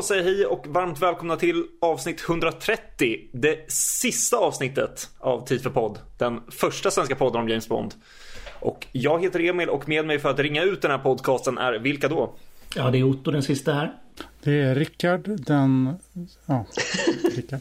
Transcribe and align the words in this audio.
Då 0.00 0.04
säger 0.04 0.22
hej 0.24 0.46
och 0.46 0.66
varmt 0.66 1.02
välkomna 1.02 1.36
till 1.36 1.66
avsnitt 1.80 2.24
130. 2.28 3.18
Det 3.32 3.72
sista 3.72 4.36
avsnittet 4.36 5.10
av 5.18 5.46
Tid 5.46 5.62
för 5.62 5.70
podd. 5.70 5.98
Den 6.18 6.40
första 6.50 6.90
svenska 6.90 7.14
podden 7.16 7.40
om 7.40 7.48
James 7.48 7.68
Bond. 7.68 7.94
Och 8.60 8.86
jag 8.92 9.22
heter 9.22 9.40
Emil 9.40 9.68
och 9.68 9.88
med 9.88 10.06
mig 10.06 10.18
för 10.18 10.30
att 10.30 10.38
ringa 10.38 10.62
ut 10.62 10.82
den 10.82 10.90
här 10.90 10.98
podcasten 10.98 11.58
är 11.58 11.72
vilka 11.72 12.08
då? 12.08 12.34
Ja, 12.74 12.90
det 12.90 12.98
är 12.98 13.02
Otto 13.02 13.30
den 13.30 13.42
sista 13.42 13.72
här. 13.72 13.94
Det 14.42 14.52
är 14.52 14.74
Rickard 14.74 15.28
den... 15.46 15.94
Ja, 16.46 16.66
Rickard. 17.36 17.60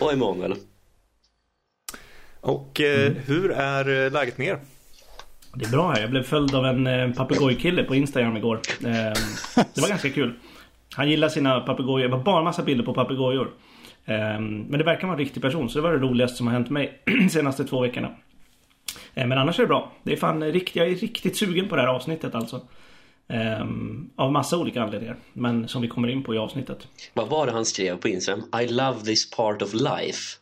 och 0.00 0.12
Emanuel. 0.12 0.54
Och 2.40 2.80
eh, 2.80 3.12
hur 3.12 3.50
är 3.50 4.04
eh, 4.04 4.12
läget 4.12 4.38
med 4.38 4.46
er? 4.46 4.60
Det 5.54 5.64
är 5.64 5.70
bra 5.70 5.90
här. 5.90 6.00
Jag 6.00 6.10
blev 6.10 6.22
följd 6.22 6.54
av 6.54 6.66
en 6.66 6.86
eh, 6.86 7.10
papegojkille 7.10 7.84
på 7.84 7.94
Instagram 7.94 8.36
igår. 8.36 8.60
Eh, 8.84 8.90
det 9.74 9.80
var 9.80 9.88
ganska 9.88 10.10
kul. 10.10 10.34
Han 10.94 11.10
gillar 11.10 11.28
sina 11.28 11.60
papegojor. 11.60 12.08
Det 12.08 12.16
var 12.16 12.24
bara 12.24 12.42
massa 12.42 12.62
bilder 12.62 12.84
på 12.84 12.94
papegojor. 12.94 13.50
Eh, 14.04 14.40
men 14.40 14.72
det 14.72 14.84
verkar 14.84 15.06
vara 15.06 15.18
en 15.18 15.24
riktig 15.24 15.42
person. 15.42 15.70
Så 15.70 15.78
det 15.78 15.82
var 15.82 15.92
det 15.92 15.98
roligaste 15.98 16.36
som 16.36 16.46
har 16.46 16.54
hänt 16.54 16.70
mig 16.70 17.00
de 17.04 17.28
senaste 17.28 17.64
två 17.64 17.80
veckorna. 17.80 18.08
Eh, 19.14 19.26
men 19.26 19.38
annars 19.38 19.58
är 19.58 19.62
det 19.62 19.68
bra. 19.68 19.92
Det 20.02 20.12
är 20.12 20.16
fan 20.16 20.44
riktigt, 20.44 20.76
jag 20.76 20.88
är 20.88 20.94
riktigt 20.94 21.36
sugen 21.36 21.68
på 21.68 21.76
det 21.76 21.82
här 21.82 21.88
avsnittet 21.88 22.34
alltså. 22.34 22.60
Eh, 23.28 23.66
av 24.16 24.32
massa 24.32 24.58
olika 24.58 24.82
anledningar. 24.82 25.16
Men 25.32 25.68
som 25.68 25.82
vi 25.82 25.88
kommer 25.88 26.08
in 26.08 26.22
på 26.22 26.34
i 26.34 26.38
avsnittet. 26.38 26.88
Vad 27.14 27.28
var 27.28 27.46
det 27.46 27.52
han 27.52 27.64
skrev 27.64 27.96
på 27.96 28.08
Instagram? 28.08 28.44
I 28.62 28.68
love 28.68 29.00
this 29.00 29.30
part 29.30 29.62
of 29.62 29.74
life. 29.74 30.36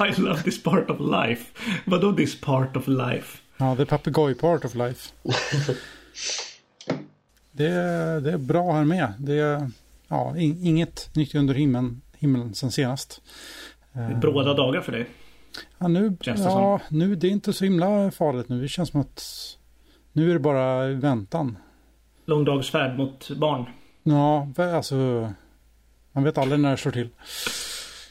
I 0.08 0.20
love 0.20 0.42
this 0.42 0.62
part 0.62 0.90
of 0.90 1.00
life. 1.00 1.44
Vadå 1.84 2.12
this 2.12 2.40
part 2.40 2.76
of 2.76 2.88
life? 2.88 3.38
Ja, 3.56 3.74
det 3.74 3.82
är 3.82 3.86
papegoj 3.86 4.34
part 4.34 4.64
of 4.64 4.74
life. 4.74 5.12
det, 7.52 7.66
är, 7.66 8.20
det 8.20 8.32
är 8.32 8.38
bra 8.38 8.72
här 8.72 8.84
med. 8.84 9.12
Det 9.18 9.38
är 9.38 9.70
ja, 10.08 10.36
inget 10.38 11.14
nytt 11.14 11.34
under 11.34 11.54
himlen, 11.54 12.00
himlen 12.18 12.54
sen 12.54 12.72
senast. 12.72 13.22
Det 13.92 14.00
är 14.00 14.14
bråda 14.14 14.54
dagar 14.54 14.80
för 14.80 14.92
dig. 14.92 15.06
Ja, 15.78 15.88
nu, 15.88 16.08
det 16.08 16.34
ja, 16.36 16.80
nu 16.88 17.16
det 17.16 17.26
är 17.26 17.30
inte 17.30 17.52
så 17.52 17.64
himla 17.64 18.10
farligt 18.10 18.48
nu. 18.48 18.60
Det 18.60 18.68
känns 18.68 18.88
som 18.88 19.00
att 19.00 19.22
nu 20.12 20.30
är 20.30 20.32
det 20.32 20.40
bara 20.40 20.86
väntan. 20.86 21.58
Långdagsfärd 22.24 22.98
mot 22.98 23.30
barn. 23.30 23.64
Ja, 24.02 24.48
alltså. 24.56 25.32
Man 26.12 26.24
vet 26.24 26.38
aldrig 26.38 26.60
när 26.60 26.70
det 26.70 26.76
slår 26.76 26.92
till. 26.92 27.08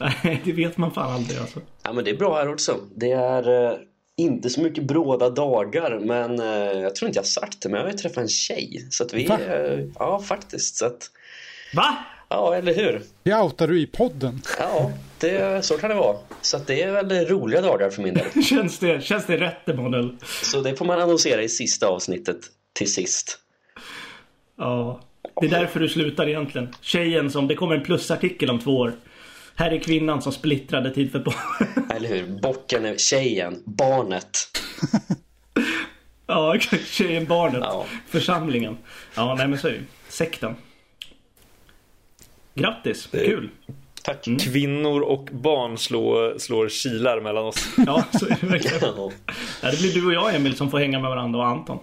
Nej, 0.00 0.42
det 0.44 0.52
vet 0.52 0.76
man 0.76 0.90
fan 0.90 1.12
aldrig 1.12 1.38
alltså. 1.38 1.60
Ja, 1.82 1.92
men 1.92 2.04
det 2.04 2.10
är 2.10 2.16
bra 2.16 2.36
här 2.36 2.52
också. 2.52 2.76
Det 2.94 3.12
är 3.12 3.70
eh, 3.70 3.78
inte 4.16 4.50
så 4.50 4.60
mycket 4.60 4.84
bråda 4.84 5.30
dagar, 5.30 5.98
men 5.98 6.40
eh, 6.40 6.80
jag 6.80 6.94
tror 6.94 7.08
inte 7.08 7.18
jag 7.18 7.26
sagt 7.26 7.62
det, 7.62 7.68
men 7.68 7.76
jag 7.76 7.86
har 7.86 7.92
ju 7.92 7.98
träffat 7.98 8.18
en 8.18 8.28
tjej. 8.28 8.86
Så 8.90 9.04
att 9.04 9.14
vi, 9.14 9.26
Va? 9.26 9.38
Eh, 9.48 9.80
ja 9.98 10.20
faktiskt. 10.20 10.76
Så 10.76 10.86
att, 10.86 11.10
Va? 11.74 11.96
Ja, 12.28 12.54
eller 12.54 12.74
hur? 12.74 13.02
Det 13.22 13.34
outar 13.34 13.68
du 13.68 13.80
i 13.80 13.86
podden. 13.86 14.42
Ja, 14.58 14.92
det, 15.18 15.64
så 15.64 15.78
kan 15.78 15.90
det 15.90 15.96
vara. 15.96 16.16
Så 16.40 16.56
att 16.56 16.66
det 16.66 16.82
är 16.82 16.92
väl 16.92 17.26
roliga 17.28 17.60
dagar 17.60 17.90
för 17.90 18.02
min 18.02 18.14
del. 18.14 18.42
känns, 18.44 18.78
det, 18.78 19.04
känns 19.04 19.26
det 19.26 19.36
rätt, 19.36 19.68
Emanuel? 19.68 20.16
Så 20.42 20.60
det 20.60 20.76
får 20.76 20.84
man 20.84 21.00
annonsera 21.00 21.42
i 21.42 21.48
sista 21.48 21.86
avsnittet 21.86 22.38
till 22.72 22.92
sist. 22.92 23.38
Ja, 24.58 25.00
det 25.40 25.46
är 25.46 25.50
därför 25.50 25.80
du 25.80 25.88
slutar 25.88 26.28
egentligen. 26.28 26.74
Tjejen 26.80 27.30
som, 27.30 27.48
det 27.48 27.54
kommer 27.54 27.74
en 27.74 27.84
plusartikel 27.84 28.50
om 28.50 28.58
två 28.58 28.76
år. 28.76 28.92
Här 29.58 29.70
är 29.70 29.78
kvinnan 29.78 30.22
som 30.22 30.32
splittrade 30.32 30.90
tid 30.90 31.12
för 31.12 31.18
barn. 31.18 31.86
Eller 31.96 32.08
hur? 32.08 32.40
Bocken 32.40 32.84
är 32.84 32.96
tjejen, 32.96 33.62
barnet. 33.64 34.38
ja, 36.26 36.58
tjejen, 36.86 37.26
barnet, 37.26 37.60
ja. 37.62 37.86
församlingen. 38.08 38.76
Ja, 39.14 39.34
nej 39.38 39.48
men 39.48 39.58
så 39.58 39.68
är 39.68 39.72
det 39.72 39.80
Sekten. 40.08 40.56
Grattis, 42.54 43.08
kul. 43.12 43.50
Tack. 44.02 44.26
Mm. 44.26 44.38
Kvinnor 44.38 45.00
och 45.00 45.28
barn 45.32 45.78
slår, 45.78 46.38
slår 46.38 46.68
kilar 46.68 47.20
mellan 47.20 47.44
oss. 47.44 47.68
Ja, 47.86 48.04
så 48.12 48.26
är 48.26 48.38
det 48.40 48.46
verkligen. 48.46 48.78
ja. 48.82 49.10
Det 49.70 49.78
blir 49.80 49.94
du 49.94 50.06
och 50.06 50.12
jag 50.12 50.34
Emil 50.34 50.56
som 50.56 50.70
får 50.70 50.78
hänga 50.78 50.98
med 50.98 51.10
varandra 51.10 51.40
och 51.40 51.46
Anton. 51.46 51.78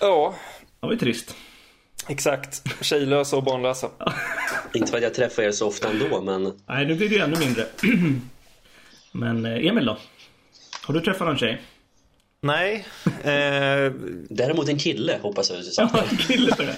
Ja. 0.00 0.34
Det 0.80 0.86
var 0.86 0.92
ju 0.92 0.98
trist. 0.98 1.36
Exakt. 2.08 2.62
Tjejlösa 2.84 3.36
och 3.36 3.44
barnlösa. 3.44 3.90
Inte 4.74 4.90
för 4.90 4.96
att 4.96 5.02
jag 5.02 5.14
träffar 5.14 5.42
er 5.42 5.50
så 5.50 5.66
ofta 5.66 5.88
ändå, 5.90 6.20
men... 6.20 6.52
Nej, 6.66 6.86
nu 6.86 6.94
blir 6.94 7.08
det 7.08 7.14
ju 7.14 7.20
ännu 7.20 7.38
mindre. 7.38 7.66
men 9.12 9.46
eh, 9.46 9.66
Emil 9.66 9.84
då? 9.86 9.98
Har 10.82 10.94
du 10.94 11.00
träffat 11.00 11.26
någon 11.26 11.38
tjej? 11.38 11.62
Nej. 12.40 12.86
Eh... 13.22 13.92
Däremot 14.30 14.68
en 14.68 14.78
kille, 14.78 15.18
hoppas 15.22 15.50
jag. 15.50 15.58
Ja, 15.92 16.04
en 16.10 16.16
kille 16.16 16.56
för 16.56 16.64
det. 16.64 16.72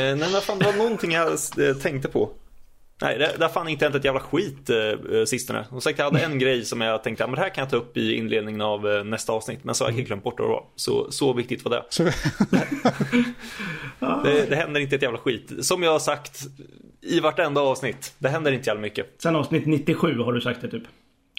eh, 0.00 0.16
nej, 0.16 0.28
men 0.32 0.40
fan, 0.40 0.58
det 0.58 0.64
var 0.64 0.72
någonting 0.72 1.12
jag 1.12 1.28
eh, 1.32 1.76
tänkte 1.82 2.08
på. 2.08 2.30
Nej, 3.00 3.18
det, 3.18 3.34
det 3.38 3.44
har 3.44 3.48
fan 3.48 3.68
inte 3.68 3.84
hänt 3.84 3.94
ett 3.94 4.04
jävla 4.04 4.20
skit 4.20 4.70
eh, 4.70 5.24
sistone. 5.26 5.66
Och 5.70 5.82
sagt, 5.82 5.98
jag 5.98 6.04
hade 6.04 6.24
en 6.24 6.38
grej 6.38 6.64
som 6.64 6.80
jag 6.80 7.02
tänkte, 7.02 7.24
att 7.24 7.34
det 7.34 7.40
här 7.40 7.48
kan 7.48 7.62
jag 7.62 7.70
ta 7.70 7.76
upp 7.76 7.96
i 7.96 8.14
inledningen 8.14 8.60
av 8.60 8.88
eh, 8.88 9.04
nästa 9.04 9.32
avsnitt. 9.32 9.64
Men 9.64 9.74
så 9.74 9.84
har 9.84 9.90
jag 9.90 9.96
helt 9.96 10.06
glömt 10.06 10.24
bort 10.24 10.36
det 10.36 10.42
var. 10.42 10.64
Så, 10.76 11.10
så 11.10 11.32
viktigt 11.32 11.64
var 11.64 11.70
det. 11.70 11.84
det. 14.24 14.50
Det 14.50 14.56
händer 14.56 14.80
inte 14.80 14.96
ett 14.96 15.02
jävla 15.02 15.18
skit. 15.18 15.52
Som 15.60 15.82
jag 15.82 15.92
har 15.92 15.98
sagt 15.98 16.40
i 17.00 17.20
vartenda 17.20 17.60
avsnitt. 17.60 18.14
Det 18.18 18.28
händer 18.28 18.52
inte 18.52 18.70
jävla 18.70 18.82
mycket. 18.82 19.06
Sen 19.18 19.36
avsnitt 19.36 19.66
97 19.66 20.18
har 20.18 20.32
du 20.32 20.40
sagt 20.40 20.60
det 20.60 20.70
typ. 20.70 20.84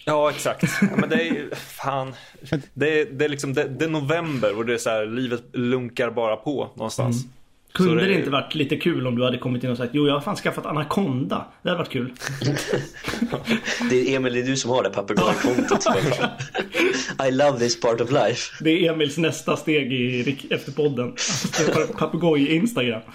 Ja, 0.05 0.29
exakt. 0.29 0.63
Ja, 0.81 0.87
men 0.95 1.09
det 1.09 1.27
är 1.27 1.55
fan. 1.55 2.13
Det 2.73 3.01
är, 3.01 3.05
det 3.05 3.25
är 3.25 3.29
liksom, 3.29 3.53
det, 3.53 3.63
det, 3.63 3.85
är 3.85 3.89
november 3.89 4.57
och 4.57 4.65
det 4.65 4.73
är 4.73 4.77
så 4.77 4.89
här, 4.89 5.05
livet 5.05 5.43
lunkar 5.53 6.11
bara 6.11 6.35
på 6.35 6.69
någonstans. 6.75 7.23
Mm. 7.23 7.33
Kunde 7.87 8.01
det... 8.01 8.07
det 8.07 8.13
inte 8.13 8.29
varit 8.29 8.55
lite 8.55 8.77
kul 8.77 9.07
om 9.07 9.15
du 9.15 9.23
hade 9.23 9.37
kommit 9.37 9.63
in 9.63 9.71
och 9.71 9.77
sagt 9.77 9.91
Jo 9.93 10.07
jag 10.07 10.13
har 10.13 10.21
fan 10.21 10.35
skaffat 10.35 10.65
Anaconda 10.65 11.45
Det 11.61 11.69
hade 11.69 11.77
varit 11.77 11.91
kul. 11.91 12.13
Det 13.89 13.95
är 13.95 14.15
Emil, 14.15 14.33
det 14.33 14.39
är 14.39 14.43
du 14.43 14.57
som 14.57 14.71
har 14.71 14.83
det 14.83 14.89
papegojkontot 14.89 15.85
I 17.27 17.31
love 17.31 17.59
this 17.59 17.81
part 17.81 18.01
of 18.01 18.11
life. 18.11 18.63
Det 18.63 18.69
är 18.69 18.93
Emils 18.93 19.17
nästa 19.17 19.57
steg 19.57 19.93
i, 19.93 20.37
efter 20.49 20.71
podden. 20.71 21.15
Papegoj 21.97 22.55
Instagram. 22.55 23.01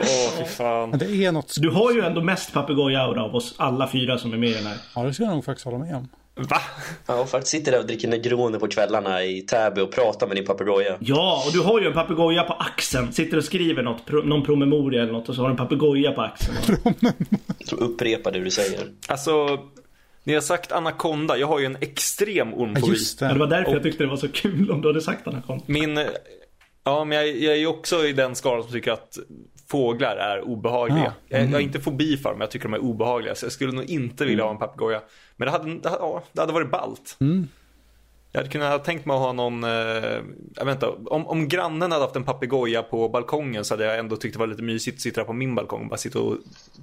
Åh, 0.00 0.42
oh, 0.42 0.46
fan. 0.46 0.90
Det 0.90 1.24
är 1.24 1.32
något... 1.32 1.54
Du 1.60 1.70
har 1.70 1.92
ju 1.92 2.00
ändå 2.00 2.22
mest 2.22 2.52
papegoj-aura 2.52 3.20
av 3.22 3.34
oss 3.34 3.54
alla 3.56 3.88
fyra 3.88 4.18
som 4.18 4.32
är 4.32 4.36
med 4.36 4.48
i 4.48 4.54
den 4.54 4.66
här. 4.66 4.76
Ja, 4.94 5.02
det 5.02 5.14
ska 5.14 5.22
jag 5.22 5.32
nog 5.32 5.44
faktiskt 5.44 5.64
hålla 5.64 5.78
med 5.78 5.96
om. 5.96 6.08
Va? 6.38 6.60
Ja, 7.06 7.26
faktiskt 7.26 7.50
sitter 7.50 7.72
där 7.72 7.78
och 7.78 7.86
dricker 7.86 8.08
Negroni 8.08 8.58
på 8.58 8.68
kvällarna 8.68 9.24
i 9.24 9.40
Täby 9.40 9.80
och 9.80 9.92
pratar 9.92 10.26
med 10.26 10.36
din 10.36 10.44
papegoja. 10.44 10.96
Ja, 11.00 11.42
och 11.46 11.52
du 11.52 11.60
har 11.60 11.80
ju 11.80 11.86
en 11.86 11.92
papegoja 11.92 12.42
på 12.42 12.52
axeln. 12.52 13.12
Sitter 13.12 13.36
och 13.36 13.44
skriver 13.44 13.82
något, 13.82 14.12
någon 14.24 14.44
promemoria 14.44 15.02
eller 15.02 15.12
något 15.12 15.28
och 15.28 15.34
så 15.34 15.40
har 15.40 15.48
du 15.48 15.52
en 15.52 15.56
papegoja 15.56 16.12
på 16.12 16.22
axeln. 16.22 16.56
så 17.64 17.76
upprepar 17.76 18.32
det 18.32 18.40
du 18.40 18.50
säger. 18.50 18.80
Alltså, 19.06 19.58
ni 20.24 20.34
har 20.34 20.40
sagt 20.40 20.72
anakonda. 20.72 21.36
Jag 21.36 21.46
har 21.46 21.58
ju 21.58 21.66
en 21.66 21.76
extrem 21.80 22.54
ormfobi. 22.54 22.86
Ja, 22.86 22.92
just 22.92 23.18
det. 23.18 23.26
Ja, 23.26 23.32
det 23.32 23.38
var 23.38 23.46
därför 23.46 23.70
och... 23.70 23.76
jag 23.76 23.82
tyckte 23.82 24.04
det 24.04 24.10
var 24.10 24.16
så 24.16 24.28
kul 24.28 24.70
om 24.70 24.80
du 24.80 24.88
hade 24.88 25.00
sagt 25.00 25.26
anakonda. 25.26 25.64
Min... 25.66 26.00
Ja, 26.84 27.04
men 27.04 27.18
jag, 27.18 27.28
jag 27.28 27.54
är 27.54 27.58
ju 27.58 27.66
också 27.66 28.06
i 28.06 28.12
den 28.12 28.34
skalan 28.34 28.62
som 28.62 28.72
tycker 28.72 28.92
att 28.92 29.18
fåglar 29.70 30.16
är 30.16 30.40
obehagliga. 30.40 31.12
Mm. 31.30 31.50
Jag, 31.50 31.56
har 31.56 31.60
inte 31.60 31.80
fobi 31.80 32.16
för 32.16 32.30
dem, 32.30 32.40
jag 32.40 32.50
tycker 32.50 32.68
de 32.68 32.74
är 32.74 32.82
obehagliga. 32.82 33.34
Så 33.34 33.46
jag 33.46 33.52
skulle 33.52 33.72
nog 33.72 33.84
inte 33.84 34.24
vilja 34.24 34.44
ha 34.44 34.50
en 34.50 34.58
papegoja. 34.58 35.02
Men 35.36 35.46
det 35.46 35.52
hade, 35.52 35.74
det, 35.74 35.80
ja, 35.82 36.22
det 36.32 36.40
hade 36.40 36.52
varit 36.52 36.70
ballt. 36.70 37.16
Mm. 37.20 37.48
Jag 38.32 38.40
hade 38.40 38.50
kunnat 38.50 38.84
tänkt 38.84 39.06
mig 39.06 39.14
att 39.14 39.20
ha 39.20 39.32
någon, 39.32 39.64
eh, 39.64 39.70
jag 40.54 40.64
vet 40.64 40.74
inte, 40.74 40.86
om, 40.86 41.26
om 41.26 41.48
grannen 41.48 41.92
hade 41.92 42.04
haft 42.04 42.16
en 42.16 42.24
papegoja 42.24 42.82
på 42.82 43.08
balkongen 43.08 43.64
så 43.64 43.74
hade 43.74 43.84
jag 43.84 43.98
ändå 43.98 44.16
tyckt 44.16 44.34
det 44.34 44.38
var 44.38 44.46
lite 44.46 44.62
mysigt 44.62 44.96
att 44.96 45.00
sitta 45.00 45.24
på 45.24 45.32
min 45.32 45.54
balkong 45.54 45.82
och 45.82 45.88
bara 45.88 45.96
sitta 45.96 46.18
och 46.18 46.36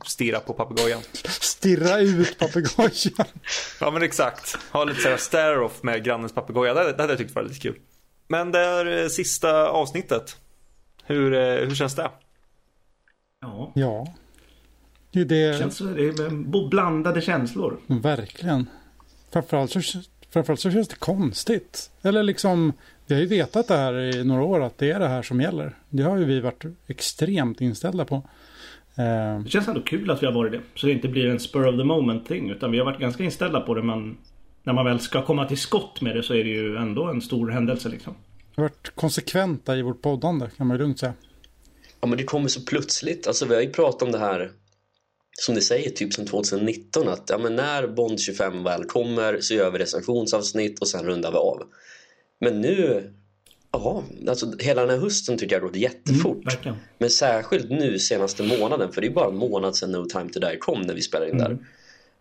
stirra 0.06 0.40
på 0.40 0.54
papegojan. 0.54 1.02
Stirra 1.28 2.00
ut 2.00 2.40
papegojan. 2.40 3.26
ja 3.80 3.92
men 3.92 4.04
exakt, 4.04 4.58
ha 4.72 4.84
lite 4.84 5.02
såhär 5.02 5.18
stare-off 5.18 5.84
med 5.84 6.04
grannens 6.04 6.34
papegoja, 6.34 6.74
det, 6.74 6.84
det 6.84 7.02
hade 7.02 7.14
jag 7.14 7.18
tyckt 7.18 7.36
var 7.36 7.44
lite 7.44 7.60
kul. 7.60 7.76
Men 8.28 8.52
det 8.52 8.60
är 8.60 9.04
eh, 9.04 9.08
sista 9.08 9.70
avsnittet. 9.70 10.38
Hur, 11.04 11.34
eh, 11.34 11.68
hur 11.68 11.76
känns 11.76 11.96
det? 11.96 12.10
Ja. 13.46 13.72
Ja. 13.74 14.14
Det, 15.12 15.24
det... 15.24 15.60
Känns, 15.60 15.78
det 15.78 16.06
är 16.06 16.70
blandade 16.70 17.22
känslor. 17.22 17.78
Verkligen. 17.88 18.70
Framförallt 19.32 19.72
så, 19.72 19.82
framförallt 20.30 20.60
så 20.60 20.72
känns 20.72 20.88
det 20.88 20.96
konstigt. 20.96 21.92
Eller 22.02 22.24
liksom, 22.24 22.74
vi 23.06 23.16
har 23.16 23.22
ju 23.22 23.28
vetat 23.28 23.68
det 23.68 23.78
här 23.78 23.94
i 23.94 24.24
några 24.24 24.44
år 24.44 24.64
att 24.64 24.78
det 24.78 24.92
är 24.92 25.00
det 25.00 25.08
här 25.08 25.22
som 25.22 25.42
gäller. 25.42 25.76
Det 25.90 26.04
har 26.04 26.18
ju 26.18 26.26
vi 26.26 26.40
varit 26.40 26.66
extremt 26.88 27.62
inställda 27.62 28.06
på. 28.06 28.16
Eh, 28.96 29.40
det 29.40 29.50
känns 29.50 29.68
ändå 29.68 29.82
kul 29.82 30.12
att 30.12 30.22
vi 30.22 30.26
har 30.26 30.34
varit 30.34 30.52
det. 30.52 30.62
Så 30.76 30.88
det 30.88 30.94
inte 30.94 31.08
blir 31.08 31.30
en 31.30 31.40
spur 31.40 31.68
of 31.68 31.76
the 31.76 31.84
moment 31.84 32.28
ting. 32.28 32.50
Utan 32.50 32.72
vi 32.72 32.78
har 32.78 32.86
varit 32.86 33.00
ganska 33.00 33.24
inställda 33.24 33.62
på 33.62 33.74
det. 33.74 33.84
Men 33.84 34.18
när 34.64 34.74
man 34.74 34.86
väl 34.86 35.00
ska 35.00 35.22
komma 35.22 35.46
till 35.46 35.58
skott 35.58 36.02
med 36.02 36.16
det 36.16 36.24
så 36.24 36.34
är 36.34 36.44
det 36.44 36.50
ju 36.50 36.78
ändå 36.78 37.06
en 37.06 37.22
stor 37.22 37.50
händelse 37.50 37.90
liksom. 37.90 38.14
Vi 38.56 38.62
har 38.62 38.70
varit 38.70 38.92
konsekventa 38.96 39.76
i 39.76 39.82
vårt 39.82 40.02
poddande 40.02 40.48
kan 40.58 40.68
man 40.68 40.78
ju 40.78 40.84
lugnt 40.84 41.00
säga. 41.00 41.14
Ja 42.06 42.10
men 42.10 42.18
det 42.18 42.24
kommer 42.24 42.48
så 42.48 42.62
plötsligt. 42.62 43.28
Alltså 43.28 43.46
vi 43.46 43.56
har 43.56 43.62
ju 43.62 43.70
pratat 43.70 44.02
om 44.02 44.12
det 44.12 44.18
här 44.18 44.52
som 45.40 45.56
ni 45.56 45.62
säger, 45.62 45.90
typ 45.90 46.14
som 46.14 46.26
2019 46.26 47.08
att 47.08 47.30
ja, 47.30 47.38
men 47.38 47.56
när 47.56 47.88
Bond 47.88 48.20
25 48.20 48.64
väl 48.64 48.84
kommer 48.84 49.40
så 49.42 49.54
gör 49.54 49.72
vi 49.72 49.80
recensionsavsnitt 49.80 50.80
och 50.80 50.88
sen 50.88 51.06
rundar 51.06 51.32
vi 51.32 51.38
av. 51.38 51.64
Men 52.40 52.62
nu, 52.62 53.12
Ja, 53.72 54.04
alltså 54.28 54.54
hela 54.60 54.82
den 54.82 54.90
här 54.90 54.98
hösten 54.98 55.38
tycker 55.38 55.56
jag 55.56 55.64
gått 55.64 55.76
jättefort. 55.76 56.46
verkligen. 56.46 56.78
Men 56.98 57.10
särskilt 57.10 57.70
nu 57.70 58.00
senaste 58.00 58.44
månaden, 58.44 58.92
för 58.92 59.02
det 59.02 59.08
är 59.08 59.12
bara 59.12 59.30
en 59.30 59.38
månad 59.38 59.76
sedan 59.76 59.92
No 59.92 60.06
Time 60.06 60.30
To 60.30 60.40
Die 60.40 60.58
kom 60.58 60.82
när 60.82 60.94
vi 60.94 61.02
spelade 61.02 61.32
in 61.32 61.38
där. 61.38 61.58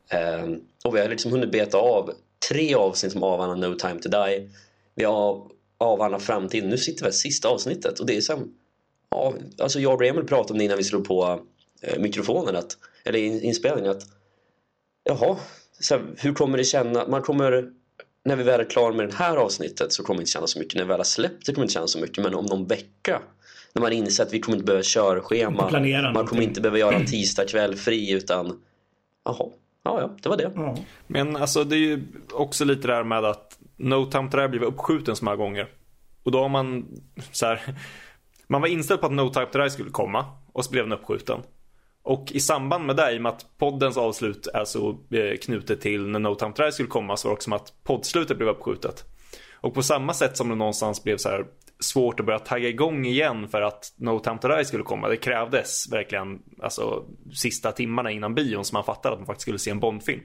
Ehm, 0.09 0.61
och 0.85 0.97
vi 0.97 1.01
har 1.01 1.09
liksom 1.09 1.33
hunnit 1.33 1.53
beta 1.53 1.79
av 1.79 2.11
tre 2.49 2.75
avsnitt 2.75 3.13
som 3.13 3.23
avhandlar 3.23 3.69
No 3.69 3.75
Time 3.75 4.01
To 4.01 4.09
Die. 4.09 4.51
Vi 4.95 5.05
har 5.05 5.51
avhandlat 5.79 6.23
framtiden. 6.23 6.71
Nu 6.71 6.79
sitter 6.79 7.05
vi 7.05 7.11
i 7.11 7.13
sista 7.13 7.49
avsnittet 7.49 8.01
och 8.01 8.07
det 8.07 8.17
är 8.17 8.21
som... 8.21 8.55
Ja, 9.15 9.35
alltså 9.59 9.81
jag 9.81 9.95
och 9.95 10.05
Emil 10.05 10.25
pratade 10.25 10.53
om 10.53 10.59
det 10.59 10.65
innan 10.65 10.77
vi 10.77 10.85
slog 10.85 11.05
på 11.05 11.41
eh, 11.83 11.99
mikrofonen, 11.99 12.57
att, 12.57 12.77
eller 13.05 13.19
in, 13.19 13.43
inspelningen, 13.43 13.91
att 13.91 14.03
jaha, 15.05 15.37
så 15.81 15.95
här, 15.95 16.05
hur 16.17 16.35
kommer 16.35 16.59
det 16.59 16.65
känna? 16.65 17.09
Man 17.09 17.23
kommer 17.23 17.71
när 18.25 18.37
vi 18.37 18.43
väl 18.43 18.61
är 18.61 18.65
klara 18.65 18.93
med 18.93 19.09
det 19.09 19.15
här 19.15 19.37
avsnittet 19.37 19.93
så 19.93 20.03
kommer 20.03 20.19
det 20.19 20.23
inte 20.23 20.31
kännas 20.31 20.51
så 20.51 20.59
mycket. 20.59 20.75
När 20.75 20.83
vi 20.83 20.89
väl 20.89 20.99
har 20.99 21.05
släppt 21.05 21.47
det 21.47 21.53
kommer 21.53 21.63
det 21.63 21.65
inte 21.65 21.75
kännas 21.75 21.91
så 21.91 21.99
mycket. 21.99 22.25
Men 22.25 22.35
om 22.35 22.45
någon 22.45 22.67
vecka 22.67 23.23
när 23.73 23.83
man 23.83 23.93
inser 23.93 24.23
att 24.23 24.33
vi 24.33 24.41
kommer 24.41 24.57
inte 24.57 24.67
behöva 24.67 24.83
körschema. 24.83 25.69
Planera 25.69 26.03
man 26.03 26.13
någonting. 26.13 26.29
kommer 26.29 26.43
inte 26.43 26.61
behöva 26.61 26.79
göra 26.79 26.97
en 26.97 27.07
tisdag 27.11 27.45
kväll 27.45 27.77
fri 27.77 28.13
utan 28.13 28.61
jaha, 29.25 29.47
ja 29.85 30.01
ja, 30.01 30.17
det 30.23 30.29
var 30.29 30.37
det. 30.37 30.53
Ja. 30.55 30.77
Men 31.07 31.37
alltså 31.37 31.65
det 31.65 31.77
är 31.77 31.79
ju 31.79 32.03
också 32.33 32.65
lite 32.65 32.89
där 32.89 33.05
med 33.05 33.25
att 33.25 33.59
No 33.77 34.11
Time 34.11 34.31
To 34.31 34.37
Die 34.37 34.49
blev 34.49 34.63
uppskjuten 34.63 35.17
så 35.17 35.25
många 35.25 35.37
gånger. 35.37 35.69
Och 36.23 36.33
då 36.33 36.39
har 36.43 36.49
man 36.49 36.87
så 37.33 37.47
här, 37.47 37.61
man 38.47 38.61
var 38.61 38.69
inställd 38.69 39.01
på 39.01 39.07
att 39.07 39.13
No 39.13 39.29
Time 39.29 39.47
To 39.47 39.59
Die 39.59 39.71
skulle 39.71 39.91
komma 39.91 40.27
och 40.53 40.65
så 40.65 40.71
blev 40.71 40.85
den 40.85 40.99
uppskjuten. 40.99 41.41
Och 42.03 42.33
i 42.33 42.41
samband 42.41 42.87
med 42.87 42.97
det, 42.97 43.13
i 43.13 43.19
och 43.19 43.23
med 43.23 43.33
att 43.33 43.47
poddens 43.59 43.97
avslut 43.97 44.47
är 44.47 44.65
så 44.65 44.91
eh, 44.91 45.37
knutet 45.43 45.81
till 45.81 46.07
när 46.09 46.19
No 46.19 46.35
Time 46.35 46.53
To 46.53 46.63
Die 46.63 46.73
skulle 46.73 46.89
komma 46.89 47.17
så 47.17 47.29
var 47.29 47.31
det 47.31 47.35
också 47.35 47.45
som 47.45 47.53
att 47.53 47.73
poddslutet 47.85 48.37
blev 48.37 48.49
uppskjutet. 48.49 49.05
Och 49.55 49.75
på 49.75 49.83
samma 49.83 50.15
sätt 50.15 50.37
som 50.37 50.49
det 50.49 50.55
någonstans 50.55 51.05
blev 51.05 51.17
så 51.17 51.29
här 51.29 51.45
svårt 51.81 52.21
att 52.21 52.27
börja 52.27 52.39
tagga 52.39 52.69
igång 52.69 53.07
igen 53.07 53.49
för 53.49 53.63
att 53.63 53.93
No 53.97 54.19
Time 54.19 54.39
To 54.39 54.49
Die 54.49 54.65
skulle 54.65 54.85
komma. 54.85 55.09
Det 55.09 55.17
krävdes 55.17 55.93
verkligen 55.93 56.43
alltså 56.63 57.05
sista 57.35 57.73
timmarna 57.73 58.11
innan 58.11 58.35
bion 58.35 58.65
som 58.65 58.77
man 58.77 58.85
fattade 58.85 59.13
att 59.13 59.21
man 59.21 59.27
faktiskt 59.27 59.43
skulle 59.43 59.59
se 59.59 59.71
en 59.71 59.81
Bondfilm. 59.81 60.23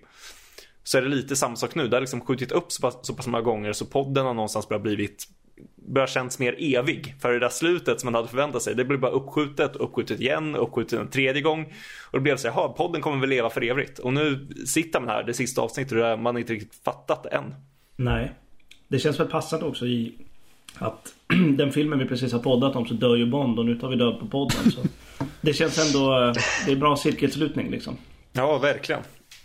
Så 0.83 0.97
är 0.97 1.01
det 1.01 1.07
lite 1.07 1.35
samma 1.35 1.55
sak 1.55 1.75
nu. 1.75 1.87
Det 1.87 1.95
har 1.95 2.01
liksom 2.01 2.21
skjutit 2.21 2.51
upp 2.51 2.71
så 2.71 2.81
pass, 2.81 2.97
så 3.01 3.13
pass 3.13 3.27
många 3.27 3.43
gånger 3.43 3.73
så 3.73 3.85
podden 3.85 4.25
har 4.25 4.33
någonstans 4.33 4.69
börjat 4.69 4.83
blivit 4.83 5.27
börjar 5.75 6.07
känns 6.07 6.39
mer 6.39 6.55
evig. 6.59 7.15
För 7.21 7.33
det 7.33 7.39
där 7.39 7.49
slutet 7.49 7.99
som 7.99 8.07
man 8.07 8.15
hade 8.15 8.27
förväntat 8.27 8.61
sig, 8.61 8.75
det 8.75 8.85
blev 8.85 8.99
bara 8.99 9.11
uppskjutet, 9.11 9.75
uppskjutet 9.75 10.21
igen, 10.21 10.55
uppskjutet 10.55 10.99
en 10.99 11.09
tredje 11.09 11.41
gång. 11.41 11.73
Och 12.11 12.17
det 12.17 12.19
blev 12.19 12.37
så 12.37 12.49
här, 12.49 12.67
podden 12.67 13.01
kommer 13.01 13.17
väl 13.17 13.29
leva 13.29 13.49
för 13.49 13.63
evigt. 13.63 13.99
Och 13.99 14.13
nu 14.13 14.47
sitter 14.65 14.99
man 14.99 15.09
här, 15.09 15.23
det 15.23 15.33
sista 15.33 15.61
avsnittet, 15.61 16.13
och 16.13 16.19
man 16.19 16.37
inte 16.37 16.53
riktigt 16.53 16.83
fattat 16.83 17.23
det 17.23 17.29
än. 17.29 17.55
Nej. 17.95 18.31
Det 18.87 18.99
känns 18.99 19.19
väl 19.19 19.27
passande 19.27 19.65
också 19.65 19.85
i 19.85 20.13
att 20.75 21.13
den 21.57 21.71
filmen 21.71 21.99
vi 21.99 22.05
precis 22.05 22.33
har 22.33 22.39
poddat 22.39 22.75
om 22.75 22.85
så 22.85 22.93
dör 22.93 23.15
ju 23.15 23.25
Bond 23.25 23.59
och 23.59 23.65
nu 23.65 23.75
tar 23.75 23.89
vi 23.89 23.95
död 23.95 24.19
på 24.19 24.27
podden. 24.27 24.71
Så 24.71 24.81
det 25.41 25.53
känns 25.53 25.95
ändå, 25.95 26.19
eh, 26.19 26.33
det 26.65 26.71
är 26.71 26.75
bra 26.75 26.95
cirkelslutning 26.95 27.71
liksom. 27.71 27.97
Ja, 28.31 28.57
verkligen. 28.57 29.01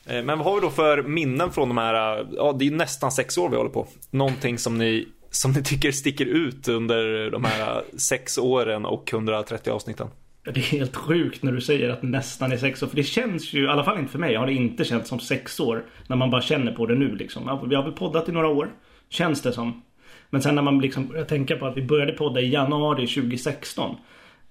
Eh, 0.06 0.22
Men 0.22 0.38
vad 0.38 0.46
har 0.46 0.54
vi 0.54 0.60
då 0.60 0.70
för 0.70 1.02
minnen 1.02 1.52
från 1.52 1.68
de 1.68 1.78
här, 1.78 2.20
eh, 2.20 2.26
ja 2.32 2.56
det 2.58 2.66
är 2.66 2.70
nästan 2.70 3.12
sex 3.12 3.38
år 3.38 3.48
vi 3.48 3.56
håller 3.56 3.70
på. 3.70 3.86
Någonting 4.10 4.58
som 4.58 4.78
ni, 4.78 5.08
som 5.34 5.52
ni 5.52 5.62
tycker 5.62 5.92
sticker 5.92 6.26
ut 6.26 6.68
under 6.68 7.30
de 7.30 7.44
här 7.44 7.82
sex 7.96 8.38
åren 8.38 8.84
och 8.84 9.12
130 9.12 9.72
avsnitten? 9.72 10.08
Det 10.44 10.56
är 10.56 10.62
helt 10.62 10.96
sjukt 10.96 11.42
när 11.42 11.52
du 11.52 11.60
säger 11.60 11.90
att 11.90 12.00
det 12.00 12.06
nästan 12.06 12.52
är 12.52 12.56
sex 12.56 12.82
år. 12.82 12.86
För 12.86 12.96
det 12.96 13.02
känns 13.02 13.52
ju, 13.52 13.64
i 13.64 13.68
alla 13.68 13.84
fall 13.84 13.98
inte 13.98 14.12
för 14.12 14.18
mig, 14.18 14.34
har 14.34 14.46
det 14.46 14.52
inte 14.52 14.84
känts 14.84 15.08
som 15.08 15.20
sex 15.20 15.60
år. 15.60 15.84
När 16.06 16.16
man 16.16 16.30
bara 16.30 16.42
känner 16.42 16.72
på 16.72 16.86
det 16.86 16.94
nu 16.94 17.14
liksom. 17.14 17.60
Vi 17.68 17.74
har 17.74 17.82
väl 17.82 17.92
poddat 17.92 18.28
i 18.28 18.32
några 18.32 18.48
år. 18.48 18.70
Känns 19.08 19.42
det 19.42 19.52
som. 19.52 19.82
Men 20.30 20.42
sen 20.42 20.54
när 20.54 20.62
man 20.62 20.78
liksom, 20.78 21.06
börjar 21.06 21.24
tänka 21.24 21.56
på 21.56 21.66
att 21.66 21.76
vi 21.76 21.82
började 21.82 22.12
podda 22.12 22.40
i 22.40 22.48
januari 22.48 23.06
2016. 23.06 23.96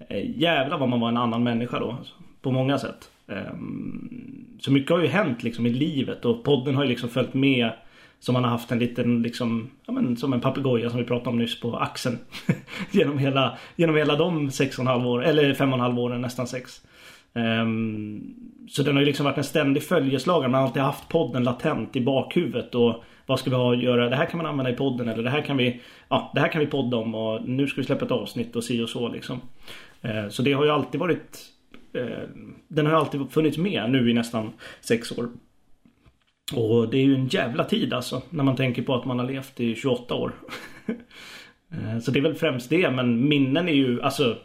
Eh, 0.09 0.39
jävlar 0.39 0.77
vad 0.77 0.89
man 0.89 0.99
var 0.99 1.09
en 1.09 1.17
annan 1.17 1.43
människa 1.43 1.79
då. 1.79 1.91
Alltså, 1.91 2.13
på 2.41 2.51
många 2.51 2.79
sätt. 2.79 3.09
Ehm, 3.27 4.57
så 4.59 4.71
mycket 4.71 4.91
har 4.91 4.99
ju 4.99 5.07
hänt 5.07 5.43
liksom 5.43 5.65
i 5.65 5.69
livet 5.69 6.25
och 6.25 6.43
podden 6.43 6.75
har 6.75 6.83
ju 6.83 6.89
liksom 6.89 7.09
följt 7.09 7.33
med. 7.33 7.71
Som 8.23 8.33
man 8.33 8.43
har 8.43 8.51
haft 8.51 8.71
en 8.71 8.79
liten 8.79 9.21
liksom, 9.21 9.69
ja 9.85 9.93
men 9.93 10.17
som 10.17 10.33
en 10.33 10.41
papegoja 10.41 10.89
som 10.89 10.99
vi 10.99 11.05
pratade 11.05 11.29
om 11.29 11.37
nyss 11.37 11.59
på 11.59 11.77
axeln. 11.77 12.17
genom, 12.91 13.17
hela, 13.17 13.57
genom 13.75 13.95
hela 13.95 14.15
de 14.15 14.51
sex 14.51 14.77
och 14.77 14.81
en 14.81 14.87
halv 14.87 15.07
år, 15.07 15.25
eller 15.25 15.53
fem 15.53 15.69
och 15.69 15.75
en 15.75 15.81
halv 15.81 15.99
åren, 15.99 16.21
nästan 16.21 16.47
sex. 16.47 16.81
Um, 17.33 18.35
så 18.69 18.83
den 18.83 18.95
har 18.95 19.01
ju 19.01 19.05
liksom 19.05 19.23
varit 19.23 19.37
en 19.37 19.43
ständig 19.43 19.83
följeslagare. 19.83 20.51
Man 20.51 20.59
har 20.59 20.67
alltid 20.67 20.81
haft 20.81 21.09
podden 21.09 21.43
latent 21.43 21.95
i 21.95 22.01
bakhuvudet. 22.01 22.75
Och 22.75 23.03
vad 23.25 23.39
ska 23.39 23.49
vi 23.49 23.55
ha 23.55 23.73
att 23.73 23.83
göra? 23.83 24.09
Det 24.09 24.15
här 24.15 24.25
kan 24.25 24.37
man 24.37 24.45
använda 24.45 24.71
i 24.71 24.75
podden. 24.75 25.07
Eller 25.09 25.23
det 25.23 25.29
här 25.29 25.41
kan 25.41 25.57
vi, 25.57 25.81
ja, 26.09 26.31
det 26.33 26.39
här 26.39 26.51
kan 26.51 26.59
vi 26.59 26.67
podda 26.67 26.97
om. 26.97 27.15
Och 27.15 27.49
nu 27.49 27.67
ska 27.67 27.81
vi 27.81 27.87
släppa 27.87 28.05
ett 28.05 28.11
avsnitt 28.11 28.55
och 28.55 28.63
si 28.63 28.81
och 28.81 28.89
så 28.89 29.09
liksom. 29.09 29.41
Uh, 30.05 30.29
så 30.29 30.41
det 30.41 30.53
har 30.53 30.65
ju 30.65 30.71
alltid 30.71 30.99
varit 30.99 31.39
uh, 31.97 32.29
Den 32.67 32.85
har 32.85 32.93
ju 32.93 32.99
alltid 32.99 33.31
funnits 33.31 33.57
med 33.57 33.89
nu 33.89 34.09
i 34.09 34.13
nästan 34.13 34.53
sex 34.81 35.11
år. 35.11 35.29
Och 36.53 36.89
det 36.89 36.97
är 36.97 37.03
ju 37.03 37.15
en 37.15 37.27
jävla 37.27 37.63
tid 37.63 37.93
alltså. 37.93 38.21
När 38.29 38.43
man 38.43 38.55
tänker 38.55 38.81
på 38.81 38.95
att 38.95 39.05
man 39.05 39.19
har 39.19 39.27
levt 39.27 39.59
i 39.59 39.75
28 39.75 40.15
år. 40.15 40.31
Eh, 41.73 41.99
så 41.99 42.11
det 42.11 42.19
är 42.19 42.23
väl 42.23 42.35
främst 42.35 42.69
det. 42.69 42.91
Men 42.91 43.27
minnen 43.27 43.69
är 43.69 43.73
ju 43.73 44.01
alltså 44.01 44.37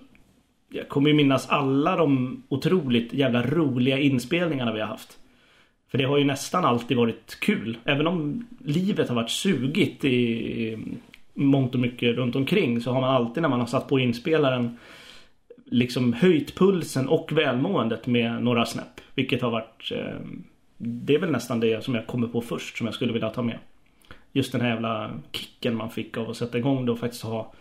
jag 0.70 0.88
kommer 0.88 1.08
ju 1.08 1.14
minnas 1.14 1.48
alla 1.48 1.96
de 1.96 2.42
otroligt 2.48 3.12
jävla 3.12 3.42
roliga 3.42 3.98
inspelningarna 3.98 4.72
vi 4.72 4.80
har 4.80 4.86
haft. 4.86 5.18
För 5.90 5.98
det 5.98 6.04
har 6.04 6.18
ju 6.18 6.24
nästan 6.24 6.64
alltid 6.64 6.96
varit 6.96 7.38
kul. 7.40 7.78
Även 7.84 8.06
om 8.06 8.46
livet 8.64 9.08
har 9.08 9.16
varit 9.16 9.30
sugigt 9.30 10.04
i 10.04 10.78
mångt 11.34 11.74
och 11.74 11.80
mycket 11.80 12.16
runt 12.16 12.36
omkring 12.36 12.80
så 12.80 12.92
har 12.92 13.00
man 13.00 13.14
alltid 13.14 13.42
när 13.42 13.48
man 13.48 13.60
har 13.60 13.66
satt 13.66 13.88
på 13.88 13.98
inspelaren 13.98 14.78
liksom 15.64 16.12
höjt 16.12 16.54
pulsen 16.54 17.08
och 17.08 17.32
välmåendet 17.32 18.06
med 18.06 18.42
några 18.42 18.66
snäpp. 18.66 19.00
Vilket 19.14 19.42
har 19.42 19.50
varit 19.50 19.92
eh, 19.92 20.20
det 20.78 21.14
är 21.14 21.18
väl 21.18 21.30
nästan 21.30 21.60
det 21.60 21.84
som 21.84 21.94
jag 21.94 22.06
kommer 22.06 22.28
på 22.28 22.40
först 22.40 22.78
som 22.78 22.86
jag 22.86 22.94
skulle 22.94 23.12
vilja 23.12 23.30
ta 23.30 23.42
med. 23.42 23.58
Just 24.32 24.52
den 24.52 24.60
här 24.60 24.68
jävla 24.68 25.20
kicken 25.32 25.76
man 25.76 25.90
fick 25.90 26.16
av 26.16 26.30
att 26.30 26.36
sätta 26.36 26.58
igång 26.58 26.86
det 26.86 26.92
och 26.92 26.98
faktiskt 26.98 27.22
ha 27.22 27.52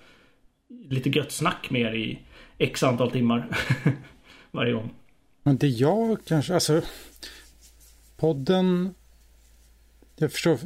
lite 0.90 1.10
gött 1.10 1.32
snack 1.32 1.70
med 1.70 1.82
er 1.82 1.96
i 1.96 2.20
x 2.58 2.84
antal 2.84 3.12
timmar 3.12 3.48
varje 4.52 4.74
gång. 4.74 4.94
Men 5.44 5.58
det 5.58 5.68
jag 5.68 6.26
kanske, 6.26 6.54
alltså 6.54 6.82
podden, 8.18 8.94
jag 10.16 10.32
förstår, 10.32 10.58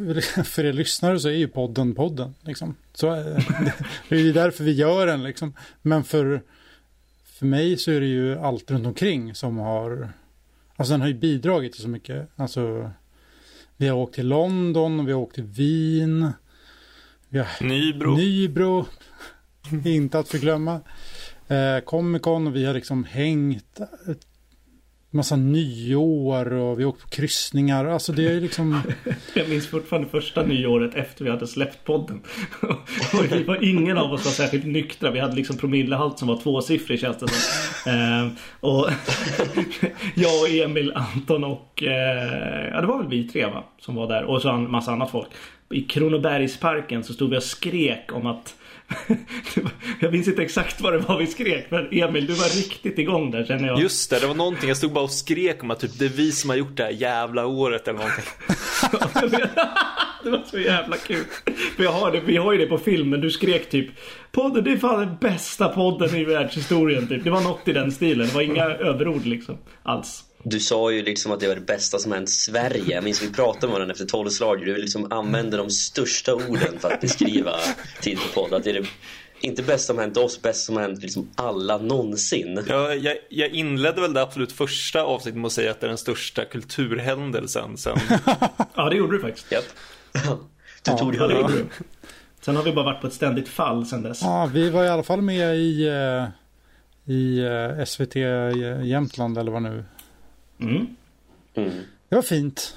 för 0.44 0.66
er 0.66 0.74
lyssnare 0.74 1.20
så 1.20 1.28
är 1.30 1.34
ju 1.34 1.48
podden 1.48 1.96
podden. 1.96 2.36
Liksom. 2.42 2.76
Så, 2.94 3.16
eh, 3.16 3.24
det 4.10 4.16
är 4.16 4.20
ju 4.20 4.34
därför 4.34 4.64
vi 4.64 4.72
gör 4.72 5.08
den 5.08 5.24
liksom. 5.24 5.54
Men 5.82 6.04
för, 6.04 6.42
för 7.24 7.46
mig 7.46 7.78
så 7.78 7.92
är 7.92 8.00
det 8.00 8.08
ju 8.08 8.40
allt 8.40 8.72
runt 8.72 8.88
omkring 8.88 9.36
som 9.36 9.58
har, 9.58 10.10
alltså 10.82 10.94
den 10.94 11.02
har 11.02 11.08
ju 11.08 11.14
bidragit 11.14 11.74
till 11.74 11.82
så 11.82 11.88
mycket. 11.90 12.30
Alltså, 12.36 12.92
vi 13.78 13.88
har 13.88 13.98
åkt 13.98 14.16
till 14.16 14.28
London, 14.28 15.06
vi 15.06 15.12
har 15.12 15.20
åkt 15.20 15.36
till 15.36 15.44
Wien, 15.44 16.32
vi 17.30 17.40
har 17.40 17.64
Nybro. 17.64 18.16
Nybro, 18.16 18.86
inte 19.86 20.20
att 20.20 20.28
förglömma. 20.28 20.80
Eh, 21.48 21.80
Comic 21.86 22.22
Con 22.22 22.48
och 22.48 22.56
vi 22.56 22.66
har 22.66 22.74
liksom 22.74 23.04
hängt 23.04 23.80
massa 25.12 25.36
nyår 25.36 26.54
och 26.54 26.80
vi 26.80 26.86
åkte 26.86 27.04
på 27.04 27.10
kryssningar. 27.10 27.86
Alltså 27.86 28.12
det 28.12 28.28
är 28.28 28.42
liksom... 28.42 28.82
Jag 29.34 29.50
minns 29.50 29.68
fortfarande 29.68 30.10
första 30.10 30.44
nyåret 30.44 30.96
efter 30.96 31.26
vi 31.26 31.32
hade 31.32 31.48
släppt 31.48 31.84
podden. 31.84 32.22
Och 33.14 33.32
vi 33.32 33.44
var, 33.44 33.64
ingen 33.64 33.98
av 33.98 34.12
oss 34.12 34.26
var 34.26 34.32
särskilt 34.32 34.66
nyktra. 34.66 35.12
Vi 35.12 35.20
hade 35.20 35.36
liksom 35.36 35.58
promillehalt 35.58 36.20
som 36.20 36.28
var 36.28 36.38
tvåsiffrig 36.38 37.00
känns 37.00 37.18
det 37.18 37.28
som. 37.28 37.92
Eh, 37.92 38.28
och 38.60 38.90
jag 40.16 40.42
och 40.42 40.50
Emil, 40.50 40.94
Anton 40.96 41.44
och... 41.44 41.84
Eh, 41.84 42.70
ja 42.74 42.82
det 42.82 42.88
var 42.88 42.98
väl 42.98 43.08
vi 43.08 43.28
tre 43.28 43.46
va? 43.46 43.64
Som 43.80 43.96
var 43.96 44.08
där. 44.08 44.24
Och 44.24 44.42
så 44.42 44.50
en 44.50 44.72
massa 44.72 44.92
annat 44.92 45.12
folk. 45.12 45.28
I 45.70 45.82
Kronobergsparken 45.82 47.04
så 47.04 47.14
stod 47.14 47.30
vi 47.30 47.38
och 47.38 47.44
skrek 47.44 48.14
om 48.14 48.26
att 48.26 48.56
jag 50.00 50.12
minns 50.12 50.28
inte 50.28 50.44
exakt 50.44 50.82
vad 50.82 50.94
det 50.94 51.00
var 51.00 51.18
vi 51.18 51.28
skrek 51.28 51.66
men 51.70 51.88
Emil 51.92 52.26
du 52.26 52.34
var 52.34 52.58
riktigt 52.58 53.00
igång 53.00 53.32
där 53.32 53.46
känner 53.46 53.68
jag. 53.68 53.80
Just 53.80 54.10
det, 54.10 54.20
det 54.20 54.28
var 54.28 54.36
någonting. 54.36 54.68
Jag 54.68 54.78
stod 54.78 54.94
bara 54.94 55.04
och 55.04 55.12
skrek 55.12 55.64
om 55.64 55.72
att 55.72 55.80
typ, 55.80 56.00
det 56.00 56.06
är 56.06 56.10
vi 56.10 56.32
som 56.32 56.50
har 56.50 56.58
gjort 56.58 56.78
det 56.78 56.84
här 56.84 56.92
jävla 56.92 57.46
året 57.46 57.88
eller 57.88 58.00
någonting. 58.00 58.26
det 60.24 60.30
var 60.30 60.44
så 60.46 60.60
jävla 60.60 60.98
kul. 60.98 61.26
För 61.76 61.84
jag 61.84 61.92
har 61.92 62.12
det, 62.12 62.20
vi 62.20 62.38
har 62.38 62.52
ju 62.52 62.58
det 62.58 62.66
på 62.66 62.78
film, 62.78 63.10
men 63.10 63.22
du 63.22 63.32
skrek 63.32 63.70
typ 63.70 63.90
Podden, 64.32 64.64
det 64.64 64.72
är 64.72 64.78
fan 64.78 65.00
den 65.00 65.18
bästa 65.22 65.70
podden 65.70 66.16
i 66.16 66.24
världshistorien 66.24 67.08
typ. 67.08 67.24
Det 67.24 67.30
var 67.30 67.42
något 67.42 67.68
i 67.68 67.74
den 67.74 67.92
stilen. 67.92 68.28
Det 68.28 68.34
var 68.34 68.42
inga 68.42 68.64
överord 68.64 69.26
liksom. 69.26 69.58
Alls. 69.84 70.24
Du 70.44 70.60
sa 70.60 70.92
ju 70.92 71.04
liksom 71.04 71.32
att 71.32 71.40
det 71.40 71.48
var 71.48 71.56
det 71.56 71.62
bästa 71.62 72.00
som 72.00 72.12
hänt 72.12 72.30
Sverige. 72.30 72.96
Jag 72.96 73.04
minns 73.04 73.24
vi 73.24 73.30
pratade 73.34 73.68
med 73.68 73.74
varandra 73.74 73.92
efter 73.94 74.06
tolvslaget. 74.06 74.66
Du 74.66 74.76
liksom 74.78 75.12
använde 75.12 75.58
de 75.58 75.70
största 75.70 76.34
orden 76.36 76.80
för 76.80 76.92
att 76.92 77.02
beskriva 77.02 77.54
tid 78.02 78.18
på 78.18 78.42
podd. 78.42 78.54
Att 78.54 78.64
det 78.64 78.70
är 78.70 78.74
det 78.74 78.88
inte 79.42 79.64
bäst 79.64 79.86
som 79.88 79.98
hänt 79.98 80.18
oss, 80.18 80.42
bäst 80.42 80.66
som 80.66 80.78
hänt 80.78 81.02
liksom 81.02 81.30
alla 81.36 81.78
någonsin. 81.78 82.66
Jag, 82.68 82.98
jag, 82.98 83.18
jag 83.30 83.50
inledde 83.50 84.02
väl 84.02 84.14
det 84.14 84.22
absolut 84.22 84.52
första 84.52 85.04
avsnittet 85.04 85.38
med 85.40 85.46
att 85.46 85.52
säga 85.52 85.72
att 85.72 85.80
det 85.80 85.86
är 85.86 85.90
den 85.90 85.98
största 85.98 86.46
kulturhändelsen 86.46 87.78
sen. 87.78 87.98
Ja, 88.76 88.90
det 88.90 88.96
gjorde 88.96 89.18
du 89.18 89.22
faktiskt. 89.22 89.52
Japp. 89.52 89.66
Du 90.84 90.98
tog 90.98 91.16
Ja, 91.16 91.28
det 91.28 91.48
du. 91.48 91.66
Sen 92.42 92.56
har 92.56 92.64
vi 92.64 92.72
bara 92.72 92.86
varit 92.86 93.02
på 93.02 93.08
ett 93.08 93.14
ständigt 93.14 93.48
fall 93.48 93.86
sen 93.86 94.04
dess. 94.04 94.22
Ja, 94.22 94.50
vi 94.54 94.70
var 94.70 94.84
i 94.84 94.90
alla 94.90 95.04
fall 95.04 95.22
med 95.22 95.58
i, 95.58 95.88
eh, 95.88 96.26
i 97.14 97.40
eh, 97.40 97.86
SVT 97.86 98.16
Jämtland 98.84 99.38
eller 99.38 99.52
vad 99.52 99.62
nu. 99.62 99.84
Mm. 100.62 100.88
Mm. 101.54 101.70
Det 102.10 102.16
var 102.16 102.22
fint. 102.22 102.76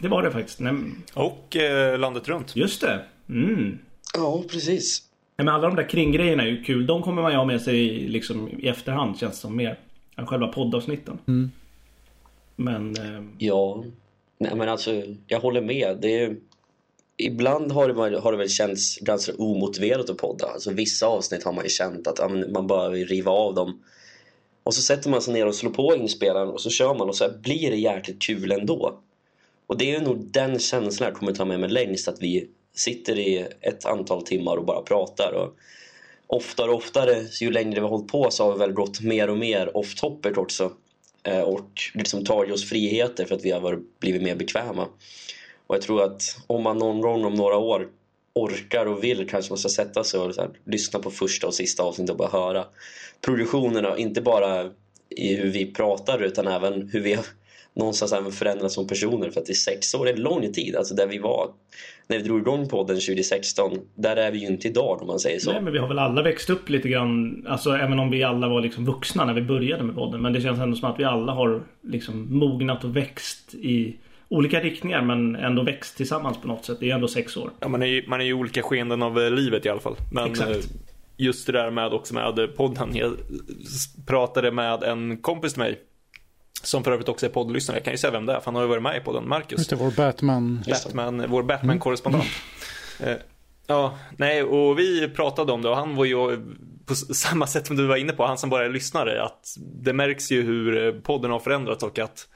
Det 0.00 0.08
var 0.08 0.22
det 0.22 0.30
faktiskt. 0.30 0.60
Nej, 0.60 0.74
Och 1.14 1.56
eh, 1.56 1.98
landet 1.98 2.28
runt. 2.28 2.56
just 2.56 2.80
det. 2.80 3.04
Mm. 3.28 3.78
Ja, 4.14 4.42
precis. 4.50 5.02
Nej, 5.36 5.44
men 5.44 5.54
alla 5.54 5.66
de 5.68 5.76
där 5.76 5.88
kringgrejerna 5.88 6.42
är 6.42 6.46
ju 6.46 6.62
kul. 6.64 6.86
De 6.86 7.02
kommer 7.02 7.22
man 7.22 7.30
ju 7.32 7.36
ha 7.38 7.44
med 7.44 7.62
sig 7.62 7.88
liksom 8.08 8.48
i 8.48 8.68
efterhand 8.68 9.18
känns 9.18 9.32
det 9.34 9.38
som 9.40 9.56
mer. 9.56 9.78
Än 10.16 10.26
själva 10.26 10.46
poddavsnitten. 10.46 11.18
Mm. 11.28 11.50
Men 12.56 12.96
eh, 12.96 13.22
Ja, 13.38 13.84
nej 14.38 14.54
men 14.54 14.68
alltså 14.68 15.02
jag 15.26 15.40
håller 15.40 15.60
med. 15.60 15.98
Det 16.02 16.22
är, 16.22 16.36
ibland 17.16 17.72
har 17.72 17.88
det, 18.10 18.18
har 18.20 18.32
det 18.32 18.38
väl 18.38 18.48
känts 18.48 18.98
ganska 18.98 19.32
omotiverat 19.38 20.10
att 20.10 20.16
podda. 20.16 20.46
Alltså 20.46 20.72
vissa 20.72 21.06
avsnitt 21.06 21.44
har 21.44 21.52
man 21.52 21.64
ju 21.64 21.70
känt 21.70 22.06
att 22.06 22.18
ja, 22.18 22.28
man 22.28 22.66
bara 22.66 22.88
riva 22.90 23.30
av 23.30 23.54
dem. 23.54 23.82
Och 24.64 24.74
så 24.74 24.82
sätter 24.82 25.10
man 25.10 25.22
sig 25.22 25.34
ner 25.34 25.46
och 25.46 25.54
slår 25.54 25.70
på 25.70 25.96
inspelaren 25.96 26.48
och 26.48 26.60
så 26.60 26.70
kör 26.70 26.94
man 26.94 27.08
och 27.08 27.16
så 27.16 27.28
blir 27.42 27.70
det 27.70 27.76
jäkligt 27.76 28.22
kul 28.22 28.52
ändå. 28.52 28.98
Och 29.66 29.78
det 29.78 29.94
är 29.94 30.00
nog 30.00 30.18
den 30.18 30.58
känslan 30.58 31.08
jag 31.08 31.18
kommer 31.18 31.32
ta 31.32 31.44
med 31.44 31.60
mig 31.60 31.70
längst 31.70 32.08
att 32.08 32.22
vi 32.22 32.48
sitter 32.74 33.18
i 33.18 33.46
ett 33.60 33.84
antal 33.84 34.22
timmar 34.22 34.56
och 34.56 34.64
bara 34.64 34.82
pratar. 34.82 35.32
Och 35.32 35.56
oftare 36.26 36.70
och 36.70 36.76
oftare, 36.76 37.26
ju 37.40 37.50
längre 37.50 37.74
vi 37.74 37.80
har 37.80 37.88
hållit 37.88 38.12
på 38.12 38.30
så 38.30 38.44
har 38.44 38.52
vi 38.52 38.58
väl 38.58 38.72
gått 38.72 39.00
mer 39.00 39.30
och 39.30 39.38
mer 39.38 39.76
off 39.76 39.94
topic 39.94 40.36
också. 40.36 40.72
Eh, 41.22 41.40
och 41.40 41.70
liksom 41.94 42.24
tagit 42.24 42.54
oss 42.54 42.68
friheter 42.68 43.24
för 43.24 43.34
att 43.34 43.44
vi 43.44 43.50
har 43.50 43.80
blivit 44.00 44.22
mer 44.22 44.36
bekväma. 44.36 44.88
Och 45.66 45.74
jag 45.74 45.82
tror 45.82 46.02
att 46.02 46.22
om 46.46 46.62
man 46.62 46.78
någon 46.78 47.00
gång 47.00 47.24
om 47.24 47.34
några 47.34 47.56
år 47.56 47.88
orkar 48.34 48.86
och 48.86 49.04
vill 49.04 49.28
kanske 49.28 49.52
man 49.52 49.58
ska 49.58 49.68
sätta 49.68 50.04
sig 50.04 50.20
och 50.20 50.34
så 50.34 50.40
här, 50.40 50.50
lyssna 50.64 50.98
på 50.98 51.10
första 51.10 51.46
och 51.46 51.54
sista 51.54 51.82
avsnittet 51.82 52.10
och 52.10 52.16
bara 52.16 52.28
höra 52.28 52.64
produktionerna, 53.24 53.96
inte 53.98 54.22
bara 54.22 54.70
i 55.16 55.36
hur 55.36 55.50
vi 55.50 55.72
pratar 55.72 56.22
utan 56.22 56.46
även 56.46 56.88
hur 56.92 57.00
vi 57.00 57.14
har 57.14 57.24
någonstans 57.74 58.12
även 58.12 58.32
förändrats 58.32 58.74
som 58.74 58.86
personer 58.86 59.30
för 59.30 59.40
att 59.40 59.50
i 59.50 59.54
sex 59.54 59.94
år 59.94 60.08
är 60.08 60.12
en 60.12 60.20
lång 60.20 60.52
tid, 60.52 60.76
alltså 60.76 60.94
där 60.94 61.06
vi 61.06 61.18
var 61.18 61.50
när 62.06 62.18
vi 62.18 62.24
drog 62.24 62.40
igång 62.40 62.68
podden 62.68 62.96
2016, 62.96 63.78
där 63.94 64.16
är 64.16 64.32
vi 64.32 64.38
ju 64.38 64.46
inte 64.46 64.68
idag 64.68 65.00
om 65.00 65.06
man 65.06 65.18
säger 65.18 65.38
så. 65.38 65.52
nej, 65.52 65.62
men 65.62 65.72
vi 65.72 65.78
har 65.78 65.88
väl 65.88 65.98
alla 65.98 66.22
växt 66.22 66.50
upp 66.50 66.68
lite 66.68 66.88
grann. 66.88 67.44
Alltså 67.48 67.70
även 67.70 67.98
om 67.98 68.10
vi 68.10 68.22
alla 68.22 68.48
var 68.48 68.60
liksom 68.60 68.84
vuxna 68.84 69.24
när 69.24 69.34
vi 69.34 69.42
började 69.42 69.84
med 69.84 69.94
podden. 69.94 70.22
Men 70.22 70.32
det 70.32 70.40
känns 70.40 70.60
ändå 70.60 70.76
som 70.76 70.90
att 70.90 71.00
vi 71.00 71.04
alla 71.04 71.32
har 71.32 71.62
liksom 71.82 72.38
mognat 72.38 72.84
och 72.84 72.96
växt 72.96 73.54
i 73.54 73.96
olika 74.32 74.60
riktningar. 74.60 75.02
Men 75.02 75.36
ändå 75.36 75.62
växt 75.62 75.96
tillsammans 75.96 76.38
på 76.38 76.48
något 76.48 76.64
sätt. 76.64 76.76
Det 76.80 76.90
är 76.90 76.94
ändå 76.94 77.08
sex 77.08 77.36
år. 77.36 77.50
Ja, 77.60 77.68
man 77.68 77.82
är 77.82 77.86
ju 77.86 78.08
man 78.08 78.20
är 78.20 78.24
ju 78.24 78.30
i 78.30 78.34
olika 78.34 78.62
skeenden 78.62 79.02
av 79.02 79.20
eh, 79.20 79.30
livet 79.30 79.66
i 79.66 79.68
alla 79.68 79.80
fall. 79.80 79.96
Men 80.12 80.30
Exakt. 80.30 80.50
eh, 80.50 80.56
just 81.16 81.46
det 81.46 81.52
där 81.52 81.70
med 81.70 81.92
också 81.92 82.14
med 82.14 82.56
podden. 82.56 82.96
Jag 82.96 83.12
pratade 84.06 84.52
med 84.52 84.82
en 84.82 85.16
kompis 85.16 85.52
till 85.52 85.62
mig. 85.62 85.80
Som 86.62 86.84
för 86.84 86.92
övrigt 86.92 87.08
också 87.08 87.26
är 87.26 87.30
poddlyssnare. 87.30 87.76
Jag 87.78 87.84
kan 87.84 87.92
ju 87.92 87.98
säga 87.98 88.10
vem 88.10 88.26
det 88.26 88.32
är 88.32 88.38
för 88.38 88.44
han 88.44 88.54
har 88.54 88.62
ju 88.62 88.68
varit 88.68 88.82
med 88.82 88.96
i 88.96 89.00
podden. 89.00 89.28
Marcus. 89.28 89.66
Det, 89.66 89.76
vår 89.76 89.90
Batman. 89.90 90.62
Batman, 90.68 91.24
vår 91.28 91.42
Batman-korrespondent. 91.42 92.26
Eh, 93.00 93.16
Ja, 93.66 93.98
nej, 94.16 94.42
och 94.42 94.78
vi 94.78 95.08
pratade 95.08 95.52
om 95.52 95.62
det 95.62 95.68
och 95.68 95.76
han 95.76 95.96
var 95.96 96.04
ju 96.04 96.40
på 96.86 96.94
samma 97.14 97.46
sätt 97.46 97.66
som 97.66 97.76
du 97.76 97.86
var 97.86 97.96
inne 97.96 98.12
på, 98.12 98.26
han 98.26 98.38
som 98.38 98.50
bara 98.50 98.64
är 98.64 98.70
lyssnare, 98.70 99.22
att 99.22 99.56
det 99.82 99.92
märks 99.92 100.32
ju 100.32 100.42
hur 100.42 100.92
podden 101.00 101.30
har 101.30 101.38
förändrats 101.38 101.84
och 101.84 101.98
att 101.98 102.28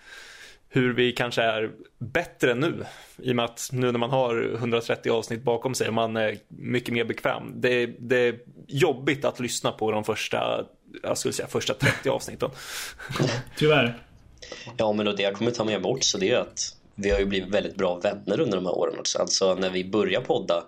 hur 0.77 0.93
vi 0.95 1.13
kanske 1.13 1.43
är 1.43 1.71
bättre 1.99 2.55
nu. 2.55 2.85
I 3.23 3.33
och 3.33 3.37
med 3.37 3.45
att 3.45 3.69
nu 3.73 3.93
när 3.93 3.99
man 3.99 4.11
har 4.11 4.55
130 4.55 5.13
avsnitt 5.13 5.43
bakom 5.43 5.75
sig 5.75 5.89
och 5.89 5.95
man 5.95 6.17
är 6.17 6.39
mycket 6.49 6.95
mer 6.95 7.05
bekväm. 7.05 7.53
Det, 7.55 7.87
det 7.87 8.17
är 8.17 8.39
jobbigt 8.67 9.25
att 9.25 9.41
lyssna 9.41 9.73
på 9.73 9.91
de 9.91 10.05
första, 10.05 10.67
jag 11.03 11.19
skulle 11.19 11.33
säga 11.33 11.49
första 11.49 11.75
30 11.75 12.09
avsnitten. 12.09 12.51
Tyvärr. 13.57 13.99
Ja, 14.77 14.93
men 14.93 15.09
och 15.09 15.17
det 15.17 15.23
jag 15.23 15.35
kommer 15.35 15.51
ta 15.51 15.65
med 15.65 15.83
mig 15.83 15.91
också 15.91 16.19
det 16.19 16.31
är 16.31 16.39
att 16.39 16.77
vi 16.95 17.11
har 17.11 17.19
ju 17.19 17.27
blivit 17.27 17.55
väldigt 17.55 17.77
bra 17.77 17.95
vänner 17.99 18.41
under 18.41 18.57
de 18.57 18.67
här 18.67 18.79
åren 18.79 18.99
också. 18.99 19.19
Alltså 19.19 19.55
när 19.55 19.71
vi 19.71 19.85
började 19.85 20.27
podda, 20.27 20.65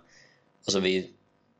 alltså 0.67 0.81
vi, 0.81 1.11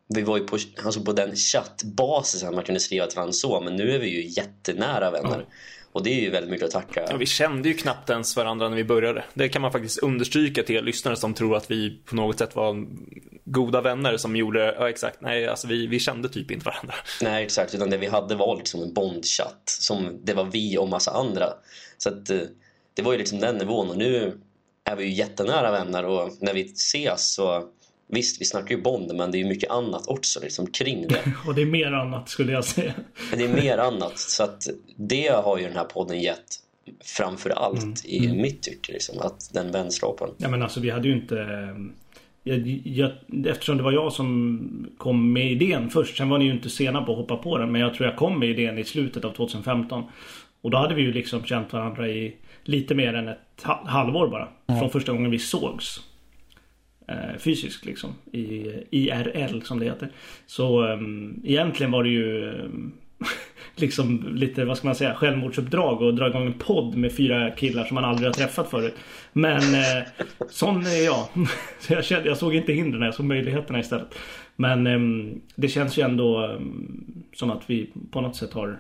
vi 0.09 0.23
var 0.23 0.39
ju 0.39 0.47
på, 0.47 0.59
alltså 0.85 1.01
på 1.01 1.13
den 1.13 1.37
chattbasen 1.37 2.55
man 2.55 2.65
kunde 2.65 2.81
skriva 2.81 3.07
till 3.07 3.17
varandra 3.17 3.33
så, 3.33 3.61
men 3.61 3.77
nu 3.77 3.95
är 3.95 3.99
vi 3.99 4.09
ju 4.09 4.29
jättenära 4.29 5.11
vänner. 5.11 5.47
Och 5.93 6.03
det 6.05 6.11
är 6.11 6.21
ju 6.21 6.31
väldigt 6.31 6.51
mycket 6.51 6.67
att 6.67 6.73
tacka. 6.73 7.07
Ja, 7.11 7.17
vi 7.17 7.27
kände 7.27 7.69
ju 7.69 7.75
knappt 7.75 8.11
ens 8.11 8.37
varandra 8.37 8.69
när 8.69 8.77
vi 8.77 8.85
började. 8.85 9.25
Det 9.35 9.49
kan 9.49 9.63
man 9.63 9.73
faktiskt 9.73 9.99
understryka 9.99 10.63
till 10.63 10.77
er 10.77 10.83
lyssnare 10.83 11.17
som 11.17 11.35
tror 11.35 11.57
att 11.57 11.71
vi 11.71 12.03
på 12.05 12.17
något 12.17 12.39
sätt 12.39 12.57
var 12.57 12.87
goda 13.45 13.81
vänner 13.81 14.17
som 14.17 14.37
gjorde, 14.37 14.75
ja 14.79 14.89
exakt, 14.89 15.21
nej 15.21 15.47
alltså 15.47 15.67
vi, 15.67 15.87
vi 15.87 15.99
kände 16.01 16.29
typ 16.29 16.51
inte 16.51 16.65
varandra. 16.65 16.95
Nej, 17.23 17.45
exakt. 17.45 17.75
Utan 17.75 17.91
det 17.91 17.97
vi 17.97 18.07
hade 18.07 18.35
var 18.35 18.57
liksom 18.57 18.83
en 18.83 18.95
bondchatt. 18.95 19.63
Som 19.65 20.21
det 20.25 20.35
var 20.35 20.45
vi 20.45 20.79
och 20.79 20.89
massa 20.89 21.11
andra. 21.11 21.47
Så 21.99 22.09
att 22.09 22.31
eh, 22.31 22.41
det 22.95 23.03
var 23.03 23.13
ju 23.13 23.19
liksom 23.19 23.41
den 23.41 23.57
nivån. 23.57 23.91
Och 23.91 23.97
nu 23.97 24.41
är 24.85 24.97
vi 24.97 25.05
ju 25.05 25.13
jättenära 25.13 25.71
vänner 25.73 26.05
och 26.05 26.33
när 26.41 26.55
vi 26.55 26.63
ses 26.63 27.35
så 27.35 27.69
Visst, 28.11 28.41
vi 28.41 28.45
snackar 28.45 28.75
ju 28.77 28.83
Bond, 28.83 29.15
men 29.15 29.31
det 29.31 29.39
är 29.39 29.41
ju 29.41 29.49
mycket 29.49 29.71
annat 29.71 30.09
också 30.09 30.41
liksom, 30.43 30.67
kring 30.67 31.09
det. 31.09 31.23
Och 31.47 31.55
det 31.55 31.63
är 31.63 31.67
mer 31.67 31.93
annat 31.93 32.29
skulle 32.29 32.53
jag 32.53 32.65
säga. 32.65 32.93
Det 33.37 33.45
är 33.45 33.49
mer 33.63 33.79
annat. 33.79 34.19
Så 34.19 34.43
att 34.43 34.63
det 34.97 35.29
har 35.29 35.59
ju 35.59 35.65
den 35.65 35.77
här 35.77 35.85
podden 35.85 36.21
gett 36.21 36.45
framför 37.05 37.51
allt 37.51 38.05
i 38.05 38.33
mitt 38.33 38.63
tycke. 38.63 38.93
Liksom, 38.93 39.19
att 39.19 39.51
den 39.55 39.73
vänskapen. 39.73 40.29
Ja 40.37 40.49
men 40.49 40.63
alltså 40.63 40.81
vi 40.81 40.91
hade 40.91 41.09
ju 41.09 41.15
inte... 41.15 41.39
eh, 41.41 41.77
Jag, 42.43 42.81
jag, 42.85 43.11
eftersom 43.47 43.77
det 43.77 43.83
var 43.83 43.93
jag 43.93 44.13
som 44.13 44.89
kom 44.99 45.33
med 45.33 45.53
idén 45.53 45.91
först. 45.91 46.17
Sen 46.17 46.29
var 46.29 46.39
ni 46.39 46.45
ju 46.45 46.53
inte 46.53 46.71
sena 46.71 47.03
på 47.03 47.13
att 47.13 47.19
hoppa 47.19 47.37
på 47.37 47.59
den. 47.59 47.73
Men 47.73 47.81
jag 47.81 47.95
tror 47.95 48.09
jag 48.09 48.17
kom 48.19 48.39
med 48.41 48.49
idén 48.51 48.79
i 48.79 48.85
slutet 48.85 49.25
av 49.25 49.33
2015. 49.33 50.05
Och 50.63 50.71
då 50.71 50.79
hade 50.79 50.95
vi 50.95 51.03
ju 51.03 51.13
liksom 51.13 51.45
känt 51.45 51.73
varandra 51.73 52.09
i 52.09 52.37
lite 52.65 52.95
mer 52.95 53.15
än 53.15 53.29
ett 53.29 53.39
ha- 53.65 53.85
halvår 53.87 54.29
bara. 54.29 54.49
Från 54.81 54.91
första 54.91 55.13
gången 55.13 55.31
vi 55.31 55.39
sågs. 55.39 56.01
Eh, 57.09 57.39
fysiskt 57.39 57.85
liksom. 57.85 58.15
I 58.33 58.73
IRL 58.91 59.61
som 59.63 59.79
det 59.79 59.85
heter. 59.85 60.09
Så 60.47 60.83
um, 60.83 61.41
egentligen 61.45 61.93
var 61.93 62.05
det 62.05 62.11
ju 62.11 62.49
ehm, 62.49 62.93
liksom 63.77 64.35
lite, 64.35 64.65
vad 64.65 64.77
ska 64.77 64.87
man 64.87 64.95
säga, 64.95 65.15
självmordsuppdrag 65.15 66.03
och 66.03 66.15
dra 66.15 66.29
igång 66.29 66.47
en 66.47 66.53
podd 66.53 66.97
med 66.97 67.13
fyra 67.13 67.51
killar 67.51 67.85
som 67.85 67.95
man 67.95 68.05
aldrig 68.05 68.29
har 68.29 68.33
träffat 68.33 68.71
förut. 68.71 68.95
Men 69.33 69.75
eh, 69.75 70.07
sån 70.51 70.87
är 70.87 71.05
jag. 71.05 71.29
Så 71.81 71.93
jag, 71.93 72.05
kände, 72.05 72.29
jag 72.29 72.39
såg 72.39 72.55
inte 72.55 72.73
hindren, 72.73 73.03
jag 73.03 73.15
såg 73.15 73.27
möjligheterna 73.27 73.81
istället. 73.81 74.15
Men 74.57 74.87
ehm, 74.87 75.41
det 75.55 75.69
känns 75.69 75.99
ju 75.99 76.03
ändå 76.03 76.47
ehm, 76.47 77.25
som 77.35 77.51
att 77.51 77.63
vi 77.67 77.91
på 78.11 78.21
något 78.21 78.37
sätt 78.37 78.53
har, 78.53 78.79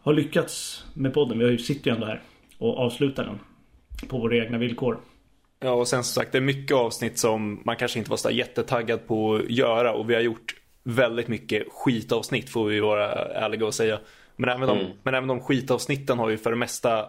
har 0.00 0.12
lyckats 0.12 0.84
med 0.94 1.14
podden. 1.14 1.38
Vi 1.38 1.58
sitter 1.58 1.90
ju 1.90 1.94
ändå 1.94 2.06
här 2.06 2.20
och 2.58 2.78
avslutar 2.78 3.24
den 3.24 3.38
på 4.08 4.18
våra 4.18 4.36
egna 4.36 4.58
villkor. 4.58 4.98
Ja, 5.60 5.70
och 5.72 5.88
sen 5.88 6.04
som 6.04 6.14
sagt, 6.22 6.32
det 6.32 6.38
är 6.38 6.42
mycket 6.42 6.76
avsnitt 6.76 7.18
som 7.18 7.62
man 7.64 7.76
kanske 7.76 7.98
inte 7.98 8.10
var 8.10 8.16
så 8.16 8.30
jättetaggad 8.30 9.06
på 9.06 9.34
att 9.34 9.50
göra 9.50 9.92
och 9.94 10.10
vi 10.10 10.14
har 10.14 10.20
gjort 10.22 10.54
väldigt 10.82 11.28
mycket 11.28 11.62
skitavsnitt 11.72 12.50
får 12.50 12.64
vi 12.66 12.80
vara 12.80 13.12
ärliga 13.24 13.66
och 13.66 13.74
säga. 13.74 14.00
Men 14.36 14.50
även, 14.50 14.68
de, 14.68 14.78
Mm. 14.78 14.92
men 15.02 15.14
även 15.14 15.28
de 15.28 15.40
skitavsnitten 15.40 16.18
har 16.18 16.28
ju 16.30 16.38
för 16.38 16.50
det 16.50 16.56
mesta 16.56 17.06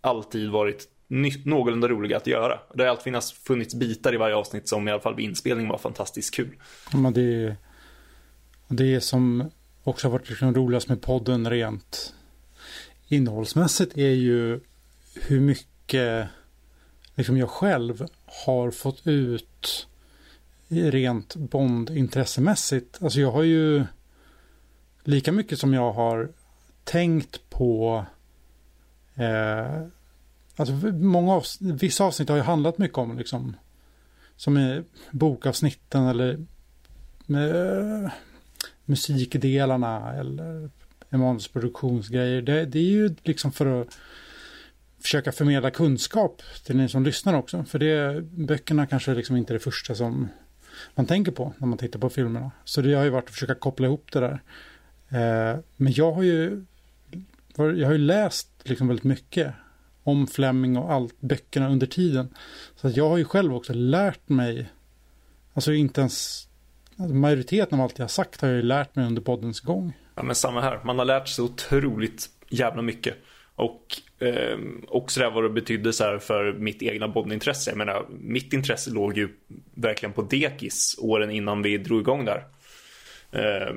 alltid 0.00 0.50
varit 0.50 0.88
ny- 1.08 1.42
någorlunda 1.44 1.88
roliga 1.88 2.16
att 2.16 2.26
göra. 2.26 2.58
Det 2.74 2.82
har 2.82 2.90
alltid 2.90 3.02
funnits, 3.04 3.32
funnits 3.32 3.74
bitar 3.74 4.14
i 4.14 4.16
varje 4.16 4.34
avsnitt 4.34 4.68
som 4.68 4.88
i 4.88 4.90
alla 4.90 5.00
fall 5.00 5.14
vid 5.14 5.24
inspelning 5.24 5.68
var 5.68 5.78
fantastiskt 5.78 6.34
kul. 6.34 6.56
Men 6.92 7.12
det, 7.12 7.56
det 8.68 9.00
som 9.00 9.50
också 9.84 10.06
har 10.08 10.12
varit 10.12 10.28
liksom 10.28 10.54
roligast 10.54 10.88
med 10.88 11.02
podden 11.02 11.50
rent 11.50 12.14
innehållsmässigt 13.08 13.96
är 13.98 14.10
ju 14.10 14.60
hur 15.14 15.40
mycket 15.40 16.26
liksom 17.14 17.36
jag 17.36 17.50
själv 17.50 18.06
har 18.46 18.70
fått 18.70 19.06
ut 19.06 19.86
rent 20.68 21.36
Bond-intressemässigt. 21.36 23.02
Alltså 23.02 23.20
jag 23.20 23.32
har 23.32 23.42
ju 23.42 23.84
lika 25.04 25.32
mycket 25.32 25.58
som 25.58 25.74
jag 25.74 25.92
har 25.92 26.28
tänkt 26.84 27.50
på 27.50 28.04
eh, 29.14 29.82
alltså 30.56 30.72
många 30.92 31.32
avs- 31.32 31.58
vissa 31.60 32.04
avsnitt 32.04 32.28
har 32.28 32.36
ju 32.36 32.42
handlat 32.42 32.78
mycket 32.78 32.98
om 32.98 33.18
liksom 33.18 33.56
som 34.36 34.56
är 34.56 34.84
bokavsnitten 35.10 36.06
eller 36.06 36.46
med, 37.26 38.10
musikdelarna 38.84 40.12
eller 40.12 40.70
manusproduktionsgrejer. 41.08 42.42
Det, 42.42 42.64
det 42.64 42.78
är 42.78 42.90
ju 42.90 43.14
liksom 43.22 43.52
för 43.52 43.82
att 43.82 43.98
försöka 45.02 45.32
förmedla 45.32 45.70
kunskap 45.70 46.42
till 46.64 46.76
ni 46.76 46.88
som 46.88 47.04
lyssnar 47.04 47.34
också. 47.34 47.64
För 47.64 47.78
det, 47.78 48.22
böckerna 48.22 48.86
kanske 48.86 49.14
liksom 49.14 49.36
inte 49.36 49.52
är 49.52 49.54
det 49.54 49.64
första 49.64 49.94
som 49.94 50.28
man 50.94 51.06
tänker 51.06 51.32
på 51.32 51.52
när 51.58 51.68
man 51.68 51.78
tittar 51.78 52.00
på 52.00 52.10
filmerna. 52.10 52.50
Så 52.64 52.80
det 52.80 52.94
har 52.94 53.04
ju 53.04 53.10
varit 53.10 53.24
att 53.24 53.34
försöka 53.34 53.54
koppla 53.54 53.86
ihop 53.86 54.12
det 54.12 54.20
där. 54.20 54.42
Eh, 55.08 55.58
men 55.76 55.92
jag 55.92 56.12
har 56.12 56.22
ju 56.22 56.64
jag 57.56 57.86
har 57.86 57.92
ju 57.92 57.98
läst 57.98 58.48
liksom 58.62 58.88
väldigt 58.88 59.04
mycket 59.04 59.54
om 60.02 60.26
Fleming 60.26 60.76
och 60.76 60.92
allt 60.92 61.20
böckerna 61.20 61.68
under 61.68 61.86
tiden. 61.86 62.34
Så 62.76 62.86
att 62.86 62.96
jag 62.96 63.08
har 63.08 63.18
ju 63.18 63.24
själv 63.24 63.54
också 63.54 63.72
lärt 63.72 64.28
mig, 64.28 64.70
alltså 65.54 65.72
inte 65.72 66.00
ens 66.00 66.48
alltså 66.96 67.14
majoriteten 67.14 67.78
av 67.78 67.84
allt 67.84 67.98
jag 67.98 68.04
har 68.04 68.08
sagt 68.08 68.40
har 68.40 68.48
jag 68.48 68.56
ju 68.56 68.62
lärt 68.62 68.96
mig 68.96 69.06
under 69.06 69.22
poddens 69.22 69.60
gång. 69.60 69.92
Ja 70.14 70.22
men 70.22 70.34
samma 70.34 70.60
här, 70.60 70.80
man 70.84 70.98
har 70.98 71.04
lärt 71.04 71.28
sig 71.28 71.44
otroligt 71.44 72.28
jävla 72.48 72.82
mycket. 72.82 73.14
Och 73.54 73.86
eh, 74.18 74.58
också 74.88 75.20
det 75.20 75.26
här 75.26 75.32
vad 75.32 75.44
det 75.44 75.50
betydde 75.50 75.92
så 75.92 76.04
här 76.04 76.18
för 76.18 76.52
mitt 76.52 76.82
egna 76.82 77.08
Bondintresse. 77.08 77.70
Jag 77.70 77.78
menar, 77.78 78.06
mitt 78.20 78.52
intresse 78.52 78.90
låg 78.90 79.18
ju 79.18 79.28
verkligen 79.74 80.12
på 80.12 80.22
dekis 80.22 80.98
åren 80.98 81.30
innan 81.30 81.62
vi 81.62 81.78
drog 81.78 82.00
igång 82.00 82.24
där. 82.24 82.44
Eh, 83.32 83.74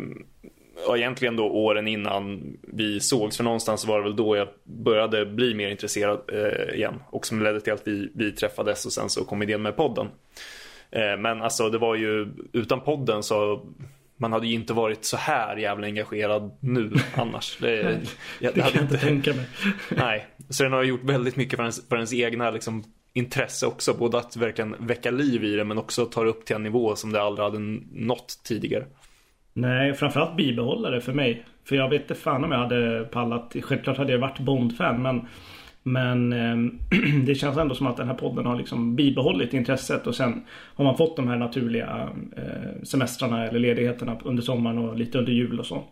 och 0.88 0.98
egentligen 0.98 1.36
då 1.36 1.50
åren 1.50 1.88
innan 1.88 2.58
vi 2.62 3.00
sågs, 3.00 3.38
för 3.38 3.44
någonstans 3.44 3.86
var 3.86 3.98
det 3.98 4.03
väl 4.03 4.15
då 4.15 4.36
jag 4.36 4.48
började 4.63 5.25
bli 5.25 5.53
mer 5.53 5.70
intresserad 5.70 6.20
eh, 6.27 6.75
igen. 6.75 7.01
Och 7.10 7.25
som 7.25 7.44
ledde 7.44 7.62
till 7.62 7.74
att 7.74 7.88
vi, 7.88 8.12
vi 8.15 8.32
träffades 8.32 8.86
och 8.86 8.94
sen 8.94 9.10
så 9.10 9.25
kom 9.25 9.44
idén 9.44 9.62
med 9.62 9.75
podden. 9.75 10.08
Eh, 10.91 11.17
men 11.17 11.41
alltså 11.41 11.70
det 11.70 11.77
var 11.77 11.96
ju, 11.96 12.27
utan 12.53 12.82
podden 12.82 13.24
så 13.24 13.65
man 14.17 14.31
hade 14.31 14.48
ju 14.48 14.53
inte 14.53 14.74
varit 14.74 15.05
så 15.05 15.17
här 15.17 15.57
jävla 15.57 15.88
engagerad 15.88 16.57
nu 16.60 16.91
annars. 17.15 17.57
Det, 17.62 18.00
jag, 18.39 18.53
det 18.53 18.62
kan 18.62 18.72
jag 18.74 18.84
inte 18.84 18.98
tänka 18.98 19.34
mig. 19.34 19.45
Nej, 19.89 20.27
så 20.50 20.63
den 20.63 20.74
har 20.74 20.84
gjort 20.84 21.03
väldigt 21.03 21.36
mycket 21.36 21.55
för 21.57 21.63
ens, 21.63 21.89
för 21.89 21.95
ens 21.95 22.13
egna 22.13 22.51
liksom, 22.51 22.84
intresse 23.13 23.67
också. 23.67 23.93
Både 23.93 24.17
att 24.17 24.36
verkligen 24.36 24.75
väcka 24.79 25.12
liv 25.12 25.43
i 25.43 25.55
det 25.55 25.63
men 25.63 25.77
också 25.77 26.05
ta 26.05 26.24
det 26.24 26.29
upp 26.29 26.45
till 26.45 26.55
en 26.55 26.63
nivå 26.63 26.95
som 26.95 27.12
det 27.12 27.22
aldrig 27.22 27.43
hade 27.43 27.60
nått 27.91 28.39
tidigare. 28.43 28.86
Nej, 29.53 29.93
framförallt 29.93 30.38
bibehålla 30.38 30.89
det 30.89 31.01
för 31.01 31.13
mig. 31.13 31.45
För 31.65 31.75
jag 31.75 31.89
vet 31.89 32.01
inte 32.01 32.15
fan 32.15 32.43
om 32.43 32.51
jag 32.51 32.60
hade 32.60 33.03
pallat. 33.03 33.55
Självklart 33.62 33.98
hade 33.98 34.12
jag 34.12 34.19
varit 34.19 34.39
Bond-fan 34.39 35.01
men 35.01 35.27
men 35.88 36.34
eh, 36.34 36.56
det 37.25 37.36
känns 37.36 37.58
ändå 37.58 37.75
som 37.75 37.88
att 37.88 37.98
den 37.98 38.08
här 38.08 38.15
podden 38.15 38.46
har 38.46 38.56
liksom 38.56 38.96
bibehållit 38.96 39.54
intresset 39.54 40.08
och 40.08 40.15
sen 40.15 40.44
har 40.75 40.86
man 40.86 40.98
fått 40.98 41.15
de 41.15 41.27
här 41.27 41.38
naturliga 41.38 42.10
eh, 42.38 42.84
semestrarna 42.84 43.48
eller 43.48 43.60
ledigheterna 43.60 44.18
under 44.24 44.44
sommaren 44.44 44.77
och 44.77 44.98
lite 44.98 45.18
under 45.18 45.32
jul 45.32 45.60
och 45.60 45.65
sånt. 45.65 45.89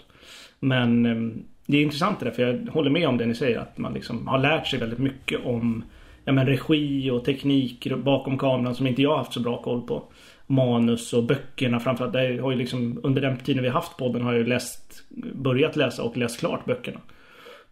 Men 0.59 1.05
eh, 1.05 1.43
det 1.65 1.77
är 1.77 1.81
intressant 1.81 2.19
det 2.19 2.25
där, 2.25 2.31
för 2.31 2.41
jag 2.41 2.71
håller 2.71 2.89
med 2.89 3.07
om 3.07 3.17
det 3.17 3.25
ni 3.25 3.35
säger 3.35 3.59
att 3.59 3.77
man 3.77 3.93
liksom 3.93 4.27
har 4.27 4.39
lärt 4.39 4.67
sig 4.67 4.79
väldigt 4.79 4.99
mycket 4.99 5.45
om 5.45 5.83
ja, 6.25 6.31
men 6.31 6.45
regi 6.45 7.11
och 7.11 7.25
teknik 7.25 7.87
bakom 8.03 8.37
kameran 8.37 8.75
som 8.75 8.87
inte 8.87 9.01
jag 9.01 9.09
har 9.09 9.17
haft 9.17 9.33
så 9.33 9.39
bra 9.39 9.61
koll 9.61 9.81
på. 9.81 10.03
Manus 10.47 11.13
och 11.13 11.23
böckerna 11.23 11.79
framförallt. 11.79 12.13
Det 12.13 12.41
har 12.41 12.51
ju 12.51 12.57
liksom, 12.57 12.99
under 13.03 13.21
den 13.21 13.37
tiden 13.37 13.63
vi 13.63 13.69
haft 13.69 13.97
podden 13.97 14.21
har 14.21 14.31
jag 14.31 14.39
ju 14.39 14.47
läst, 14.47 15.03
börjat 15.33 15.75
läsa 15.75 16.03
och 16.03 16.17
läst 16.17 16.39
klart 16.39 16.65
böckerna. 16.65 16.99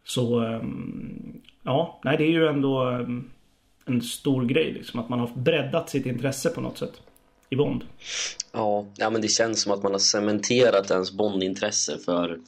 Så 0.04 0.40
ehm, 0.40 1.42
ja, 1.63 2.00
nej 2.03 2.18
det 2.18 2.24
är 2.24 2.32
ju 2.32 2.48
ändå 2.48 2.82
mm, 2.82 3.30
en 3.86 4.01
stor 4.01 4.46
grej 4.46 4.72
liksom. 4.72 5.00
Att 5.00 5.10
man 5.10 5.20
har 5.20 5.27
breddat 5.36 5.89
sitt 5.89 6.06
intresse 6.06 6.50
på 6.50 6.62
något 6.62 6.77
sätt. 6.77 7.01
I 7.50 7.56
Bond. 7.56 7.84
Ja, 8.51 8.86
ja 8.98 9.10
men 9.10 9.22
det 9.22 9.27
känns 9.27 9.62
som 9.62 9.72
att 9.72 9.84
man 9.84 9.91
har 9.91 10.00
cementerat 10.00 10.91
ens 10.91 11.12
Bondintresse 11.12 11.98
för 11.98 12.39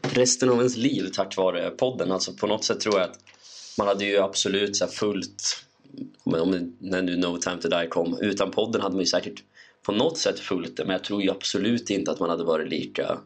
resten 0.00 0.50
av 0.50 0.58
ens 0.58 0.76
liv 0.76 1.08
tack 1.12 1.36
vare 1.36 1.70
podden. 1.70 2.12
Alltså 2.12 2.32
på 2.32 2.46
något 2.46 2.64
sätt 2.64 2.80
tror 2.80 2.98
jag 2.98 3.10
att 3.10 3.18
man 3.78 3.86
hade 3.86 4.04
ju 4.04 4.18
absolut 4.18 4.76
så 4.76 4.86
följt 4.86 5.64
om, 6.24 6.74
när 6.78 7.02
nu 7.02 7.16
No 7.16 7.36
Time 7.36 7.56
To 7.56 7.68
Die 7.68 7.86
kom. 7.86 8.18
Utan 8.20 8.50
podden 8.50 8.82
hade 8.82 8.94
man 8.94 9.02
ju 9.02 9.06
säkert 9.06 9.42
på 9.82 9.92
något 9.92 10.18
sätt 10.18 10.40
fullt 10.40 10.76
det 10.76 10.84
men 10.84 10.92
jag 10.92 11.04
tror 11.04 11.22
ju 11.22 11.30
absolut 11.30 11.90
inte 11.90 12.10
att 12.10 12.20
man 12.20 12.30
hade 12.30 12.44
varit 12.44 12.68
lika 12.68 13.18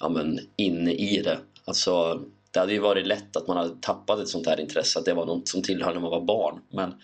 ja, 0.00 0.08
men, 0.08 0.40
inne 0.56 0.92
i 0.92 1.22
det. 1.22 1.38
Alltså 1.64 2.22
det 2.50 2.60
hade 2.60 2.72
ju 2.72 2.78
varit 2.78 3.06
lätt 3.06 3.36
att 3.36 3.46
man 3.46 3.56
hade 3.56 3.74
tappat 3.80 4.20
ett 4.20 4.28
sånt 4.28 4.46
här 4.46 4.60
intresse, 4.60 4.98
att 4.98 5.04
det 5.04 5.14
var 5.14 5.26
något 5.26 5.48
som 5.48 5.62
tillhörde 5.62 5.94
när 5.94 6.00
man 6.00 6.10
var 6.10 6.24
barn. 6.24 6.60
Men 6.72 6.94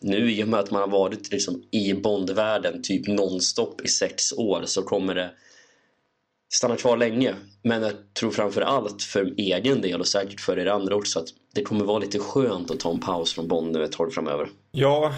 nu 0.00 0.32
i 0.32 0.44
och 0.44 0.48
med 0.48 0.60
att 0.60 0.70
man 0.70 0.80
har 0.80 0.88
varit 0.88 1.32
liksom 1.32 1.62
i 1.70 1.94
Bondvärlden 1.94 2.82
typ 2.82 3.08
nonstop 3.08 3.80
i 3.80 3.88
sex 3.88 4.32
år 4.32 4.62
så 4.64 4.82
kommer 4.82 5.14
det 5.14 5.30
stanna 6.48 6.76
kvar 6.76 6.96
länge. 6.96 7.34
Men 7.62 7.82
jag 7.82 7.92
tror 8.14 8.30
framför 8.30 8.60
allt 8.60 9.02
för 9.02 9.34
egen 9.36 9.80
del 9.80 10.00
och 10.00 10.08
säkert 10.08 10.40
för 10.40 10.58
er 10.58 10.66
andra 10.66 10.96
också 10.96 11.18
att 11.18 11.28
det 11.54 11.62
kommer 11.62 11.84
vara 11.84 11.98
lite 11.98 12.18
skönt 12.18 12.70
att 12.70 12.80
ta 12.80 12.90
en 12.90 13.00
paus 13.00 13.34
från 13.34 13.48
Bond 13.48 13.72
nu 13.72 13.84
ett 13.84 13.92
tag 13.92 14.12
framöver. 14.12 14.48
Ja, 14.70 15.12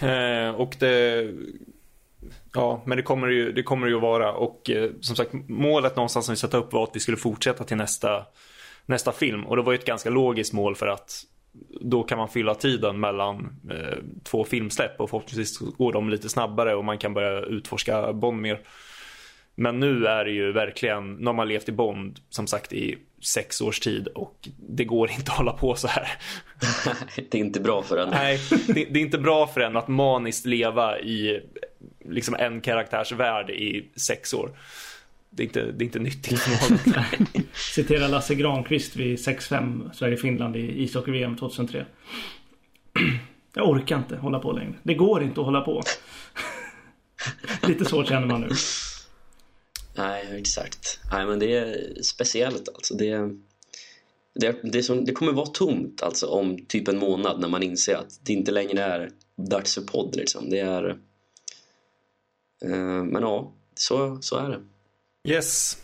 eh, 0.00 0.50
och 0.50 0.76
det... 0.78 1.30
Ja, 2.54 2.82
men 2.86 2.96
det 2.96 3.02
kommer 3.02 3.28
ju, 3.28 3.52
det 3.52 3.62
kommer 3.62 3.86
ju 3.86 3.96
att 3.96 4.02
vara 4.02 4.32
och 4.32 4.70
eh, 4.70 4.90
som 5.00 5.16
sagt 5.16 5.32
målet 5.48 5.96
någonstans 5.96 6.26
som 6.26 6.32
vi 6.32 6.36
satte 6.36 6.56
upp 6.56 6.72
var 6.72 6.84
att 6.84 6.90
vi 6.96 7.00
skulle 7.00 7.16
fortsätta 7.16 7.64
till 7.64 7.76
nästa 7.76 8.26
nästa 8.86 9.12
film. 9.12 9.46
Och 9.46 9.56
det 9.56 9.62
var 9.62 9.72
ju 9.72 9.78
ett 9.78 9.84
ganska 9.84 10.10
logiskt 10.10 10.52
mål 10.52 10.76
för 10.76 10.86
att 10.86 11.24
då 11.80 12.02
kan 12.02 12.18
man 12.18 12.28
fylla 12.28 12.54
tiden 12.54 13.00
mellan 13.00 13.60
eh, 13.70 13.98
två 14.24 14.44
filmsläpp 14.44 15.00
och 15.00 15.10
förhoppningsvis 15.10 15.58
går 15.58 15.92
de 15.92 16.10
lite 16.10 16.28
snabbare 16.28 16.74
och 16.74 16.84
man 16.84 16.98
kan 16.98 17.14
börja 17.14 17.40
utforska 17.40 18.12
Bond 18.12 18.40
mer. 18.40 18.60
Men 19.54 19.80
nu 19.80 20.06
är 20.06 20.24
det 20.24 20.30
ju 20.30 20.52
verkligen, 20.52 21.14
nu 21.14 21.26
har 21.26 21.32
man 21.32 21.48
levt 21.48 21.68
i 21.68 21.72
Bond 21.72 22.20
som 22.30 22.46
sagt 22.46 22.72
i 22.72 22.98
sex 23.22 23.60
års 23.60 23.80
tid 23.80 24.08
och 24.08 24.48
det 24.68 24.84
går 24.84 25.10
inte 25.10 25.30
att 25.32 25.38
hålla 25.38 25.52
på 25.52 25.74
så 25.74 25.88
här. 25.88 26.08
det 27.30 27.34
är 27.34 27.42
inte 27.42 27.60
bra 27.60 27.82
för 27.82 27.96
en. 27.96 28.08
Nej, 28.10 28.40
det, 28.66 28.84
det, 28.84 28.98
är 28.98 29.02
inte 29.02 29.18
bra 29.18 29.46
för 29.46 29.60
en 29.60 29.76
att 29.76 29.88
maniskt 29.88 30.46
leva 30.46 30.98
i 30.98 31.40
liksom 32.04 32.34
en 32.34 32.60
karaktärs 32.60 33.12
värld 33.12 33.50
i 33.50 33.90
sex 33.96 34.34
år 34.34 34.50
det 35.36 35.42
är 35.42 35.44
inte, 35.44 35.72
det 35.72 35.84
är 35.84 35.86
inte 35.86 35.98
nyttigt 35.98 36.38
för 36.38 36.70
någon. 36.70 37.26
Citera 37.54 38.08
Lasse 38.08 38.34
Granqvist 38.34 38.96
vid 38.96 39.16
6-5 39.16 39.92
Sverige-Finland 39.92 40.56
i 40.56 40.82
ishockey-VM 40.82 41.36
2003. 41.36 41.86
Jag 43.54 43.68
orkar 43.68 43.98
inte 43.98 44.16
hålla 44.16 44.38
på 44.38 44.52
längre. 44.52 44.74
Det 44.82 44.94
går 44.94 45.22
inte 45.22 45.40
att 45.40 45.46
hålla 45.46 45.60
på. 45.60 45.82
Lite 47.68 47.84
så 47.84 48.04
känner 48.04 48.26
man 48.26 48.40
nu. 48.40 48.48
Nej, 49.96 50.40
exakt. 50.40 51.00
Nej, 51.12 51.26
men 51.26 51.38
det 51.38 51.56
är 51.56 51.94
speciellt 52.02 52.68
alltså. 52.68 52.94
Det, 52.94 53.30
det, 54.34 54.56
det, 54.62 54.82
som, 54.82 55.04
det 55.04 55.12
kommer 55.12 55.32
vara 55.32 55.46
tomt 55.46 56.02
alltså 56.02 56.26
om 56.26 56.66
typ 56.66 56.88
en 56.88 56.98
månad 56.98 57.40
när 57.40 57.48
man 57.48 57.62
inser 57.62 57.94
att 57.94 58.20
det 58.22 58.32
inte 58.32 58.52
längre 58.52 58.82
är 58.82 59.10
dags 59.36 59.74
för 59.74 59.82
podd 59.82 60.16
liksom. 60.16 60.50
Det 60.50 60.60
är... 60.60 60.88
Eh, 62.64 63.04
men 63.04 63.22
ja, 63.22 63.52
så, 63.74 64.18
så 64.20 64.36
är 64.36 64.50
det. 64.50 64.60
Yes. 65.26 65.78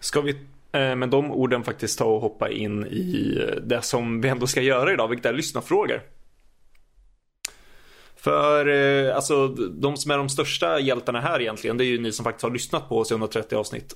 Ska 0.00 0.20
vi 0.20 0.30
eh, 0.72 0.96
med 0.96 1.08
de 1.08 1.30
orden 1.30 1.64
faktiskt 1.64 1.98
ta 1.98 2.04
och 2.04 2.20
hoppa 2.20 2.50
in 2.50 2.86
i 2.86 3.38
eh, 3.40 3.62
det 3.62 3.82
som 3.82 4.20
vi 4.20 4.28
ändå 4.28 4.46
ska 4.46 4.62
göra 4.62 4.92
idag, 4.92 5.08
vilket 5.08 5.26
är 5.26 5.32
lyssnarfrågor. 5.32 6.02
För 8.16 8.68
eh, 8.68 9.16
alltså, 9.16 9.48
de 9.48 9.96
som 9.96 10.10
är 10.10 10.18
de 10.18 10.28
största 10.28 10.80
hjältarna 10.80 11.20
här 11.20 11.40
egentligen, 11.40 11.76
det 11.76 11.84
är 11.84 11.86
ju 11.86 12.00
ni 12.00 12.12
som 12.12 12.24
faktiskt 12.24 12.42
har 12.42 12.50
lyssnat 12.50 12.88
på 12.88 12.98
oss 12.98 13.10
i 13.10 13.14
130 13.14 13.58
avsnitt. 13.58 13.94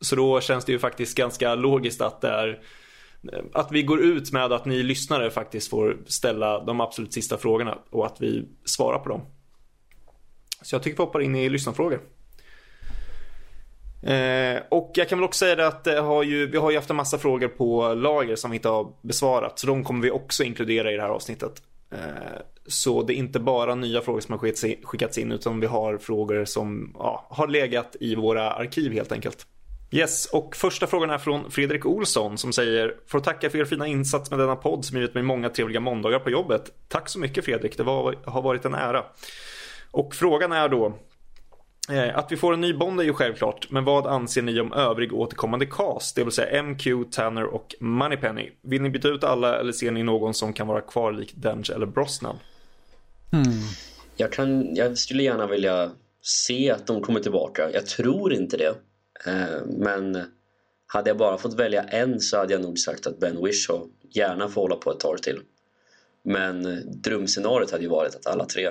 Så 0.00 0.16
då 0.16 0.40
känns 0.40 0.64
det 0.64 0.72
ju 0.72 0.78
faktiskt 0.78 1.16
ganska 1.16 1.54
logiskt 1.54 2.00
att 2.00 2.20
det 2.20 2.28
är 2.28 2.62
eh, 3.32 3.44
att 3.52 3.72
vi 3.72 3.82
går 3.82 4.00
ut 4.00 4.32
med 4.32 4.52
att 4.52 4.64
ni 4.64 4.82
lyssnare 4.82 5.30
faktiskt 5.30 5.70
får 5.70 5.98
ställa 6.06 6.64
de 6.64 6.80
absolut 6.80 7.12
sista 7.12 7.36
frågorna 7.36 7.78
och 7.90 8.06
att 8.06 8.20
vi 8.20 8.48
svarar 8.64 8.98
på 8.98 9.08
dem. 9.08 9.20
Så 10.62 10.74
jag 10.74 10.82
tycker 10.82 10.96
vi 10.96 11.04
hoppar 11.04 11.20
in 11.20 11.36
i 11.36 11.48
lyssnarfrågor. 11.48 12.15
Eh, 14.02 14.62
och 14.68 14.90
jag 14.94 15.08
kan 15.08 15.18
väl 15.18 15.24
också 15.24 15.38
säga 15.38 15.56
det 15.56 15.66
att 15.66 15.84
det 15.84 16.00
har 16.00 16.22
ju, 16.22 16.46
vi 16.46 16.58
har 16.58 16.70
ju 16.70 16.76
haft 16.76 16.90
en 16.90 16.96
massa 16.96 17.18
frågor 17.18 17.48
på 17.48 17.94
lager 17.94 18.36
som 18.36 18.50
vi 18.50 18.56
inte 18.56 18.68
har 18.68 18.92
besvarat. 19.02 19.58
Så 19.58 19.66
de 19.66 19.84
kommer 19.84 20.02
vi 20.02 20.10
också 20.10 20.44
inkludera 20.44 20.92
i 20.92 20.96
det 20.96 21.02
här 21.02 21.08
avsnittet. 21.08 21.62
Eh, 21.92 21.98
så 22.66 23.02
det 23.02 23.14
är 23.14 23.16
inte 23.16 23.40
bara 23.40 23.74
nya 23.74 24.00
frågor 24.00 24.20
som 24.20 24.32
har 24.32 24.86
skickats 24.86 25.18
in 25.18 25.32
utan 25.32 25.60
vi 25.60 25.66
har 25.66 25.98
frågor 25.98 26.44
som 26.44 26.94
ja, 26.98 27.26
har 27.30 27.46
legat 27.46 27.96
i 28.00 28.14
våra 28.14 28.50
arkiv 28.50 28.92
helt 28.92 29.12
enkelt. 29.12 29.46
Yes, 29.90 30.26
och 30.26 30.56
första 30.56 30.86
frågan 30.86 31.10
är 31.10 31.18
från 31.18 31.50
Fredrik 31.50 31.86
Olsson 31.86 32.38
som 32.38 32.52
säger 32.52 32.94
Får 33.06 33.20
tacka 33.20 33.50
för 33.50 33.58
er 33.58 33.64
fina 33.64 33.86
insats 33.86 34.30
med 34.30 34.38
denna 34.38 34.56
podd 34.56 34.84
som 34.84 34.96
givit 34.96 35.14
mig 35.14 35.22
många 35.22 35.48
trevliga 35.48 35.80
måndagar 35.80 36.18
på 36.18 36.30
jobbet. 36.30 36.72
Tack 36.88 37.08
så 37.08 37.18
mycket 37.18 37.44
Fredrik, 37.44 37.76
det 37.76 37.82
var, 37.82 38.14
har 38.24 38.42
varit 38.42 38.64
en 38.64 38.74
ära. 38.74 39.04
Och 39.90 40.14
frågan 40.14 40.52
är 40.52 40.68
då 40.68 40.98
att 42.14 42.32
vi 42.32 42.36
får 42.36 42.52
en 42.52 42.60
ny 42.60 42.74
Bond 42.74 43.00
är 43.00 43.04
ju 43.04 43.12
självklart, 43.12 43.70
men 43.70 43.84
vad 43.84 44.06
anser 44.06 44.42
ni 44.42 44.60
om 44.60 44.72
övrig 44.72 45.12
återkommande 45.14 45.66
cast? 45.66 46.16
Det 46.16 46.24
vill 46.24 46.32
säga 46.32 46.62
MQ, 46.62 46.86
Tanner 47.10 47.44
och 47.44 47.74
Moneypenny. 47.80 48.50
Vill 48.62 48.82
ni 48.82 48.90
byta 48.90 49.08
ut 49.08 49.24
alla 49.24 49.58
eller 49.58 49.72
ser 49.72 49.90
ni 49.90 50.02
någon 50.02 50.34
som 50.34 50.52
kan 50.52 50.66
vara 50.66 50.80
kvar 50.80 51.12
likt 51.12 51.34
Denge 51.36 51.72
eller 51.74 51.86
Brosnan? 51.86 52.36
Mm. 53.32 53.46
Jag, 54.16 54.32
kan, 54.32 54.74
jag 54.74 54.98
skulle 54.98 55.22
gärna 55.22 55.46
vilja 55.46 55.90
se 56.22 56.70
att 56.70 56.86
de 56.86 57.02
kommer 57.02 57.20
tillbaka. 57.20 57.70
Jag 57.72 57.86
tror 57.86 58.32
inte 58.32 58.56
det. 58.56 58.74
Eh, 59.26 59.66
men 59.66 60.24
hade 60.86 61.10
jag 61.10 61.16
bara 61.16 61.38
fått 61.38 61.54
välja 61.54 61.82
en 61.82 62.20
så 62.20 62.36
hade 62.36 62.52
jag 62.52 62.62
nog 62.62 62.78
sagt 62.78 63.06
att 63.06 63.20
Ben 63.20 63.44
Whishaw 63.44 63.88
gärna 64.10 64.48
får 64.48 64.62
hålla 64.62 64.76
på 64.76 64.90
ett 64.90 65.00
tag 65.00 65.22
till. 65.22 65.40
Men 66.22 66.82
drömscenariot 67.02 67.70
hade 67.70 67.82
ju 67.82 67.88
varit 67.88 68.14
att 68.14 68.26
alla 68.26 68.44
tre 68.44 68.70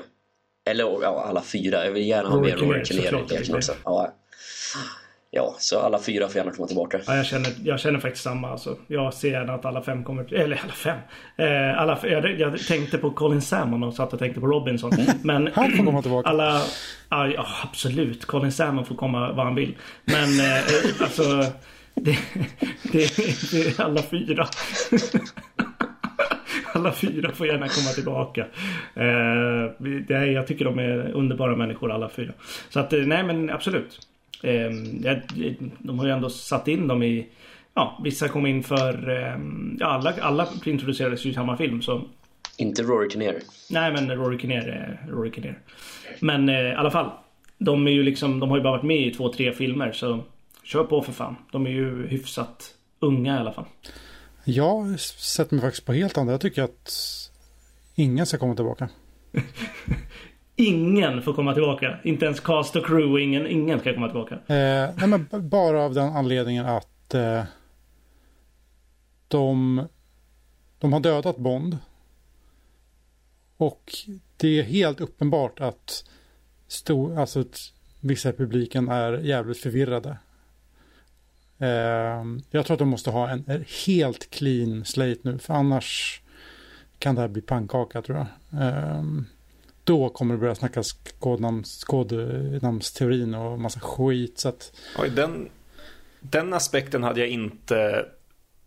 eller 0.69 0.83
ja, 0.83 1.25
alla 1.29 1.41
fyra. 1.41 1.85
Jag 1.85 1.91
vill 1.91 2.07
gärna 2.07 2.29
ha 2.29 2.41
med 2.41 2.59
Rory 2.59 2.85
Kinnear 2.85 3.21
också. 3.55 3.73
Ja. 3.83 4.13
ja, 5.31 5.55
så 5.59 5.79
alla 5.79 5.99
fyra 5.99 6.27
får 6.27 6.37
gärna 6.37 6.51
komma 6.51 6.67
tillbaka. 6.67 6.99
Ja, 7.07 7.15
jag, 7.15 7.25
känner, 7.25 7.49
jag 7.63 7.79
känner 7.79 7.99
faktiskt 7.99 8.23
samma. 8.23 8.49
Alltså. 8.49 8.77
Jag 8.87 9.13
ser 9.13 9.31
gärna 9.31 9.53
att 9.53 9.65
alla 9.65 9.81
fem 9.81 10.03
kommer... 10.03 10.33
Eller 10.33 10.61
alla 10.63 10.73
fem. 10.73 10.97
Eh, 11.37 11.81
alla, 11.81 11.99
jag, 12.03 12.39
jag 12.39 12.59
tänkte 12.59 12.97
på 12.97 13.11
Colin 13.11 13.41
Salmon 13.41 13.83
och 13.83 13.93
satt 13.93 14.13
och 14.13 14.19
tänkte 14.19 14.41
på 14.41 14.47
Robinson. 14.47 14.91
Men 15.21 15.49
Han 15.53 15.71
får 15.71 15.85
komma 15.85 16.01
tillbaka. 16.01 16.29
alla... 16.29 16.61
Ja, 17.09 17.45
absolut. 17.63 18.25
Colin 18.25 18.51
Salmon 18.51 18.85
får 18.85 18.95
komma 18.95 19.31
vad 19.31 19.45
han 19.45 19.55
vill. 19.55 19.77
Men 20.05 20.39
eh, 20.39 20.63
alltså... 21.01 21.23
Det, 21.97 22.17
det, 22.91 23.17
det 23.51 23.79
är 23.79 23.81
alla 23.81 24.01
fyra. 24.01 24.47
Alla 26.85 26.93
fyra 26.93 27.31
får 27.31 27.47
gärna 27.47 27.67
komma 27.67 27.89
tillbaka. 27.95 28.41
Eh, 28.93 29.71
det 30.07 30.13
är, 30.15 30.25
jag 30.25 30.47
tycker 30.47 30.65
de 30.65 30.79
är 30.79 31.11
underbara 31.11 31.55
människor 31.55 31.91
alla 31.91 32.09
fyra. 32.09 32.31
Så 32.69 32.79
att, 32.79 32.93
eh, 32.93 32.99
nej 32.99 33.23
men 33.23 33.49
absolut. 33.49 34.07
Eh, 34.43 34.53
jag- 35.03 35.21
de 35.79 35.99
har 35.99 36.05
ju 36.05 36.11
ändå 36.11 36.29
satt 36.29 36.67
in 36.67 36.87
dem 36.87 37.03
i... 37.03 37.27
Ja, 37.73 37.99
vissa 38.03 38.27
kom 38.27 38.45
in 38.45 38.63
för... 38.63 39.09
Eh, 39.09 39.37
ja, 39.79 39.85
alla, 39.87 40.13
alla 40.21 40.47
introducerades 40.65 41.25
ju 41.25 41.29
i 41.29 41.33
samma 41.33 41.57
film. 41.57 41.81
Så 41.81 42.01
Inte 42.57 42.83
Rory 42.83 43.09
Kinnear. 43.09 43.35
Nej 43.71 43.91
men 43.93 44.11
Rory 44.11 44.39
Kinnear 44.39 44.67
är 44.67 44.99
Rory 45.09 45.31
Kinnear. 45.31 45.59
Men 46.19 46.49
eh, 46.49 46.55
i 46.61 46.73
alla 46.73 46.91
fall. 46.91 47.09
De 47.57 47.87
är 47.87 47.91
ju 47.91 48.03
liksom, 48.03 48.39
de 48.39 48.49
har 48.49 48.57
ju 48.57 48.63
bara 48.63 48.71
varit 48.77 48.83
med 48.83 49.07
i 49.07 49.11
två, 49.11 49.29
tre 49.33 49.51
filmer 49.53 49.91
så 49.91 50.23
kör 50.63 50.83
på 50.83 51.01
för 51.01 51.11
fan. 51.11 51.35
De 51.51 51.65
är 51.67 51.71
ju 51.71 52.07
hyfsat 52.07 52.63
unga 52.99 53.35
i 53.37 53.39
alla 53.39 53.51
fall. 53.53 53.65
Jag 54.45 54.99
sätter 54.99 55.55
mig 55.55 55.61
faktiskt 55.61 55.85
på 55.85 55.93
helt 55.93 56.17
andra. 56.17 56.33
Jag 56.33 56.41
tycker 56.41 56.63
att 56.63 56.91
ingen 57.95 58.25
ska 58.25 58.37
komma 58.37 58.55
tillbaka. 58.55 58.89
Ingen 60.55 61.21
får 61.21 61.33
komma 61.33 61.53
tillbaka. 61.53 61.99
Inte 62.03 62.25
ens 62.25 62.39
cast 62.39 62.75
och 62.75 62.85
crew, 62.85 63.23
ingen, 63.23 63.47
ingen 63.47 63.79
ska 63.79 63.93
komma 63.93 64.07
tillbaka. 64.07 64.35
Eh, 64.35 64.89
nej, 64.97 65.07
men 65.07 65.49
bara 65.49 65.81
av 65.81 65.93
den 65.93 66.09
anledningen 66.09 66.65
att 66.65 67.13
eh, 67.13 67.43
de, 69.27 69.81
de 70.79 70.93
har 70.93 70.99
dödat 70.99 71.37
Bond. 71.37 71.77
Och 73.57 73.91
det 74.37 74.59
är 74.59 74.63
helt 74.63 75.01
uppenbart 75.01 75.59
att 75.59 76.09
stor, 76.67 77.19
alltså, 77.19 77.39
att 77.39 77.59
vissa 77.99 78.29
i 78.29 78.33
publiken 78.33 78.89
är 78.89 79.13
jävligt 79.17 79.57
förvirrade. 79.57 80.17
Ehm, 81.59 82.41
jag 82.51 82.65
tror 82.65 82.75
att 82.75 82.79
de 82.79 82.89
måste 82.89 83.09
ha 83.09 83.29
en, 83.29 83.65
helt 83.85 84.29
clean 84.29 84.85
slate 84.85 85.19
nu, 85.21 85.37
för 85.37 85.53
annars 85.53 86.21
kan 86.99 87.15
det 87.15 87.21
här 87.21 87.27
bli 87.27 87.41
pannkaka 87.41 88.01
tror 88.01 88.17
jag. 88.17 88.27
Ehm, 88.61 89.25
då 89.83 90.09
kommer 90.09 90.33
det 90.33 90.39
börja 90.39 90.55
snackas 90.55 90.91
kodnamns, 91.19 91.83
kodnamnsteorin 91.83 93.33
och 93.33 93.59
massa 93.59 93.79
skit. 93.79 94.39
Så 94.39 94.49
att, 94.49 94.71
Oj, 94.99 95.09
den, 95.09 95.49
den 96.19 96.53
aspekten 96.53 97.03
hade 97.03 97.19
jag 97.19 97.29
inte 97.29 98.05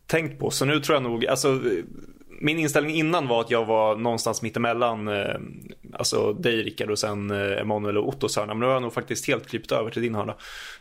tänkt 0.06 0.38
på. 0.38 0.50
Så 0.50 0.64
nu 0.64 0.80
tror 0.80 0.96
jag 0.96 1.02
nog, 1.02 1.26
alltså 1.26 1.60
min 2.40 2.58
inställning 2.58 2.96
innan 2.96 3.28
var 3.28 3.40
att 3.40 3.50
jag 3.50 3.64
var 3.64 3.96
någonstans 3.96 4.42
mittemellan 4.42 5.08
eh, 5.08 5.34
alltså 5.92 6.32
dig 6.32 6.62
Rickard 6.62 6.90
och 6.90 6.98
sen 6.98 7.30
eh, 7.30 7.60
Emanuel 7.60 7.98
och 7.98 8.08
Ottos 8.08 8.36
hörna. 8.36 8.54
Men 8.54 8.60
nu 8.60 8.66
har 8.66 8.72
jag 8.72 8.82
nog 8.82 8.92
faktiskt 8.92 9.26
helt 9.26 9.46
klippt 9.46 9.72
över 9.72 9.90
till 9.90 10.02
din 10.02 10.14
hörna. 10.14 10.34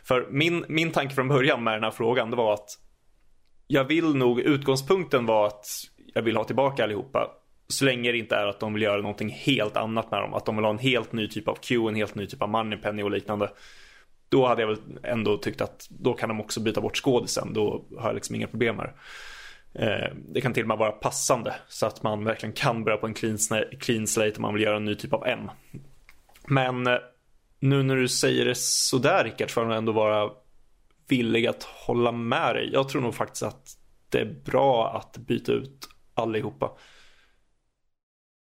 För 0.04 0.26
min, 0.30 0.64
min 0.68 0.90
tanke 0.90 1.14
från 1.14 1.28
början 1.28 1.64
med 1.64 1.74
den 1.74 1.84
här 1.84 1.90
frågan 1.90 2.30
det 2.30 2.36
var 2.36 2.54
att 2.54 2.68
jag 3.66 3.84
vill 3.84 4.14
nog, 4.14 4.40
utgångspunkten 4.40 5.26
var 5.26 5.46
att 5.46 5.66
jag 6.14 6.22
vill 6.22 6.36
ha 6.36 6.44
tillbaka 6.44 6.84
allihopa. 6.84 7.30
Så 7.68 7.84
länge 7.84 8.12
det 8.12 8.18
inte 8.18 8.36
är 8.36 8.46
att 8.46 8.60
de 8.60 8.74
vill 8.74 8.82
göra 8.82 9.02
någonting 9.02 9.30
helt 9.30 9.76
annat 9.76 10.10
med 10.10 10.20
dem. 10.20 10.34
Att 10.34 10.46
de 10.46 10.56
vill 10.56 10.64
ha 10.64 10.72
en 10.72 10.78
helt 10.78 11.12
ny 11.12 11.28
typ 11.28 11.48
av 11.48 11.54
Q, 11.54 11.88
en 11.88 11.94
helt 11.94 12.14
ny 12.14 12.26
typ 12.26 12.42
av 12.42 12.48
Moneypenny 12.48 13.02
och 13.02 13.10
liknande. 13.10 13.50
Då 14.28 14.46
hade 14.46 14.62
jag 14.62 14.68
väl 14.68 14.78
ändå 15.02 15.36
tyckt 15.36 15.60
att 15.60 15.86
då 15.90 16.12
kan 16.14 16.28
de 16.28 16.40
också 16.40 16.60
byta 16.60 16.80
bort 16.80 16.96
skådisen. 16.96 17.52
Då 17.52 17.84
har 17.98 18.08
jag 18.08 18.14
liksom 18.14 18.34
inga 18.34 18.46
problem 18.46 18.76
med 18.76 18.84
det. 18.84 18.92
Eh, 19.78 20.14
Det 20.28 20.40
kan 20.40 20.52
till 20.54 20.62
och 20.62 20.68
med 20.68 20.78
vara 20.78 20.92
passande 20.92 21.54
så 21.68 21.86
att 21.86 22.02
man 22.02 22.24
verkligen 22.24 22.52
kan 22.52 22.84
börja 22.84 22.96
på 22.96 23.06
en 23.06 23.14
clean, 23.14 23.38
clean 23.80 24.06
slate 24.06 24.36
om 24.36 24.42
man 24.42 24.54
vill 24.54 24.62
göra 24.62 24.76
en 24.76 24.84
ny 24.84 24.94
typ 24.94 25.12
av 25.12 25.26
M. 25.26 25.50
Men 26.46 26.86
eh, 26.86 26.96
nu 27.60 27.82
när 27.82 27.96
du 27.96 28.08
säger 28.08 28.44
det 28.44 28.54
sådär 28.58 29.24
Rickard 29.24 29.50
får 29.50 29.64
jag 29.64 29.76
ändå 29.76 29.92
vara 29.92 30.30
villig 31.08 31.46
att 31.46 31.62
hålla 31.62 32.12
med 32.12 32.54
dig. 32.54 32.70
Jag 32.72 32.88
tror 32.88 33.02
nog 33.02 33.14
faktiskt 33.14 33.42
att 33.42 33.76
det 34.08 34.18
är 34.20 34.34
bra 34.44 34.96
att 34.96 35.18
byta 35.18 35.52
ut 35.52 35.88
allihopa. 36.14 36.70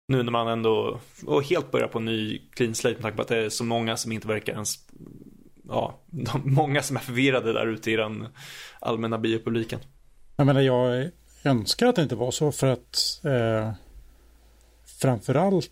Nu 0.08 0.22
när 0.22 0.32
man 0.32 0.48
ändå 0.48 1.00
och 1.26 1.42
helt 1.42 1.70
börjar 1.70 1.88
på 1.88 1.98
en 1.98 2.04
ny 2.04 2.48
clean 2.50 2.74
slate 2.74 2.94
med 2.94 3.02
tanke 3.02 3.16
på 3.16 3.22
att 3.22 3.28
det 3.28 3.36
är 3.44 3.48
så 3.48 3.64
många 3.64 3.96
som 3.96 4.12
inte 4.12 4.28
verkar 4.28 4.52
ens 4.52 4.74
Ja, 5.68 6.00
de, 6.06 6.40
många 6.54 6.82
som 6.82 6.96
är 6.96 7.00
förvirrade 7.00 7.52
där 7.52 7.66
ute 7.66 7.90
i 7.90 7.96
den 7.96 8.26
allmänna 8.80 9.18
biopubliken. 9.18 9.80
jag 10.36 10.46
menar, 10.46 10.60
jag 10.60 11.10
önskar 11.44 11.86
att 11.86 11.96
det 11.96 12.02
inte 12.02 12.14
var 12.14 12.30
så 12.30 12.52
för 12.52 12.66
att 12.66 13.20
eh, 13.24 13.72
framförallt 14.84 15.70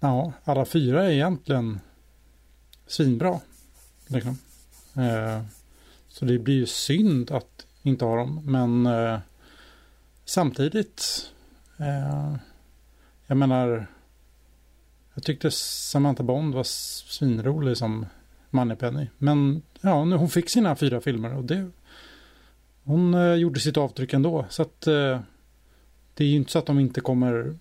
ja, 0.00 0.32
alla 0.44 0.64
fyra 0.64 1.04
är 1.04 1.10
egentligen 1.10 1.80
svinbra. 2.86 3.40
Liksom. 4.06 4.38
Eh, 4.96 5.42
så 6.08 6.24
det 6.24 6.38
blir 6.38 6.54
ju 6.54 6.66
synd 6.66 7.30
att 7.30 7.66
inte 7.82 8.04
ha 8.04 8.16
dem. 8.16 8.40
Men 8.44 8.86
eh, 8.86 9.18
samtidigt, 10.24 11.30
eh, 11.78 12.36
jag 13.26 13.36
menar, 13.36 13.86
jag 15.14 15.24
tyckte 15.24 15.50
Samantha 15.50 16.22
Bond 16.22 16.54
var 16.54 16.64
svinrolig 16.64 17.76
som 17.76 18.06
Moneypenny. 18.50 19.06
Men 19.18 19.62
ja, 19.80 20.04
nu 20.04 20.16
hon 20.16 20.28
fick 20.28 20.50
sina 20.50 20.76
fyra 20.76 21.00
filmer 21.00 21.34
och 21.34 21.44
det 21.44 21.70
hon 22.84 23.14
eh, 23.14 23.34
gjorde 23.34 23.60
sitt 23.60 23.76
avtryck 23.76 24.12
ändå. 24.12 24.46
Så 24.48 24.62
att 24.62 24.86
eh, 24.86 25.20
det 26.14 26.24
är 26.24 26.28
ju 26.28 26.36
inte 26.36 26.52
så 26.52 26.58
att 26.58 26.66
de 26.66 26.78
inte 26.78 27.00
kommer 27.00 27.54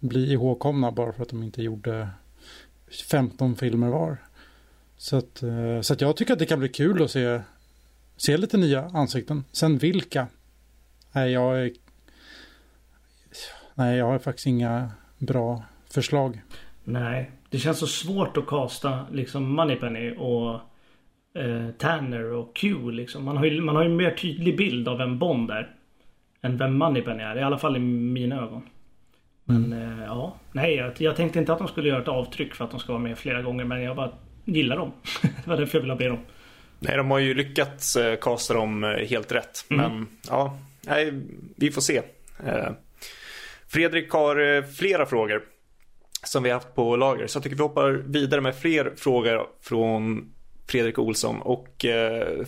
bli 0.00 0.32
ihågkomna 0.32 0.92
bara 0.92 1.12
för 1.12 1.22
att 1.22 1.28
de 1.28 1.42
inte 1.42 1.62
gjorde 1.62 2.08
15 3.10 3.56
filmer 3.56 3.88
var. 3.88 4.16
Så 4.96 5.16
att, 5.16 5.42
eh, 5.42 5.80
så 5.80 5.92
att 5.92 6.00
jag 6.00 6.16
tycker 6.16 6.32
att 6.32 6.38
det 6.38 6.46
kan 6.46 6.58
bli 6.58 6.68
kul 6.68 7.02
att 7.02 7.10
se, 7.10 7.40
se 8.16 8.36
lite 8.36 8.56
nya 8.56 8.84
ansikten. 8.84 9.44
Sen 9.52 9.78
vilka? 9.78 10.26
Nej, 11.12 11.32
jag 11.32 11.62
är, 11.62 11.72
Nej, 13.74 13.98
jag 13.98 14.06
har 14.06 14.18
faktiskt 14.18 14.46
inga 14.46 14.90
bra 15.18 15.62
förslag. 15.90 16.42
Nej, 16.84 17.30
det 17.50 17.58
känns 17.58 17.78
så 17.78 17.86
svårt 17.86 18.36
att 18.36 18.46
kasta 18.46 19.06
liksom 19.10 19.54
Moneypenny 19.54 20.16
och 20.16 20.60
eh, 21.34 21.70
Tanner 21.78 22.32
och 22.32 22.56
Q 22.56 22.90
liksom. 22.90 23.24
Man 23.24 23.36
har, 23.36 23.44
ju, 23.44 23.60
man 23.60 23.76
har 23.76 23.82
ju 23.82 23.90
en 23.90 23.96
mer 23.96 24.10
tydlig 24.10 24.56
bild 24.56 24.88
av 24.88 24.98
vem 24.98 25.18
Bond 25.18 25.50
är. 25.50 25.74
Än 26.42 26.56
vem 26.56 26.74
Moneypenny 26.74 27.22
är. 27.22 27.38
I 27.38 27.42
alla 27.42 27.58
fall 27.58 27.76
i 27.76 27.80
mina 27.80 28.42
ögon. 28.42 28.62
Men 29.44 29.72
eh, 29.72 30.04
ja, 30.04 30.36
nej 30.52 30.74
jag, 30.74 30.92
jag 30.98 31.16
tänkte 31.16 31.38
inte 31.38 31.52
att 31.52 31.58
de 31.58 31.68
skulle 31.68 31.88
göra 31.88 32.02
ett 32.02 32.08
avtryck 32.08 32.54
för 32.54 32.64
att 32.64 32.70
de 32.70 32.80
ska 32.80 32.92
vara 32.92 33.02
med 33.02 33.18
flera 33.18 33.42
gånger. 33.42 33.64
Men 33.64 33.82
jag 33.82 33.96
bara 33.96 34.12
gillar 34.44 34.76
dem. 34.76 34.92
det 35.22 35.46
var 35.46 35.56
därför 35.56 35.78
jag 35.78 35.82
ville 35.82 35.94
med 35.94 36.10
dem. 36.10 36.18
Nej, 36.78 36.96
de 36.96 37.10
har 37.10 37.18
ju 37.18 37.34
lyckats 37.34 37.96
eh, 37.96 38.16
kasta 38.16 38.54
dem 38.54 38.84
eh, 38.84 38.90
helt 38.90 39.32
rätt. 39.32 39.64
Men 39.68 40.06
ja, 40.28 40.58
nej, 40.86 41.12
vi 41.56 41.70
får 41.70 41.80
se. 41.80 42.02
Eh, 42.46 42.70
Fredrik 43.68 44.10
har 44.10 44.56
eh, 44.56 44.64
flera 44.64 45.06
frågor 45.06 45.42
som 46.24 46.42
vi 46.42 46.50
har 46.50 46.54
haft 46.54 46.74
på 46.74 46.96
lager. 46.96 47.26
Så 47.26 47.36
jag 47.36 47.42
tycker 47.42 47.56
vi 47.56 47.62
hoppar 47.62 47.90
vidare 47.90 48.40
med 48.40 48.56
fler 48.56 48.92
frågor 48.96 49.46
från 49.60 50.32
Fredrik 50.70 50.98
Olsson. 50.98 51.42
Och 51.42 51.84
eh, 51.84 52.44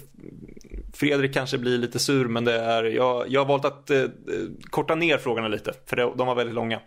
Fredrik 0.94 1.34
kanske 1.34 1.58
blir 1.58 1.78
lite 1.78 1.98
sur 1.98 2.24
men 2.28 2.44
det 2.44 2.54
är, 2.60 2.84
jag, 2.84 3.24
jag 3.28 3.40
har 3.40 3.48
valt 3.48 3.64
att 3.64 3.90
eh, 3.90 4.04
korta 4.70 4.94
ner 4.94 5.18
frågorna 5.18 5.48
lite. 5.48 5.72
För 5.86 5.96
det, 5.96 6.02
de 6.16 6.26
var 6.26 6.34
väldigt 6.34 6.54
långa. 6.54 6.80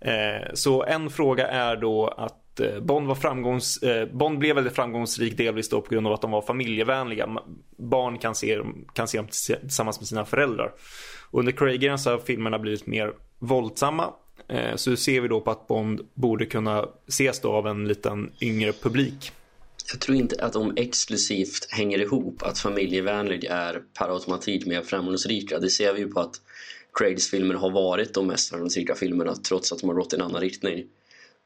Eh, 0.00 0.48
så 0.54 0.84
en 0.84 1.10
fråga 1.10 1.48
är 1.48 1.76
då 1.76 2.06
att 2.08 2.60
eh, 2.60 2.80
Bond, 2.80 3.06
var 3.06 3.14
framgångs, 3.14 3.82
eh, 3.82 4.08
Bond 4.12 4.38
blev 4.38 4.54
väldigt 4.54 4.74
framgångsrik 4.74 5.36
delvis 5.36 5.68
då 5.68 5.80
på 5.80 5.90
grund 5.90 6.06
av 6.06 6.12
att 6.12 6.22
de 6.22 6.30
var 6.30 6.42
familjevänliga. 6.42 7.36
Barn 7.76 8.18
kan 8.18 8.34
se, 8.34 8.56
dem- 8.56 8.84
kan 8.94 9.08
se 9.08 9.18
dem 9.18 9.26
tillsammans 9.60 10.00
med 10.00 10.06
sina 10.08 10.24
föräldrar. 10.24 10.72
Under 11.30 11.52
Craig 11.52 12.00
så 12.00 12.10
har 12.10 12.18
filmerna 12.18 12.58
blivit 12.58 12.86
mer 12.86 13.12
våldsamma. 13.38 14.04
Eh, 14.48 14.74
så 14.74 14.96
ser 14.96 15.20
vi 15.20 15.28
då 15.28 15.40
på 15.40 15.50
att 15.50 15.66
Bond 15.66 16.00
borde 16.14 16.46
kunna 16.46 16.86
ses 17.08 17.40
då 17.40 17.52
av 17.52 17.66
en 17.66 17.88
liten 17.88 18.32
yngre 18.40 18.72
publik. 18.72 19.32
Jag 19.92 20.00
tror 20.00 20.16
inte 20.16 20.44
att 20.44 20.52
de 20.52 20.72
exklusivt 20.76 21.66
hänger 21.70 21.98
ihop 21.98 22.42
att 22.42 22.58
familjevänlig 22.58 23.44
är 23.44 23.82
per 23.98 24.14
automatik 24.14 24.66
mer 24.66 24.82
framgångsrika. 24.82 25.58
Det 25.58 25.70
ser 25.70 25.92
vi 25.92 26.00
ju 26.00 26.08
på 26.08 26.20
att 26.20 26.40
Craigs 26.94 27.30
filmer 27.30 27.54
har 27.54 27.70
varit 27.70 28.14
de 28.14 28.26
mest 28.26 28.50
framgångsrika 28.50 28.94
filmerna 28.94 29.34
trots 29.34 29.72
att 29.72 29.78
de 29.78 29.88
har 29.88 29.96
gått 29.96 30.12
i 30.12 30.16
en 30.16 30.22
annan 30.22 30.40
riktning. 30.40 30.86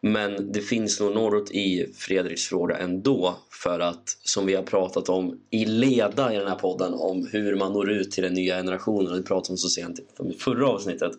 Men 0.01 0.53
det 0.53 0.61
finns 0.61 1.01
nog 1.01 1.15
något 1.15 1.51
i 1.51 1.93
Fredriks 1.97 2.45
fråga 2.45 2.77
ändå 2.77 3.39
för 3.51 3.81
att 3.81 4.19
som 4.25 4.47
vi 4.47 4.55
har 4.55 4.63
pratat 4.63 5.09
om 5.09 5.41
i 5.51 5.65
leda 5.65 6.35
i 6.35 6.37
den 6.37 6.49
här 6.49 6.59
podden 6.59 6.95
om 6.95 7.27
hur 7.33 7.57
man 7.57 7.73
når 7.73 7.91
ut 7.91 8.11
till 8.11 8.23
den 8.23 8.35
nya 8.35 8.57
generationen 8.57 9.11
och 9.13 9.17
det 9.17 9.23
pratade 9.23 9.53
om 9.53 9.57
så 9.57 9.69
sent 9.69 10.01
som 10.17 10.31
i 10.31 10.35
förra 10.35 10.69
avsnittet 10.69 11.13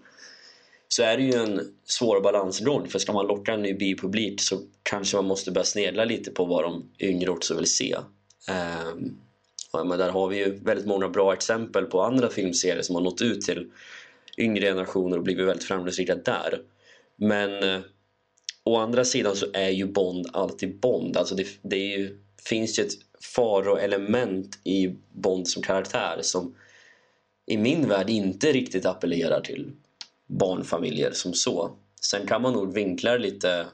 så 0.96 1.04
är 1.04 1.18
det 1.18 1.24
ju 1.24 1.34
en 1.34 1.74
svår 1.86 2.22
balansgång 2.22 2.88
för 2.88 3.00
ska 3.00 3.14
man 3.14 3.28
locka 3.28 3.54
en 3.54 3.62
ny 3.62 3.74
biopublik 3.74 4.42
så 4.42 4.62
kanske 4.84 5.16
man 5.16 5.26
måste 5.26 5.52
börja 5.52 5.66
snegla 5.66 6.06
lite 6.06 6.32
på 6.32 6.46
vad 6.46 6.64
de 6.64 6.90
yngre 7.00 7.32
också 7.32 7.56
vill 7.56 7.66
se. 7.66 7.96
Ehm, 8.50 9.18
um, 9.74 9.88
men 9.88 10.00
där 10.00 10.10
har 10.10 10.28
vi 10.28 10.38
ju 10.38 10.60
väldigt 10.60 10.86
många 10.86 11.10
bra 11.10 11.34
exempel 11.34 11.86
på 11.86 12.02
andra 12.02 12.30
filmserier 12.30 12.82
som 12.82 12.96
har 12.96 13.02
nått 13.02 13.22
ut 13.22 13.42
till 13.42 13.72
yngre 14.38 14.66
generationer 14.66 15.18
och 15.18 15.24
blivit 15.24 15.48
väldigt 15.48 15.68
framgångsrika 15.68 16.16
där. 16.16 16.62
Men 17.16 17.64
eh, 17.64 17.82
å 18.64 18.78
andra 18.78 19.06
sidan 19.06 19.36
så 19.36 19.46
är 19.54 19.70
ju 19.70 19.86
Bond 19.86 20.28
alltid 20.34 20.80
Bond. 20.80 21.18
Alltså 21.18 21.36
det, 21.36 21.48
det 21.62 21.78
ju, 21.78 22.20
finns 22.46 22.80
ju 22.80 22.84
ett 22.84 22.94
faroelement 23.36 24.60
i 24.64 24.96
Bond 25.12 25.48
som 25.48 25.64
karaktär 25.64 26.20
som 26.22 26.56
i 27.46 27.58
min 27.58 27.88
värld 27.88 28.10
inte 28.10 28.52
riktigt 28.52 28.86
appellerar 28.86 29.42
till 29.42 29.72
barnfamiljer 30.30 31.12
som 31.12 31.34
så. 31.34 31.78
Sen 32.02 32.28
kan 32.28 32.42
man 32.42 32.54
nog 32.54 32.74
vinkla 32.74 33.18
lite 33.18 33.66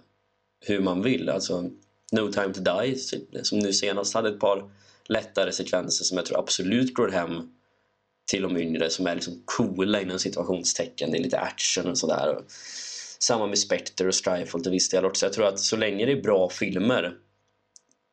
hur 0.66 0.80
man 0.80 1.02
vill. 1.02 1.30
Alltså 1.30 1.70
No 2.12 2.32
time 2.32 2.54
to 2.54 2.62
die 2.62 2.98
som 3.44 3.60
nu 3.60 3.74
senast 3.74 4.14
hade 4.14 4.30
ett 4.30 4.40
par 4.40 4.72
lättare 5.06 5.52
sekvenser 5.52 6.06
som 6.06 6.18
jag 6.18 6.26
tror 6.26 6.40
absolut 6.40 6.94
går 6.94 7.08
hem 7.08 7.52
till 8.32 8.42
de 8.42 8.58
yngre 8.58 8.90
som 8.90 9.08
är 9.08 9.16
liksom 9.16 9.42
coola 9.46 10.02
inom 10.02 10.20
situationstecken. 10.20 11.12
Det 11.12 11.18
är 11.18 11.24
lite 11.24 11.40
action 11.40 11.88
och 11.88 11.98
sådär. 11.98 12.40
Samma 13.20 13.48
med 13.48 13.60
Spectre 13.60 14.08
och 14.08 14.16
Strifle 14.16 14.62
till 14.62 14.72
viss 14.72 14.90
del 14.90 15.06
också. 15.06 15.26
Jag 15.26 15.34
tror 15.34 15.48
att 15.48 15.60
så 15.60 15.78
länge 15.78 16.06
det 16.06 16.12
är 16.12 16.22
bra 16.22 16.50
filmer 16.50 17.16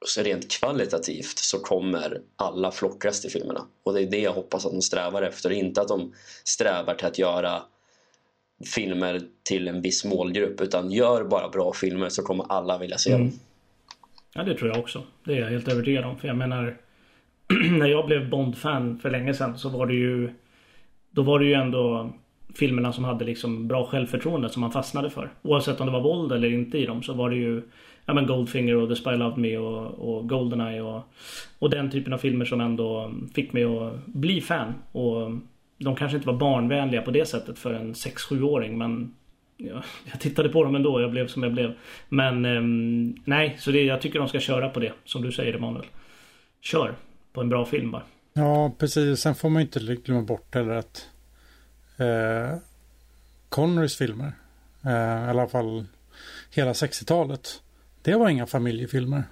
så 0.06 0.22
rent 0.22 0.50
kvalitativt 0.50 1.38
så 1.38 1.58
kommer 1.58 2.20
alla 2.36 2.70
flockas 2.70 3.20
till 3.20 3.30
filmerna. 3.30 3.66
Och 3.82 3.94
det 3.94 4.02
är 4.02 4.10
det 4.10 4.20
jag 4.20 4.32
hoppas 4.32 4.66
att 4.66 4.72
de 4.72 4.82
strävar 4.82 5.22
efter. 5.22 5.50
Inte 5.50 5.80
att 5.80 5.88
de 5.88 6.14
strävar 6.44 6.94
till 6.94 7.06
att 7.06 7.18
göra 7.18 7.62
filmer 8.64 9.20
till 9.48 9.68
en 9.68 9.82
viss 9.82 10.04
målgrupp 10.04 10.60
utan 10.60 10.90
gör 10.90 11.24
bara 11.24 11.48
bra 11.48 11.72
filmer 11.72 12.08
så 12.08 12.22
kommer 12.22 12.44
alla 12.48 12.78
vilja 12.78 12.98
se 12.98 13.12
mm. 13.12 13.26
dem. 13.26 13.38
Ja 14.34 14.42
det 14.42 14.54
tror 14.54 14.70
jag 14.70 14.78
också. 14.78 15.02
Det 15.24 15.32
är 15.32 15.40
jag 15.40 15.50
helt 15.50 15.68
övertygad 15.68 16.04
om. 16.04 16.18
För 16.18 16.28
jag 16.28 16.36
menar 16.36 16.76
när 17.78 17.86
jag 17.86 18.06
blev 18.06 18.30
Bond-fan 18.30 18.98
för 18.98 19.10
länge 19.10 19.34
sedan 19.34 19.58
så 19.58 19.68
var 19.68 19.86
det 19.86 19.94
ju 19.94 20.30
Då 21.10 21.22
var 21.22 21.38
det 21.38 21.44
ju 21.44 21.52
ändå 21.52 22.12
filmerna 22.54 22.92
som 22.92 23.04
hade 23.04 23.24
liksom 23.24 23.68
bra 23.68 23.86
självförtroende 23.86 24.48
som 24.48 24.60
man 24.60 24.72
fastnade 24.72 25.10
för. 25.10 25.32
Oavsett 25.42 25.80
om 25.80 25.86
det 25.86 25.92
var 25.92 26.00
våld 26.00 26.32
eller 26.32 26.52
inte 26.52 26.78
i 26.78 26.86
dem 26.86 27.02
så 27.02 27.12
var 27.12 27.30
det 27.30 27.36
ju 27.36 27.62
ja, 28.06 28.14
men 28.14 28.26
Goldfinger 28.26 28.76
och 28.76 28.88
The 28.88 28.96
Spy 28.96 29.10
Loved 29.10 29.38
Me 29.38 29.56
och, 29.56 29.86
och 29.86 30.28
Goldeneye 30.28 30.82
och, 30.82 31.02
och 31.58 31.70
den 31.70 31.90
typen 31.90 32.12
av 32.12 32.18
filmer 32.18 32.44
som 32.44 32.60
ändå 32.60 33.12
fick 33.34 33.52
mig 33.52 33.64
att 33.64 34.06
bli 34.06 34.40
fan. 34.40 34.74
Och 34.92 35.30
de 35.78 35.96
kanske 35.96 36.16
inte 36.16 36.28
var 36.28 36.36
barnvänliga 36.36 37.02
på 37.02 37.10
det 37.10 37.28
sättet 37.28 37.58
för 37.58 37.74
en 37.74 37.94
6-7-åring 37.94 38.78
men 38.78 39.14
ja, 39.56 39.82
jag 40.10 40.20
tittade 40.20 40.48
på 40.48 40.64
dem 40.64 40.74
ändå. 40.74 41.00
Jag 41.00 41.10
blev 41.10 41.28
som 41.28 41.42
jag 41.42 41.52
blev. 41.52 41.74
Men 42.08 42.44
eh, 42.44 42.62
nej, 43.24 43.56
så 43.58 43.70
det, 43.70 43.84
jag 43.84 44.00
tycker 44.00 44.18
de 44.18 44.28
ska 44.28 44.40
köra 44.40 44.68
på 44.68 44.80
det 44.80 44.92
som 45.04 45.22
du 45.22 45.32
säger 45.32 45.54
Emanuel. 45.54 45.86
Kör 46.60 46.94
på 47.32 47.40
en 47.40 47.48
bra 47.48 47.64
film 47.64 47.90
bara. 47.90 48.02
Ja, 48.32 48.72
precis. 48.78 49.20
Sen 49.20 49.34
får 49.34 49.48
man 49.48 49.62
inte 49.62 49.80
glömma 49.80 50.22
bort 50.22 50.54
heller 50.54 50.74
att 50.74 51.08
eh, 51.96 52.58
Connerys 53.48 53.96
filmer, 53.96 54.32
eh, 54.84 55.26
i 55.26 55.30
alla 55.30 55.48
fall 55.48 55.84
hela 56.50 56.72
60-talet, 56.72 57.62
det 58.02 58.14
var 58.14 58.28
inga 58.28 58.46
familjefilmer. 58.46 59.24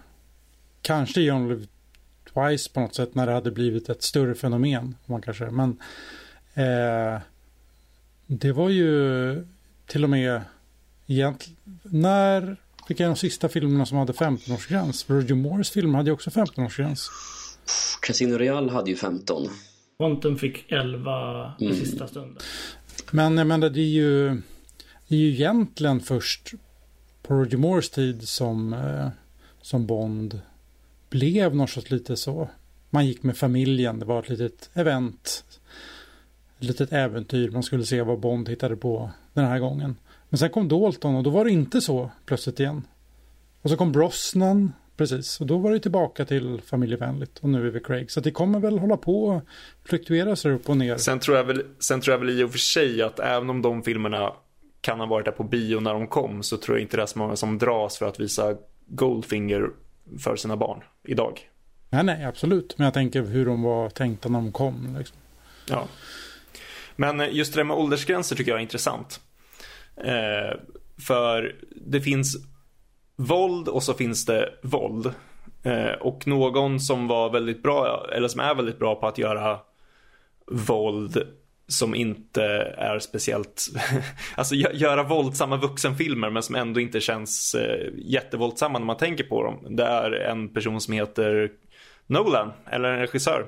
Kanske 0.82 1.20
John 1.20 1.42
Only 1.42 1.66
Twice 2.34 2.72
på 2.72 2.80
något 2.80 2.94
sätt 2.94 3.14
när 3.14 3.26
det 3.26 3.32
hade 3.32 3.50
blivit 3.50 3.88
ett 3.88 4.02
större 4.02 4.34
fenomen. 4.34 4.96
Man 5.06 5.22
kanske, 5.22 5.50
men 5.50 5.76
eh, 6.54 7.20
det 8.26 8.52
var 8.52 8.68
ju 8.68 9.46
till 9.86 10.04
och 10.04 10.10
med 10.10 10.42
egentligen 11.06 11.80
när 11.82 12.56
vilka 12.88 13.04
är 13.04 13.08
de 13.08 13.16
sista 13.16 13.48
filmerna 13.48 13.86
som 13.86 13.98
hade 13.98 14.12
15-årsgräns? 14.12 15.04
Roger 15.08 15.34
Moores 15.34 15.70
filmer 15.70 15.96
hade 15.96 16.10
ju 16.10 16.14
också 16.14 16.30
15-årsgräns. 16.30 17.08
Casino 18.02 18.38
Real 18.38 18.70
hade 18.70 18.90
ju 18.90 18.96
15. 18.96 19.48
Quantum 19.98 20.38
fick 20.38 20.72
11 20.72 21.52
i 21.58 21.64
mm. 21.64 21.76
sista 21.76 22.06
stunden. 22.06 22.42
Men 23.10 23.38
jag 23.38 23.46
menar, 23.46 23.70
det 23.70 23.80
är 23.80 23.84
ju, 23.84 24.28
det 25.08 25.14
är 25.14 25.18
ju 25.18 25.28
egentligen 25.32 26.00
först 26.00 26.52
på 27.22 27.34
Roger 27.34 27.56
Moores 27.56 27.90
tid 27.90 28.28
som, 28.28 28.72
eh, 28.72 29.08
som 29.62 29.86
Bond 29.86 30.40
blev 31.10 31.54
något 31.56 31.90
lite 31.90 32.16
så. 32.16 32.48
Man 32.90 33.06
gick 33.06 33.22
med 33.22 33.36
familjen, 33.36 33.98
det 33.98 34.04
var 34.04 34.22
ett 34.22 34.28
litet 34.28 34.70
event. 34.74 35.44
Litet 36.64 36.92
äventyr, 36.92 37.50
man 37.50 37.62
skulle 37.62 37.86
se 37.86 38.02
vad 38.02 38.20
Bond 38.20 38.48
hittade 38.48 38.76
på 38.76 39.10
den 39.32 39.44
här 39.44 39.58
gången. 39.58 39.96
Men 40.28 40.38
sen 40.38 40.50
kom 40.50 40.68
Dalton 40.68 41.14
och 41.14 41.22
då 41.22 41.30
var 41.30 41.44
det 41.44 41.50
inte 41.50 41.80
så 41.80 42.10
plötsligt 42.26 42.60
igen. 42.60 42.82
Och 43.62 43.70
så 43.70 43.76
kom 43.76 43.92
Brosnan 43.92 44.72
Precis, 44.96 45.40
och 45.40 45.46
då 45.46 45.58
var 45.58 45.72
det 45.72 45.80
tillbaka 45.80 46.24
till 46.24 46.60
familjevänligt 46.66 47.38
och 47.38 47.48
nu 47.48 47.66
är 47.66 47.70
vi 47.70 47.80
Craig. 47.80 48.10
Så 48.10 48.20
det 48.20 48.30
kommer 48.30 48.60
väl 48.60 48.78
hålla 48.78 48.96
på 48.96 49.24
och 49.24 49.42
fluktuera 49.84 50.36
sig 50.36 50.52
upp 50.52 50.68
och 50.68 50.76
ner. 50.76 50.96
Sen 50.96 51.20
tror, 51.20 51.36
jag 51.36 51.44
väl, 51.44 51.64
sen 51.78 52.00
tror 52.00 52.12
jag 52.12 52.18
väl 52.18 52.40
i 52.40 52.44
och 52.44 52.50
för 52.50 52.58
sig 52.58 53.02
att 53.02 53.20
även 53.20 53.50
om 53.50 53.62
de 53.62 53.82
filmerna 53.82 54.32
kan 54.80 55.00
ha 55.00 55.06
varit 55.06 55.24
där 55.24 55.32
på 55.32 55.42
bio 55.42 55.80
när 55.80 55.92
de 55.92 56.06
kom 56.06 56.42
så 56.42 56.56
tror 56.56 56.76
jag 56.76 56.82
inte 56.82 56.96
det 56.96 57.02
är 57.02 57.06
så 57.06 57.18
många 57.18 57.36
som 57.36 57.58
dras 57.58 57.98
för 57.98 58.08
att 58.08 58.20
visa 58.20 58.56
Goldfinger 58.86 59.70
för 60.18 60.36
sina 60.36 60.56
barn 60.56 60.82
idag. 61.04 61.40
Nej, 61.90 62.04
nej, 62.04 62.24
absolut. 62.24 62.78
Men 62.78 62.84
jag 62.84 62.94
tänker 62.94 63.22
hur 63.22 63.46
de 63.46 63.62
var 63.62 63.90
tänkta 63.90 64.28
när 64.28 64.38
de 64.38 64.52
kom. 64.52 64.96
Liksom. 64.98 65.16
Ja. 65.68 65.86
Men 66.96 67.34
just 67.34 67.54
det 67.54 67.60
där 67.60 67.64
med 67.64 67.76
åldersgränser 67.76 68.36
tycker 68.36 68.50
jag 68.50 68.58
är 68.58 68.62
intressant. 68.62 69.20
Eh, 69.96 70.58
för 71.06 71.56
det 71.70 72.00
finns 72.00 72.36
våld 73.16 73.68
och 73.68 73.82
så 73.82 73.94
finns 73.94 74.24
det 74.24 74.54
våld. 74.62 75.14
Eh, 75.62 75.92
och 76.00 76.26
någon 76.26 76.80
som 76.80 77.08
var 77.08 77.30
väldigt 77.30 77.62
bra, 77.62 78.06
eller 78.12 78.28
som 78.28 78.40
är 78.40 78.54
väldigt 78.54 78.78
bra 78.78 78.94
på 78.94 79.06
att 79.06 79.18
göra 79.18 79.58
våld 80.46 81.26
som 81.68 81.94
inte 81.94 82.44
är 82.78 82.98
speciellt, 82.98 83.66
alltså 84.34 84.54
göra 84.54 85.02
våldsamma 85.02 85.56
vuxenfilmer 85.56 86.30
men 86.30 86.42
som 86.42 86.54
ändå 86.54 86.80
inte 86.80 87.00
känns 87.00 87.54
eh, 87.54 87.88
jättevåldsamma 87.96 88.78
när 88.78 88.86
man 88.86 88.96
tänker 88.96 89.24
på 89.24 89.42
dem. 89.42 89.76
Det 89.76 89.84
är 89.84 90.12
en 90.12 90.48
person 90.48 90.80
som 90.80 90.94
heter 90.94 91.50
Nolan, 92.06 92.52
eller 92.70 92.92
en 92.92 93.00
regissör. 93.00 93.46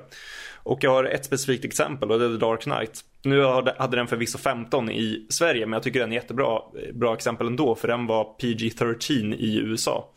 Och 0.53 0.83
jag 0.83 0.91
har 0.91 1.03
ett 1.03 1.25
specifikt 1.25 1.65
exempel 1.65 2.11
och 2.11 2.19
det 2.19 2.25
är 2.25 2.29
The 2.29 2.37
Dark 2.37 2.61
Knight. 2.61 3.03
Nu 3.23 3.43
hade 3.77 3.97
den 3.97 4.07
förvisso 4.07 4.37
15 4.37 4.91
i 4.91 5.27
Sverige 5.29 5.65
men 5.65 5.73
jag 5.73 5.83
tycker 5.83 5.99
den 5.99 6.11
är 6.11 6.15
jättebra 6.15 6.61
bra 6.93 7.13
exempel 7.13 7.47
ändå 7.47 7.75
för 7.75 7.87
den 7.87 8.07
var 8.07 8.35
PG-13 8.41 9.35
i 9.35 9.57
USA. 9.57 10.13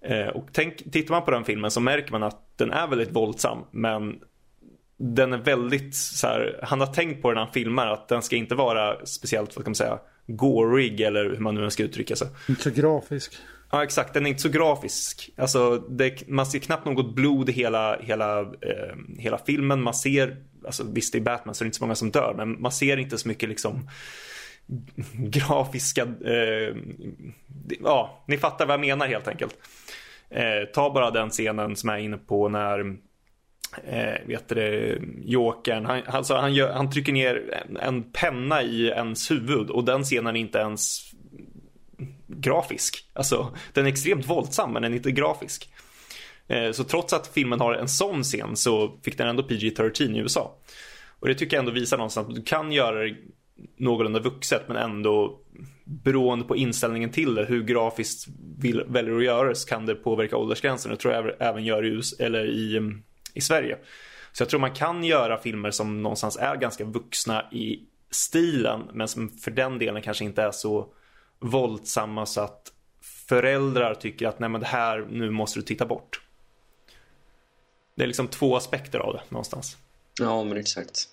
Eh, 0.00 0.26
och 0.26 0.48
tänk, 0.52 0.92
tittar 0.92 1.14
man 1.14 1.24
på 1.24 1.30
den 1.30 1.44
filmen 1.44 1.70
så 1.70 1.80
märker 1.80 2.12
man 2.12 2.22
att 2.22 2.58
den 2.58 2.70
är 2.70 2.86
väldigt 2.86 3.12
våldsam 3.12 3.58
men 3.70 4.20
den 4.96 5.32
är 5.32 5.38
väldigt 5.38 5.94
så 5.94 6.26
här, 6.26 6.60
han 6.62 6.80
har 6.80 6.86
tänkt 6.86 7.22
på 7.22 7.30
den 7.30 7.38
han 7.38 7.52
filmar 7.52 7.86
att 7.86 8.08
den 8.08 8.22
ska 8.22 8.36
inte 8.36 8.54
vara 8.54 9.06
speciellt, 9.06 9.56
vad 9.56 9.64
kan 9.64 9.70
man 9.70 9.74
säga, 9.74 9.98
gorig 10.26 11.00
eller 11.00 11.24
hur 11.24 11.38
man 11.38 11.54
nu 11.54 11.70
ska 11.70 11.82
uttrycka 11.82 12.16
sig. 12.16 12.28
Inte 12.48 12.62
så 12.62 12.70
grafisk. 12.70 13.32
Ja 13.72 13.84
exakt, 13.84 14.14
den 14.14 14.26
är 14.26 14.30
inte 14.30 14.42
så 14.42 14.48
grafisk. 14.48 15.30
Alltså, 15.36 15.76
det, 15.76 16.28
man 16.28 16.46
ser 16.46 16.58
knappt 16.58 16.84
något 16.84 17.14
blod 17.14 17.48
i 17.48 17.52
hela, 17.52 17.96
hela, 18.00 18.40
eh, 18.40 18.96
hela 19.18 19.38
filmen. 19.38 19.82
Man 19.82 19.94
ser, 19.94 20.36
alltså, 20.66 20.84
visst 20.92 21.12
det 21.12 21.18
är 21.18 21.22
Batman 21.22 21.54
så 21.54 21.64
det 21.64 21.66
är 21.66 21.68
inte 21.68 21.78
så 21.78 21.84
många 21.84 21.94
som 21.94 22.10
dör, 22.10 22.34
men 22.36 22.62
man 22.62 22.72
ser 22.72 22.96
inte 22.96 23.18
så 23.18 23.28
mycket 23.28 23.48
liksom 23.48 23.88
grafiska, 25.12 26.02
eh, 26.02 26.76
ja, 27.80 28.24
ni 28.26 28.38
fattar 28.38 28.66
vad 28.66 28.74
jag 28.74 28.80
menar 28.80 29.06
helt 29.06 29.28
enkelt. 29.28 29.56
Eh, 30.30 30.68
ta 30.74 30.90
bara 30.90 31.10
den 31.10 31.30
scenen 31.30 31.76
som 31.76 31.88
jag 31.88 31.98
är 31.98 32.02
inne 32.02 32.16
på 32.16 32.48
när 32.48 32.96
eh, 33.84 34.26
vet 34.26 34.48
det, 34.48 34.98
Jokern, 35.24 35.86
han, 35.86 36.02
alltså 36.06 36.34
han, 36.34 36.54
gör, 36.54 36.72
han 36.72 36.90
trycker 36.90 37.12
ner 37.12 37.64
en, 37.68 37.76
en 37.76 38.02
penna 38.12 38.62
i 38.62 38.86
ens 38.86 39.30
huvud 39.30 39.70
och 39.70 39.84
den 39.84 40.02
scenen 40.02 40.36
är 40.36 40.40
inte 40.40 40.58
ens 40.58 41.10
grafisk. 42.26 43.10
Alltså, 43.12 43.56
den 43.72 43.86
är 43.86 43.90
extremt 43.90 44.26
våldsam 44.26 44.72
men 44.72 44.82
den 44.82 44.92
är 44.92 44.96
inte 44.96 45.10
grafisk. 45.10 45.72
Eh, 46.50 46.72
så 46.72 46.84
trots 46.84 47.12
att 47.12 47.26
filmen 47.26 47.60
har 47.60 47.74
en 47.74 47.88
sån 47.88 48.22
scen 48.22 48.56
så 48.56 48.98
fick 49.02 49.18
den 49.18 49.28
ändå 49.28 49.42
PG-13 49.42 50.16
i 50.16 50.18
USA. 50.18 50.56
Och 51.20 51.28
det 51.28 51.34
tycker 51.34 51.56
jag 51.56 51.62
ändå 51.62 51.72
visar 51.72 51.96
någonstans 51.96 52.28
att 52.28 52.34
du 52.34 52.42
kan 52.42 52.72
göra 52.72 53.04
det 53.04 53.16
någorlunda 53.76 54.20
vuxet 54.20 54.62
men 54.68 54.76
ändå 54.76 55.40
beroende 55.84 56.44
på 56.44 56.56
inställningen 56.56 57.10
till 57.10 57.34
det, 57.34 57.44
hur 57.44 57.62
grafiskt 57.62 58.26
vill, 58.58 58.84
väljer 58.88 59.16
att 59.16 59.24
göra 59.24 59.48
det 59.48 59.54
så 59.54 59.68
kan 59.68 59.86
det 59.86 59.94
påverka 59.94 60.36
åldersgränsen. 60.36 60.90
Det 60.90 60.96
tror 60.96 61.14
jag 61.14 61.32
även 61.38 61.64
gör 61.64 61.84
i, 61.84 61.88
US, 61.88 62.20
eller 62.20 62.44
i, 62.44 62.76
mm, 62.76 63.02
i 63.34 63.40
Sverige. 63.40 63.78
Så 64.32 64.42
jag 64.42 64.48
tror 64.48 64.60
man 64.60 64.74
kan 64.74 65.04
göra 65.04 65.38
filmer 65.38 65.70
som 65.70 66.02
någonstans 66.02 66.36
är 66.36 66.56
ganska 66.56 66.84
vuxna 66.84 67.44
i 67.52 67.80
stilen 68.10 68.82
men 68.92 69.08
som 69.08 69.28
för 69.28 69.50
den 69.50 69.78
delen 69.78 70.02
kanske 70.02 70.24
inte 70.24 70.42
är 70.42 70.50
så 70.50 70.86
våldsamma 71.38 72.26
så 72.26 72.40
att 72.40 72.72
föräldrar 73.28 73.94
tycker 73.94 74.28
att 74.28 74.38
nej 74.38 74.48
men 74.48 74.60
det 74.60 74.66
här, 74.66 75.06
nu 75.10 75.30
måste 75.30 75.58
du 75.58 75.62
titta 75.62 75.86
bort. 75.86 76.20
Det 77.94 78.02
är 78.02 78.06
liksom 78.06 78.28
två 78.28 78.56
aspekter 78.56 78.98
av 78.98 79.12
det 79.12 79.22
någonstans. 79.28 79.76
Ja, 80.20 80.44
men 80.44 80.56
exakt. 80.56 81.08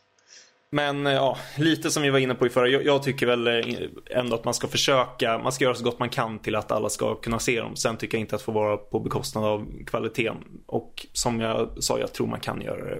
Men 0.70 1.08
eh, 1.08 1.14
ja, 1.14 1.38
lite 1.58 1.92
som 1.92 2.04
vi 2.04 2.10
var 2.10 2.20
inne 2.20 2.36
på 2.36 2.48
i 2.48 2.50
förra. 2.50 2.68
Jag, 2.68 2.86
jag, 2.86 3.04
tycker 3.04 3.26
väl 3.26 3.48
eh, 3.48 3.90
ändå 4.10 4.36
att 4.36 4.46
man 4.46 4.54
ska 4.54 4.68
försöka, 4.68 5.38
man 5.38 5.52
ska 5.52 5.64
göra 5.64 5.76
så 5.76 5.84
gott 5.84 6.00
man 6.00 6.10
kan 6.10 6.40
till 6.40 6.56
att 6.56 6.72
alla 6.72 6.90
ska 6.90 7.16
kunna 7.16 7.40
se 7.40 7.62
dem. 7.62 7.76
Sen 7.76 7.98
tycker 7.98 8.18
jag 8.18 8.22
inte 8.22 8.36
att 8.36 8.42
det 8.42 8.46
får 8.46 8.54
vara 8.54 8.78
på 8.78 9.00
bekostnad 9.00 9.46
av 9.46 9.68
kvaliteten. 9.86 10.38
Och 10.66 11.08
som 11.14 11.40
jag 11.40 11.84
sa, 11.84 12.00
jag 12.00 12.14
tror 12.14 12.28
man 12.28 12.40
kan 12.40 12.62
göra 12.62 12.86
det 12.86 13.00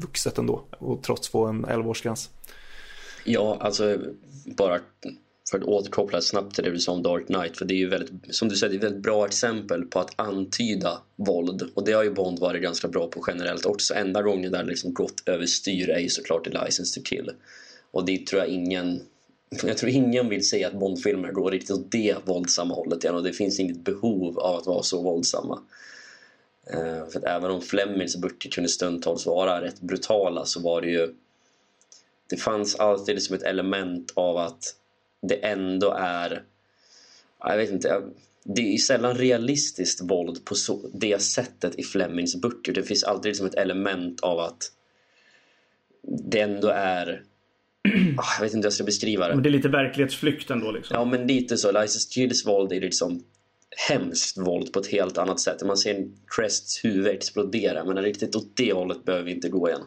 vuxet 0.00 0.38
ändå. 0.38 0.64
Och 0.78 1.02
trots 1.02 1.28
få 1.28 1.46
en 1.46 1.66
11-årsgräns. 1.66 2.30
Ja, 3.24 3.58
alltså 3.60 3.98
bara 4.56 4.80
för 5.50 5.58
att 5.58 5.64
återkoppla 5.64 6.20
snabbt 6.20 6.54
till 6.54 6.64
det 6.64 6.70
du 6.70 6.80
sa 6.80 6.92
om 6.92 7.02
Dark 7.02 7.26
Knight. 7.26 7.56
För 7.56 7.64
det 7.64 7.74
är 7.74 7.78
ju 7.78 7.88
väldigt, 7.88 8.34
som 8.34 8.48
du 8.48 8.56
säger, 8.56 8.70
det 8.70 8.76
är 8.76 8.78
ett 8.78 8.84
väldigt 8.84 9.02
bra 9.02 9.26
exempel 9.26 9.84
på 9.84 10.00
att 10.00 10.12
antyda 10.16 11.02
våld. 11.16 11.70
Och 11.74 11.84
det 11.84 11.92
har 11.92 12.04
ju 12.04 12.10
Bond 12.10 12.38
varit 12.38 12.62
ganska 12.62 12.88
bra 12.88 13.08
på 13.08 13.24
generellt 13.26 13.66
också. 13.66 13.94
Enda 13.94 14.22
gången 14.22 14.52
där 14.52 14.62
det 14.62 14.68
liksom 14.68 14.94
gått 14.94 15.22
överstyr 15.26 15.90
är 15.90 15.98
ju 15.98 16.08
såklart 16.08 16.46
i 16.46 16.50
License 16.50 17.00
to 17.00 17.04
Kill. 17.04 17.30
Och 17.90 18.04
det 18.04 18.26
tror 18.26 18.42
jag 18.42 18.50
ingen 18.50 19.00
jag 19.64 19.78
tror 19.78 19.90
ingen 19.90 20.28
vill 20.28 20.48
säga 20.48 20.68
att 20.68 20.78
Bondfilmer 20.78 21.32
går 21.32 21.50
riktigt 21.50 21.70
åt 21.70 21.90
det 21.90 22.16
våldsamma 22.24 22.74
hållet 22.74 23.04
igen 23.04 23.16
och 23.16 23.22
det 23.22 23.32
finns 23.32 23.60
inget 23.60 23.84
behov 23.84 24.38
av 24.38 24.56
att 24.56 24.66
vara 24.66 24.82
så 24.82 25.02
våldsamma. 25.02 25.58
Uh, 26.74 27.08
för 27.08 27.18
att 27.18 27.24
även 27.24 27.50
om 27.50 27.60
Flemings 27.60 28.16
böcker 28.16 28.50
kunde 28.50 28.68
stundtals 28.68 29.26
vara 29.26 29.60
rätt 29.60 29.80
brutala 29.80 30.44
så 30.44 30.60
var 30.60 30.80
det 30.80 30.90
ju 30.90 31.14
det 32.28 32.36
fanns 32.36 32.76
alltid 32.76 33.14
liksom 33.14 33.36
ett 33.36 33.42
element 33.42 34.12
av 34.14 34.36
att 34.36 34.74
det 35.28 35.34
ändå 35.34 35.90
är... 35.98 36.42
Jag 37.38 37.56
vet 37.56 37.70
inte. 37.70 38.02
Det 38.44 38.74
är 38.74 38.78
sällan 38.78 39.14
realistiskt 39.14 40.00
våld 40.00 40.44
på 40.44 40.54
så, 40.54 40.90
det 40.94 41.22
sättet 41.22 41.74
i 41.74 41.82
Flemings 41.82 42.36
böcker. 42.36 42.72
Det 42.72 42.82
finns 42.82 43.04
alltid 43.04 43.28
liksom 43.28 43.46
ett 43.46 43.54
element 43.54 44.20
av 44.20 44.38
att 44.38 44.72
det 46.02 46.40
ändå 46.40 46.68
är... 46.68 47.22
Ah, 48.18 48.34
jag 48.38 48.44
vet 48.44 48.54
inte 48.54 48.56
hur 48.56 48.64
jag 48.64 48.72
ska 48.72 48.84
beskriva 48.84 49.28
det. 49.28 49.34
Men 49.34 49.42
det 49.42 49.48
är 49.48 49.50
lite 49.50 49.68
verklighetsflykt 49.68 50.50
ändå 50.50 50.70
liksom. 50.70 50.94
Ja, 50.94 51.04
men 51.04 51.26
lite 51.26 51.56
så. 51.56 51.72
License 51.72 52.20
Gills 52.20 52.46
våld 52.46 52.72
är 52.72 52.80
liksom 52.80 53.22
hemskt 53.88 54.38
våld 54.38 54.72
på 54.72 54.80
ett 54.80 54.86
helt 54.86 55.18
annat 55.18 55.40
sätt. 55.40 55.62
Man 55.62 55.76
ser 55.76 56.08
Crests 56.36 56.84
huvud 56.84 57.06
explodera 57.06 57.84
men 57.84 58.02
riktigt 58.02 58.36
åt 58.36 58.56
det 58.56 58.72
hållet 58.72 59.04
behöver 59.04 59.24
vi 59.24 59.32
inte 59.32 59.48
gå 59.48 59.68
igen. 59.68 59.82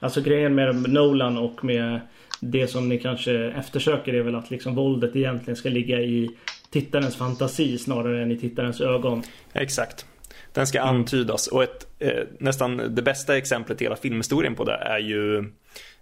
Alltså 0.00 0.20
grejen 0.20 0.54
med 0.54 0.90
Nolan 0.90 1.38
och 1.38 1.64
med 1.64 2.00
det 2.40 2.68
som 2.68 2.88
ni 2.88 2.98
kanske 2.98 3.32
eftersöker 3.32 4.14
är 4.14 4.22
väl 4.22 4.34
att 4.34 4.50
liksom 4.50 4.74
våldet 4.74 5.16
egentligen 5.16 5.56
ska 5.56 5.68
ligga 5.68 6.00
i 6.00 6.30
tittarens 6.70 7.16
fantasi 7.16 7.78
snarare 7.78 8.22
än 8.22 8.30
i 8.30 8.38
tittarens 8.38 8.80
ögon. 8.80 9.22
Exakt. 9.52 10.06
Den 10.52 10.66
ska 10.66 10.78
mm. 10.78 10.94
antydas 10.94 11.46
och 11.46 11.62
ett, 11.62 11.86
eh, 11.98 12.24
nästan 12.38 12.76
det 12.76 13.02
bästa 13.02 13.36
exemplet 13.36 13.80
i 13.80 13.84
hela 13.84 13.96
filmhistorien 13.96 14.54
på 14.54 14.64
det 14.64 14.74
är 14.74 14.98
ju 14.98 15.38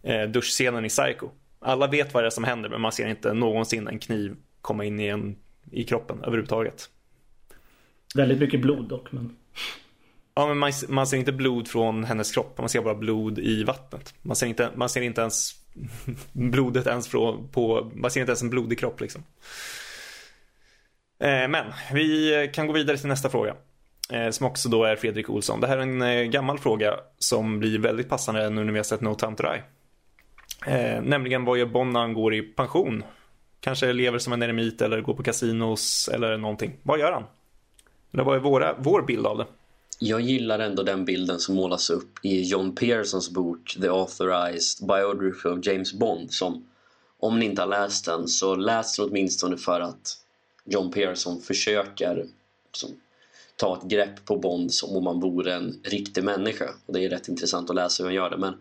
eh, 0.02 0.22
duschscenen 0.28 0.84
i 0.84 0.88
Psycho. 0.88 1.28
Alla 1.60 1.86
vet 1.86 2.14
vad 2.14 2.22
det 2.22 2.26
är 2.26 2.30
som 2.30 2.44
händer 2.44 2.68
men 2.68 2.80
man 2.80 2.92
ser 2.92 3.08
inte 3.08 3.32
någonsin 3.32 3.88
en 3.88 3.98
kniv 3.98 4.36
komma 4.60 4.84
in 4.84 5.00
i, 5.00 5.06
en, 5.06 5.36
i 5.70 5.84
kroppen 5.84 6.18
överhuvudtaget. 6.24 6.90
Väldigt 8.14 8.38
mycket 8.38 8.60
blod 8.60 8.88
dock 8.88 9.12
men... 9.12 9.36
Ja 10.34 10.46
men 10.46 10.58
man, 10.58 10.72
man 10.88 11.06
ser 11.06 11.16
inte 11.16 11.32
blod 11.32 11.68
från 11.68 12.04
hennes 12.04 12.32
kropp, 12.32 12.58
man 12.58 12.68
ser 12.68 12.82
bara 12.82 12.94
blod 12.94 13.38
i 13.38 13.64
vattnet. 13.64 14.14
Man 14.22 14.36
ser 14.36 14.46
inte, 14.46 14.70
man 14.74 14.88
ser 14.88 15.00
inte 15.00 15.20
ens 15.20 15.65
blodet 16.32 16.86
ens 16.86 17.08
från, 17.08 17.48
på, 17.48 17.90
man 17.94 18.10
ser 18.10 18.20
inte 18.20 18.30
ens 18.30 18.42
en 18.42 18.50
blodig 18.50 18.78
kropp 18.78 19.00
liksom. 19.00 19.22
Eh, 21.18 21.48
men 21.48 21.64
vi 21.92 22.50
kan 22.54 22.66
gå 22.66 22.72
vidare 22.72 22.96
till 22.96 23.08
nästa 23.08 23.28
fråga. 23.28 23.54
Eh, 24.12 24.30
som 24.30 24.46
också 24.46 24.68
då 24.68 24.84
är 24.84 24.96
Fredrik 24.96 25.30
Olsson. 25.30 25.60
Det 25.60 25.66
här 25.66 25.76
är 25.76 25.82
en 25.82 26.02
eh, 26.02 26.22
gammal 26.22 26.58
fråga 26.58 26.94
som 27.18 27.58
blir 27.58 27.78
väldigt 27.78 28.08
passande 28.08 28.50
nu 28.50 28.64
när 28.64 28.72
vi 28.72 28.78
har 28.78 28.84
sett 28.84 29.00
No 29.00 29.14
Time 29.14 29.36
To 29.36 29.42
Die. 29.42 29.62
nämligen 31.00 31.44
vad 31.44 31.58
gör 31.58 31.66
Bond 31.66 31.92
när 31.92 32.00
han 32.00 32.14
går 32.14 32.34
i 32.34 32.42
pension? 32.42 33.04
Kanske 33.60 33.92
lever 33.92 34.18
som 34.18 34.32
en 34.32 34.42
eremit 34.42 34.82
eller 34.82 35.00
går 35.00 35.14
på 35.14 35.22
kasinos 35.22 36.08
eller 36.14 36.36
någonting. 36.36 36.76
Vad 36.82 36.98
gör 36.98 37.12
han? 37.12 37.24
Eller 38.12 38.24
vad 38.24 38.36
är 38.36 38.40
våra, 38.40 38.74
vår 38.78 39.02
bild 39.02 39.26
av 39.26 39.38
det? 39.38 39.46
Jag 39.98 40.20
gillar 40.20 40.58
ändå 40.58 40.82
den 40.82 41.04
bilden 41.04 41.40
som 41.40 41.54
målas 41.54 41.90
upp 41.90 42.18
i 42.22 42.42
John 42.42 42.74
Pearsons 42.74 43.30
bok 43.30 43.76
The 43.80 43.88
Authorized 43.88 44.86
Biography 44.86 45.48
of 45.48 45.66
James 45.66 45.92
Bond 45.92 46.32
som 46.32 46.68
om 47.18 47.38
ni 47.38 47.44
inte 47.44 47.62
har 47.62 47.68
läst 47.68 48.04
den 48.04 48.28
så 48.28 48.54
läs 48.54 48.96
den 48.96 49.08
åtminstone 49.08 49.56
för 49.56 49.80
att 49.80 50.18
John 50.64 50.90
Pearson 50.90 51.40
försöker 51.40 52.26
liksom, 52.66 52.90
ta 53.56 53.76
ett 53.76 53.90
grepp 53.90 54.24
på 54.24 54.36
Bond 54.36 54.72
som 54.74 54.96
om 54.96 55.06
han 55.06 55.20
vore 55.20 55.54
en 55.54 55.80
riktig 55.82 56.24
människa. 56.24 56.70
Och 56.86 56.92
det 56.92 57.04
är 57.04 57.10
rätt 57.10 57.28
intressant 57.28 57.70
att 57.70 57.76
läsa 57.76 58.02
hur 58.02 58.08
han 58.08 58.14
gör 58.14 58.30
det 58.30 58.36
men 58.36 58.54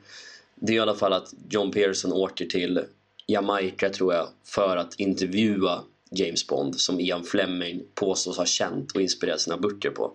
det 0.55 0.73
är 0.73 0.75
i 0.77 0.79
alla 0.79 0.95
fall 0.95 1.13
att 1.13 1.33
John 1.49 1.71
Pearson 1.71 2.13
åker 2.13 2.45
till 2.45 2.83
Jamaica 3.27 3.89
tror 3.89 4.13
jag 4.13 4.27
för 4.43 4.77
att 4.77 4.95
intervjua 4.99 5.83
James 6.11 6.47
Bond 6.47 6.79
som 6.79 6.99
Ian 6.99 7.23
Fleming 7.23 7.83
påstås 7.93 8.37
ha 8.37 8.45
känt 8.45 8.91
och 8.91 9.01
inspirerat 9.01 9.41
sina 9.41 9.57
böcker 9.57 9.89
på 9.89 10.13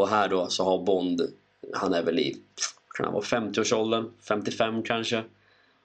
och 0.00 0.08
här 0.08 0.28
då 0.28 0.48
så 0.48 0.64
har 0.64 0.78
Bond, 0.84 1.32
han 1.72 1.94
är 1.94 2.02
väl 2.02 2.18
i, 2.18 2.36
kan 2.94 3.04
han 3.04 3.14
vara 3.14 3.24
50-årsåldern, 3.24 4.10
55 4.28 4.82
kanske. 4.82 5.24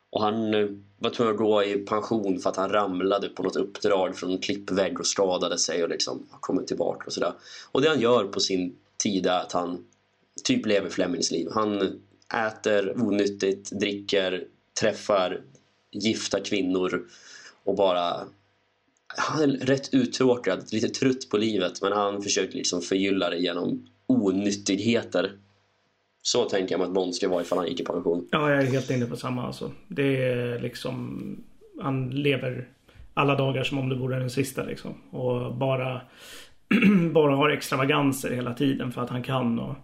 Och 0.09 0.21
han 0.21 0.53
eh, 0.53 0.67
var 0.99 1.09
tvungen 1.09 1.33
att 1.33 1.39
gå 1.39 1.63
i 1.63 1.77
pension 1.77 2.39
för 2.39 2.49
att 2.49 2.55
han 2.55 2.69
ramlade 2.69 3.29
på 3.29 3.43
något 3.43 3.55
uppdrag 3.55 4.17
från 4.17 4.31
en 4.31 4.37
klippvägg 4.37 4.99
och 4.99 5.07
skadade 5.07 5.57
sig 5.57 5.83
och 5.83 5.89
liksom 5.89 6.27
har 6.29 6.39
kommit 6.39 6.67
tillbaka 6.67 7.05
och 7.05 7.13
sådär. 7.13 7.33
Och 7.71 7.81
det 7.81 7.89
han 7.89 7.99
gör 7.99 8.23
på 8.23 8.39
sin 8.39 8.75
tid 8.97 9.25
är 9.25 9.39
att 9.39 9.51
han 9.51 9.85
typ 10.43 10.65
lever 10.65 10.89
Flemings 10.89 11.31
liv. 11.31 11.47
Han 11.51 12.01
äter 12.47 13.01
onyttigt, 13.01 13.71
dricker, 13.71 14.47
träffar 14.79 15.41
gifta 15.91 16.39
kvinnor 16.39 17.07
och 17.63 17.75
bara 17.75 18.27
han 19.07 19.41
är 19.41 19.47
rätt 19.47 19.93
uttråkad, 19.93 20.73
lite 20.73 20.89
trött 20.89 21.29
på 21.29 21.37
livet 21.37 21.81
men 21.81 21.91
han 21.91 22.21
försöker 22.21 22.57
liksom 22.57 22.81
förgylla 22.81 23.29
det 23.29 23.37
genom 23.37 23.87
onyttigheter. 24.07 25.31
Så 26.21 26.49
tänker 26.49 26.73
jag 26.73 26.79
mig 26.79 26.87
att 26.87 26.93
Bond 26.93 27.15
ska 27.15 27.29
vara 27.29 27.41
ifall 27.41 27.57
han 27.57 27.67
gick 27.67 27.79
i 27.79 27.83
pension. 27.83 28.27
Ja, 28.31 28.51
jag 28.51 28.63
är 28.63 28.71
helt 28.71 28.89
inne 28.89 29.05
på 29.05 29.15
samma 29.15 29.45
alltså. 29.45 29.71
Det 29.87 30.23
är 30.23 30.59
liksom... 30.59 31.43
Han 31.81 32.09
lever 32.09 32.67
alla 33.13 33.35
dagar 33.35 33.63
som 33.63 33.77
om 33.77 33.89
det 33.89 33.95
vore 33.95 34.19
den 34.19 34.29
sista 34.29 34.63
liksom. 34.63 34.93
Och 35.11 35.55
bara... 35.55 36.01
bara 37.11 37.35
har 37.35 37.49
extravaganser 37.49 38.31
hela 38.31 38.53
tiden 38.53 38.91
för 38.91 39.01
att 39.01 39.09
han 39.09 39.23
kan 39.23 39.59
och... 39.59 39.75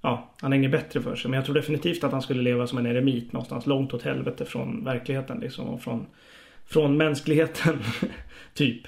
Ja, 0.00 0.34
han 0.40 0.52
har 0.52 0.58
inget 0.58 0.70
bättre 0.70 1.02
för 1.02 1.16
sig. 1.16 1.30
Men 1.30 1.36
jag 1.36 1.44
tror 1.44 1.54
definitivt 1.54 2.04
att 2.04 2.12
han 2.12 2.22
skulle 2.22 2.42
leva 2.42 2.66
som 2.66 2.78
en 2.78 2.86
eremit 2.86 3.32
någonstans 3.32 3.66
långt 3.66 3.94
åt 3.94 4.02
helvete 4.02 4.44
från 4.44 4.84
verkligheten 4.84 5.38
liksom. 5.40 5.68
Och 5.68 5.82
från, 5.82 6.06
från 6.66 6.96
mänskligheten. 6.96 7.78
typ. 8.54 8.82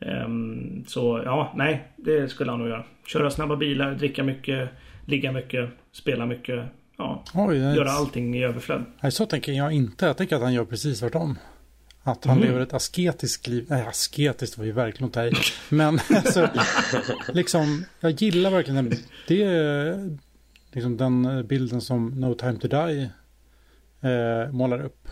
Um, 0.00 0.84
så 0.86 1.22
ja, 1.24 1.52
nej, 1.56 1.88
det 1.96 2.28
skulle 2.28 2.50
han 2.50 2.60
nog 2.60 2.68
göra. 2.68 2.84
Köra 3.06 3.30
snabba 3.30 3.56
bilar, 3.56 3.94
dricka 3.94 4.24
mycket, 4.24 4.68
ligga 5.04 5.32
mycket, 5.32 5.70
spela 5.92 6.26
mycket. 6.26 6.64
Ja, 6.98 7.24
Oj, 7.34 7.56
göra 7.56 7.90
allting 7.90 8.36
i 8.36 8.44
överflöd. 8.44 8.84
Nej, 9.00 9.12
så 9.12 9.26
tänker 9.26 9.52
jag 9.52 9.72
inte. 9.72 10.06
Jag 10.06 10.16
tänker 10.16 10.36
att 10.36 10.42
han 10.42 10.52
gör 10.52 10.64
precis 10.64 11.00
tvärtom. 11.00 11.38
Att 12.02 12.24
han 12.24 12.36
mm. 12.36 12.48
lever 12.48 12.60
ett 12.60 12.74
asketiskt 12.74 13.46
liv. 13.46 13.66
Nej, 13.68 13.86
asketiskt 13.86 14.58
var 14.58 14.64
ju 14.64 14.72
verkligen 14.72 15.06
att 15.06 15.14
ta 15.14 15.26
i. 15.26 15.32
Men 15.68 16.00
alltså, 16.10 16.48
liksom, 17.32 17.84
jag 18.00 18.10
gillar 18.10 18.50
verkligen 18.50 18.84
den, 18.84 18.98
det, 19.28 20.18
liksom 20.72 20.96
den 20.96 21.46
bilden 21.46 21.80
som 21.80 22.20
No 22.20 22.34
Time 22.34 22.58
To 22.58 22.68
Die 22.68 23.10
eh, 24.00 24.52
målar 24.52 24.84
upp 24.84 25.08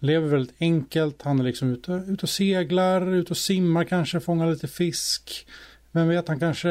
lever 0.00 0.28
väldigt 0.28 0.56
enkelt. 0.60 1.22
Han 1.22 1.40
är 1.40 1.44
liksom 1.44 1.72
ute, 1.72 1.92
ute 1.92 2.22
och 2.22 2.28
seglar, 2.28 3.12
ute 3.12 3.30
och 3.30 3.36
simmar 3.36 3.84
kanske, 3.84 4.20
fångar 4.20 4.50
lite 4.50 4.68
fisk. 4.68 5.46
Vem 5.92 6.08
vet, 6.08 6.28
han 6.28 6.40
kanske 6.40 6.70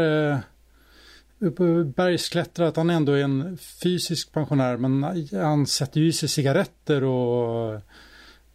uppe 1.39 1.63
bergsklättrar, 1.83 2.67
att 2.67 2.75
han 2.75 2.89
ändå 2.89 3.11
är 3.11 3.23
en 3.23 3.57
fysisk 3.57 4.31
pensionär. 4.31 4.77
Men 4.77 5.03
han 5.31 5.67
sätter 5.67 6.01
ju 6.01 6.07
i 6.07 6.13
sig 6.13 6.29
cigaretter 6.29 7.03
och, 7.03 7.81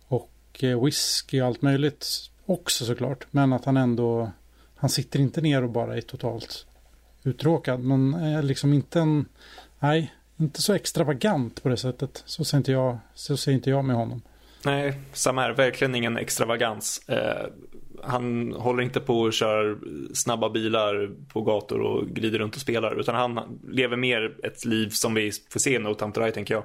och 0.07 0.65
eh, 0.65 0.85
whisky 0.85 1.41
och 1.41 1.47
allt 1.47 1.63
möjligt 1.63 2.07
också 2.47 2.85
såklart. 2.85 3.27
Men 3.31 3.53
att 3.53 3.65
han 3.65 3.77
ändå, 3.77 4.31
han 4.77 4.91
sitter 4.91 5.21
inte 5.21 5.41
ner 5.41 5.63
och 5.63 5.71
bara 5.71 5.97
är 5.97 6.01
totalt 6.01 6.67
uttråkad. 7.23 7.81
Men 7.81 8.15
är 8.15 8.43
liksom 8.43 8.73
inte 8.73 9.01
en, 9.01 9.25
nej, 9.79 10.15
inte 10.37 10.63
så 10.63 10.73
extravagant 10.73 11.63
på 11.63 11.69
det 11.69 11.77
sättet. 11.77 12.23
Så 12.27 12.45
ser 12.45 12.59
inte 12.59 12.73
jag, 12.73 12.99
så 13.15 13.37
ser 13.37 13.53
inte 13.53 13.71
jag 13.71 13.85
med 13.85 13.97
honom. 13.97 14.23
Nej, 14.65 14.95
Sam 15.13 15.39
är 15.39 15.51
Verkligen 15.51 15.95
ingen 15.95 16.17
extravagans. 16.17 17.09
Eh, 17.09 17.47
han 18.03 18.53
håller 18.53 18.83
inte 18.83 19.01
på 19.01 19.21
och 19.21 19.33
kör 19.33 19.79
snabba 20.15 20.51
bilar 20.51 21.11
på 21.33 21.43
gator 21.43 21.81
och 21.81 22.07
glider 22.09 22.39
runt 22.39 22.55
och 22.55 22.61
spelar. 22.61 23.01
Utan 23.01 23.15
han 23.15 23.61
lever 23.69 23.97
mer 23.97 24.37
ett 24.43 24.65
liv 24.65 24.89
som 24.89 25.15
vi 25.15 25.33
får 25.51 25.61
se 25.61 25.75
i 25.75 25.79
No 25.79 25.95
Time 25.95 26.13
To 26.13 26.21
Die, 26.21 26.33
tänker 26.33 26.55
jag. 26.55 26.65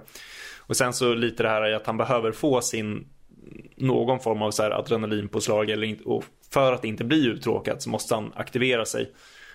Och 0.58 0.78
sen 0.78 0.93
så 0.93 1.14
lite 1.14 1.43
det 1.43 1.50
här 1.50 1.70
i 1.70 1.76
att 1.76 1.88
han 1.88 1.97
behöver 1.97 2.32
få 2.32 2.62
sin 2.62 3.08
någon 3.76 4.20
form 4.20 4.41
av 4.41 4.52
så 4.52 4.64
här 4.64 4.72
adrenalinpåslag 4.72 5.70
eller 5.70 5.88
inte, 5.88 6.04
och 6.04 6.24
för 6.52 6.74
att 6.74 6.86
inte 6.86 7.04
bli 7.04 7.26
uttråkad 7.26 7.82
så 7.82 7.89
måste 7.89 8.16
han 8.16 8.34
aktivera 8.36 8.86
sig 8.86 9.12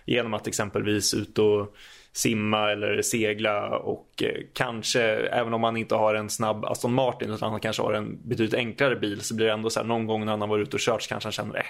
genom 0.06 0.34
att 0.34 0.46
exempelvis 0.46 1.14
ut 1.14 1.38
och 1.38 1.74
simma 2.16 2.70
eller 2.70 3.02
segla 3.02 3.78
och 3.78 4.22
eh, 4.22 4.42
kanske 4.52 5.02
även 5.16 5.54
om 5.54 5.60
man 5.60 5.76
inte 5.76 5.94
har 5.94 6.14
en 6.14 6.30
snabb 6.30 6.64
Aston 6.64 6.94
Martin 6.94 7.30
utan 7.30 7.50
han 7.50 7.60
kanske 7.60 7.82
har 7.82 7.92
en 7.92 8.18
betydligt 8.28 8.54
enklare 8.54 8.96
bil 8.96 9.20
så 9.20 9.34
blir 9.34 9.46
det 9.46 9.52
ändå 9.52 9.70
så 9.70 9.80
här 9.80 9.86
någon 9.86 10.06
gång 10.06 10.24
när 10.24 10.36
han 10.36 10.48
var 10.48 10.58
ute 10.58 10.76
och 10.76 10.80
kört 10.80 11.02
så 11.02 11.08
kanske 11.08 11.26
han 11.26 11.32
känner 11.32 11.56
eh, 11.56 11.64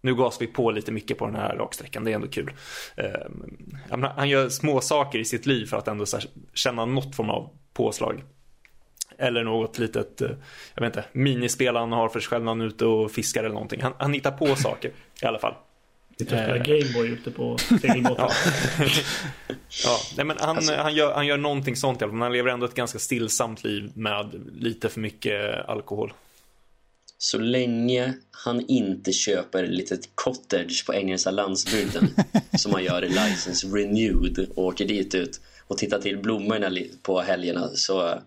nu 0.00 0.14
gasar 0.14 0.40
vi 0.40 0.46
på 0.46 0.70
lite 0.70 0.92
mycket 0.92 1.18
på 1.18 1.26
den 1.26 1.34
här 1.34 1.56
raksträckan, 1.56 2.04
det 2.04 2.10
är 2.10 2.14
ändå 2.14 2.28
kul. 2.28 2.52
Eh, 2.96 4.00
han 4.16 4.28
gör 4.28 4.48
små 4.48 4.80
saker 4.80 5.18
i 5.18 5.24
sitt 5.24 5.46
liv 5.46 5.66
för 5.66 5.76
att 5.76 5.88
ändå 5.88 6.04
känna 6.54 6.84
något 6.84 7.16
form 7.16 7.30
av 7.30 7.50
påslag. 7.72 8.22
Eller 9.18 9.44
något 9.44 9.78
litet, 9.78 10.20
eh, 10.20 10.30
jag 10.74 10.82
vet 10.82 10.96
inte, 10.96 11.08
minispel 11.12 11.76
han 11.76 11.92
har 11.92 12.08
för 12.08 12.20
sig 12.20 12.28
själv 12.28 12.44
när 12.44 12.50
han 12.50 12.60
är 12.60 12.66
ute 12.66 12.86
och 12.86 13.10
fiskar 13.10 13.44
eller 13.44 13.54
någonting. 13.54 13.80
Han, 13.82 13.92
han 13.98 14.12
hittar 14.12 14.30
på 14.30 14.56
saker 14.56 14.90
i 15.22 15.26
alla 15.26 15.38
fall. 15.38 15.54
Sitter 16.18 16.36
och 16.36 16.42
spelar 16.42 16.64
Gameboy 16.64 17.08
ute 17.08 17.30
på 17.30 17.58
segelbåten. 17.58 18.16
ja. 18.78 18.88
ja, 19.84 19.98
nej, 20.16 20.26
men 20.26 20.36
han, 20.40 20.56
alltså. 20.56 20.74
han, 20.74 20.94
gör, 20.94 21.14
han 21.14 21.26
gör 21.26 21.36
någonting 21.36 21.76
sånt 21.76 22.00
i 22.00 22.04
alla 22.04 22.10
fall. 22.10 22.18
Men 22.18 22.22
han 22.22 22.32
lever 22.32 22.50
ändå 22.50 22.66
ett 22.66 22.74
ganska 22.74 22.98
stillsamt 22.98 23.64
liv 23.64 23.90
med 23.94 24.50
lite 24.54 24.88
för 24.88 25.00
mycket 25.00 25.68
alkohol. 25.68 26.12
Så 27.18 27.38
länge 27.38 28.14
han 28.30 28.66
inte 28.68 29.12
köper 29.12 29.64
ett 29.64 29.70
litet 29.70 30.08
cottage 30.14 30.86
på 30.86 30.94
engelska 30.94 31.30
landsbygden 31.30 32.08
som 32.58 32.72
man 32.72 32.84
gör 32.84 33.04
i 33.04 33.08
License 33.08 33.66
Renewed 33.66 34.46
och 34.54 34.64
åker 34.64 34.84
dit 34.84 35.14
ut 35.14 35.40
och 35.66 35.78
tittar 35.78 35.98
till 35.98 36.18
blommorna 36.18 36.70
på 37.02 37.20
helgerna 37.20 37.68
så, 37.74 38.18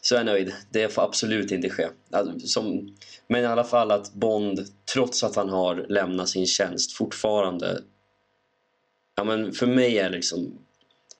så 0.00 0.14
är 0.14 0.18
jag 0.18 0.26
nöjd. 0.26 0.52
Det 0.70 0.88
får 0.88 1.02
absolut 1.02 1.52
inte 1.52 1.70
ske. 1.70 1.88
Alltså, 2.10 2.46
som, 2.46 2.96
men 3.26 3.42
i 3.42 3.46
alla 3.46 3.64
fall 3.64 3.90
att 3.90 4.14
Bond, 4.14 4.60
trots 4.92 5.24
att 5.24 5.36
han 5.36 5.48
har 5.48 5.86
lämnat 5.88 6.28
sin 6.28 6.46
tjänst, 6.46 6.92
fortfarande... 6.92 7.82
Ja, 9.16 9.24
men 9.24 9.52
för 9.52 9.66
mig 9.66 9.98
är 9.98 10.10
liksom 10.10 10.58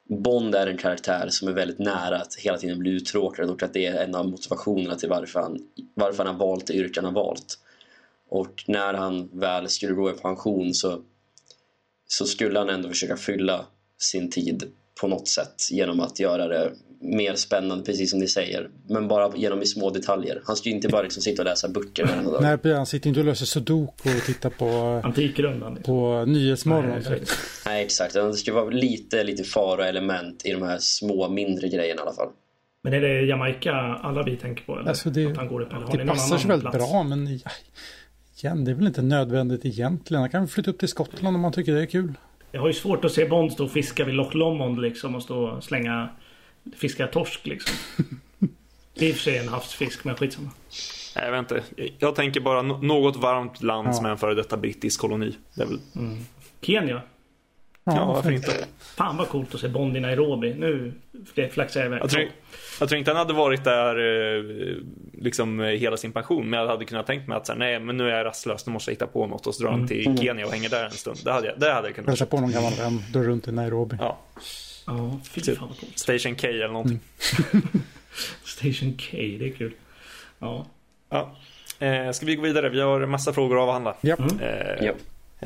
Bond 0.08 0.54
är 0.54 0.66
en 0.66 0.78
karaktär 0.78 1.28
som 1.28 1.48
är 1.48 1.52
väldigt 1.52 1.78
nära 1.78 2.16
att 2.16 2.34
hela 2.34 2.58
tiden 2.58 2.78
bli 2.78 2.90
uttråkad 2.90 3.50
och 3.50 3.62
att 3.62 3.72
det 3.72 3.86
är 3.86 4.04
en 4.04 4.14
av 4.14 4.28
motivationerna 4.28 4.96
till 4.96 5.08
varför 5.08 5.40
han, 5.40 5.58
varför 5.94 6.24
han 6.24 6.34
har 6.34 6.46
valt 6.46 6.66
det 6.66 6.74
yrke 6.74 7.00
han 7.00 7.14
har 7.14 7.24
valt. 7.24 7.58
Och 8.28 8.64
när 8.66 8.94
han 8.94 9.30
väl 9.32 9.68
skulle 9.68 9.92
gå 9.92 10.10
i 10.10 10.12
pension 10.12 10.74
så, 10.74 11.02
så 12.06 12.26
skulle 12.26 12.58
han 12.58 12.70
ändå 12.70 12.88
försöka 12.88 13.16
fylla 13.16 13.66
sin 13.98 14.30
tid 14.30 14.72
på 15.00 15.08
något 15.08 15.28
sätt 15.28 15.70
genom 15.70 16.00
att 16.00 16.20
göra 16.20 16.48
det 16.48 16.72
mer 17.02 17.34
spännande, 17.34 17.84
precis 17.84 18.10
som 18.10 18.18
ni 18.18 18.28
säger. 18.28 18.68
Men 18.88 19.08
bara 19.08 19.36
genom 19.36 19.62
i 19.62 19.66
små 19.66 19.90
detaljer. 19.90 20.42
Han 20.44 20.56
ska 20.56 20.68
ju 20.68 20.74
inte 20.74 20.88
bara 20.88 21.02
liksom 21.02 21.22
sitta 21.22 21.42
och 21.42 21.46
läsa 21.46 21.68
böcker 21.68 22.06
varenda 22.06 22.30
dag. 22.30 22.58
Nej, 22.64 22.74
han 22.74 22.86
sitter 22.86 23.08
inte 23.08 23.20
och 23.20 23.26
löser 23.26 23.46
sudoku 23.46 24.16
och 24.16 24.22
tittar 24.26 24.50
på... 24.50 25.00
Antikrundan. 25.04 25.74
Liksom. 25.74 25.94
På 25.94 26.24
Nyhetsmorgon. 26.24 26.90
Nej, 26.90 26.98
exakt. 26.98 27.38
Nej, 27.66 27.84
exakt. 27.84 28.14
Det 28.14 28.34
ska 28.34 28.52
vara 28.52 28.70
lite, 28.70 29.24
lite 29.24 29.44
fara-element 29.44 30.46
i 30.46 30.52
de 30.52 30.62
här 30.62 30.78
små, 30.80 31.28
mindre 31.28 31.68
grejerna 31.68 32.00
i 32.00 32.02
alla 32.02 32.12
fall. 32.12 32.28
Men 32.82 32.92
är 32.92 33.00
det 33.00 33.22
Jamaica 33.22 33.72
alla 34.02 34.22
vi 34.22 34.36
tänker 34.36 34.64
på? 34.64 34.78
Eller? 34.78 34.88
Alltså 34.88 35.10
det, 35.10 35.26
att 35.26 35.36
han 35.36 35.48
går 35.48 35.60
upp, 35.60 35.68
det 35.92 36.06
passar 36.06 36.38
sig 36.38 36.48
väldigt 36.48 36.70
plats? 36.70 36.90
bra, 36.90 37.02
men 37.02 37.26
igen, 38.42 38.64
det 38.64 38.70
är 38.70 38.74
väl 38.74 38.86
inte 38.86 39.02
nödvändigt 39.02 39.64
egentligen. 39.64 40.20
Han 40.20 40.30
kan 40.30 40.48
flytta 40.48 40.70
upp 40.70 40.78
till 40.78 40.88
Skottland 40.88 41.36
om 41.36 41.42
man 41.42 41.52
tycker 41.52 41.74
det 41.74 41.82
är 41.82 41.86
kul. 41.86 42.12
Jag 42.52 42.60
har 42.60 42.68
ju 42.68 42.74
svårt 42.74 43.04
att 43.04 43.12
se 43.12 43.24
Bond 43.24 43.52
stå 43.52 43.64
och 43.64 43.70
fiska 43.70 44.04
vid 44.04 44.14
Loch 44.14 44.34
Lomond 44.34 44.80
liksom 44.80 45.14
och 45.14 45.22
stå 45.22 45.38
och 45.38 45.64
slänga 45.64 46.08
fiska 46.76 47.06
torsk 47.06 47.46
liksom. 47.46 47.76
Det 48.94 49.04
är 49.04 49.08
i 49.08 49.12
och 49.12 49.16
för 49.16 49.22
sig 49.22 49.38
en 49.38 49.48
havsfisk, 49.48 50.04
men 50.04 50.16
skitsamma. 50.16 50.50
Nej, 51.16 51.24
jag 51.24 51.32
vet 51.32 51.38
inte. 51.38 51.62
Jag 51.98 52.14
tänker 52.14 52.40
bara 52.40 52.62
något 52.62 53.16
varmt 53.16 53.62
land 53.62 53.88
ja. 53.88 53.92
som 53.92 54.06
är 54.06 54.10
en 54.10 54.18
före 54.18 54.34
detta 54.34 54.56
brittisk 54.56 55.00
koloni. 55.00 55.36
Det 55.54 55.62
är 55.62 55.66
väl... 55.66 55.80
Mm. 55.96 56.18
Kenya? 56.60 57.02
Ja, 57.84 57.96
ja, 57.96 58.04
varför 58.04 58.30
inte? 58.30 58.66
Fan 58.78 59.16
vad 59.16 59.28
coolt 59.28 59.54
att 59.54 59.60
se 59.60 59.68
Bond 59.68 59.96
i 59.96 60.00
Nairobi. 60.00 60.54
Nu 60.54 60.92
flaxar 61.50 61.80
jag 61.80 61.86
iväg. 61.86 62.00
Jag 62.02 62.10
tror, 62.10 62.28
jag 62.80 62.88
tror 62.88 62.98
inte 62.98 63.10
han 63.10 63.18
hade 63.18 63.32
varit 63.32 63.64
där 63.64 63.96
eh, 63.98 64.44
liksom 65.12 65.60
hela 65.60 65.96
sin 65.96 66.12
pension. 66.12 66.50
Men 66.50 66.60
jag 66.60 66.66
hade 66.66 66.84
kunnat 66.84 67.06
tänkt 67.06 67.28
mig 67.28 67.36
att 67.36 67.46
så 67.46 67.52
här, 67.52 67.58
nej 67.58 67.80
men 67.80 67.96
nu 67.96 68.10
är 68.10 68.16
jag 68.16 68.24
rastlös, 68.24 68.66
nu 68.66 68.72
måste 68.72 68.90
jag 68.90 68.94
hitta 68.94 69.06
på 69.06 69.26
något 69.26 69.46
och 69.46 69.54
så 69.54 69.62
drar 69.62 69.70
han 69.70 69.78
mm. 69.78 69.88
till 69.88 70.18
Kenya 70.18 70.46
och 70.46 70.52
hänger 70.52 70.68
där 70.68 70.84
en 70.84 70.90
stund. 70.90 71.18
Det 71.24 71.32
hade 71.32 71.46
jag, 71.46 71.60
det 71.60 71.72
hade 71.72 71.88
jag 71.88 71.94
kunnat. 71.94 72.06
Kanske 72.06 72.26
på 72.26 72.40
någon 72.40 72.52
gammal 72.52 72.72
vän, 72.72 73.02
drar 73.12 73.22
runt 73.22 73.48
i 73.48 73.52
Nairobi. 73.52 73.96
Ja. 74.00 74.18
Ja, 74.86 75.20
fy 75.30 75.40
typ 75.40 75.58
fan 75.58 75.68
vad 75.68 75.80
coolt. 75.80 75.98
Station 75.98 76.36
K 76.36 76.48
eller 76.48 76.68
någonting. 76.68 77.00
Mm. 77.52 77.68
Station 78.44 78.92
K, 78.92 79.16
det 79.16 79.48
är 79.48 79.52
kul. 79.52 79.72
Ja. 80.38 80.66
ja. 81.08 81.36
Eh, 81.78 82.10
ska 82.10 82.26
vi 82.26 82.36
gå 82.36 82.42
vidare? 82.42 82.68
Vi 82.68 82.80
har 82.80 83.00
en 83.00 83.10
massa 83.10 83.32
frågor 83.32 83.56
att 83.56 83.62
avhandla. 83.62 83.96
Ja. 84.00 84.16
Mm. 84.16 84.38
Eh, 84.40 84.86
ja. 84.86 84.92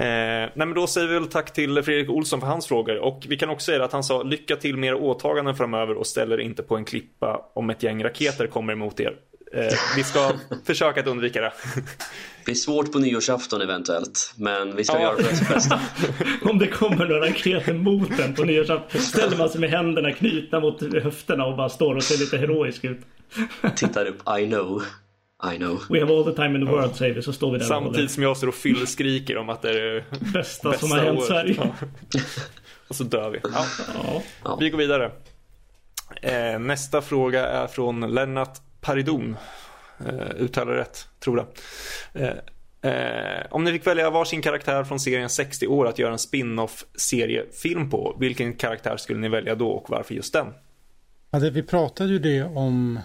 Eh, 0.03 0.51
nej 0.55 0.66
men 0.66 0.74
då 0.74 0.87
säger 0.87 1.09
vi 1.09 1.14
väl 1.14 1.26
tack 1.26 1.53
till 1.53 1.82
Fredrik 1.82 2.11
Olsson 2.11 2.41
för 2.41 2.47
hans 2.47 2.66
frågor 2.66 2.99
och 2.99 3.24
vi 3.28 3.37
kan 3.37 3.51
också 3.51 3.64
säga 3.64 3.84
att 3.84 3.93
han 3.93 4.05
sa 4.05 4.22
lycka 4.22 4.57
till 4.57 4.76
med 4.76 4.89
era 4.89 4.97
åtaganden 4.97 5.57
framöver 5.57 5.95
och 5.95 6.07
ställer 6.07 6.41
inte 6.41 6.62
på 6.62 6.76
en 6.76 6.84
klippa 6.84 7.51
om 7.55 7.70
ett 7.70 7.82
gäng 7.82 8.05
raketer 8.05 8.47
kommer 8.47 8.72
emot 8.72 9.01
er. 9.01 9.16
Eh, 9.57 9.72
vi 9.96 10.04
ska 10.04 10.32
försöka 10.64 11.00
att 11.00 11.07
undvika 11.07 11.40
det. 11.40 11.52
Det 11.74 12.44
blir 12.44 12.54
svårt 12.54 12.92
på 12.92 12.98
nyårsafton 12.98 13.62
eventuellt, 13.62 14.34
men 14.36 14.76
vi 14.76 14.84
ska 14.84 14.94
ja. 14.96 15.02
göra 15.02 15.16
det 15.16 15.48
bästa. 15.48 15.80
Om 16.42 16.59
det 16.59 16.66
kommer 16.66 17.07
några 17.07 17.28
raketer 17.28 17.74
mot 17.74 18.18
en 18.20 18.34
på 18.34 18.44
nyårsafton 18.44 19.00
ställer 19.00 19.36
man 19.36 19.48
sig 19.48 19.61
med 19.61 19.70
händerna 19.70 20.12
knutna 20.12 20.61
mot 20.61 20.94
höfterna 20.94 21.44
och 21.44 21.57
bara 21.57 21.68
står 21.68 21.94
och 21.94 22.02
ser 22.02 22.18
lite 22.18 22.38
heroisk 22.38 22.84
ut. 22.84 23.00
Tittar 23.76 24.07
upp, 24.07 24.38
I 24.38 24.46
know. 24.46 24.82
I 25.54 25.57
know. 25.57 25.82
We 25.90 26.00
have 26.00 26.14
all 26.14 26.24
the 26.24 26.32
time 26.32 26.59
in 26.59 26.66
the 26.66 26.72
world, 26.72 26.96
säger 26.96 27.14
vi. 27.14 27.22
Så 27.22 27.32
står 27.32 27.52
vi 27.52 27.59
där 27.59 27.66
Samtidigt 27.66 28.11
som 28.11 28.22
jag 28.22 28.36
står 28.36 28.48
och 28.48 28.54
fyllskriker 28.54 29.36
om 29.36 29.48
att 29.48 29.62
det 29.62 29.70
är 29.70 29.94
det 29.94 30.04
bästa, 30.11 30.70
bästa 30.70 30.86
som 30.86 30.90
har 30.90 30.98
hänt 30.98 31.24
Sverige. 31.24 31.54
Ja. 31.59 31.74
Och 32.88 32.96
så 32.96 33.04
dör 33.04 33.30
vi. 33.30 33.38
Ja. 33.42 34.22
Ja. 34.44 34.57
Vi 34.61 34.70
går 34.70 34.78
vidare. 34.78 35.11
Eh, 36.22 36.59
nästa 36.59 37.02
fråga 37.02 37.46
är 37.46 37.66
från 37.66 38.14
Lennart 38.14 38.59
Paridon. 38.87 39.37
Eh, 40.07 40.43
uttalar 40.43 40.72
rätt, 40.72 41.09
tror 41.20 41.39
jag. 41.39 41.47
Eh, 42.22 42.93
eh, 42.93 43.47
om 43.51 43.64
ni 43.64 43.72
fick 43.72 43.87
välja 43.87 44.11
varsin 44.11 44.43
karaktär 44.43 44.84
från 44.84 45.01
serien 45.01 45.28
60 45.28 45.66
år 45.66 45.87
att 45.87 45.99
göra 45.99 46.12
en 46.12 46.18
spin-off 46.18 46.84
seriefilm 46.95 47.91
på, 47.91 48.16
vilken 48.20 48.53
karaktär 48.53 48.97
skulle 48.97 49.18
ni 49.18 49.28
välja 49.28 49.55
då 49.55 49.70
och 49.70 49.91
varför 49.91 50.14
just 50.14 50.32
den? 50.32 50.47
Ja, 51.30 51.39
det, 51.39 51.51
vi 51.51 51.62
pratade 51.62 52.11
ju 52.11 52.18
det 52.18 52.45
om 52.45 53.01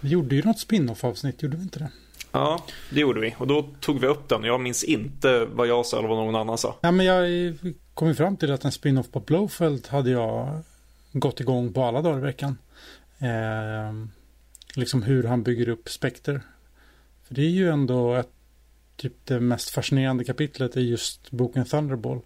vi 0.00 0.08
gjorde 0.08 0.36
ju 0.36 0.42
något 0.42 0.58
spin-off 0.58 1.04
avsnitt, 1.04 1.42
gjorde 1.42 1.56
vi 1.56 1.62
inte 1.62 1.78
det? 1.78 1.90
Ja, 2.32 2.64
det 2.90 3.00
gjorde 3.00 3.20
vi. 3.20 3.34
Och 3.38 3.46
då 3.46 3.68
tog 3.80 4.00
vi 4.00 4.06
upp 4.06 4.28
den. 4.28 4.44
Jag 4.44 4.60
minns 4.60 4.84
inte 4.84 5.44
vad 5.44 5.66
jag 5.66 5.86
sa 5.86 5.98
eller 5.98 6.08
vad 6.08 6.18
någon 6.18 6.36
annan 6.36 6.58
sa. 6.58 6.76
Ja, 6.80 6.90
men 6.90 7.06
jag 7.06 7.54
kom 7.94 8.08
ju 8.08 8.14
fram 8.14 8.36
till 8.36 8.52
att 8.52 8.64
en 8.64 8.72
spin-off 8.72 9.10
på 9.10 9.20
Blowfelt 9.20 9.86
hade 9.86 10.10
jag 10.10 10.62
gått 11.12 11.40
igång 11.40 11.72
på 11.72 11.84
alla 11.84 12.02
dagar 12.02 12.18
i 12.18 12.22
veckan. 12.22 12.58
Eh, 13.18 14.15
liksom 14.76 15.02
hur 15.02 15.24
han 15.24 15.42
bygger 15.42 15.68
upp 15.68 15.88
Spectre. 15.88 16.40
För 17.22 17.34
det 17.34 17.42
är 17.42 17.50
ju 17.50 17.68
ändå 17.70 18.14
ett, 18.14 18.30
typ 18.96 19.12
det 19.24 19.40
mest 19.40 19.70
fascinerande 19.70 20.24
kapitlet 20.24 20.76
i 20.76 20.80
just 20.80 21.30
boken 21.30 21.64
Thunderball. 21.64 22.20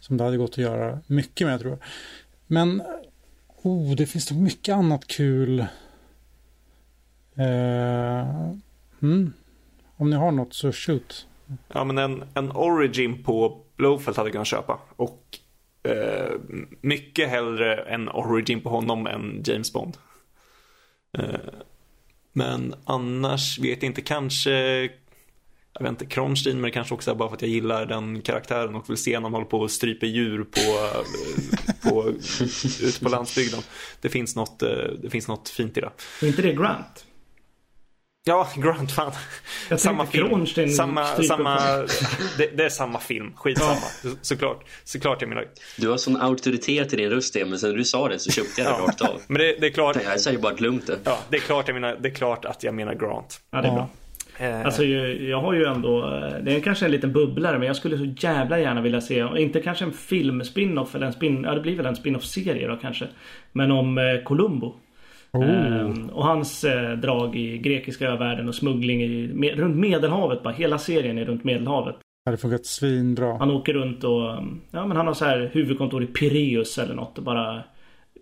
Som 0.00 0.16
det 0.16 0.24
hade 0.24 0.36
gått 0.36 0.50
att 0.50 0.58
göra 0.58 1.00
mycket 1.06 1.46
med 1.46 1.60
tror 1.60 1.72
jag. 1.72 1.80
Men 2.46 2.82
oh, 3.62 3.94
det 3.96 4.06
finns 4.06 4.26
så 4.26 4.34
mycket 4.34 4.74
annat 4.74 5.06
kul 5.06 5.66
Eh, 7.36 8.50
mm. 9.02 9.32
Om 9.96 10.10
ni 10.10 10.16
har 10.16 10.32
något 10.32 10.54
så 10.54 10.72
shoot. 10.72 11.26
Ja 11.68 11.84
men 11.84 11.98
en, 11.98 12.24
en 12.34 12.50
origin 12.52 13.22
på 13.22 13.60
Blowfelt 13.76 14.16
hade 14.16 14.28
jag 14.28 14.32
kunnat 14.32 14.46
köpa. 14.46 14.80
Och 14.96 15.38
eh, 15.82 16.32
mycket 16.80 17.28
hellre 17.28 17.76
en 17.76 18.08
origin 18.08 18.60
på 18.60 18.68
honom 18.68 19.06
än 19.06 19.42
James 19.44 19.72
Bond. 19.72 19.96
Eh, 21.18 21.40
men 22.36 22.74
annars 22.84 23.58
vet 23.58 23.82
jag 23.82 23.90
inte, 23.90 24.00
kanske 24.00 24.50
jag 25.72 25.82
vet 25.82 25.90
inte, 25.90 26.06
Kronstein, 26.06 26.56
men 26.56 26.62
det 26.62 26.70
kanske 26.70 26.94
också 26.94 27.10
är 27.10 27.14
bara 27.14 27.28
för 27.28 27.36
att 27.36 27.42
jag 27.42 27.50
gillar 27.50 27.86
den 27.86 28.22
karaktären 28.22 28.74
och 28.74 28.90
vill 28.90 28.96
se 28.96 29.12
när 29.12 29.20
han 29.20 29.32
håller 29.32 29.46
på 29.46 29.60
och 29.60 29.70
stryper 29.70 30.06
djur 30.06 30.44
på, 30.44 30.88
på, 31.88 32.08
ute 32.86 33.04
på 33.04 33.08
landsbygden. 33.08 33.60
Det 34.00 34.08
finns, 34.08 34.36
något, 34.36 34.58
det 35.02 35.10
finns 35.10 35.28
något 35.28 35.48
fint 35.48 35.76
i 35.76 35.80
det. 35.80 35.90
Är 36.22 36.26
inte 36.26 36.42
det 36.42 36.52
Grant? 36.52 37.06
Ja, 38.28 38.48
Grant 38.56 38.92
fan. 38.92 39.12
Jag 39.70 39.80
samma 39.80 40.06
film. 40.06 40.28
Kronstein 40.28 40.70
samma, 40.70 41.04
samma, 41.04 41.58
det, 42.38 42.56
det, 42.56 42.64
är 42.64 42.68
samma 42.68 43.00
film. 43.00 43.32
Skitsamma. 43.36 43.76
Ja. 44.04 44.10
Såklart. 44.22 44.64
Såklart 44.84 45.22
jag 45.22 45.28
menar. 45.28 45.44
Du 45.76 45.88
har 45.88 45.96
sån 45.96 46.16
auktoritet 46.16 46.92
i 46.92 46.96
din 46.96 47.10
röst 47.10 47.36
men 47.46 47.58
sen 47.58 47.76
du 47.76 47.84
sa 47.84 48.08
det 48.08 48.18
så 48.18 48.30
köpte 48.30 48.60
jag 48.60 48.72
det 48.72 48.76
ja. 48.78 48.86
rakt 48.86 49.00
av. 49.00 49.20
Men 49.26 49.38
det, 49.38 49.56
det 49.60 49.66
är 49.66 49.70
klart. 49.70 49.96
Jag 50.04 50.20
säger 50.20 50.38
bara 50.38 50.52
glömt 50.52 50.86
det. 50.86 50.98
Ja, 51.04 51.18
det 51.28 51.36
är 51.36 51.40
klart 51.40 51.68
jag 51.68 51.74
menar, 51.74 51.96
det 52.00 52.08
är 52.08 52.14
klart 52.14 52.44
att 52.44 52.62
jag 52.62 52.74
menar 52.74 52.94
Grant. 52.94 53.40
Ja, 53.50 53.62
det 53.62 53.68
är 53.68 53.72
bra. 53.72 53.88
Eh. 54.38 54.66
Alltså 54.66 54.84
jag 54.84 55.40
har 55.40 55.52
ju 55.52 55.64
ändå, 55.64 56.00
det 56.42 56.56
är 56.56 56.60
kanske 56.60 56.84
en 56.84 56.90
liten 56.90 57.12
bubblare 57.12 57.58
men 57.58 57.66
jag 57.66 57.76
skulle 57.76 57.98
så 57.98 58.26
jävla 58.26 58.58
gärna 58.58 58.80
vilja 58.80 59.00
se, 59.00 59.26
inte 59.36 59.60
kanske 59.60 59.84
en 59.84 59.92
film 59.92 60.44
spin-off 60.44 60.94
eller 60.94 61.06
en 61.06 61.12
spin, 61.12 61.44
ja 61.44 61.54
det 61.54 61.60
blir 61.60 61.76
väl 61.76 61.86
en 61.86 61.96
spin-off 61.96 62.24
serie 62.24 62.68
då 62.68 62.76
kanske. 62.76 63.08
Men 63.52 63.70
om 63.70 63.98
eh, 63.98 64.22
Columbo. 64.24 64.74
Oh. 65.32 66.10
och 66.12 66.24
hans 66.24 66.64
eh, 66.64 66.92
drag 66.92 67.36
i 67.36 67.58
grekiska 67.58 68.08
övärlden 68.08 68.48
och 68.48 68.54
smuggling 68.54 69.02
i, 69.02 69.30
med, 69.34 69.58
runt 69.58 69.76
Medelhavet. 69.76 70.42
Bara, 70.42 70.54
hela 70.54 70.78
serien 70.78 71.18
är 71.18 71.24
runt 71.24 71.44
Medelhavet. 71.44 71.96
hade 72.24 72.36
funkat 72.36 72.66
svinbra. 72.66 73.38
Han 73.38 73.50
åker 73.50 73.72
runt 73.72 74.04
och 74.04 74.22
ja, 74.70 74.86
men 74.86 74.96
han 74.96 75.06
har 75.06 75.14
så 75.14 75.24
här 75.24 75.50
huvudkontor 75.52 76.02
i 76.02 76.06
Pireus 76.06 76.78
eller 76.78 76.94
något 76.94 77.18
och 77.18 77.24
bara 77.24 77.62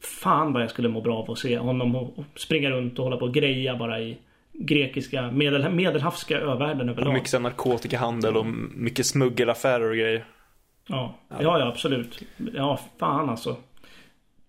Fan 0.05 0.52
vad 0.52 0.62
jag 0.62 0.70
skulle 0.70 0.88
må 0.88 1.00
bra 1.00 1.18
av 1.18 1.30
att 1.30 1.38
se 1.38 1.59
honom 1.59 1.94
och 1.94 2.24
springa 2.36 2.70
runt 2.70 2.98
och 2.98 3.05
hålla 3.05 3.16
på 3.16 3.24
och 3.24 3.34
greja 3.34 3.76
bara 3.76 4.00
i 4.00 4.18
grekiska 4.52 5.30
medel, 5.30 5.70
medelhavska 5.70 6.38
övärlden 6.38 6.88
överlag. 6.88 7.12
Mycket 7.12 7.30
så 7.30 7.36
här 7.36 7.42
narkotikahandel 7.42 8.36
och 8.36 8.46
mycket 8.74 9.07
smuggelaffärer 9.07 9.90
och 9.90 9.96
grejer. 9.96 10.24
Ja, 10.86 11.14
ja, 11.28 11.59
ja 11.59 11.66
absolut. 11.66 12.22
Ja, 12.55 12.80
fan 12.98 13.30
alltså. 13.30 13.57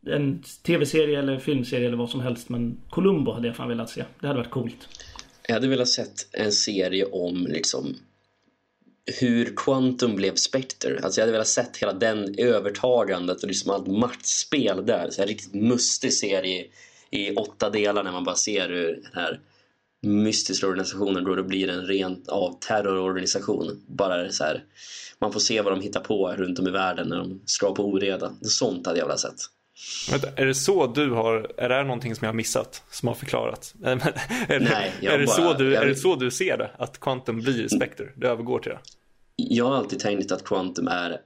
En 0.06 0.44
tv-serie 0.64 1.20
eller 1.20 1.40
filmserie 1.40 1.88
eller 1.88 1.98
vad 1.98 2.10
som 2.10 2.20
helst. 2.20 2.50
Men 2.50 2.78
Columbo 2.90 3.32
hade 3.32 3.48
jag 3.48 3.56
fan 3.56 3.70
velat 3.70 3.90
se. 3.90 4.04
Det 4.20 4.28
hade 4.28 4.40
varit 4.40 4.52
coolt. 4.52 4.88
Jag 5.48 5.54
hade 5.54 5.68
velat 5.68 5.88
sett 5.88 6.28
en 6.32 6.52
serie 6.52 7.06
om 7.06 7.48
liksom 7.50 7.96
hur 9.20 9.54
Quantum 9.56 10.16
blev 10.16 10.36
Spectre. 10.36 11.00
Alltså 11.04 11.20
jag 11.20 11.24
hade 11.24 11.32
velat 11.32 11.48
sett 11.48 11.78
hela 11.78 11.94
den 11.94 12.36
övertagandet 12.38 13.44
och 13.44 13.48
liksom 13.48 13.72
allt 13.72 13.88
maktspel 13.88 14.86
där. 14.86 15.10
Så 15.10 15.22
en 15.22 15.28
riktigt 15.28 15.54
mustig 15.54 16.14
serie 16.14 16.66
i, 17.12 17.28
i 17.28 17.36
åtta 17.36 17.70
delar 17.70 18.04
när 18.04 18.12
man 18.12 18.24
bara 18.24 18.36
ser 18.36 18.70
hur 18.70 19.02
den 19.04 19.14
här 19.14 19.40
mystiska 20.02 20.68
organisationen 20.68 21.24
då 21.24 21.36
det 21.36 21.44
blir 21.44 21.70
en 21.70 21.86
rent 21.86 22.30
av 22.30 22.60
terrororganisation. 22.60 23.84
Bara 23.88 24.32
så 24.32 24.44
här, 24.44 24.64
man 25.20 25.34
får 25.34 25.40
se 25.40 25.62
vad 25.62 25.74
de 25.74 25.82
hittar 25.82 26.00
på 26.00 26.32
runt 26.32 26.60
om 26.60 26.68
i 26.68 26.72
världen 26.72 27.08
när 27.08 27.18
de 27.18 27.42
ska 27.46 27.76
på 27.76 27.86
oreda. 27.86 28.34
Sånt 28.42 28.88
hade 28.88 29.00
jag 29.00 29.06
velat 29.06 29.20
sett. 29.20 29.40
Vänta, 30.12 30.30
är 30.36 30.46
det 30.46 30.56
så 30.56 30.88
du 30.88 31.12
har, 31.12 31.52
är 31.58 31.70
det 31.70 31.76
här 31.76 31.84
någonting 31.84 32.16
som 32.16 32.26
jag 32.26 32.30
har 32.30 32.36
missat? 32.36 32.84
Som 32.92 33.08
har 33.08 33.16
förklarat? 33.16 33.74
är, 33.84 33.96
Nej, 34.60 34.92
det, 35.02 35.28
så 35.28 35.54
du, 35.54 35.74
jag, 35.74 35.84
är 35.84 35.88
det 35.88 35.96
så 35.96 36.16
du 36.16 36.32
ser 36.32 36.58
det? 36.58 36.72
Att 36.78 37.00
Quantum 37.00 37.42
blir 37.42 37.68
Spectre? 37.68 38.06
Det 38.16 38.28
övergår 38.28 38.60
till 38.60 38.72
det? 38.72 38.80
Jag 39.36 39.66
har 39.66 39.76
alltid 39.76 40.00
tänkt 40.00 40.32
att 40.32 40.44
Quantum 40.44 40.88
är 40.88 41.18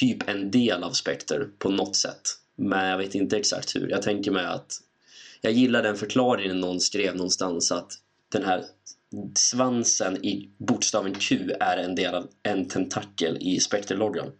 typ 0.00 0.28
en 0.28 0.50
del 0.50 0.82
av 0.82 0.90
Spectre 0.90 1.44
på 1.58 1.68
något 1.68 1.96
sätt. 1.96 2.22
Men 2.56 2.88
jag 2.88 2.98
vet 2.98 3.14
inte 3.14 3.36
exakt 3.36 3.76
hur. 3.76 3.88
Jag 3.88 4.02
tänker 4.02 4.30
mig 4.30 4.46
att 4.46 4.72
jag 5.40 5.52
gillar 5.52 5.82
den 5.82 5.96
förklaringen 5.96 6.60
någon 6.60 6.80
skrev 6.80 7.16
någonstans 7.16 7.72
att 7.72 7.92
den 8.32 8.44
här 8.44 8.64
svansen 9.34 10.24
i 10.24 10.48
bokstaven 10.58 11.14
Q 11.14 11.50
är 11.60 11.76
en 11.76 11.94
del 11.94 12.14
av 12.14 12.28
en 12.42 12.68
tentakel 12.68 13.38
i 13.40 13.60
Spectre-loggan. 13.60 14.30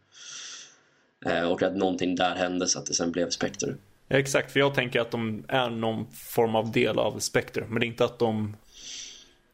Eh, 1.25 1.53
och 1.53 1.62
att 1.62 1.77
någonting 1.77 2.16
där 2.16 2.35
hände 2.35 2.66
så 2.66 2.79
att 2.79 2.87
det 2.87 2.95
sen 2.95 3.12
blev 3.12 3.31
Spectre. 3.31 3.75
Ja, 4.09 4.18
exakt, 4.18 4.53
för 4.53 4.61
jag 4.61 4.75
tänker 4.75 5.01
att 5.01 5.11
de 5.11 5.45
är 5.49 5.70
någon 5.70 6.07
form 6.12 6.55
av 6.55 6.72
del 6.72 6.99
av 6.99 7.18
Spectre. 7.18 7.64
Men 7.68 7.81
det 7.81 7.87
är 7.87 7.89
inte 7.89 8.05
att 8.05 8.18
de, 8.18 8.57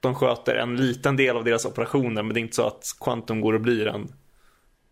de 0.00 0.14
sköter 0.14 0.54
en 0.54 0.76
liten 0.76 1.16
del 1.16 1.36
av 1.36 1.44
deras 1.44 1.64
operationer. 1.64 2.22
Men 2.22 2.34
det 2.34 2.40
är 2.40 2.42
inte 2.42 2.56
så 2.56 2.66
att 2.66 2.96
Quantum 3.00 3.40
går 3.40 3.52
och 3.52 3.60
blir 3.60 3.86
en 3.86 4.12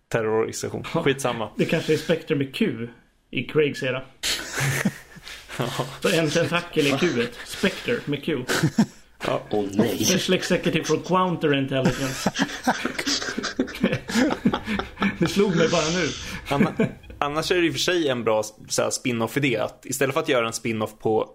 terrororganisation. 0.09 0.85
Skitsamma. 0.85 1.51
Det 1.57 1.65
kanske 1.65 1.93
är 1.93 1.97
Spectre 1.97 2.37
med 2.37 2.55
Q 2.55 2.89
i 3.31 3.45
Craigs 3.45 3.83
era. 3.83 4.03
Så 6.01 6.09
en 6.09 6.31
tentakel 6.31 6.87
i 6.87 6.91
Q. 6.91 7.27
Spectre 7.45 7.95
med 8.05 8.25
Q. 8.25 8.45
Åh 9.27 9.41
oh, 9.51 9.67
nej. 9.73 10.05
Special 10.05 10.39
Executive 10.39 10.85
for 10.85 10.97
Counter 10.97 11.59
Intelligence. 11.59 12.33
det 15.19 15.29
slog 15.29 15.57
mig 15.57 15.69
bara 15.69 15.91
nu. 15.91 16.09
Anna, 16.49 16.75
annars 17.19 17.51
är 17.51 17.57
det 17.57 17.67
i 17.67 17.71
och 17.71 17.73
för 17.73 17.81
sig 17.81 18.09
en 18.09 18.25
bra 18.25 18.43
spin-off 18.91 19.37
idé. 19.37 19.57
Att 19.57 19.87
istället 19.87 20.15
för 20.15 20.21
att 20.21 20.29
göra 20.29 20.47
en 20.47 20.53
spin-off 20.53 20.99
på 20.99 21.29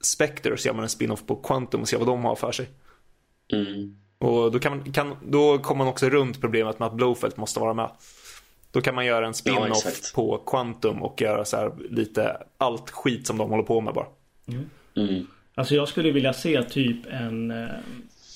Spectre 0.00 0.56
så 0.56 0.68
gör 0.68 0.74
man 0.74 0.82
en 0.82 0.88
spin-off 0.88 1.26
på 1.26 1.36
Quantum 1.36 1.80
och 1.80 1.88
ser 1.88 1.98
vad 1.98 2.06
de 2.06 2.24
har 2.24 2.36
för 2.36 2.52
sig. 2.52 2.68
Mm. 3.52 3.96
Och 4.18 4.52
då, 4.52 4.58
kan 4.58 4.76
man, 4.76 4.92
kan, 4.92 5.16
då 5.26 5.58
kommer 5.58 5.78
man 5.78 5.88
också 5.88 6.08
runt 6.08 6.40
problemet 6.40 6.78
med 6.78 6.88
att 6.88 6.94
Blowfelt 6.94 7.36
måste 7.36 7.60
vara 7.60 7.74
med. 7.74 7.90
Då 8.70 8.80
kan 8.80 8.94
man 8.94 9.06
göra 9.06 9.26
en 9.26 9.34
spin-off 9.34 9.84
Ja, 9.84 9.90
på 10.14 10.38
Quantum 10.38 11.02
och 11.02 11.20
göra 11.20 11.44
så 11.44 11.56
här 11.56 11.72
lite 11.90 12.36
allt 12.58 12.90
skit 12.90 13.26
som 13.26 13.38
de 13.38 13.50
håller 13.50 13.62
på 13.62 13.80
med 13.80 13.94
bara. 13.94 14.06
Mm. 14.96 15.26
Alltså 15.54 15.74
jag 15.74 15.88
skulle 15.88 16.10
vilja 16.10 16.32
se 16.32 16.62
typ 16.62 16.96
en... 17.10 17.50
eh, 17.50 17.66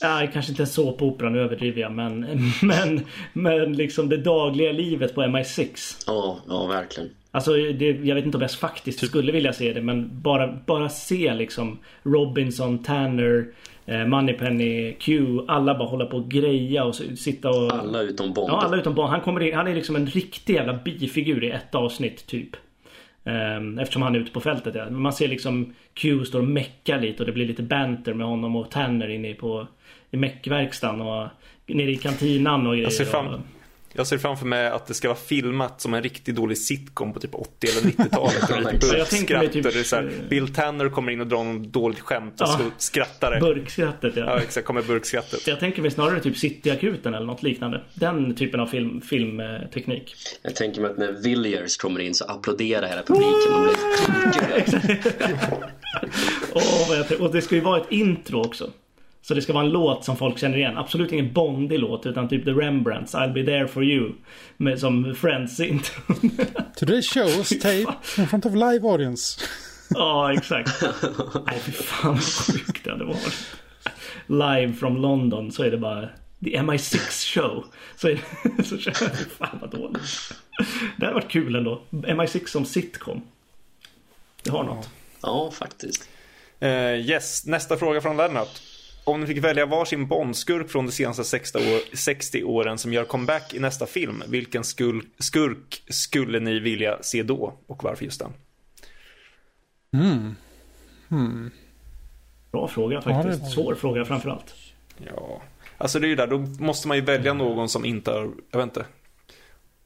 Nej, 0.02 0.30
kanske 0.32 0.52
inte 0.52 0.62
en 0.62 0.66
såpopera, 0.66 1.30
nu 1.30 1.40
överdriver 1.40 1.80
jag. 1.80 1.92
Men, 1.92 2.26
men, 2.62 3.00
men 3.32 3.72
liksom 3.72 4.08
det 4.08 4.16
dagliga 4.16 4.72
livet 4.72 5.14
på 5.14 5.22
MI6. 5.22 6.02
Ja, 6.06 6.38
ja, 6.48 6.66
verkligen. 6.66 7.10
Alltså 7.30 7.52
det, 7.52 7.86
jag 7.90 8.14
vet 8.14 8.24
inte 8.24 8.36
om 8.38 8.42
jag 8.42 8.50
faktiskt 8.50 9.06
skulle 9.06 9.32
vilja 9.32 9.52
se 9.52 9.72
det 9.72 9.82
men 9.82 10.10
bara, 10.22 10.58
bara 10.66 10.88
se 10.88 11.34
liksom 11.34 11.78
Robinson, 12.02 12.82
Tanner, 12.82 13.46
eh, 13.86 14.06
Moneypenny, 14.06 14.92
Q. 14.92 15.26
Alla 15.48 15.74
bara 15.78 15.88
hålla 15.88 16.06
på 16.06 16.16
och 16.16 16.30
greja 16.30 16.84
och 16.84 16.94
sitta 16.94 17.48
och... 17.50 17.72
Alla 17.72 18.02
utom 18.02 18.32
Bond. 18.32 18.50
Ja, 18.50 18.62
alla 18.62 18.76
utom 18.76 18.94
Bond. 18.94 19.10
Han, 19.10 19.20
kommer 19.20 19.40
in, 19.42 19.54
han 19.54 19.68
är 19.68 19.74
liksom 19.74 19.96
en 19.96 20.06
riktig 20.06 20.54
jävla 20.54 20.74
bifigur 20.74 21.44
i 21.44 21.50
ett 21.50 21.74
avsnitt 21.74 22.26
typ. 22.26 22.56
Ehm, 23.28 23.78
Eftersom 23.78 24.02
han 24.02 24.14
är 24.14 24.18
ute 24.18 24.32
på 24.32 24.40
fältet. 24.40 24.74
Ja. 24.74 24.90
Man 24.90 25.12
ser 25.12 25.28
liksom 25.28 25.74
Q 25.94 26.24
står 26.24 26.38
och 26.38 26.48
meckar 26.48 27.00
lite 27.00 27.22
och 27.22 27.26
det 27.26 27.32
blir 27.32 27.46
lite 27.46 27.62
banter 27.62 28.14
med 28.14 28.26
honom 28.26 28.56
och 28.56 28.70
Tanner 28.70 29.08
inne 29.08 29.34
på 29.34 29.66
i 30.10 30.16
meckverkstan 30.16 31.00
och 31.00 31.28
nere 31.66 31.90
i 31.90 31.96
kantinan 31.96 32.66
och 32.66 32.72
grejer. 32.72 32.84
Jag 32.84 32.92
ser, 32.92 33.04
fram, 33.04 33.42
jag 33.92 34.06
ser 34.06 34.18
framför 34.18 34.46
mig 34.46 34.66
att 34.68 34.86
det 34.86 34.94
ska 34.94 35.08
vara 35.08 35.18
filmat 35.18 35.80
som 35.80 35.94
en 35.94 36.02
riktigt 36.02 36.36
dålig 36.36 36.58
sitcom 36.58 37.12
på 37.12 37.20
typ 37.20 37.34
80 37.34 37.66
eller 37.70 37.90
90-talet. 37.90 38.50
Och 38.50 38.58
lite 38.72 38.86
burkskratt. 38.86 39.52
typ- 39.52 39.62
det 39.72 39.78
är 39.80 39.82
så 39.82 39.96
här, 39.96 40.10
Bill 40.30 40.54
Tanner 40.54 40.88
kommer 40.88 41.12
in 41.12 41.20
och 41.20 41.26
drar 41.26 41.44
något 41.44 41.68
dåligt 41.72 42.00
skämt 42.00 42.40
och 42.40 42.48
Ja. 42.48 42.58
så 42.58 42.70
skrattar 42.78 43.30
det. 43.30 43.40
Burkskrattet 43.40 44.12
ja. 44.16 44.24
Ja, 44.26 44.38
exakt. 44.40 44.66
Kommer 44.66 44.82
burkskrattet. 44.82 45.46
Jag 45.46 45.60
tänker 45.60 45.82
mig 45.82 45.90
snarare 45.90 46.20
typ 46.20 46.36
Cityakuten 46.36 47.14
eller 47.14 47.26
något 47.26 47.42
liknande. 47.42 47.82
Den 47.94 48.34
typen 48.34 48.60
av 48.60 48.66
film, 48.66 49.00
filmteknik. 49.00 50.14
Jag 50.42 50.56
tänker 50.56 50.80
mig 50.80 50.90
att 50.90 50.98
när 50.98 51.12
Villiers 51.12 51.76
kommer 51.76 52.00
in 52.00 52.14
så 52.14 52.24
applåderar 52.24 52.88
hela 52.88 53.02
publiken 53.02 53.54
och 53.54 53.62
blir 53.62 53.76
Åh, 56.54 56.88
vad 56.88 56.98
jag 56.98 57.08
tänk- 57.08 57.20
och 57.20 57.32
det 57.32 57.42
ska 57.42 57.54
ju 57.54 57.60
vara 57.60 57.80
ett 57.80 57.86
intro 57.92 58.40
också. 58.44 58.70
Så 59.28 59.34
det 59.34 59.42
ska 59.42 59.52
vara 59.52 59.64
en 59.64 59.70
låt 59.70 60.04
som 60.04 60.16
folk 60.16 60.38
känner 60.38 60.56
igen. 60.56 60.78
Absolut 60.78 61.12
ingen 61.12 61.32
Bondig 61.32 61.78
låt 61.78 62.06
utan 62.06 62.28
typ 62.28 62.44
The 62.44 62.50
Rembrandts 62.50 63.14
I'll 63.14 63.32
be 63.32 63.44
there 63.44 63.68
for 63.68 63.84
you. 63.84 64.12
Med, 64.56 64.80
som 64.80 65.14
Friends 65.14 65.60
intro. 65.60 66.02
Today's 66.76 67.14
show 67.14 67.38
was 67.38 67.48
taped 67.48 67.94
in 68.18 68.26
front 68.26 68.46
of 68.46 68.54
live 68.54 68.88
audience. 68.88 69.40
ja, 69.90 70.32
exakt. 70.32 70.82
Nej, 71.46 71.60
fy 71.60 71.72
fan 71.72 72.14
vad 72.14 72.22
sjukt 72.22 72.84
det 72.84 72.90
hade 72.90 73.04
varit. 73.04 73.56
Live 74.26 74.72
from 74.72 74.96
London 74.96 75.52
så 75.52 75.62
är 75.62 75.70
det 75.70 75.78
bara 75.78 76.08
The 76.44 76.50
MI6 76.50 77.34
show. 77.34 77.64
Så, 77.96 78.08
är 78.08 78.20
det, 78.56 78.62
så 78.64 78.78
känner 78.78 78.98
jag, 79.00 79.18
fy 79.18 79.24
fan 79.24 79.58
vad 79.60 79.70
dåligt. 79.70 80.32
Det 80.96 81.04
hade 81.06 81.14
varit 81.14 81.30
kul 81.30 81.54
ändå. 81.54 81.80
MI6 81.90 82.46
som 82.46 82.64
sitcom. 82.64 83.22
Det 84.42 84.50
har 84.50 84.64
något. 84.64 84.88
Ja, 85.22 85.50
faktiskt. 85.50 86.08
Eh, 86.60 86.70
yes, 86.70 87.46
nästa 87.46 87.76
fråga 87.76 88.00
från 88.00 88.16
Lennart. 88.16 88.60
Om 89.08 89.20
ni 89.20 89.26
fick 89.26 89.38
välja 89.38 89.66
varsin 89.66 90.06
Bondskurk 90.06 90.70
från 90.70 90.86
de 90.86 90.92
senaste 90.92 91.24
60, 91.24 91.58
år, 91.58 91.96
60 91.96 92.44
åren 92.44 92.78
som 92.78 92.92
gör 92.92 93.04
comeback 93.04 93.54
i 93.54 93.58
nästa 93.58 93.86
film, 93.86 94.22
vilken 94.28 94.64
skurk 94.64 95.82
skulle 95.88 96.40
ni 96.40 96.58
vilja 96.58 96.98
se 97.02 97.22
då 97.22 97.54
och 97.66 97.84
varför 97.84 98.04
just 98.04 98.20
den? 98.20 98.32
Bra 102.50 102.68
fråga 102.68 102.94
Ja, 102.94 103.02
faktiskt. 103.02 103.44
det 103.44 103.50
Svår 103.50 103.74
fråga 103.74 104.04
framförallt. 104.04 104.54
Ja, 105.06 105.42
alltså 105.78 105.98
det 105.98 106.06
är 106.06 106.08
ju 106.08 106.16
där, 106.16 106.26
då 106.26 106.38
måste 106.38 106.88
man 106.88 106.96
ju 106.96 107.02
välja 107.02 107.34
någon 107.34 107.68
som 107.68 107.84
inte 107.84 108.10
har, 108.10 108.30
jag 108.50 108.58
vet 108.58 108.66
inte. 108.66 108.86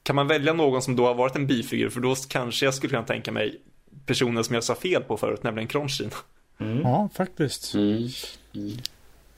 Kan 0.03 0.15
man 0.15 0.27
välja 0.27 0.53
någon 0.53 0.81
som 0.81 0.95
då 0.95 1.05
har 1.05 1.13
varit 1.13 1.35
en 1.35 1.47
bifigur, 1.47 1.89
för 1.89 1.99
då 1.99 2.15
kanske 2.29 2.65
jag 2.65 2.73
skulle 2.73 2.89
kunna 2.89 3.03
tänka 3.03 3.31
mig 3.31 3.61
personen 4.05 4.43
som 4.43 4.55
jag 4.55 4.63
sa 4.63 4.75
fel 4.75 5.03
på 5.03 5.17
förut, 5.17 5.43
nämligen 5.43 5.67
Kronchin. 5.67 6.09
Ja, 6.57 7.09
faktiskt. 7.13 7.73
Mm. 7.73 8.09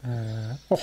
Eh, 0.05 0.55
åh, 0.69 0.79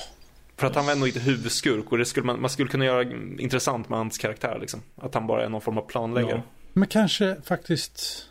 För 0.57 0.67
att 0.67 0.75
han 0.75 0.87
var 0.87 0.93
ändå 0.93 1.07
inte 1.07 1.21
huvudskurk 1.21 1.93
och 1.93 1.99
det 1.99 2.05
skulle 2.05 2.27
man, 2.27 2.41
man 2.41 2.51
skulle 2.51 2.69
kunna 2.69 2.85
göra 2.85 3.03
intressant 3.39 3.89
med 3.89 3.99
hans 3.99 4.19
karaktär 4.19 4.59
liksom. 4.61 4.81
Att 4.97 5.15
han 5.15 5.27
bara 5.27 5.45
är 5.45 5.49
någon 5.49 5.61
form 5.61 5.79
av 5.79 5.83
planläggare. 5.83 6.43
Ja. 6.47 6.69
men 6.73 6.89
kanske 6.89 7.37
faktiskt 7.45 8.29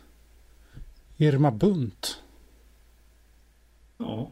Irma 1.16 1.50
Bunt. 1.50 2.18
Ja. 3.98 4.30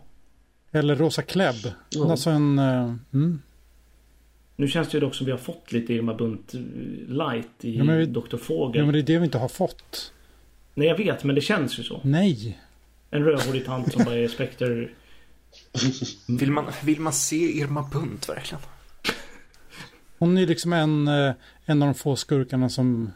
Eller 0.73 0.97
Rosa 0.97 1.23
Klebb. 1.23 1.55
Ja. 1.91 2.11
Alltså 2.11 2.31
en... 2.31 2.59
eh, 2.59 2.95
mm. 3.13 3.43
Nu 4.57 4.69
känns 4.69 4.89
det 4.89 4.95
ju 4.97 5.01
dock 5.01 5.15
som 5.15 5.27
vi 5.27 5.33
har 5.33 5.39
fått 5.39 5.73
lite 5.73 5.95
Irma 5.95 6.15
Bunt 6.15 6.55
eh, 6.55 6.61
light 7.09 7.49
i 7.65 7.77
Ja, 7.77 7.85
men 7.85 7.99
vi- 7.99 8.07
Dr. 8.07 8.23
Ja, 8.31 8.39
Fågel. 8.39 8.85
men 8.85 8.93
det 8.93 8.99
är 8.99 9.03
det 9.03 9.19
vi 9.19 9.25
inte 9.25 9.39
har 9.39 9.49
fått. 9.49 10.13
Nej 10.75 10.89
jag 10.89 10.97
vet 10.97 11.25
men 11.25 11.35
det 11.35 11.41
känns 11.41 11.79
ju 11.79 11.83
så. 11.83 12.01
Nej. 12.05 12.59
En 13.11 13.25
rödhårig 13.25 13.65
tant 13.67 13.93
som 13.93 14.05
bara 14.05 14.17
är 14.17 14.29
Spectre. 14.29 14.89
Vill, 16.27 16.51
man, 16.51 16.73
vill 16.85 17.01
man 17.01 17.13
se 17.13 17.37
Irma 17.37 17.89
Bunt 17.93 18.29
verkligen? 18.29 18.63
Hon 20.19 20.39
är 20.39 20.47
liksom 20.47 20.73
en, 20.73 21.09
eh, 21.09 21.33
en 21.65 21.83
av 21.83 21.89
de 21.89 21.95
få 21.95 22.17
skurkarna 22.17 22.69
som 22.69 23.13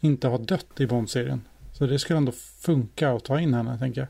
inte 0.00 0.28
har 0.28 0.38
dött 0.38 0.80
i 0.80 0.86
Bond-serien. 0.86 1.40
Så 1.72 1.86
det 1.86 1.98
skulle 1.98 2.16
ändå 2.16 2.32
funka 2.60 3.10
att 3.10 3.24
ta 3.24 3.40
in 3.40 3.54
henne, 3.54 3.78
tänker 3.78 4.00
jag. 4.00 4.08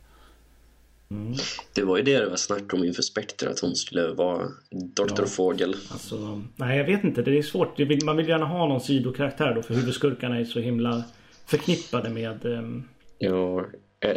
Mm. 1.11 1.35
Det 1.73 1.83
var 1.83 1.97
ju 1.97 2.03
det 2.03 2.19
det 2.21 2.29
var 2.29 2.37
snack 2.37 2.75
om 2.75 2.85
inför 2.85 3.03
Spectre, 3.03 3.51
att 3.51 3.61
hon 3.61 3.77
skulle 3.77 4.09
vara 4.09 4.49
Dr. 4.71 5.15
Ja. 5.17 5.27
Fågel. 5.27 5.77
Alltså, 5.91 6.43
nej 6.57 6.79
jag 6.79 6.85
vet 6.85 7.05
inte. 7.05 7.23
Det 7.23 7.39
är 7.39 7.43
svårt. 7.43 7.79
Man 8.05 8.17
vill 8.17 8.29
gärna 8.29 8.47
ha 8.47 8.69
någon 8.69 8.81
sidokaraktär 8.81 9.55
då 9.55 9.63
för 9.63 9.75
huvudskurkarna 9.75 10.39
är 10.39 10.45
så 10.45 10.61
himla 10.61 11.05
förknippade 11.47 12.11
med... 12.11 12.45
ehm, 12.45 12.89
Ja, 13.19 13.65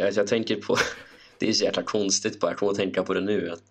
alltså 0.04 0.20
jag 0.20 0.26
tänker 0.26 0.56
på... 0.56 0.76
Det 1.44 1.50
är 1.50 1.52
så 1.52 1.64
jäkla 1.64 1.82
konstigt 1.82 2.40
bara, 2.40 2.50
jag 2.50 2.58
kommer 2.58 2.72
att 2.72 2.78
tänka 2.78 3.02
på 3.02 3.14
det 3.14 3.20
nu. 3.20 3.50
Att 3.50 3.62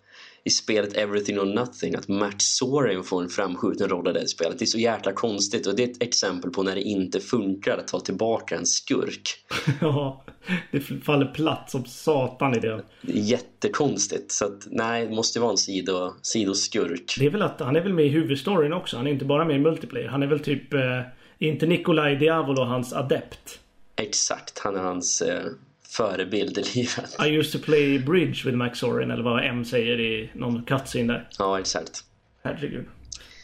I 0.43 0.49
spelet 0.49 0.93
Everything 0.93 1.39
or 1.39 1.45
Nothing, 1.45 1.95
att 1.95 2.07
Matt 2.07 2.41
Soren 2.41 3.03
får 3.03 3.21
en 3.21 3.30
framskjuten 3.30 3.89
roll 3.89 4.09
i 4.09 4.13
det 4.13 4.28
spelet. 4.28 4.59
Det 4.59 4.65
är 4.65 4.67
så 4.67 4.80
jäkla 4.80 5.11
konstigt 5.11 5.67
och 5.67 5.76
det 5.76 5.84
är 5.84 5.88
ett 5.88 6.03
exempel 6.03 6.51
på 6.51 6.63
när 6.63 6.76
det 6.76 6.82
inte 6.82 7.19
funkar 7.19 7.78
att 7.78 7.88
ta 7.88 7.99
tillbaka 7.99 8.55
en 8.55 8.65
skurk. 8.65 9.36
Ja, 9.82 10.24
det 10.71 10.80
faller 10.80 11.26
platt 11.26 11.71
som 11.71 11.86
satan 11.86 12.55
i 12.55 12.59
det. 12.59 12.84
Det 13.01 13.11
är 13.11 13.17
jättekonstigt. 13.17 14.32
Så 14.32 14.45
att, 14.45 14.67
nej, 14.71 15.07
det 15.07 15.15
måste 15.15 15.39
vara 15.39 15.51
en 15.51 15.57
sido, 15.57 16.13
sidoskurk. 16.21 17.15
Det 17.19 17.26
är 17.26 17.30
väl 17.30 17.41
att 17.41 17.59
han 17.59 17.76
är 17.76 17.82
väl 17.82 17.93
med 17.93 18.05
i 18.05 18.09
huvudstoryn 18.09 18.74
också. 18.74 18.97
Han 18.97 19.07
är 19.07 19.11
inte 19.11 19.26
bara 19.26 19.45
med 19.45 19.55
i 19.55 19.59
multiplayer. 19.59 20.07
Han 20.07 20.24
är 20.24 20.28
väl 20.28 20.39
typ... 20.39 20.74
Eh, 20.74 21.01
inte 21.39 21.65
Nikolaj 21.65 22.15
Diavolo 22.15 22.63
hans 22.63 22.93
adept. 22.93 23.59
Exakt, 23.95 24.59
han 24.59 24.76
är 24.76 24.80
hans 24.80 25.21
eh, 25.21 25.45
förebild 25.94 26.58
i 26.58 26.64
livet. 26.64 27.16
I 27.26 27.38
used 27.38 27.62
to 27.62 27.66
play 27.66 28.00
bridge 28.00 28.46
with 28.46 28.58
Max 28.58 28.80
Sorin 28.80 29.12
eller 29.12 29.24
vad 29.24 29.46
M 29.46 29.66
säger 29.66 30.00
i 30.00 30.32
någon 30.34 30.64
cutscene 30.64 31.14
där. 31.14 31.30
Ja, 31.39 31.60
exakt. 31.60 32.04
Herregud. 32.44 32.86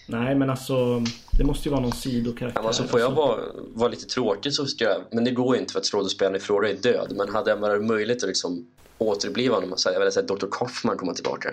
Nej 0.08 0.36
men 0.36 0.50
alltså 0.50 1.04
det 1.32 1.44
måste 1.44 1.70
ju 1.70 1.72
vara 1.72 1.82
någon 1.82 1.92
sidokaraktär. 1.92 2.62
Ja, 2.62 2.68
alltså, 2.68 2.84
får 2.84 3.00
jag 3.00 3.08
alltså. 3.08 3.22
vara, 3.22 3.42
vara 3.74 3.90
lite 3.90 4.06
tråkig 4.06 4.54
så 4.54 4.66
ska 4.66 4.84
jag, 4.84 5.02
men 5.12 5.24
det 5.24 5.32
går 5.32 5.56
ju 5.56 5.62
inte 5.62 5.74
för 5.74 5.80
att 5.80 5.86
skådespelaren 5.86 6.36
i 6.36 6.40
fråga 6.40 6.70
är 6.70 6.74
död. 6.74 7.14
Men 7.16 7.30
hade 7.30 7.50
jag 7.50 7.58
varit 7.58 7.86
möjligt 7.86 8.24
att 8.24 8.30
liksom 8.30 8.68
återuppliva 8.98 9.56
honom 9.56 9.74
så 9.78 9.90
jag 9.90 10.00
velat 10.00 10.14
se 10.14 10.22
Dr. 10.22 10.48
Kaufman 10.52 10.98
komma 10.98 11.14
tillbaka. 11.14 11.50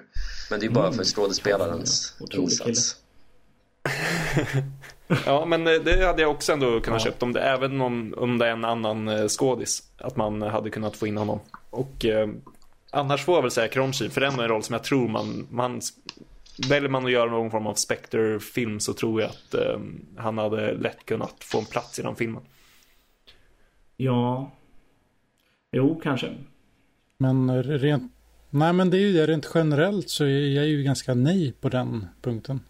Men 0.50 0.60
det 0.60 0.66
är 0.66 0.70
bara 0.70 0.92
för 0.92 1.04
skådespelarens 1.04 2.14
insats. 2.34 2.96
Ja, 5.26 5.44
men 5.44 5.66
eh, 5.66 5.72
det 5.72 6.06
hade 6.06 6.22
jag 6.22 6.30
också 6.30 6.52
ändå 6.52 6.80
kunnat 6.80 7.02
köpt 7.02 7.22
om 7.22 7.32
det, 7.32 7.40
även 7.40 7.80
om, 7.80 8.14
om 8.16 8.38
det 8.38 8.46
är 8.46 8.52
en 8.52 8.64
annan 8.64 9.08
eh, 9.08 9.28
skådis. 9.28 9.82
Att 9.98 10.16
man 10.16 10.42
hade 10.42 10.70
kunnat 10.70 10.96
få 10.96 11.06
in 11.06 11.16
honom. 11.16 11.40
Och 11.70 12.04
eh, 12.04 12.28
annars 12.90 13.24
får 13.24 13.34
jag 13.34 13.42
väl 13.42 13.50
säga 13.50 13.68
Kronchi, 13.68 14.08
för 14.08 14.20
det 14.20 14.26
är 14.26 14.42
en 14.42 14.48
roll 14.48 14.62
som 14.62 14.72
jag 14.72 14.84
tror 14.84 15.08
man, 15.08 15.46
man 15.50 15.80
Väljer 16.68 16.90
man 16.90 17.04
att 17.04 17.12
göra 17.12 17.30
någon 17.30 17.50
form 17.50 17.66
av 17.66 17.74
Spectre-film 17.74 18.80
så 18.80 18.92
tror 18.92 19.20
jag 19.20 19.30
att 19.30 19.54
eh, 19.54 19.80
han 20.16 20.38
hade 20.38 20.74
lätt 20.74 21.06
kunnat 21.06 21.34
få 21.44 21.58
en 21.58 21.64
plats 21.64 21.98
i 21.98 22.02
den 22.02 22.16
filmen. 22.16 22.42
Ja. 23.96 24.50
Jo, 25.72 26.00
kanske. 26.02 26.34
Men 27.18 27.62
rent... 27.62 28.12
Nej 28.50 28.72
men 28.72 28.90
det 28.90 28.96
är 28.96 29.00
ju 29.00 29.12
det 29.12 29.26
rent 29.26 29.50
generellt 29.54 30.10
så 30.10 30.24
är 30.24 30.54
jag 30.56 30.66
ju 30.66 30.82
ganska 30.82 31.14
nej 31.14 31.52
på 31.60 31.68
den 31.68 32.06
punkten. 32.22 32.60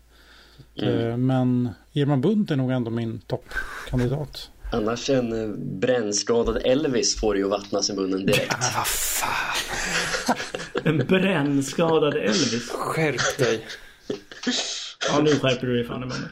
Eh, 0.83 1.16
Men 1.16 1.68
Irma 1.93 2.16
Bunt 2.16 2.51
är 2.51 2.57
nog 2.57 2.70
ändå 2.70 2.91
min 2.91 3.20
toppkandidat. 3.20 4.51
Annars 4.72 5.11
en 5.11 5.43
eh, 5.45 5.57
brännskadad 5.59 6.57
Elvis 6.64 7.20
får 7.20 7.37
ju 7.37 7.45
att 7.45 7.51
vattnas 7.51 7.91
i 7.91 7.95
munnen 7.95 8.27
direkt. 8.27 8.53
Men 8.61 8.68
vad 8.77 8.87
fan, 8.87 10.37
En 10.85 10.99
brännskadad 11.07 12.14
Elvis. 12.14 12.70
skärp 12.70 13.39
dig. 13.39 13.66
Ja, 15.09 15.20
nu 15.22 15.31
skärper 15.31 15.66
du 15.66 15.77
dig 15.77 15.85
fan 15.87 16.03
i 16.03 16.07
munnen. 16.07 16.29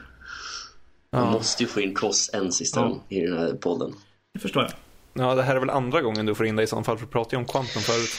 Man 1.11 1.31
måste 1.31 1.63
ju 1.63 1.69
få 1.69 1.81
in 1.81 1.93
Kos 1.95 2.29
en 2.33 2.51
sista 2.51 2.79
Ja. 2.79 3.03
i 3.09 3.21
den 3.21 3.37
här 3.37 3.53
podden. 3.53 3.93
Det 4.33 4.39
förstår 4.39 4.63
jag. 4.63 4.71
Ja, 5.25 5.35
det 5.35 5.43
här 5.43 5.55
är 5.55 5.59
väl 5.59 5.69
andra 5.69 6.01
gången 6.01 6.25
du 6.25 6.35
får 6.35 6.45
in 6.45 6.55
dig 6.55 6.63
i 6.63 6.67
sådana 6.67 6.83
fall, 6.83 6.97
för 6.97 7.05
vi 7.05 7.11
pratade 7.11 7.35
ju 7.35 7.39
om 7.39 7.45
Quantum 7.45 7.81
förut. 7.81 8.09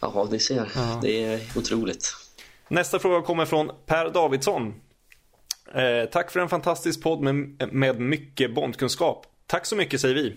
Jaha, 0.00 0.28
ni 0.30 0.38
ser. 0.38 0.68
Det 1.02 1.24
är 1.24 1.40
otroligt. 1.56 2.16
Nästa 2.68 2.98
fråga 2.98 3.22
kommer 3.26 3.44
från 3.46 3.70
Per 3.86 4.10
Davidsson. 4.10 4.74
Eh, 5.74 6.04
tack 6.10 6.30
för 6.30 6.40
en 6.40 6.48
fantastisk 6.48 7.02
podd 7.02 7.20
med, 7.20 7.72
med 7.72 8.00
mycket 8.00 8.54
Bondkunskap. 8.54 9.26
Tack 9.46 9.66
så 9.66 9.76
mycket 9.76 10.00
säger 10.00 10.14
vi. 10.14 10.36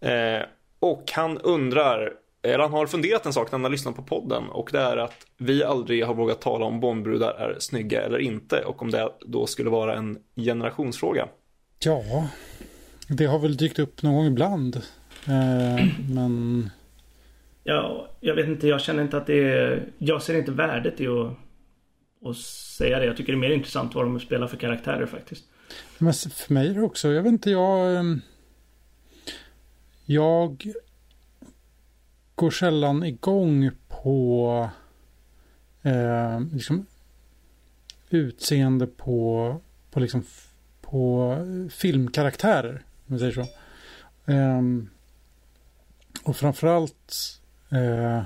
Eh, 0.00 0.42
och 0.80 1.04
han 1.12 1.38
undrar, 1.38 2.12
eller 2.42 2.58
han 2.58 2.72
har 2.72 2.86
funderat 2.86 3.26
en 3.26 3.32
sak 3.32 3.46
när 3.46 3.58
han 3.58 3.64
har 3.64 3.70
lyssnat 3.70 3.96
på 3.96 4.02
podden 4.02 4.44
och 4.48 4.68
det 4.72 4.80
är 4.80 4.96
att 4.96 5.26
vi 5.36 5.64
aldrig 5.64 6.04
har 6.04 6.14
vågat 6.14 6.40
tala 6.40 6.64
om 6.64 6.80
Bondbrudar 6.80 7.34
är 7.34 7.56
snygga 7.58 8.02
eller 8.02 8.18
inte 8.18 8.60
och 8.60 8.82
om 8.82 8.90
det 8.90 9.08
då 9.20 9.46
skulle 9.46 9.70
vara 9.70 9.94
en 9.94 10.18
generationsfråga. 10.36 11.28
Ja, 11.84 12.28
det 13.08 13.24
har 13.24 13.38
väl 13.38 13.56
dykt 13.56 13.78
upp 13.78 14.02
någon 14.02 14.14
gång 14.14 14.26
ibland. 14.26 14.76
Eh, 15.26 15.86
men 16.10 16.70
Ja, 17.68 18.08
jag 18.20 18.34
vet 18.34 18.46
inte, 18.46 18.68
jag 18.68 18.80
känner 18.80 19.02
inte 19.02 19.16
att 19.16 19.26
det 19.26 19.38
är... 19.38 19.88
Jag 19.98 20.22
ser 20.22 20.38
inte 20.38 20.52
värdet 20.52 21.00
i 21.00 21.06
att, 21.06 21.30
och 22.20 22.36
säga 22.36 22.98
det. 22.98 23.06
Jag 23.06 23.16
tycker 23.16 23.32
det 23.32 23.36
är 23.36 23.40
mer 23.48 23.50
intressant 23.50 23.94
vad 23.94 24.04
de 24.04 24.20
spelar 24.20 24.46
för 24.46 24.56
karaktärer 24.56 25.06
faktiskt. 25.06 25.44
Men 25.98 26.12
för 26.12 26.54
mig 26.54 26.68
är 26.68 26.74
det 26.74 26.82
också, 26.82 27.12
jag 27.12 27.22
vet 27.22 27.32
inte, 27.32 27.50
jag... 27.50 27.96
Ehm, 27.96 28.20
jag 30.10 30.72
går 32.34 32.50
sällan 32.50 33.02
igång 33.04 33.70
på 33.88 34.70
eh, 35.82 36.40
liksom 36.52 36.86
utseende 38.10 38.86
på, 38.86 39.56
på, 39.90 40.00
liksom, 40.00 40.24
på 40.80 41.32
eh, 41.32 41.70
filmkaraktärer. 41.70 42.82
Om 43.08 43.18
säger 43.18 43.32
så. 43.32 43.46
Eh, 44.32 44.62
och 46.22 46.36
framförallt 46.36 47.40
eh, 47.70 48.22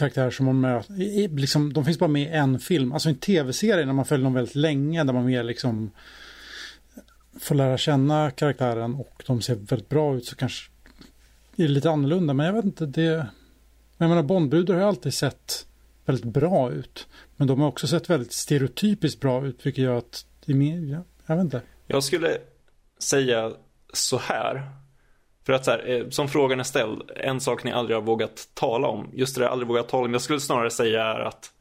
karaktärer 0.00 0.30
som 0.30 0.46
man 0.46 0.60
möter, 0.60 1.00
i- 1.02 1.28
liksom, 1.28 1.72
de 1.72 1.84
finns 1.84 1.98
bara 1.98 2.08
med 2.08 2.22
i 2.22 2.26
en 2.26 2.58
film. 2.58 2.92
Alltså 2.92 3.08
en 3.08 3.14
tv-serie 3.18 3.86
när 3.86 3.92
man 3.92 4.04
följer 4.04 4.24
dem 4.24 4.34
väldigt 4.34 4.54
länge 4.54 5.04
där 5.04 5.12
man 5.12 5.24
mer 5.26 5.42
liksom 5.44 5.90
eh, 6.96 7.02
får 7.40 7.54
lära 7.54 7.78
känna 7.78 8.30
karaktären 8.30 8.94
och 8.94 9.22
de 9.26 9.40
ser 9.42 9.54
väldigt 9.54 9.88
bra 9.88 10.16
ut 10.16 10.24
så 10.24 10.36
kanske 10.36 10.70
det 11.56 11.64
är 11.64 11.68
lite 11.68 11.90
annorlunda. 11.90 12.34
Men 12.34 12.46
jag 12.46 12.52
vet 12.52 12.64
inte, 12.64 12.86
det... 12.86 13.26
Jag 13.98 14.08
menar 14.08 14.22
Bondbrudar 14.22 14.74
har 14.74 14.80
ju 14.80 14.86
alltid 14.88 15.14
sett 15.14 15.66
väldigt 16.04 16.24
bra 16.24 16.72
ut. 16.72 17.06
Men 17.36 17.46
de 17.48 17.60
har 17.60 17.68
också 17.68 17.86
sett 17.86 18.10
väldigt 18.10 18.32
stereotypiskt 18.32 19.20
bra 19.20 19.46
ut 19.46 19.66
vilket 19.66 19.84
gör 19.84 19.98
att 19.98 20.26
det 20.46 20.52
är 20.52 20.56
mer, 20.56 20.78
jag, 20.92 21.02
jag 21.26 21.36
vet 21.36 21.44
inte. 21.44 21.62
Jag 21.86 22.04
skulle 22.04 22.38
säga 22.98 23.52
så 23.92 24.18
här. 24.18 24.70
För 25.50 25.54
att 25.54 25.64
så 25.64 25.70
här, 25.70 25.90
eh, 25.90 26.08
som 26.08 26.28
frågan 26.28 26.60
är 26.60 26.64
ställd, 26.64 27.10
en 27.16 27.40
sak 27.40 27.64
ni 27.64 27.72
aldrig 27.72 27.96
har 27.96 28.02
vågat 28.02 28.48
tala 28.54 28.88
om. 28.88 29.10
Just 29.12 29.36
det 29.36 29.42
där, 29.42 29.48
aldrig 29.48 29.68
vågat 29.68 29.88
tala 29.88 30.04
om. 30.04 30.12
Jag 30.12 30.22
skulle 30.22 30.40
snarare 30.40 30.70
säga 30.70 31.04
är 31.04 31.20
att 31.20 31.52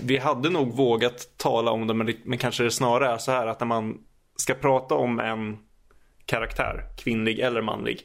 vi 0.00 0.18
hade 0.18 0.50
nog 0.50 0.76
vågat 0.76 1.28
tala 1.36 1.70
om 1.70 1.86
det, 1.86 1.94
men, 1.94 2.06
det, 2.06 2.16
men 2.24 2.38
kanske 2.38 2.64
det 2.64 2.70
snarare 2.70 3.12
är 3.12 3.18
så 3.18 3.32
här 3.32 3.46
att 3.46 3.60
när 3.60 3.66
man 3.66 3.98
ska 4.36 4.54
prata 4.54 4.94
om 4.94 5.20
en 5.20 5.58
karaktär, 6.26 6.84
kvinnlig 6.98 7.38
eller 7.38 7.62
manlig. 7.62 8.00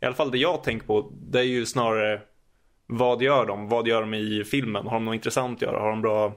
I 0.00 0.04
alla 0.04 0.14
fall 0.14 0.30
det 0.30 0.38
jag 0.38 0.64
tänker 0.64 0.86
på, 0.86 1.12
det 1.12 1.38
är 1.38 1.44
ju 1.44 1.66
snarare 1.66 2.20
vad 2.86 3.22
gör 3.22 3.46
de? 3.46 3.68
Vad 3.68 3.88
gör 3.88 4.00
de 4.00 4.14
i 4.14 4.44
filmen? 4.44 4.86
Har 4.86 4.94
de 4.94 5.04
något 5.04 5.14
intressant 5.14 5.58
att 5.58 5.62
göra? 5.62 5.80
Har 5.80 5.90
de 5.90 6.02
bra 6.02 6.32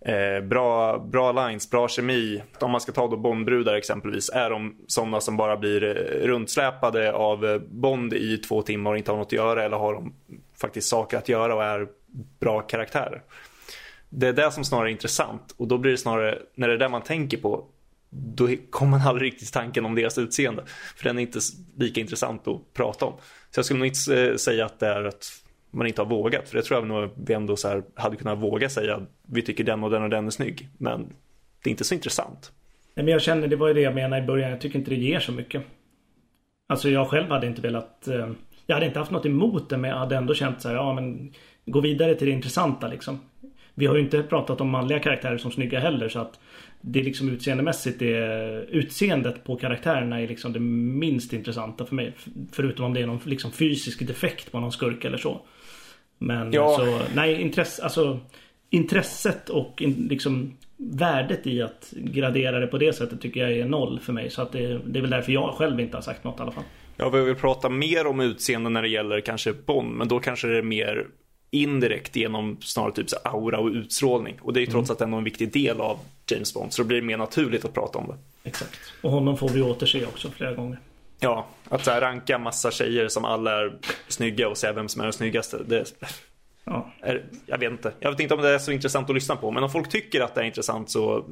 Eh, 0.00 0.40
bra, 0.40 0.98
bra 0.98 1.32
lines, 1.32 1.70
bra 1.70 1.88
kemi. 1.88 2.42
Om 2.60 2.70
man 2.70 2.80
ska 2.80 2.92
ta 2.92 3.08
då 3.08 3.16
Bondbrudar 3.16 3.74
exempelvis. 3.74 4.30
Är 4.30 4.50
de 4.50 4.76
sådana 4.86 5.20
som 5.20 5.36
bara 5.36 5.56
blir 5.56 5.80
runtsläpade 5.80 6.28
rundsläpade 6.28 7.12
av 7.12 7.46
eh, 7.46 7.58
Bond 7.58 8.14
i 8.14 8.38
två 8.38 8.62
timmar 8.62 8.90
och 8.90 8.98
inte 8.98 9.10
har 9.10 9.18
något 9.18 9.26
att 9.26 9.32
göra? 9.32 9.64
Eller 9.64 9.76
har 9.76 9.94
de 9.94 10.14
faktiskt 10.56 10.88
saker 10.88 11.18
att 11.18 11.28
göra 11.28 11.54
och 11.54 11.64
är 11.64 11.88
bra 12.40 12.60
karaktärer? 12.60 13.22
Det 14.08 14.28
är 14.28 14.32
det 14.32 14.52
som 14.52 14.64
snarare 14.64 14.88
är 14.88 14.92
intressant. 14.92 15.54
Och 15.56 15.68
då 15.68 15.78
blir 15.78 15.92
det 15.92 15.98
snarare, 15.98 16.38
när 16.54 16.68
det 16.68 16.74
är 16.74 16.78
det 16.78 16.88
man 16.88 17.02
tänker 17.02 17.36
på, 17.36 17.64
då 18.10 18.48
kommer 18.70 18.98
man 18.98 19.08
aldrig 19.08 19.32
riktigt 19.32 19.52
tanken 19.52 19.84
om 19.84 19.94
deras 19.94 20.18
utseende. 20.18 20.64
För 20.96 21.04
den 21.04 21.18
är 21.18 21.22
inte 21.22 21.40
lika 21.76 22.00
intressant 22.00 22.48
att 22.48 22.74
prata 22.74 23.06
om. 23.06 23.12
Så 23.50 23.58
jag 23.58 23.64
skulle 23.64 23.78
nog 23.78 23.86
inte 23.86 24.20
eh, 24.20 24.36
säga 24.36 24.66
att 24.66 24.80
det 24.80 24.86
är 24.86 25.04
att 25.04 25.42
man 25.70 25.86
inte 25.86 26.02
har 26.02 26.06
vågat. 26.06 26.48
För 26.48 26.56
det 26.56 26.62
tror 26.62 26.78
jag 26.78 26.88
nog 26.88 27.10
vi 27.26 27.34
ändå 27.34 27.56
så 27.56 27.68
här 27.68 27.82
hade 27.94 28.16
kunnat 28.16 28.38
våga 28.38 28.68
säga. 28.68 29.00
Vi 29.28 29.42
tycker 29.42 29.64
den 29.64 29.84
och 29.84 29.90
den 29.90 30.02
och 30.02 30.10
den 30.10 30.26
är 30.26 30.30
snygg. 30.30 30.68
Men 30.78 31.12
det 31.62 31.68
är 31.68 31.70
inte 31.70 31.84
så 31.84 31.94
intressant. 31.94 32.52
Nej, 32.94 33.04
men 33.04 33.12
jag 33.12 33.22
känner, 33.22 33.48
det 33.48 33.56
var 33.56 33.68
ju 33.68 33.74
det 33.74 33.80
jag 33.80 33.94
menade 33.94 34.22
i 34.22 34.26
början. 34.26 34.50
Jag 34.50 34.60
tycker 34.60 34.78
inte 34.78 34.90
det 34.90 34.96
ger 34.96 35.20
så 35.20 35.32
mycket. 35.32 35.62
Alltså 36.68 36.88
jag 36.88 37.08
själv 37.08 37.30
hade 37.30 37.46
inte 37.46 37.62
velat... 37.62 38.08
Eh, 38.08 38.28
jag 38.66 38.76
hade 38.76 38.86
inte 38.86 38.98
haft 38.98 39.10
något 39.10 39.26
emot 39.26 39.70
det 39.70 39.78
men 39.78 39.90
jag 39.90 39.98
hade 39.98 40.16
ändå 40.16 40.34
känt 40.34 40.62
så 40.62 40.68
här, 40.68 40.74
ja 40.74 40.92
men 40.92 41.32
gå 41.66 41.80
vidare 41.80 42.14
till 42.14 42.26
det 42.26 42.32
intressanta 42.32 42.88
liksom. 42.88 43.20
Vi 43.74 43.86
har 43.86 43.94
ju 43.94 44.00
inte 44.00 44.22
pratat 44.22 44.60
om 44.60 44.70
manliga 44.70 44.98
karaktärer 44.98 45.38
som 45.38 45.50
snygga 45.50 45.80
heller 45.80 46.08
så 46.08 46.18
att 46.18 46.40
det 46.80 47.00
är 47.00 47.04
liksom 47.04 47.28
utseendemässigt 47.28 47.98
det, 47.98 48.66
utseendet 48.70 49.44
på 49.44 49.56
karaktärerna 49.56 50.20
är 50.20 50.28
liksom 50.28 50.52
det 50.52 50.60
minst 50.60 51.32
intressanta 51.32 51.86
för 51.86 51.94
mig. 51.94 52.12
Förutom 52.52 52.84
om 52.84 52.94
det 52.94 53.00
är 53.00 53.06
någon 53.06 53.20
liksom 53.24 53.52
fysisk 53.52 54.06
defekt 54.06 54.52
på 54.52 54.60
någon 54.60 54.72
skurk 54.72 55.04
eller 55.04 55.18
så. 55.18 55.40
Men 56.18 56.52
Ja. 56.52 56.76
så, 56.78 57.14
nej 57.14 57.40
intresse, 57.40 57.82
alltså 57.82 58.20
intresset 58.70 59.48
och 59.48 59.82
in, 59.82 60.06
liksom 60.10 60.56
värdet 60.76 61.46
i 61.46 61.62
att 61.62 61.92
gradera 61.96 62.60
det 62.60 62.66
på 62.66 62.78
det 62.78 62.92
sättet 62.92 63.20
tycker 63.20 63.40
jag 63.40 63.52
är 63.52 63.64
noll 63.64 64.00
för 64.00 64.12
mig. 64.12 64.30
Så 64.30 64.42
att 64.42 64.52
det, 64.52 64.80
det 64.86 64.98
är 64.98 65.00
väl 65.00 65.10
därför 65.10 65.32
jag 65.32 65.54
själv 65.54 65.80
inte 65.80 65.96
har 65.96 66.02
sagt 66.02 66.24
något 66.24 66.38
i 66.38 66.42
alla 66.42 66.52
fall. 66.52 66.64
Jag 66.96 67.10
vill 67.10 67.34
prata 67.34 67.68
mer 67.68 68.06
om 68.06 68.20
utseende 68.20 68.70
när 68.70 68.82
det 68.82 68.88
gäller 68.88 69.20
kanske 69.20 69.52
Bond. 69.52 69.90
Men 69.90 70.08
då 70.08 70.20
kanske 70.20 70.48
det 70.48 70.58
är 70.58 70.62
mer 70.62 71.06
indirekt 71.50 72.16
genom 72.16 72.56
snarare 72.60 72.92
typ 72.92 73.06
aura 73.24 73.58
och 73.58 73.68
utstrålning. 73.68 74.38
Och 74.42 74.52
det 74.52 74.58
är 74.58 74.60
ju 74.60 74.66
trots 74.66 74.90
mm. 74.90 74.94
allt 74.94 75.00
ändå 75.00 75.16
en 75.16 75.24
viktig 75.24 75.52
del 75.52 75.80
av 75.80 75.98
James 76.30 76.54
Bond, 76.54 76.72
så 76.72 76.82
då 76.82 76.88
blir 76.88 77.00
det 77.00 77.06
mer 77.06 77.16
naturligt 77.16 77.64
att 77.64 77.74
prata 77.74 77.98
om 77.98 78.06
det. 78.06 78.48
Exakt. 78.48 78.78
Och 79.02 79.10
honom 79.10 79.36
får 79.36 79.48
vi 79.48 79.62
återse 79.62 80.06
också 80.06 80.30
flera 80.30 80.54
gånger. 80.54 80.78
Ja, 81.20 81.46
att 81.68 81.84
så 81.84 81.90
här, 81.90 82.00
ranka 82.00 82.38
massa 82.38 82.70
tjejer 82.70 83.08
som 83.08 83.24
alla 83.24 83.60
är 83.60 83.72
snygga 84.08 84.48
och 84.48 84.56
säga 84.56 84.72
vem 84.72 84.88
som 84.88 85.00
är 85.00 85.04
den 85.04 85.12
snyggaste. 85.12 85.58
Det 85.66 85.84
ja. 86.64 86.92
är, 87.00 87.24
jag 87.46 87.58
vet 87.58 87.70
inte. 87.70 87.92
Jag 88.00 88.10
vet 88.10 88.20
inte 88.20 88.34
om 88.34 88.42
det 88.42 88.48
är 88.48 88.58
så 88.58 88.72
intressant 88.72 89.10
att 89.10 89.14
lyssna 89.14 89.36
på. 89.36 89.50
Men 89.50 89.62
om 89.62 89.70
folk 89.70 89.88
tycker 89.88 90.20
att 90.20 90.34
det 90.34 90.40
är 90.40 90.44
intressant 90.44 90.90
så... 90.90 91.24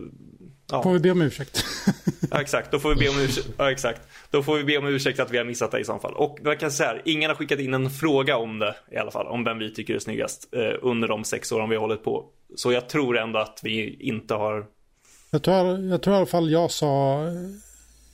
Ja. 0.71 0.83
Får 0.83 0.93
vi 0.93 0.99
be 0.99 1.11
om 1.11 1.23
ursäkt. 1.23 1.65
ja, 2.31 2.41
exakt. 2.41 2.71
Då 2.71 2.79
får 2.79 2.95
vi 2.95 2.97
be 2.97 3.09
om 3.09 3.19
ursäkt. 3.19 3.49
Ja, 3.57 3.71
exakt. 3.71 4.01
Då 4.31 4.43
får 4.43 4.57
vi 4.57 4.65
be 4.65 4.79
om 4.79 4.87
ursäkt 4.87 5.21
att 5.21 5.31
vi 5.31 5.39
har 5.39 5.45
missat 5.45 5.71
det 5.71 5.81
i 5.81 5.85
så 5.85 5.99
fall. 5.99 6.15
Och 6.15 6.39
jag 6.45 6.61
kan 6.61 6.71
säga 6.71 6.89
här, 6.89 7.03
ingen 7.05 7.31
har 7.31 7.37
skickat 7.37 7.59
in 7.59 7.75
en 7.75 7.91
fråga 7.91 8.37
om 8.37 8.59
det 8.59 8.77
i 8.91 8.97
alla 8.97 9.11
fall. 9.11 9.27
Om 9.27 9.45
vem 9.45 9.59
vi 9.59 9.75
tycker 9.75 9.95
är 9.95 9.99
snyggast 9.99 10.49
eh, 10.53 10.75
under 10.83 11.09
de 11.09 11.25
sex 11.25 11.53
åren 11.53 11.69
vi 11.69 11.77
har 11.77 11.81
hållit 11.81 12.05
på. 12.05 12.25
Så 12.57 12.73
jag 12.73 12.89
tror 12.89 13.19
ändå 13.19 13.39
att 13.39 13.61
vi 13.63 13.97
inte 14.01 14.35
har... 14.35 14.67
Jag 15.31 15.43
tror, 15.43 15.79
jag 15.79 16.03
tror 16.03 16.15
i 16.15 16.17
alla 16.17 16.27
fall 16.27 16.51
jag 16.51 16.71
sa 16.71 17.23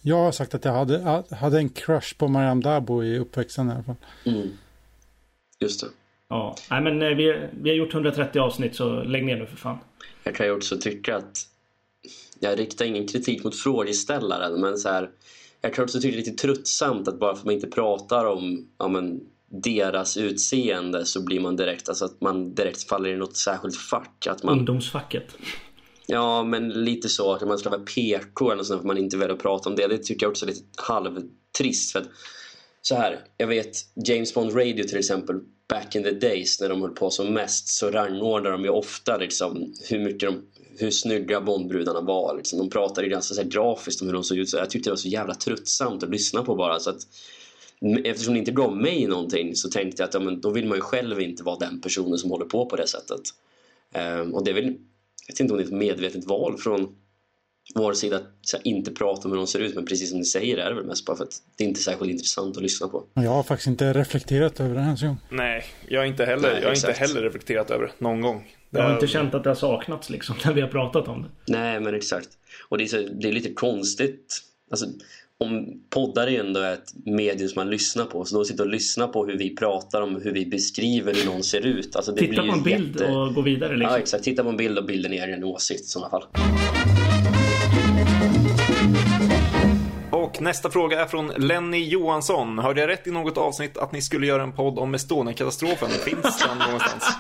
jag 0.03 0.17
har 0.17 0.33
sagt 0.33 0.55
att 0.55 0.65
jag 0.65 0.73
hade, 0.73 1.25
hade 1.31 1.59
en 1.59 1.69
crush 1.69 2.19
på 2.19 2.29
Mariam 2.29 2.61
Dabo 2.61 3.05
i 3.05 3.19
uppväxten 3.19 3.69
i 3.69 3.73
alla 3.73 3.83
fall. 3.83 3.97
Mm. 4.27 4.51
Just 5.61 5.81
det. 5.81 5.87
Ja, 6.29 6.57
nej 6.71 6.81
men 6.81 7.03
eh, 7.03 7.09
vi, 7.09 7.49
vi 7.63 7.71
har 7.71 7.77
gjort 7.77 7.95
130 7.95 8.41
avsnitt 8.41 8.77
så 8.77 9.03
lägg 9.03 9.25
ner 9.25 9.37
nu 9.37 9.47
för 9.47 9.57
fan. 9.57 9.79
Jag 10.25 10.35
kan 10.35 10.47
ju 10.47 10.53
också 10.53 10.77
tycka 10.77 11.17
att 11.17 11.47
jag 12.43 12.59
riktar 12.59 12.85
ingen 12.85 13.09
kritik 13.09 13.45
mot 13.45 13.57
frågeställaren 13.57 14.61
men 14.61 14.79
så 14.79 14.89
här, 14.89 15.11
jag 15.61 15.75
kan 15.75 15.85
också 15.85 16.01
tycka 16.01 16.17
det 16.17 16.23
är 16.23 16.25
lite 16.25 16.43
tröttsamt 16.43 17.09
att 17.09 17.19
bara 17.19 17.35
för 17.35 17.41
att 17.41 17.45
man 17.45 17.55
inte 17.55 17.67
pratar 17.67 18.25
om 18.25 18.69
ja, 18.79 18.89
men, 18.89 19.21
deras 19.63 20.17
utseende 20.17 21.07
så 21.07 21.25
blir 21.25 21.41
man 21.41 21.57
direkt, 21.57 21.89
alltså 21.89 22.05
att 22.05 22.21
man 22.21 22.55
direkt 22.55 22.83
faller 22.83 23.09
i 23.09 23.17
något 23.17 23.37
särskilt 23.37 23.77
fack. 23.77 24.27
Att 24.27 24.43
man, 24.43 24.59
Ungdomsfacket. 24.59 25.25
Ja, 26.07 26.45
men 26.45 26.69
lite 26.69 27.09
så. 27.09 27.33
Att 27.33 27.49
man 27.49 27.59
ska 27.59 27.71
vara 27.71 27.81
PK 27.81 28.53
eller 28.53 28.63
sånt 28.63 28.81
för 28.81 28.87
man 28.87 28.99
inte 28.99 29.17
vill 29.17 29.37
prata 29.37 29.71
om 29.71 29.77
det. 29.77 29.87
Det 29.87 29.99
tycker 29.99 30.27
jag 30.27 30.31
också 30.31 30.45
är 30.45 30.49
lite 30.49 30.63
halvtrist. 30.77 31.93
För 31.93 32.01
att, 32.01 32.09
så 32.83 32.95
här, 32.95 33.21
jag 33.37 33.47
vet 33.47 33.73
James 34.07 34.35
Bond 34.35 34.57
Radio 34.57 34.85
till 34.85 34.99
exempel 34.99 35.37
back 35.69 35.95
in 35.95 36.03
the 36.03 36.11
days 36.11 36.61
när 36.61 36.69
de 36.69 36.83
höll 36.83 36.91
på 36.91 37.11
som 37.11 37.35
mest 37.35 37.69
så 37.69 37.91
rangordnade 37.91 38.57
de 38.57 38.65
ju 38.65 38.71
ofta 38.71 39.17
liksom, 39.17 39.75
hur 39.91 39.99
mycket 39.99 40.29
de 40.29 40.43
hur 40.79 40.91
snygga 40.91 41.41
Bondbrudarna 41.41 42.01
var. 42.01 42.37
Liksom. 42.37 42.59
De 42.59 42.71
pratade 42.71 43.09
ganska 43.09 43.35
så 43.35 43.43
här, 43.43 43.49
grafiskt 43.49 44.03
om 44.03 44.09
hur 44.09 44.15
de 44.15 44.25
såg 44.25 44.39
ut. 44.39 44.51
Så 44.51 44.57
jag 44.57 44.71
tyckte 44.71 44.91
det 44.91 44.93
var 44.93 44.97
så 44.97 45.09
jävla 45.09 45.35
tröttsamt 45.35 46.03
att 46.03 46.11
lyssna 46.11 46.43
på 46.43 46.55
bara. 46.55 46.81
Så 46.81 46.91
att, 46.91 47.01
eftersom 48.05 48.35
det 48.35 48.39
inte 48.39 48.53
gav 48.53 48.77
mig 48.77 49.07
någonting 49.07 49.57
så 49.57 49.71
tänkte 49.71 50.03
jag 50.03 50.09
att 50.09 50.15
ja, 50.15 50.21
men 50.21 50.41
då 50.41 50.51
vill 50.51 50.67
man 50.67 50.79
ju 50.79 50.83
själv 50.83 51.21
inte 51.21 51.43
vara 51.43 51.59
den 51.59 51.81
personen 51.81 52.19
som 52.19 52.31
håller 52.31 52.45
på 52.45 52.67
på 52.67 52.77
det 52.77 52.87
sättet. 52.87 53.21
Um, 54.21 54.35
och 54.35 54.45
det 54.45 54.51
är 54.51 54.55
väl 54.55 54.77
jag 55.27 55.35
vet 55.35 55.41
inte 55.41 55.55
om 55.55 55.59
det 55.59 55.65
är 55.65 55.67
ett 55.67 55.73
medvetet 55.73 56.25
val 56.25 56.59
från 56.59 56.95
vår 57.75 57.93
sida 57.93 58.17
att 58.17 58.23
här, 58.53 58.61
inte 58.65 58.91
prata 58.91 59.25
om 59.25 59.31
hur 59.31 59.39
de 59.39 59.47
ser 59.47 59.59
ut 59.59 59.75
men 59.75 59.87
precis 59.87 60.11
som 60.11 60.19
ni 60.19 60.25
säger 60.25 60.59
är 60.59 60.69
det 60.69 60.75
väl 60.75 60.85
mest 60.85 61.07
bara 61.07 61.17
för 61.17 61.25
att 61.25 61.43
det 61.57 61.65
är 61.65 61.69
inte 61.69 61.81
är 61.81 61.83
särskilt 61.83 62.11
intressant 62.11 62.57
att 62.57 62.63
lyssna 62.63 62.89
på. 62.89 63.05
Jag 63.15 63.31
har 63.31 63.43
faktiskt 63.43 63.67
inte 63.67 63.93
reflekterat 63.93 64.61
över 64.61 64.75
det 64.75 64.81
ens 64.81 65.03
en 65.03 65.17
Nej, 65.31 65.65
jag 65.89 66.01
har 66.01 66.07
inte 66.07 66.25
heller, 66.25 66.53
Nej, 66.53 66.63
jag 66.63 66.69
har 66.69 66.75
inte 66.75 66.93
heller 66.93 67.23
reflekterat 67.23 67.71
över 67.71 67.87
det 67.87 67.93
någon 67.99 68.21
gång. 68.21 68.55
Jag 68.75 68.83
har 68.83 68.95
inte 68.95 69.07
känt 69.07 69.35
att 69.35 69.45
det 69.45 69.51
har 69.51 69.55
saknats 69.55 70.11
liksom 70.11 70.37
när 70.45 70.53
vi 70.53 70.61
har 70.61 70.69
pratat 70.69 71.09
om 71.09 71.23
det. 71.23 71.29
Nej, 71.53 71.81
men 71.81 71.95
exakt. 71.95 72.29
Och 72.69 72.79
det 72.79 72.85
är, 72.85 72.89
så, 72.89 72.97
det 72.97 73.29
är 73.29 73.33
lite 73.33 73.53
konstigt. 73.53 74.41
Alltså, 74.71 74.87
om 75.39 75.81
poddar 75.91 76.27
är 76.27 76.41
ändå 76.41 76.61
ett 76.61 76.93
medium 77.05 77.49
som 77.49 77.61
man 77.61 77.71
lyssnar 77.71 78.05
på 78.05 78.25
så 78.25 78.37
då 78.37 78.45
sitter 78.45 78.65
och 78.65 78.71
lyssnar 78.71 79.09
på 79.09 79.27
hur 79.27 79.39
vi 79.39 79.57
pratar 79.57 80.03
om 80.03 80.21
hur 80.23 80.33
vi 80.33 80.47
beskriver 80.47 81.15
hur 81.15 81.27
någon 81.27 81.43
ser 81.43 81.67
ut. 81.67 81.97
Alltså, 81.97 82.15
Titta 82.17 82.43
på 82.43 82.53
en 82.53 82.63
bild 82.63 83.01
jätte... 83.01 83.13
och 83.13 83.35
gå 83.35 83.41
vidare 83.41 83.77
liksom. 83.77 83.93
Ja 83.93 83.99
exakt, 83.99 84.25
titta 84.25 84.43
på 84.43 84.49
en 84.49 84.57
bild 84.57 84.79
och 84.79 84.85
bilden 84.85 85.13
är 85.13 85.29
en 85.29 85.45
åsikt 85.45 85.81
i 85.81 85.85
sådana 85.85 86.11
fall. 86.11 86.25
Och 90.11 90.43
nästa 90.43 90.71
fråga 90.71 91.01
är 91.01 91.07
från 91.07 91.27
Lenny 91.37 91.89
Johansson. 91.89 92.59
Hörde 92.59 92.81
jag 92.81 92.89
rätt 92.89 93.07
i 93.07 93.11
något 93.11 93.39
avsnitt 93.39 93.77
att 93.79 93.93
ni 93.93 94.03
skulle 94.03 94.27
göra 94.27 94.43
en 94.43 94.53
podd 94.53 94.79
om 94.79 94.95
Estonia-katastrofen? 94.95 95.89
Finns 95.89 96.45
den 96.47 96.59
någonstans? 96.59 97.17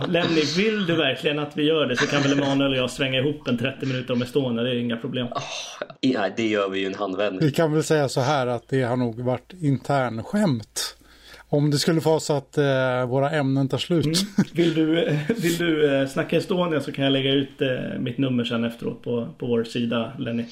Ja, 0.00 0.06
Lenny, 0.06 0.42
vill 0.56 0.86
du 0.86 0.96
verkligen 0.96 1.38
att 1.38 1.56
vi 1.56 1.62
gör 1.62 1.86
det 1.86 1.96
så 1.96 2.06
kan 2.06 2.22
väl 2.22 2.32
Emanuel 2.32 2.72
och 2.72 2.78
jag 2.78 2.90
svänga 2.90 3.18
ihop 3.18 3.48
en 3.48 3.58
30 3.58 3.86
minuter 3.86 4.14
om 4.14 4.22
Estonia. 4.22 4.62
Det 4.62 4.70
är 4.70 4.74
inga 4.74 4.96
problem. 4.96 5.26
ja, 6.00 6.28
det 6.36 6.46
gör 6.46 6.68
vi 6.68 6.80
ju 6.80 6.86
en 6.86 6.94
handvändning. 6.94 7.40
Vi 7.40 7.52
kan 7.52 7.72
väl 7.72 7.84
säga 7.84 8.08
så 8.08 8.20
här 8.20 8.46
att 8.46 8.68
det 8.68 8.82
har 8.82 8.96
nog 8.96 9.20
varit 9.20 9.52
intern 9.60 10.22
skämt. 10.22 10.96
Om 11.48 11.70
det 11.70 11.78
skulle 11.78 12.00
vara 12.00 12.20
så 12.20 12.32
att 12.32 12.58
eh, 12.58 13.06
våra 13.06 13.30
ämnen 13.30 13.68
tar 13.68 13.78
slut. 13.78 14.06
Mm. 14.06 14.16
Vill 14.52 14.74
du, 14.74 15.04
eh, 15.04 15.18
vill 15.36 15.56
du 15.58 15.94
eh, 15.94 16.08
snacka 16.08 16.36
Estonia 16.36 16.80
så 16.80 16.92
kan 16.92 17.04
jag 17.04 17.12
lägga 17.12 17.32
ut 17.32 17.60
eh, 17.60 17.98
mitt 17.98 18.18
nummer 18.18 18.44
sen 18.44 18.64
efteråt 18.64 19.02
på, 19.02 19.28
på 19.38 19.46
vår 19.46 19.64
sida, 19.64 20.12
Lenny. 20.18 20.44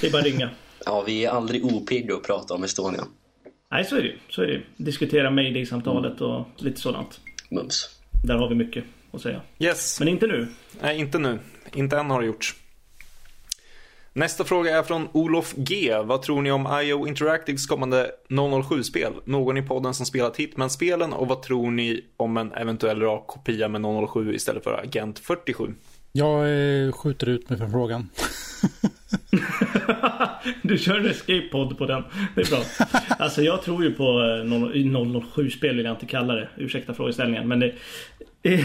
Det 0.00 0.06
är 0.06 0.10
bara 0.10 0.18
att 0.18 0.24
ringa. 0.24 0.50
Ja, 0.86 1.02
vi 1.06 1.24
är 1.24 1.30
aldrig 1.30 1.64
opigga 1.64 2.14
att 2.14 2.22
prata 2.22 2.54
om 2.54 2.64
Estonia. 2.64 3.00
Nej, 3.70 3.84
så 3.84 3.96
är 3.96 4.02
det 4.02 4.12
Så 4.30 4.42
är 4.42 4.46
det 4.46 4.60
Diskutera 4.76 5.30
mayday-samtalet 5.30 6.20
och 6.20 6.46
lite 6.56 6.80
sådant. 6.80 7.20
Mums. 7.50 7.97
Där 8.24 8.34
har 8.34 8.48
vi 8.48 8.54
mycket 8.54 8.84
att 9.12 9.20
säga. 9.20 9.40
Yes. 9.58 10.00
Men 10.00 10.08
inte 10.08 10.26
nu. 10.26 10.48
Nej, 10.82 10.98
inte 10.98 11.18
nu. 11.18 11.38
Inte 11.74 11.98
än 11.98 12.10
har 12.10 12.20
det 12.20 12.26
gjorts. 12.26 12.54
Nästa 14.12 14.44
fråga 14.44 14.78
är 14.78 14.82
från 14.82 15.08
Olof 15.12 15.54
G. 15.56 15.96
Vad 16.04 16.22
tror 16.22 16.42
ni 16.42 16.50
om 16.50 16.80
IO 16.82 17.06
Interactives 17.06 17.66
kommande 17.66 18.10
007-spel? 18.28 19.12
Någon 19.24 19.56
i 19.56 19.62
podden 19.62 19.94
som 19.94 20.06
spelat 20.06 20.36
Hitman-spelen 20.36 21.12
och 21.12 21.28
vad 21.28 21.42
tror 21.42 21.70
ni 21.70 22.04
om 22.16 22.36
en 22.36 22.52
eventuell 22.52 23.00
rak 23.00 23.26
kopia 23.26 23.68
med 23.68 24.08
007 24.08 24.34
istället 24.34 24.64
för 24.64 24.72
Agent 24.72 25.18
47? 25.18 25.74
Jag 26.12 26.40
eh, 26.40 26.92
skjuter 26.92 27.28
ut 27.28 27.50
mig 27.50 27.58
från 27.58 27.70
frågan. 27.70 28.08
du 30.62 30.78
kör 30.78 30.98
en 30.98 31.06
escape-podd 31.06 31.78
på 31.78 31.86
den. 31.86 32.04
Det 32.34 32.40
är 32.40 32.50
bra. 32.50 32.60
Alltså 33.18 33.42
jag 33.42 33.62
tror 33.62 33.84
ju 33.84 33.94
på 33.94 34.04
eh, 34.04 34.44
007-spel 34.44 35.76
vill 35.76 35.84
jag 35.84 35.94
inte 35.94 36.06
kalla 36.06 36.34
det. 36.34 36.48
Ursäkta 36.56 36.94
frågeställningen. 36.94 37.48
Men 37.48 37.60
det, 37.60 37.72
det, 38.42 38.64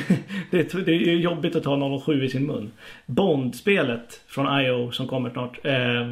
det, 0.51 0.85
det 0.85 0.91
är 0.91 1.15
jobbigt 1.15 1.55
att 1.55 1.63
ta 1.63 1.99
007 1.99 2.23
i 2.23 2.29
sin 2.29 2.45
mun. 2.45 2.71
Bond-spelet 3.05 4.21
från 4.27 4.61
IO 4.61 4.91
som 4.91 5.07
kommer 5.07 5.29
snart. 5.29 5.65
Eh, 5.65 6.07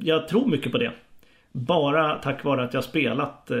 jag 0.00 0.28
tror 0.28 0.46
mycket 0.46 0.72
på 0.72 0.78
det. 0.78 0.92
Bara 1.52 2.14
tack 2.14 2.44
vare 2.44 2.64
att 2.64 2.74
jag 2.74 2.84
spelat, 2.84 3.50
eh, 3.50 3.58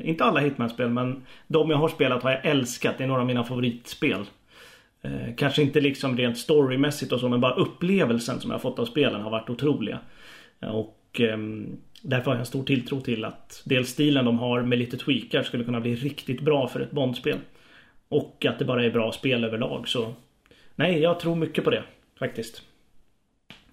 inte 0.00 0.24
alla 0.24 0.40
Hitman-spel 0.40 0.88
men 0.88 1.22
de 1.46 1.70
jag 1.70 1.78
har 1.78 1.88
spelat 1.88 2.22
har 2.22 2.30
jag 2.30 2.46
älskat. 2.46 2.94
Det 2.98 3.04
är 3.04 3.08
några 3.08 3.20
av 3.20 3.26
mina 3.26 3.44
favoritspel. 3.44 4.24
Eh, 5.02 5.34
kanske 5.36 5.62
inte 5.62 5.80
liksom 5.80 6.16
rent 6.16 6.38
storymässigt 6.38 7.12
och 7.12 7.20
så 7.20 7.28
men 7.28 7.40
bara 7.40 7.54
upplevelsen 7.54 8.40
som 8.40 8.50
jag 8.50 8.62
fått 8.62 8.78
av 8.78 8.84
spelen 8.84 9.20
har 9.20 9.30
varit 9.30 9.50
otroliga. 9.50 9.98
Eh, 10.60 10.68
och 10.68 11.20
eh, 11.20 11.38
därför 12.02 12.24
har 12.24 12.32
jag 12.32 12.40
en 12.40 12.46
stor 12.46 12.64
tilltro 12.64 13.00
till 13.00 13.24
att 13.24 13.62
dels 13.64 13.88
stilen 13.88 14.24
de 14.24 14.38
har 14.38 14.62
med 14.62 14.78
lite 14.78 14.96
tweakar 14.96 15.42
skulle 15.42 15.64
kunna 15.64 15.80
bli 15.80 15.94
riktigt 15.94 16.40
bra 16.40 16.68
för 16.68 16.80
ett 16.80 16.90
Bondspel. 16.90 17.38
Och 18.08 18.46
att 18.48 18.58
det 18.58 18.64
bara 18.64 18.84
är 18.84 18.90
bra 18.90 19.12
spel 19.12 19.44
överlag 19.44 19.88
så 19.88 20.14
Nej, 20.74 21.00
jag 21.00 21.20
tror 21.20 21.36
mycket 21.36 21.64
på 21.64 21.70
det 21.70 21.82
faktiskt. 22.18 22.62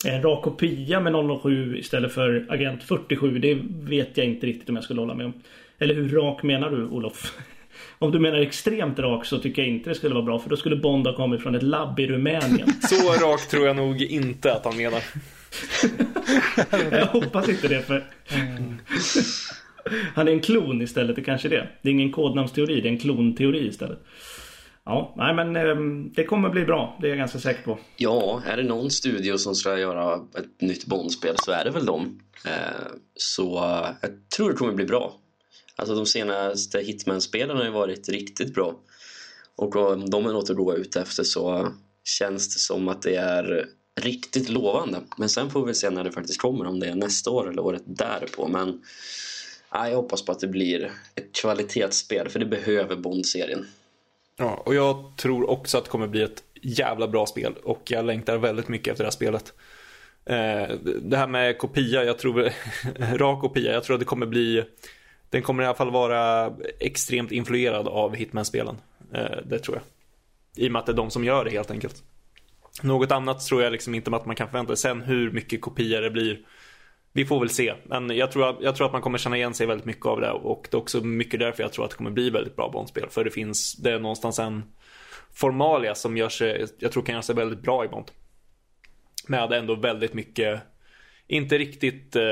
En 0.05 0.21
rak 0.21 0.43
kopia 0.43 0.99
med 0.99 1.39
007 1.41 1.77
istället 1.77 2.13
för 2.13 2.45
Agent 2.49 2.83
47 2.83 3.39
det 3.39 3.59
vet 3.69 4.17
jag 4.17 4.25
inte 4.25 4.47
riktigt 4.47 4.69
om 4.69 4.75
jag 4.75 4.83
skulle 4.83 5.01
hålla 5.01 5.13
med 5.13 5.25
om. 5.25 5.33
Eller 5.77 5.95
hur 5.95 6.09
rak 6.09 6.43
menar 6.43 6.69
du 6.69 6.87
Olof? 6.87 7.37
Om 7.99 8.11
du 8.11 8.19
menar 8.19 8.37
extremt 8.37 8.99
rak 8.99 9.25
så 9.25 9.37
tycker 9.39 9.61
jag 9.61 9.69
inte 9.69 9.89
det 9.89 9.95
skulle 9.95 10.13
vara 10.13 10.25
bra 10.25 10.39
för 10.39 10.49
då 10.49 10.57
skulle 10.57 10.75
Bond 10.75 11.07
ha 11.07 11.15
kommit 11.15 11.41
från 11.41 11.55
ett 11.55 11.63
labb 11.63 11.99
i 11.99 12.07
Rumänien. 12.07 12.73
Så 12.81 13.13
rak 13.13 13.47
tror 13.47 13.67
jag 13.67 13.75
nog 13.75 14.01
inte 14.01 14.53
att 14.53 14.65
han 14.65 14.77
menar. 14.77 15.03
jag 16.91 17.05
hoppas 17.05 17.49
inte 17.49 17.67
det 17.67 17.81
för... 17.81 18.03
Han 20.15 20.27
är 20.27 20.31
en 20.31 20.39
klon 20.39 20.81
istället, 20.81 21.15
det 21.15 21.21
kanske 21.21 21.47
är 21.47 21.49
det. 21.49 21.67
Det 21.81 21.89
är 21.89 21.93
ingen 21.93 22.11
kodnamnsteori, 22.11 22.81
det 22.81 22.87
är 22.87 22.91
en 22.91 22.99
klonteori 22.99 23.67
istället. 23.67 23.99
Ja, 24.85 25.13
nej 25.17 25.33
men 25.33 25.55
ehm, 25.55 26.13
det 26.13 26.23
kommer 26.23 26.49
bli 26.49 26.65
bra. 26.65 26.97
Det 27.01 27.07
är 27.07 27.09
jag 27.09 27.17
ganska 27.17 27.39
säker 27.39 27.63
på. 27.63 27.79
Ja, 27.97 28.41
är 28.45 28.57
det 28.57 28.63
någon 28.63 28.91
studio 28.91 29.37
som 29.37 29.55
ska 29.55 29.79
göra 29.79 30.15
ett 30.15 30.61
nytt 30.61 30.85
Bondspel 30.85 31.35
så 31.37 31.51
är 31.51 31.65
det 31.65 31.71
väl 31.71 31.85
dem. 31.85 32.19
Eh, 32.45 32.87
så 33.15 33.59
jag 34.01 34.11
tror 34.35 34.49
det 34.49 34.55
kommer 34.55 34.73
bli 34.73 34.85
bra. 34.85 35.13
Alltså 35.77 35.95
de 35.95 36.05
senaste 36.05 36.79
Hitman-spelen 36.79 37.57
har 37.57 37.63
ju 37.63 37.71
varit 37.71 38.09
riktigt 38.09 38.53
bra. 38.53 38.79
Och 39.55 39.75
om 39.75 40.09
de 40.09 40.25
är 40.25 40.33
något 40.33 40.49
att 40.49 40.55
gå 40.55 40.75
ut 40.75 40.95
efter 40.95 41.23
så 41.23 41.71
känns 42.03 42.53
det 42.53 42.59
som 42.59 42.87
att 42.87 43.01
det 43.01 43.15
är 43.15 43.69
riktigt 44.01 44.49
lovande. 44.49 45.01
Men 45.17 45.29
sen 45.29 45.49
får 45.49 45.65
vi 45.65 45.73
se 45.73 45.89
när 45.89 46.03
det 46.03 46.11
faktiskt 46.11 46.41
kommer, 46.41 46.65
om 46.65 46.79
det 46.79 46.87
är 46.87 46.95
nästa 46.95 47.29
år 47.29 47.49
eller 47.49 47.61
året 47.61 47.83
därpå. 47.85 48.47
Men 48.47 48.81
ja, 49.71 49.89
jag 49.89 49.95
hoppas 49.95 50.25
på 50.25 50.31
att 50.31 50.39
det 50.39 50.47
blir 50.47 50.91
ett 51.15 51.35
kvalitetsspel, 51.41 52.29
för 52.29 52.39
det 52.39 52.45
behöver 52.45 52.95
Bond-serien. 52.95 53.65
Ja, 54.37 54.63
och 54.65 54.75
jag 54.75 55.13
tror 55.17 55.49
också 55.49 55.77
att 55.77 55.83
det 55.83 55.89
kommer 55.89 56.07
bli 56.07 56.21
ett 56.21 56.43
jävla 56.61 57.07
bra 57.07 57.25
spel 57.25 57.53
och 57.63 57.81
jag 57.85 58.05
längtar 58.05 58.37
väldigt 58.37 58.67
mycket 58.67 58.91
efter 58.91 59.03
det 59.03 59.07
här 59.07 59.11
spelet. 59.11 59.53
Eh, 60.25 60.75
det 61.01 61.17
här 61.17 61.27
med 61.27 61.57
kopia, 61.57 62.03
jag 62.03 62.17
tror, 62.17 62.51
rak 63.17 63.41
kopia, 63.41 63.73
jag 63.73 63.83
tror 63.83 63.95
att 63.95 63.99
det 63.99 64.05
kommer 64.05 64.25
bli 64.25 64.63
den 65.29 65.41
kommer 65.41 65.63
i 65.63 65.65
alla 65.65 65.75
fall 65.75 65.91
vara 65.91 66.53
extremt 66.79 67.31
influerad 67.31 67.87
av 67.87 68.15
Hitman-spelen. 68.15 68.77
Eh, 69.13 69.37
det 69.45 69.59
tror 69.59 69.77
jag. 69.77 69.83
I 70.63 70.67
och 70.67 70.71
med 70.71 70.79
att 70.79 70.85
det 70.85 70.91
är 70.91 70.95
de 70.95 71.11
som 71.11 71.23
gör 71.23 71.45
det 71.45 71.51
helt 71.51 71.71
enkelt. 71.71 72.03
Något 72.83 73.11
annat 73.11 73.45
tror 73.45 73.63
jag 73.63 73.71
liksom 73.71 73.95
inte 73.95 74.15
att 74.15 74.25
man 74.25 74.35
kan 74.35 74.47
förvänta 74.47 74.75
sig. 74.75 74.89
Sen 74.89 75.01
hur 75.01 75.31
mycket 75.31 75.61
kopior 75.61 76.01
det 76.01 76.09
blir. 76.09 76.39
Vi 77.11 77.25
får 77.25 77.39
väl 77.39 77.49
se. 77.49 77.73
Men 77.83 78.09
jag 78.09 78.31
tror, 78.31 78.57
jag 78.61 78.75
tror 78.75 78.87
att 78.87 78.93
man 78.93 79.01
kommer 79.01 79.17
känna 79.17 79.37
igen 79.37 79.53
sig 79.53 79.67
väldigt 79.67 79.85
mycket 79.85 80.05
av 80.05 80.21
det. 80.21 80.31
Och 80.31 80.67
det 80.71 80.77
är 80.77 80.81
också 80.81 81.03
mycket 81.03 81.39
därför 81.39 81.63
jag 81.63 81.73
tror 81.73 81.85
att 81.85 81.91
det 81.91 81.97
kommer 81.97 82.11
bli 82.11 82.29
väldigt 82.29 82.55
bra 82.55 82.69
Bondspel. 82.69 83.09
För 83.09 83.23
det 83.23 83.31
finns, 83.31 83.75
det 83.75 83.91
är 83.91 83.99
någonstans 83.99 84.39
en 84.39 84.63
formalia 85.33 85.95
som 85.95 86.17
gör 86.17 86.29
sig, 86.29 86.67
jag 86.79 86.91
tror 86.91 87.03
kan 87.03 87.13
göra 87.13 87.21
sig 87.21 87.35
väldigt 87.35 87.61
bra 87.61 87.85
i 87.85 87.87
Bond. 87.87 88.11
Med 89.27 89.53
ändå 89.53 89.75
väldigt 89.75 90.13
mycket 90.13 90.61
inte 91.27 91.57
riktigt, 91.57 92.15
eh, 92.15 92.23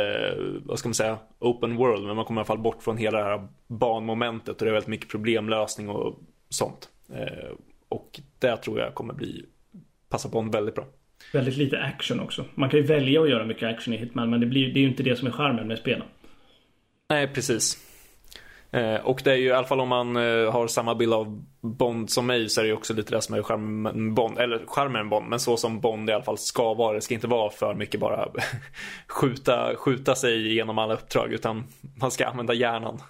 vad 0.64 0.80
ska 0.80 0.90
man 0.90 0.94
säga, 0.94 1.18
open 1.40 1.76
world, 1.76 2.06
men 2.06 2.16
man 2.16 2.26
kommer 2.26 2.40
i 2.40 2.42
alla 2.42 2.48
fall 2.48 2.58
bort 2.58 2.84
från 2.84 2.98
hela 2.98 3.18
det 3.18 3.24
här 3.24 3.48
banmomentet 3.68 4.62
och 4.62 4.66
det 4.66 4.72
är 4.72 4.74
väldigt 4.74 4.90
mycket 4.90 5.10
problemlösning 5.10 5.90
och 5.90 6.20
sånt. 6.50 6.90
Eh, 7.14 7.52
och 7.90 8.20
det 8.40 8.58
tror 8.58 8.80
jag 8.80 8.94
kommer 8.94 9.14
bli, 9.14 9.46
passa 10.10 10.30
på 10.30 10.40
en 10.40 10.52
väldigt 10.52 10.76
bra. 10.76 10.86
Väldigt 11.34 11.58
lite 11.58 11.80
action 11.80 12.20
också. 12.20 12.46
Man 12.56 12.70
kan 12.70 12.80
ju 12.80 12.86
välja 12.86 13.22
att 13.22 13.30
göra 13.30 13.46
mycket 13.46 13.70
action 13.70 13.94
i 13.94 13.98
Hitman, 13.98 14.30
men 14.30 14.40
det, 14.40 14.46
blir, 14.46 14.74
det 14.74 14.80
är 14.80 14.82
ju 14.82 14.88
inte 14.88 15.04
det 15.04 15.16
som 15.16 15.28
är 15.28 15.32
charmen 15.32 15.68
med 15.68 15.78
spelen. 15.78 16.08
Nej, 17.10 17.28
precis. 17.28 17.85
Eh, 18.76 18.96
och 18.96 19.22
det 19.24 19.32
är 19.32 19.36
ju 19.36 19.48
i 19.48 19.52
alla 19.52 19.68
fall 19.68 19.80
om 19.80 19.90
man 19.90 20.16
eh, 20.16 20.52
har 20.52 20.68
samma 20.68 20.96
bild 20.96 21.14
av 21.14 21.46
Bond 21.62 22.10
som 22.10 22.26
mig 22.26 22.50
så 22.50 22.62
är 22.62 22.64
det 22.64 22.68
ju 22.68 22.76
också 22.76 22.94
lite 22.94 23.16
det 23.16 23.22
som 23.22 23.36
är 23.36 23.44
charmen 23.44 24.16
Bond, 24.16 24.38
eller 24.38 24.66
charmen 24.68 25.10
Bond, 25.10 25.28
men 25.28 25.40
så 25.40 25.58
som 25.58 25.82
Bond 25.82 26.10
i 26.10 26.14
alla 26.14 26.24
fall 26.24 26.38
ska 26.38 26.74
vara. 26.74 26.94
Det 26.94 27.02
ska 27.02 27.14
inte 27.14 27.28
vara 27.28 27.50
för 27.50 27.74
mycket 27.74 28.00
bara 28.00 28.32
skjuta, 29.08 29.76
skjuta 29.76 30.16
sig 30.16 30.52
igenom 30.52 30.78
alla 30.78 30.94
uppdrag 30.94 31.34
utan 31.34 31.64
man 32.00 32.12
ska 32.12 32.26
använda 32.26 32.54
hjärnan. 32.54 33.02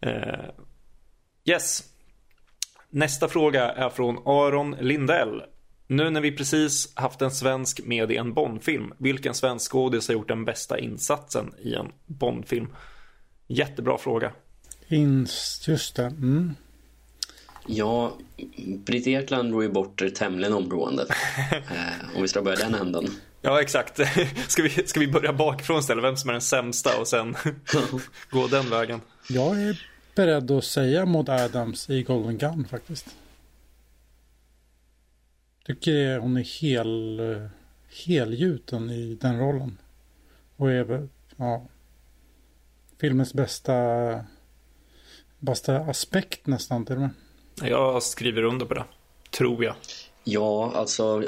Eh, 0.00 0.44
yes. 1.44 1.84
Nästa 2.90 3.28
fråga 3.28 3.70
är 3.70 3.88
från 3.88 4.18
Aron 4.24 4.76
Lindell. 4.80 5.42
Nu 5.86 6.10
när 6.10 6.20
vi 6.20 6.36
precis 6.36 6.96
haft 6.96 7.22
en 7.22 7.30
svensk 7.30 7.80
med 7.84 8.10
i 8.10 8.16
en 8.16 8.34
Bondfilm, 8.34 8.92
vilken 8.98 9.34
svensk 9.34 9.72
skådis 9.72 10.08
har 10.08 10.12
gjort 10.12 10.28
den 10.28 10.44
bästa 10.44 10.78
insatsen 10.78 11.54
i 11.62 11.74
en 11.74 11.92
Bondfilm? 12.06 12.68
Jättebra 13.52 13.98
fråga. 13.98 14.32
Ins, 14.88 15.68
just 15.68 15.96
det. 15.96 16.04
Mm. 16.04 16.54
Ja, 17.66 18.12
Britt 18.56 19.06
Ekland 19.06 19.50
drog 19.50 19.62
ju 19.62 19.68
bort 19.68 19.98
det 19.98 20.10
tämligen 20.10 20.52
omgående. 20.52 21.02
eh, 21.52 22.16
om 22.16 22.22
vi 22.22 22.28
ska 22.28 22.42
börja 22.42 22.56
den 22.56 22.74
änden. 22.74 23.06
Ja, 23.42 23.60
exakt. 23.60 24.00
Ska 24.48 24.62
vi, 24.62 24.68
ska 24.68 25.00
vi 25.00 25.08
börja 25.08 25.32
bakifrån 25.32 25.78
istället? 25.78 26.04
Vem 26.04 26.16
som 26.16 26.30
är 26.30 26.32
den 26.32 26.40
sämsta 26.40 27.00
och 27.00 27.08
sen 27.08 27.36
gå 28.30 28.46
den 28.46 28.70
vägen? 28.70 29.00
Jag 29.28 29.62
är 29.62 29.86
beredd 30.14 30.50
att 30.50 30.64
säga 30.64 31.06
Maud 31.06 31.28
Adams 31.28 31.90
i 31.90 32.02
Golden 32.02 32.38
Gun 32.38 32.66
faktiskt. 32.70 33.16
Tycker 35.66 36.18
hon 36.18 36.36
är 36.36 36.60
hel, 36.60 37.20
helgjuten 38.06 38.90
i 38.90 39.18
den 39.20 39.38
rollen. 39.38 39.78
Och 40.56 40.70
är, 40.70 41.08
ja, 41.36 41.66
filmens 43.00 43.34
bästa, 43.34 43.72
bästa 45.38 45.76
aspekt 45.76 46.46
nästan 46.46 46.86
till 46.86 46.94
och 46.94 47.00
med. 47.00 47.10
Jag 47.62 48.02
skriver 48.02 48.42
under 48.42 48.66
på 48.66 48.74
det. 48.74 48.84
Tror 49.30 49.64
jag. 49.64 49.74
Ja, 50.24 50.72
alltså 50.74 51.22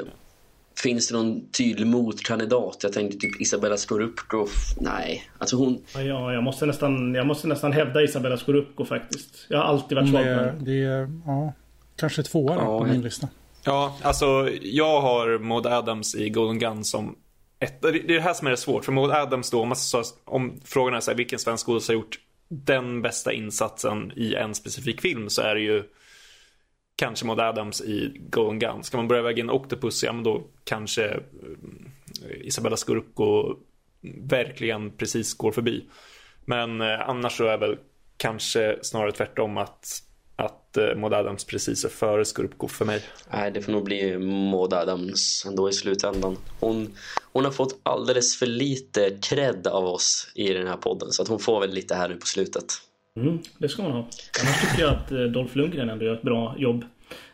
Finns 0.83 1.07
det 1.07 1.15
någon 1.15 1.51
tydlig 1.51 1.87
motkandidat? 1.87 2.77
Jag 2.83 2.93
tänkte 2.93 3.17
typ 3.17 3.41
Isabella 3.41 3.77
Scorupco. 3.77 4.47
Nej, 4.77 5.23
alltså 5.37 5.55
hon... 5.55 5.83
Ja, 5.95 6.33
jag 6.33 6.43
måste 6.43 6.65
nästan, 6.65 7.15
jag 7.15 7.27
måste 7.27 7.47
nästan 7.47 7.71
hävda 7.71 8.03
Isabella 8.03 8.37
Scorupco 8.37 8.85
faktiskt. 8.85 9.45
Jag 9.49 9.57
har 9.57 9.65
alltid 9.65 9.97
varit 9.97 10.09
svag 10.09 10.25
det, 10.25 10.55
det 10.59 10.83
är, 10.83 11.21
ja, 11.25 11.53
kanske 11.95 12.23
tvåa 12.23 12.55
ja, 12.55 12.79
på 12.79 12.85
min 12.85 13.01
lista. 13.01 13.27
Ja, 13.63 13.97
alltså 14.01 14.49
jag 14.61 15.01
har 15.01 15.39
Maud 15.39 15.65
Adams 15.65 16.15
i 16.15 16.29
Golden 16.29 16.59
Gun 16.59 16.83
som 16.83 17.15
ett, 17.63 17.81
det 17.81 17.87
är 17.87 18.07
det 18.07 18.19
här 18.19 18.33
som 18.33 18.47
är 18.47 18.51
det 18.51 18.57
svårt. 18.57 18.85
För 18.85 18.91
Maud 18.91 19.11
Adams 19.11 19.51
då, 19.51 19.61
om, 19.61 19.67
man 19.67 19.75
så, 19.75 20.03
om 20.25 20.61
frågan 20.65 20.93
är 20.93 20.99
så 20.99 21.11
här, 21.11 21.17
vilken 21.17 21.39
svensk 21.39 21.65
skådis 21.65 21.87
har 21.87 21.95
gjort 21.95 22.19
den 22.47 23.01
bästa 23.01 23.33
insatsen 23.33 24.11
i 24.15 24.35
en 24.35 24.55
specifik 24.55 25.01
film 25.01 25.29
så 25.29 25.41
är 25.41 25.55
det 25.55 25.61
ju 25.61 25.83
kanske 26.95 27.25
Maud 27.25 27.39
Adams 27.39 27.81
i 27.81 28.21
Golden 28.29 28.59
Gun. 28.59 28.83
Ska 28.83 28.97
man 28.97 29.07
börja 29.07 29.21
väga 29.21 29.39
in 29.39 29.49
Octopus, 29.49 30.03
ja 30.03 30.13
men 30.13 30.23
då 30.23 30.43
kanske 30.63 31.05
eh, 31.05 31.19
Isabella 32.41 32.77
Scorupco 32.77 33.55
verkligen 34.17 34.91
precis 34.91 35.33
går 35.33 35.51
förbi. 35.51 35.85
Men 36.45 36.81
eh, 36.81 37.09
annars 37.09 37.37
så 37.37 37.45
är 37.45 37.57
väl 37.57 37.77
kanske 38.17 38.79
snarare 38.81 39.11
tvärtom 39.11 39.57
att 39.57 40.03
att 40.35 40.77
eh, 40.77 40.95
Maud 40.95 41.13
Adams 41.13 41.45
precis 41.45 41.85
är 41.85 41.89
före 41.89 42.25
Scorupco 42.25 42.67
för 42.67 42.85
mig. 42.85 43.01
Nej, 43.31 43.51
det 43.51 43.61
får 43.61 43.71
nog 43.71 43.83
bli 43.83 44.17
Maud 44.17 44.73
Adams 44.73 45.45
ändå 45.47 45.69
i 45.69 45.73
slutändan. 45.73 46.37
Hon, 46.59 46.93
hon 47.31 47.45
har 47.45 47.51
fått 47.51 47.79
alldeles 47.83 48.39
för 48.39 48.45
lite 48.45 49.17
cred 49.21 49.67
av 49.67 49.85
oss 49.85 50.31
i 50.35 50.53
den 50.53 50.67
här 50.67 50.77
podden 50.77 51.11
så 51.11 51.21
att 51.21 51.27
hon 51.27 51.39
får 51.39 51.59
väl 51.59 51.71
lite 51.71 51.95
här 51.95 52.09
nu 52.09 52.15
på 52.15 52.25
slutet. 52.25 52.65
Mm, 53.19 53.39
det 53.57 53.69
ska 53.69 53.81
man 53.83 53.91
ha. 53.91 54.09
Annars 54.43 54.61
tycker 54.61 54.83
jag 54.83 54.93
att 54.93 55.11
eh, 55.11 55.19
Dolph 55.19 55.57
Lundgren 55.57 55.89
ändå 55.89 56.05
gör 56.05 56.13
ett 56.13 56.21
bra 56.21 56.55
jobb. 56.57 56.85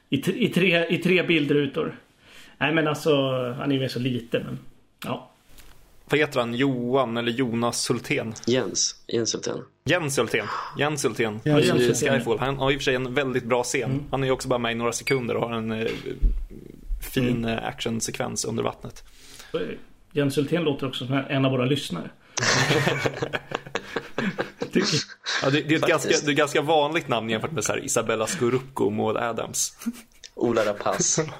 I, 0.09 0.45
i, 0.45 0.49
tre, 0.49 0.87
i 0.89 0.97
tre 0.97 1.23
bildrutor. 1.23 1.99
Nej 2.57 2.73
men 2.73 2.87
alltså, 2.87 3.11
han 3.57 3.71
är 3.71 3.75
ju 3.75 3.81
med 3.81 3.91
så 3.91 3.99
lite 3.99 4.39
men 4.39 4.59
ja. 5.05 5.31
Vad 6.09 6.19
heter 6.19 6.39
han? 6.39 6.53
Johan 6.53 7.17
eller 7.17 7.31
Jonas 7.31 7.89
Hultén? 7.89 8.33
Jens. 8.47 8.95
Jens 9.07 9.35
Hultén. 9.35 9.57
Jens 9.89 10.17
Hultén. 10.17 10.45
Jens 10.77 11.05
Hultén. 11.05 11.39
Ja, 11.43 11.59
i 11.59 11.93
Skyfall. 11.93 12.39
Han 12.39 12.57
har 12.57 12.71
i 12.71 12.75
och 12.75 12.79
för 12.79 12.83
sig 12.83 12.95
en 12.95 13.13
väldigt 13.13 13.43
bra 13.43 13.63
scen. 13.63 13.91
Mm. 13.91 14.03
Han 14.11 14.23
är 14.23 14.27
ju 14.27 14.33
också 14.33 14.47
bara 14.47 14.59
med 14.59 14.71
i 14.71 14.75
några 14.75 14.91
sekunder 14.91 15.35
och 15.35 15.49
har 15.49 15.55
en 15.55 15.71
eh, 15.71 15.87
fin 17.13 17.27
mm. 17.27 17.45
Eh, 17.45 17.67
actionsekvens 17.67 18.45
under 18.45 18.63
vattnet. 18.63 19.03
Jens 20.11 20.37
Hultén 20.37 20.63
låter 20.63 20.87
också 20.87 21.05
som 21.07 21.15
en 21.29 21.45
av 21.45 21.51
våra 21.51 21.65
lyssnare. 21.65 22.09
ja, 25.41 25.49
det, 25.49 25.61
det, 25.61 25.75
är 25.75 25.77
ett 25.77 25.87
ganska, 25.87 26.09
det 26.09 26.27
är 26.27 26.29
ett 26.29 26.37
ganska 26.37 26.61
vanligt 26.61 27.07
namn 27.07 27.29
jämfört 27.29 27.51
med 27.51 27.63
så 27.63 27.71
här 27.71 27.85
Isabella 27.85 28.27
Scorupco 28.27 28.85
och 28.85 28.91
Maud 28.91 29.17
Adams. 29.17 29.77
Ola 30.35 30.65
Rapace. 30.65 31.21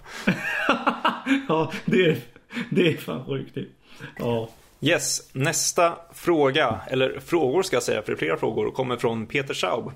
ja, 1.48 1.72
det 1.86 2.06
är, 2.06 2.18
det 2.70 2.94
är 2.94 2.98
fan 2.98 3.26
sjukt. 3.26 3.58
Ja. 4.18 4.50
Yes, 4.82 5.30
nästa 5.34 5.98
fråga, 6.14 6.82
eller 6.88 7.20
frågor 7.20 7.64
ska 7.64 7.76
jag 7.76 7.84
säga, 7.84 8.02
för 8.02 8.12
det 8.12 8.16
är 8.16 8.20
flera 8.20 8.38
frågor, 8.38 8.72
kommer 8.72 8.98
från 8.98 9.28
Peter 9.28 9.54
Schaub. 9.54 9.92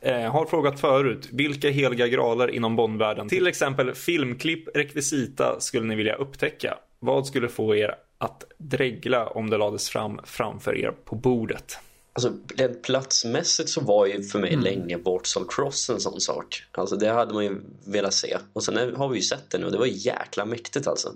Eh, 0.00 0.32
har 0.32 0.46
frågat 0.46 0.80
förut, 0.80 1.28
vilka 1.32 1.68
heliga 1.68 2.08
graler 2.08 2.48
inom 2.48 2.76
Bondvärlden, 2.76 3.28
till 3.28 3.46
exempel 3.46 3.94
filmklipp, 3.94 4.76
rekvisita, 4.76 5.60
skulle 5.60 5.86
ni 5.86 5.94
vilja 5.94 6.14
upptäcka? 6.14 6.78
Vad 6.98 7.26
skulle 7.26 7.48
få 7.48 7.74
er 7.74 7.94
att 8.18 8.44
dregla 8.58 9.26
om 9.26 9.50
det 9.50 9.56
lades 9.56 9.90
fram 9.90 10.20
framför 10.24 10.78
er 10.78 10.90
på 10.90 11.16
bordet? 11.16 11.78
Alltså 12.12 12.32
rent 12.56 12.82
platsmässigt 12.82 13.68
så 13.68 13.80
var 13.80 14.06
ju 14.06 14.22
för 14.22 14.38
mig 14.38 14.52
mm. 14.52 14.64
länge 14.64 14.98
Bortsal 14.98 15.46
Cross 15.48 15.90
en 15.90 16.00
sån 16.00 16.20
sak. 16.20 16.62
Alltså 16.72 16.96
det 16.96 17.08
hade 17.08 17.34
man 17.34 17.44
ju 17.44 17.60
velat 17.86 18.14
se. 18.14 18.38
Och 18.52 18.64
sen 18.64 18.96
har 18.96 19.08
vi 19.08 19.16
ju 19.16 19.22
sett 19.22 19.50
det 19.50 19.58
nu 19.58 19.66
och 19.66 19.72
det 19.72 19.78
var 19.78 19.86
jäkla 19.86 20.44
mäktigt 20.44 20.86
alltså. 20.86 21.12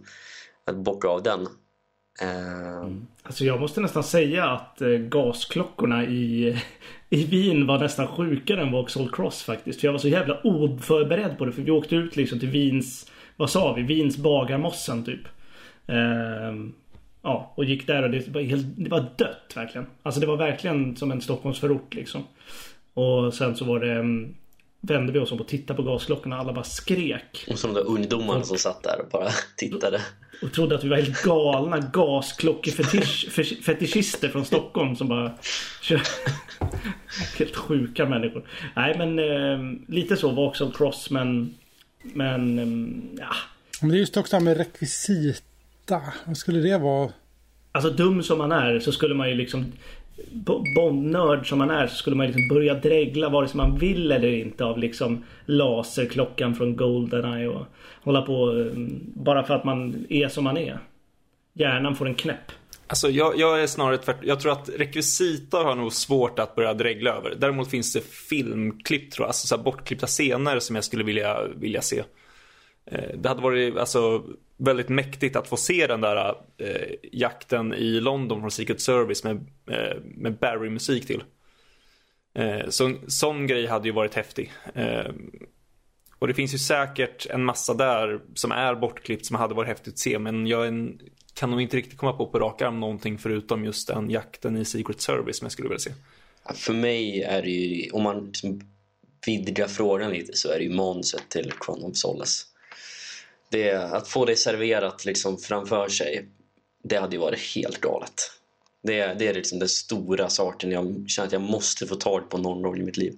Att 0.64 0.76
bocka 0.76 1.08
av 1.08 1.22
den. 1.22 1.48
Ehm. 2.20 2.70
Mm. 2.82 3.06
Alltså 3.22 3.44
jag 3.44 3.60
måste 3.60 3.80
nästan 3.80 4.04
säga 4.04 4.44
att 4.44 4.80
eh, 4.80 4.88
gasklockorna 4.88 6.04
i, 6.04 6.56
i 7.10 7.24
Wien 7.24 7.66
var 7.66 7.78
nästan 7.78 8.06
sjukare 8.06 8.62
än 8.62 8.72
Vauxhall 8.72 9.10
Cross 9.10 9.42
faktiskt. 9.42 9.80
För 9.80 9.88
jag 9.88 9.92
var 9.92 9.98
så 9.98 10.08
jävla 10.08 10.40
oförberedd 10.44 11.38
på 11.38 11.44
det. 11.44 11.52
För 11.52 11.62
vi 11.62 11.70
åkte 11.70 11.96
ut 11.96 12.16
liksom 12.16 12.38
till 12.38 12.50
Wiens, 12.50 13.10
vad 13.36 13.50
sa 13.50 13.72
vi, 13.72 13.82
Wiens 13.82 14.16
bagarmossen 14.16 15.04
typ. 15.04 15.20
Uh, 15.90 16.68
ja, 17.22 17.52
och 17.54 17.64
gick 17.64 17.86
där 17.86 18.02
och 18.02 18.10
det 18.10 18.28
var, 18.28 18.40
helt, 18.40 18.66
det 18.76 18.90
var 18.90 19.06
dött 19.16 19.52
verkligen. 19.54 19.86
Alltså 20.02 20.20
det 20.20 20.26
var 20.26 20.36
verkligen 20.36 20.96
som 20.96 21.10
en 21.10 21.20
Stockholmsförort 21.20 21.94
liksom. 21.94 22.22
Och 22.94 23.34
sen 23.34 23.56
så 23.56 23.64
var 23.64 23.80
det 23.80 23.92
mm, 23.92 24.34
vände 24.80 25.12
vi 25.12 25.18
oss 25.18 25.32
om 25.32 25.40
och 25.40 25.48
tittade 25.48 25.76
på 25.76 25.82
gasklockorna 25.82 26.36
och 26.36 26.42
alla 26.42 26.52
bara 26.52 26.64
skrek. 26.64 27.44
Och 27.48 27.58
så 27.58 27.66
de 27.66 27.74
där 27.74 27.86
ungdomarna 27.86 28.42
som 28.42 28.56
satt 28.56 28.82
där 28.82 29.00
och 29.00 29.08
bara 29.10 29.30
tittade. 29.56 30.00
Och 30.42 30.52
trodde 30.52 30.74
att 30.74 30.84
vi 30.84 30.88
var 30.88 30.96
helt 30.96 31.22
galna 31.22 31.78
gasklockefetischister 31.78 34.28
från 34.28 34.44
Stockholm 34.44 34.96
som 34.96 35.08
bara 35.08 35.32
Helt 37.38 37.56
sjuka 37.56 38.06
människor. 38.06 38.48
Nej 38.76 38.98
men 38.98 39.18
eh, 39.18 39.58
lite 39.88 40.16
så 40.16 40.30
Vauxhall 40.30 40.72
Cross 40.72 41.10
men 41.10 41.54
Men 42.02 42.58
eh, 42.58 42.66
ja. 43.18 43.30
Men 43.80 43.90
det 43.90 43.96
är 43.96 44.00
just 44.00 44.16
också 44.16 44.30
det 44.30 44.36
här 44.36 44.44
med 44.44 44.56
rekvisita. 44.56 46.02
Vad 46.24 46.36
skulle 46.36 46.60
det 46.60 46.78
vara? 46.78 47.10
Alltså 47.72 47.90
dum 47.90 48.22
som 48.22 48.38
man 48.38 48.52
är 48.52 48.80
så 48.80 48.92
skulle 48.92 49.14
man 49.14 49.28
ju 49.28 49.34
liksom 49.34 49.72
Bondnörd 50.76 51.48
som 51.48 51.58
man 51.58 51.70
är 51.70 51.86
så 51.86 51.94
skulle 51.94 52.16
man 52.16 52.26
liksom 52.26 52.48
börja 52.48 52.74
dregla 52.74 53.28
vare 53.28 53.48
sig 53.48 53.56
man 53.56 53.78
vill 53.78 54.12
eller 54.12 54.32
inte 54.32 54.64
av 54.64 54.78
liksom 54.78 55.24
laserklockan 55.46 56.54
från 56.54 56.76
Goldeneye 56.76 57.48
och 57.48 57.66
hålla 58.02 58.22
på 58.22 58.50
mm, 58.50 59.00
bara 59.14 59.42
för 59.42 59.54
att 59.54 59.64
man 59.64 60.06
är 60.08 60.28
som 60.28 60.44
man 60.44 60.56
är. 60.56 60.78
Hjärnan 61.52 61.96
får 61.96 62.06
en 62.06 62.14
knäpp. 62.14 62.52
Alltså 62.86 63.08
jag, 63.08 63.38
jag 63.38 63.62
är 63.62 63.66
snarare 63.66 63.98
tvärtom. 63.98 64.28
Jag 64.28 64.40
tror 64.40 64.52
att 64.52 64.70
rekvisita 64.76 65.58
har 65.58 65.74
nog 65.74 65.92
svårt 65.92 66.38
att 66.38 66.54
börja 66.54 66.74
dregla 66.74 67.10
över. 67.10 67.34
Däremot 67.38 67.70
finns 67.70 67.92
det 67.92 68.04
filmklipp 68.04 69.10
tror 69.10 69.24
jag, 69.24 69.28
alltså 69.28 69.46
så 69.46 69.56
här 69.56 69.62
bortklippta 69.62 70.06
scener 70.06 70.58
som 70.58 70.76
jag 70.76 70.84
skulle 70.84 71.04
vilja, 71.04 71.38
vilja 71.56 71.82
se. 71.82 72.02
Eh, 72.86 73.18
det 73.18 73.28
hade 73.28 73.42
varit 73.42 73.76
alltså 73.76 74.24
väldigt 74.56 74.88
mäktigt 74.88 75.36
att 75.36 75.48
få 75.48 75.56
se 75.56 75.86
den 75.86 76.00
där 76.00 76.34
eh, 76.58 76.94
jakten 77.12 77.74
i 77.74 78.00
London 78.00 78.40
från 78.40 78.50
Secret 78.50 78.80
Service 78.80 79.24
med, 79.24 79.36
eh, 79.70 80.02
med 80.02 80.38
Barry-musik 80.38 81.06
till. 81.06 81.22
Eh, 82.34 82.68
så, 82.68 82.94
sån 83.06 83.46
grej 83.46 83.66
hade 83.66 83.88
ju 83.88 83.94
varit 83.94 84.14
häftig. 84.14 84.52
Eh, 84.74 85.12
och 86.18 86.28
det 86.28 86.34
finns 86.34 86.54
ju 86.54 86.58
säkert 86.58 87.26
en 87.30 87.44
massa 87.44 87.74
där 87.74 88.20
som 88.34 88.52
är 88.52 88.74
bortklippt 88.74 89.26
som 89.26 89.36
hade 89.36 89.54
varit 89.54 89.68
häftigt 89.68 89.92
att 89.92 89.98
se 89.98 90.18
men 90.18 90.46
jag 90.46 90.68
en, 90.68 91.00
kan 91.34 91.50
nog 91.50 91.62
inte 91.62 91.76
riktigt 91.76 91.98
komma 91.98 92.12
på 92.12 92.26
på 92.26 92.38
rak 92.38 92.62
arm 92.62 92.80
någonting 92.80 93.18
förutom 93.18 93.64
just 93.64 93.88
den 93.88 94.10
jakten 94.10 94.56
i 94.56 94.64
Secret 94.64 95.00
Service 95.00 95.38
som 95.38 95.44
jag 95.44 95.52
skulle 95.52 95.68
vilja 95.68 95.78
se. 95.78 95.92
För 96.54 96.72
mig 96.72 97.22
är 97.22 97.42
det 97.42 97.50
ju, 97.50 97.90
om 97.90 98.02
man 98.02 98.26
liksom 98.26 98.60
vidgar 99.26 99.66
frågan 99.66 100.10
lite 100.10 100.32
så 100.36 100.48
är 100.48 100.58
det 100.58 100.64
ju 100.64 100.74
manuset 100.74 101.28
till 101.28 101.52
Chrono 101.64 101.90
of 101.90 101.96
Solace. 101.96 102.46
Det, 103.50 103.72
att 103.72 104.08
få 104.08 104.24
det 104.24 104.36
serverat 104.36 105.04
liksom 105.04 105.38
framför 105.38 105.88
sig, 105.88 106.28
det 106.84 106.96
hade 106.96 107.16
ju 107.16 107.20
varit 107.20 107.54
helt 107.54 107.80
galet. 107.80 108.30
Det, 108.82 109.14
det 109.14 109.28
är 109.28 109.34
liksom 109.34 109.58
den 109.58 109.68
stora 109.68 110.28
saken 110.28 110.70
jag 110.70 111.04
känner 111.08 111.26
att 111.26 111.32
jag 111.32 111.42
måste 111.42 111.86
få 111.86 111.94
tag 111.94 112.30
på 112.30 112.38
någon 112.38 112.62
gång 112.62 112.78
i 112.78 112.82
mitt 112.82 112.96
liv. 112.96 113.14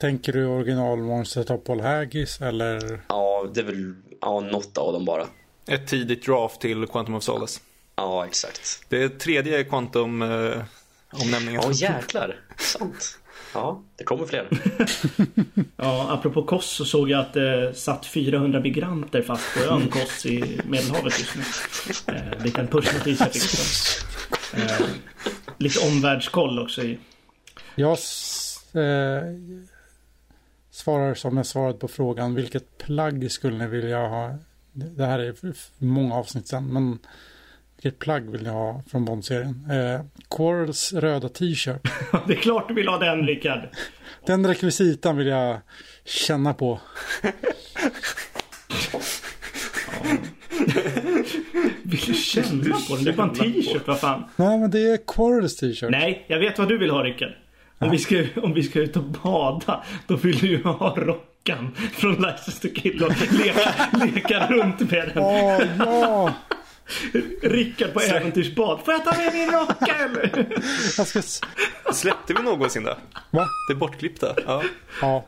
Tänker 0.00 0.32
du 0.32 0.46
originalmonstret 0.46 1.50
av 1.50 1.58
Paul 1.58 1.80
Haggis 1.80 2.40
eller? 2.40 3.00
Ja, 3.08 3.50
det 3.54 3.60
är 3.60 3.64
väl 3.64 3.94
ja, 4.20 4.40
något 4.40 4.78
av 4.78 4.92
dem 4.92 5.04
bara. 5.04 5.26
Ett 5.66 5.88
tidigt 5.88 6.26
draft 6.26 6.60
till 6.60 6.86
Quantum 6.86 7.14
of 7.14 7.22
Solace. 7.22 7.60
Ja, 7.96 8.26
exakt. 8.26 8.84
Det 8.88 9.02
är 9.02 9.08
tredje 9.08 9.64
Quantum 9.64 10.22
eh, 10.22 10.62
omnämningen. 11.10 11.62
Ja, 11.64 11.72
jäklar. 11.72 12.40
Sant. 12.58 13.18
Ja, 13.54 13.82
det 13.96 14.04
kommer 14.04 14.26
fler. 14.26 14.48
ja, 15.76 16.06
apropå 16.10 16.42
Kos 16.42 16.66
så 16.66 16.84
såg 16.84 17.10
jag 17.10 17.20
att 17.20 17.32
det 17.32 17.74
satt 17.74 18.06
400 18.06 18.60
migranter 18.60 19.22
fast 19.22 19.54
på 19.54 19.74
ön 19.74 19.88
Kos 19.88 20.26
i 20.26 20.60
Medelhavet 20.64 21.18
just 21.18 21.36
nu. 21.36 21.42
Eh, 22.14 22.44
liten 22.44 22.66
pushnotis 22.66 23.20
jag 23.20 23.32
fick. 23.32 24.02
Eh, 24.54 24.86
lite 25.58 25.78
omvärldskoll 25.86 26.58
också 26.58 26.82
i. 26.82 26.98
Jag 27.74 27.92
eh, 27.92 29.22
svarar 30.70 31.14
som 31.14 31.36
jag 31.36 31.46
svarat 31.46 31.78
på 31.78 31.88
frågan. 31.88 32.34
Vilket 32.34 32.78
plagg 32.78 33.32
skulle 33.32 33.58
ni 33.58 33.66
vilja 33.66 34.08
ha? 34.08 34.38
Det 34.72 35.06
här 35.06 35.18
är 35.18 35.34
många 35.78 36.14
avsnitt 36.14 36.48
sen. 36.48 36.66
Men 36.72 36.98
vilket 37.82 37.98
plagg 37.98 38.30
vill 38.30 38.42
ni 38.42 38.48
ha 38.48 38.82
från 38.90 39.04
Bond-serien? 39.04 39.70
Eh, 39.70 40.00
Quarrels 40.36 40.92
röda 40.92 41.28
t-shirt. 41.28 41.80
det 42.26 42.32
är 42.32 42.36
klart 42.36 42.68
du 42.68 42.74
vill 42.74 42.88
ha 42.88 42.98
den 42.98 43.26
Rickard. 43.26 43.60
Den 44.26 44.46
rekvisitan 44.46 45.16
vill 45.16 45.26
jag 45.26 45.58
känna 46.04 46.54
på. 46.54 46.80
vill 51.82 52.00
du 52.06 52.14
känna 52.14 52.76
på 52.88 52.96
den? 52.96 53.04
Det 53.04 53.10
är 53.10 53.16
bara 53.16 53.28
en 53.28 53.34
t-shirt, 53.34 53.86
vad 53.86 54.00
fan. 54.00 54.24
Nej, 54.36 54.58
men 54.58 54.70
det 54.70 54.80
är 54.80 54.98
Quarrels 55.06 55.56
t-shirt. 55.56 55.90
Nej, 55.90 56.24
jag 56.28 56.38
vet 56.38 56.58
vad 56.58 56.68
du 56.68 56.78
vill 56.78 56.90
ha 56.90 57.02
Rickard. 57.02 57.32
Om, 57.78 57.90
vi 57.90 57.98
ska, 57.98 58.24
om 58.36 58.54
vi 58.54 58.62
ska 58.62 58.80
ut 58.80 58.96
och 58.96 59.04
bada, 59.04 59.84
då 60.06 60.16
vill 60.16 60.38
du 60.38 60.46
ju 60.46 60.62
ha 60.62 60.94
rockan 60.96 61.74
från 61.92 62.14
License 62.14 62.68
to 62.68 62.68
Kill 62.74 63.04
och 63.04 63.12
leka, 63.32 63.70
leka 64.14 64.46
runt 64.46 64.90
med 64.90 65.10
den. 65.14 65.22
Åh, 65.24 65.62
ja! 65.78 66.34
Rickard 67.42 67.92
på 67.92 68.00
äventyrsbad. 68.00 68.80
Får 68.84 68.94
jag 68.94 69.04
ta 69.04 69.16
med 69.16 69.34
min 69.34 69.50
rocka 69.50 69.94
eller? 70.04 71.04
Ska... 71.04 71.22
Släppte 71.92 72.34
vi 72.34 72.42
någonsin 72.42 72.84
det? 72.84 72.96
Va? 73.30 73.46
Det 73.68 73.74
är 73.74 73.78
bortklippta? 73.78 74.34
Ja. 74.46 74.62
Ja. 75.00 75.24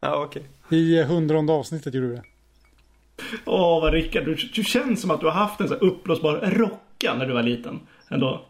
Ja, 0.00 0.24
okej. 0.24 0.42
I 0.70 1.02
hundrade 1.02 1.52
avsnittet 1.52 1.94
gjorde 1.94 2.08
du 2.08 2.14
det. 2.14 2.22
Åh, 3.44 3.80
vad 3.80 3.92
Rickard. 3.92 4.24
Du, 4.24 4.34
du 4.34 4.64
känns 4.64 5.00
som 5.00 5.10
att 5.10 5.20
du 5.20 5.26
har 5.26 5.32
haft 5.32 5.60
en 5.60 5.68
så 5.68 5.74
uppblåsbar 5.74 6.34
rocka 6.36 7.14
när 7.14 7.26
du 7.26 7.32
var 7.32 7.42
liten. 7.42 7.80
Ändå. 8.10 8.46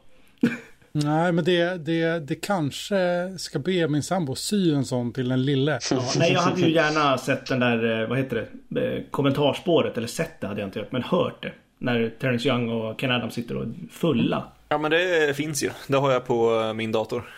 Nej, 0.93 1.33
men 1.33 1.45
det, 1.45 1.85
det, 1.87 2.21
det 2.21 2.35
kanske 2.35 2.99
ska 3.39 3.59
be 3.59 3.89
min 3.89 4.03
sambo 4.03 4.35
sy 4.35 4.75
en 4.75 4.85
sån 4.85 5.13
till 5.13 5.29
den 5.29 5.45
lille. 5.45 5.79
Ja, 5.91 6.03
nej, 6.19 6.33
jag 6.33 6.41
hade 6.41 6.61
ju 6.61 6.73
gärna 6.73 7.19
sett 7.19 7.47
den 7.47 7.61
där, 7.61 8.03
eh, 8.03 8.09
vad 8.09 8.19
heter 8.19 8.49
det, 8.69 8.97
eh, 8.97 9.03
kommentarspåret. 9.11 9.97
Eller 9.97 10.09
sett 10.09 10.41
det 10.41 10.47
hade 10.47 10.61
jag 10.61 10.69
inte 10.69 10.79
gjort, 10.79 10.93
men 10.93 11.03
hört 11.03 11.43
det. 11.43 11.53
När 11.79 12.11
Terence 12.21 12.49
Young 12.49 12.69
och 12.69 13.01
Ken 13.01 13.11
Adams 13.11 13.35
sitter 13.35 13.57
och 13.57 13.63
är 13.63 13.73
fulla. 13.91 14.53
Ja, 14.69 14.79
men 14.79 14.91
det 14.91 15.37
finns 15.37 15.63
ju. 15.63 15.71
Det 15.89 15.97
har 15.97 16.13
jag 16.13 16.27
på 16.27 16.61
eh, 16.61 16.73
min 16.73 16.93
dator. 16.93 17.29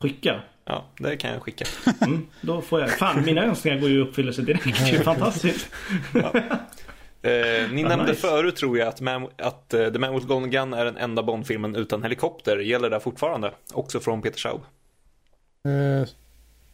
Skicka? 0.00 0.40
Ja, 0.64 0.84
det 0.98 1.16
kan 1.16 1.32
jag 1.32 1.42
skicka. 1.42 1.64
Mm, 2.00 2.26
då 2.40 2.60
får 2.60 2.80
jag. 2.80 2.90
Fan, 2.90 3.24
mina 3.24 3.44
önskningar 3.44 3.78
går 3.78 3.88
ju 3.88 3.96
i 3.96 4.00
uppfyllelse 4.00 4.42
direkt. 4.42 4.64
Det 4.64 4.96
är 4.96 5.02
fantastiskt. 5.02 5.70
Ja. 6.14 6.32
Eh, 7.22 7.70
ni 7.72 7.84
ah, 7.84 7.88
nämnde 7.88 8.12
nice. 8.12 8.28
förut 8.28 8.56
tror 8.56 8.78
jag 8.78 8.88
att, 8.88 9.00
Man, 9.00 9.28
att 9.36 9.74
uh, 9.76 9.92
The 9.92 9.98
Man 9.98 10.14
with 10.14 10.26
Golden 10.26 10.50
Gun 10.50 10.72
är 10.72 10.84
den 10.84 10.96
enda 10.96 11.22
Bond-filmen 11.22 11.76
utan 11.76 12.02
helikopter. 12.02 12.56
Gäller 12.56 12.90
det 12.90 13.00
fortfarande? 13.00 13.52
Också 13.72 14.00
från 14.00 14.22
Peter 14.22 14.38
Schaub. 14.38 14.60
Uh. 15.68 16.08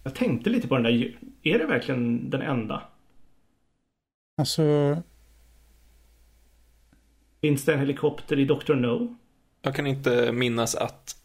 Jag 0.02 0.14
tänkte 0.14 0.50
lite 0.50 0.68
på 0.68 0.74
den 0.74 0.82
där. 0.82 1.16
Är 1.42 1.58
det 1.58 1.66
verkligen 1.66 2.30
den 2.30 2.42
enda? 2.42 2.82
Alltså... 4.38 4.62
Finns 7.40 7.64
det 7.64 7.72
en 7.72 7.78
helikopter 7.78 8.38
i 8.38 8.44
Dr. 8.44 8.74
No? 8.74 9.16
Jag 9.62 9.74
kan 9.74 9.86
inte 9.86 10.32
minnas 10.32 10.74
att 10.74 11.16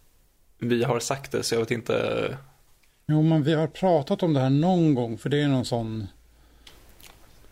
vi 0.59 0.83
har 0.83 0.99
sagt 0.99 1.31
det 1.31 1.43
så 1.43 1.55
jag 1.55 1.59
vet 1.59 1.71
inte. 1.71 2.37
Jo 3.07 3.21
men 3.21 3.43
vi 3.43 3.53
har 3.53 3.67
pratat 3.67 4.23
om 4.23 4.33
det 4.33 4.39
här 4.39 4.49
någon 4.49 4.95
gång 4.95 5.17
för 5.17 5.29
det 5.29 5.41
är 5.41 5.47
någon 5.47 5.65
sån. 5.65 6.07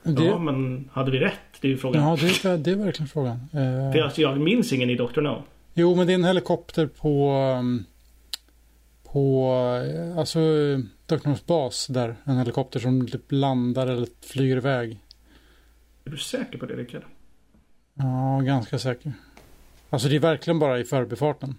Det... 0.04 0.24
Ja 0.24 0.40
men 0.40 0.90
hade 0.94 1.12
vi 1.12 1.20
rätt? 1.20 1.34
Det 1.62 1.68
är 1.68 1.72
ju 1.72 1.78
frågan. 1.78 2.04
Ja 2.04 2.18
det 2.22 2.50
är, 2.50 2.58
det 2.58 2.72
är 2.72 2.76
verkligen 2.76 3.08
frågan. 3.08 3.36
Uh... 3.36 3.92
För 3.92 4.00
alltså, 4.00 4.22
jag 4.22 4.40
minns 4.40 4.74
ingen 4.74 4.90
i 4.90 4.96
Dr. 4.96 5.22
No. 5.22 5.44
Jo 5.74 5.96
men 5.96 6.08
det 6.08 6.14
är 6.14 6.16
en 6.16 6.24
helikopter 6.24 6.88
på 6.88 7.34
um, 7.60 7.86
på 9.04 9.54
alltså 10.18 10.40
Dr. 11.06 11.16
No's 11.16 11.46
bas 11.46 11.88
där. 11.88 12.16
En 12.24 12.38
helikopter 12.38 12.80
som 12.80 13.08
typ 13.08 13.32
landar 13.32 13.88
eller 13.88 14.08
flyger 14.22 14.58
iväg. 14.58 15.00
Är 16.06 16.10
du 16.12 16.18
säker 16.18 16.58
på 16.58 16.66
det 16.66 16.76
Rickard? 16.76 17.04
Ja, 18.00 18.42
ganska 18.44 18.80
säker. 18.80 19.14
Alltså 19.90 20.08
det 20.08 20.16
är 20.16 20.20
verkligen 20.20 20.60
bara 20.60 20.80
i 20.80 20.84
förbifarten. 20.84 21.56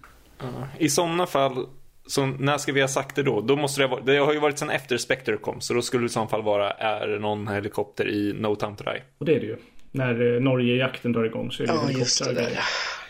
I 0.77 0.89
sådana 0.89 1.27
fall, 1.27 1.67
så 2.07 2.25
när 2.25 2.57
ska 2.57 2.71
vi 2.71 2.81
ha 2.81 2.87
sagt 2.87 3.15
det 3.15 3.23
då? 3.23 3.41
då 3.41 3.55
måste 3.55 3.81
det, 3.81 3.87
ha, 3.87 3.99
det 3.99 4.17
har 4.17 4.33
ju 4.33 4.39
varit 4.39 4.59
sen 4.59 4.69
efter 4.69 4.97
Spectre 4.97 5.37
kom, 5.37 5.61
så 5.61 5.73
då 5.73 5.81
skulle 5.81 6.03
det 6.03 6.05
i 6.05 6.09
så 6.09 6.27
fall 6.27 6.43
vara, 6.43 6.71
är 6.71 7.07
det 7.07 7.19
någon 7.19 7.47
helikopter 7.47 8.07
i 8.09 8.33
No 8.33 8.55
Time 8.55 8.75
To 8.75 8.83
Die? 8.83 9.01
Och 9.17 9.25
det 9.25 9.35
är 9.35 9.39
det 9.39 9.45
ju. 9.45 9.57
När 9.91 10.35
eh, 10.35 10.41
Norge-jakten 10.41 11.11
drar 11.11 11.23
igång 11.23 11.51
så 11.51 11.63
är 11.63 11.67
det 11.67 11.73
ja, 11.73 11.91
just 11.91 12.25
det, 12.25 12.33
där. 12.33 12.59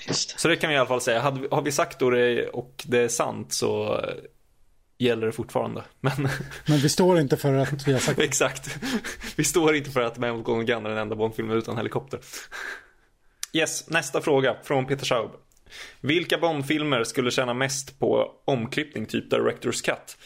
Just 0.08 0.34
det. 0.34 0.40
Så 0.40 0.48
det 0.48 0.56
kan 0.56 0.70
vi 0.70 0.76
i 0.76 0.80
alla 0.80 0.88
fall 0.88 1.02
säga. 1.02 1.20
Hade, 1.20 1.48
har 1.52 1.62
vi 1.62 1.72
sagt 1.72 2.00
då 2.00 2.10
det 2.10 2.48
och 2.48 2.84
det 2.88 2.98
är 2.98 3.08
sant 3.08 3.54
så 3.54 3.94
eh, 3.98 4.14
gäller 4.98 5.26
det 5.26 5.32
fortfarande. 5.32 5.84
Men, 6.00 6.28
Men 6.68 6.78
vi 6.78 6.90
står 6.90 7.20
inte 7.20 7.38
för 7.38 7.54
att 7.54 7.88
vi 7.88 7.94
har 7.94 8.00
sagt 8.00 8.18
det. 8.18 8.24
Exakt. 8.24 8.80
Vi 9.36 9.44
står 9.44 9.76
inte 9.76 9.92
för 9.92 10.02
att 10.02 10.18
Man 10.18 10.44
Gone 10.44 10.64
Gun 10.64 10.86
är 10.86 10.90
den 10.90 10.98
enda 10.98 11.16
Bondfilmen 11.16 11.58
utan 11.58 11.78
helikopter. 11.78 12.20
Yes, 13.54 13.89
nästa 13.89 14.22
fråga 14.22 14.56
från 14.64 14.86
Peter 14.86 15.06
Schaub. 15.06 15.32
Vilka 16.02 16.38
Bondfilmer 16.38 17.04
skulle 17.04 17.32
tjäna 17.32 17.54
mest 17.54 17.99
på 17.99 18.32
omklippning, 18.45 19.06
typ 19.06 19.30
Directors 19.30 19.82
Cut? 19.82 20.18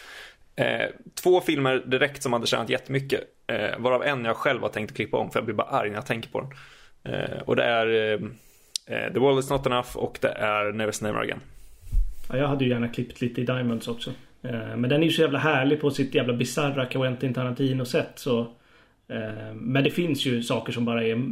Eh, 0.56 0.90
två 1.24 1.42
filmer 1.42 1.84
direkt 1.86 2.24
som 2.24 2.34
hade 2.34 2.48
tjänat 2.48 2.70
jättemycket. 2.70 3.22
Eh, 3.48 3.80
varav 3.80 4.04
en 4.04 4.26
jag 4.26 4.36
själv 4.36 4.62
har 4.62 4.70
tänkt 4.70 4.96
klippa 4.96 5.18
om 5.18 5.32
för 5.32 5.40
jag 5.40 5.46
blir 5.46 5.56
bara 5.56 5.68
arg 5.68 5.90
när 5.90 5.98
jag 5.98 6.06
tänker 6.06 6.30
på 6.30 6.42
den. 6.42 6.52
Eh, 7.14 7.40
och 7.46 7.56
det 7.56 7.64
är 7.64 7.88
eh, 7.88 8.20
eh 8.86 9.14
The 9.14 9.20
World 9.20 9.40
Is 9.40 9.50
Not 9.50 9.66
Enough 9.66 9.98
och 9.98 10.18
det 10.22 10.32
är 10.32 10.72
Never 10.72 11.04
Never 11.04 11.20
Again. 11.20 11.40
Ja, 12.30 12.38
jag 12.38 12.48
hade 12.48 12.66
ju 12.66 12.72
gärna 12.72 12.88
klippt 12.88 13.22
lite 13.22 13.42
i 13.42 13.44
Diamonds 13.44 13.88
också. 13.88 14.12
Eh, 14.44 14.76
men 14.78 14.90
den 14.90 15.02
är 15.02 15.06
ju 15.08 15.12
så 15.12 15.22
jävla 15.22 15.40
härlig 15.40 15.82
på 15.82 15.92
sitt 15.92 16.16
jävla 16.16 16.34
bisarra 16.34 16.86
Quentin 16.86 17.34
Tarantino-sätt 17.34 18.12
så 18.16 18.40
eh, 19.08 19.54
men 19.54 19.84
det 19.84 19.92
finns 19.92 20.26
ju 20.26 20.44
saker 20.44 20.74
som 20.74 20.86
bara 20.86 21.04
är 21.04 21.24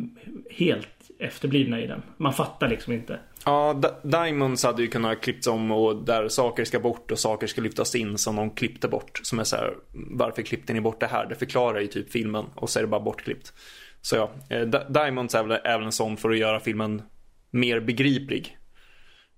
helt 0.49 0.87
efterblivna 1.19 1.81
i 1.81 1.87
den. 1.87 2.01
Man 2.17 2.33
fattar 2.33 2.67
liksom 2.67 2.93
inte. 2.93 3.19
Ja, 3.45 3.81
Diamonds 4.03 4.63
hade 4.63 4.81
ju 4.81 4.87
kunnat 4.87 5.21
klippts 5.21 5.47
om 5.47 5.71
och 5.71 6.05
där 6.05 6.27
saker 6.27 6.65
ska 6.65 6.79
bort 6.79 7.11
och 7.11 7.19
saker 7.19 7.47
ska 7.47 7.61
lyftas 7.61 7.95
in 7.95 8.17
som 8.17 8.35
de 8.35 8.49
klippte 8.49 8.87
bort. 8.87 9.19
Som 9.23 9.39
är 9.39 9.43
så 9.43 9.55
här, 9.55 9.73
varför 9.91 10.41
klippte 10.41 10.73
ni 10.73 10.81
bort 10.81 10.99
det 10.99 11.07
här? 11.07 11.25
Det 11.25 11.35
förklarar 11.35 11.79
ju 11.79 11.87
typ 11.87 12.11
filmen 12.11 12.45
och 12.55 12.69
så 12.69 12.79
är 12.79 12.83
det 12.83 12.87
bara 12.87 13.01
bortklippt. 13.01 13.53
Så 14.01 14.15
ja, 14.15 14.31
eh, 14.49 14.67
Diamonds 14.89 15.35
är 15.35 15.43
väl 15.43 15.59
även 15.63 15.85
en 15.85 15.91
sån 15.91 16.17
för 16.17 16.29
att 16.29 16.37
göra 16.37 16.59
filmen 16.59 17.01
mer 17.51 17.79
begriplig. 17.79 18.57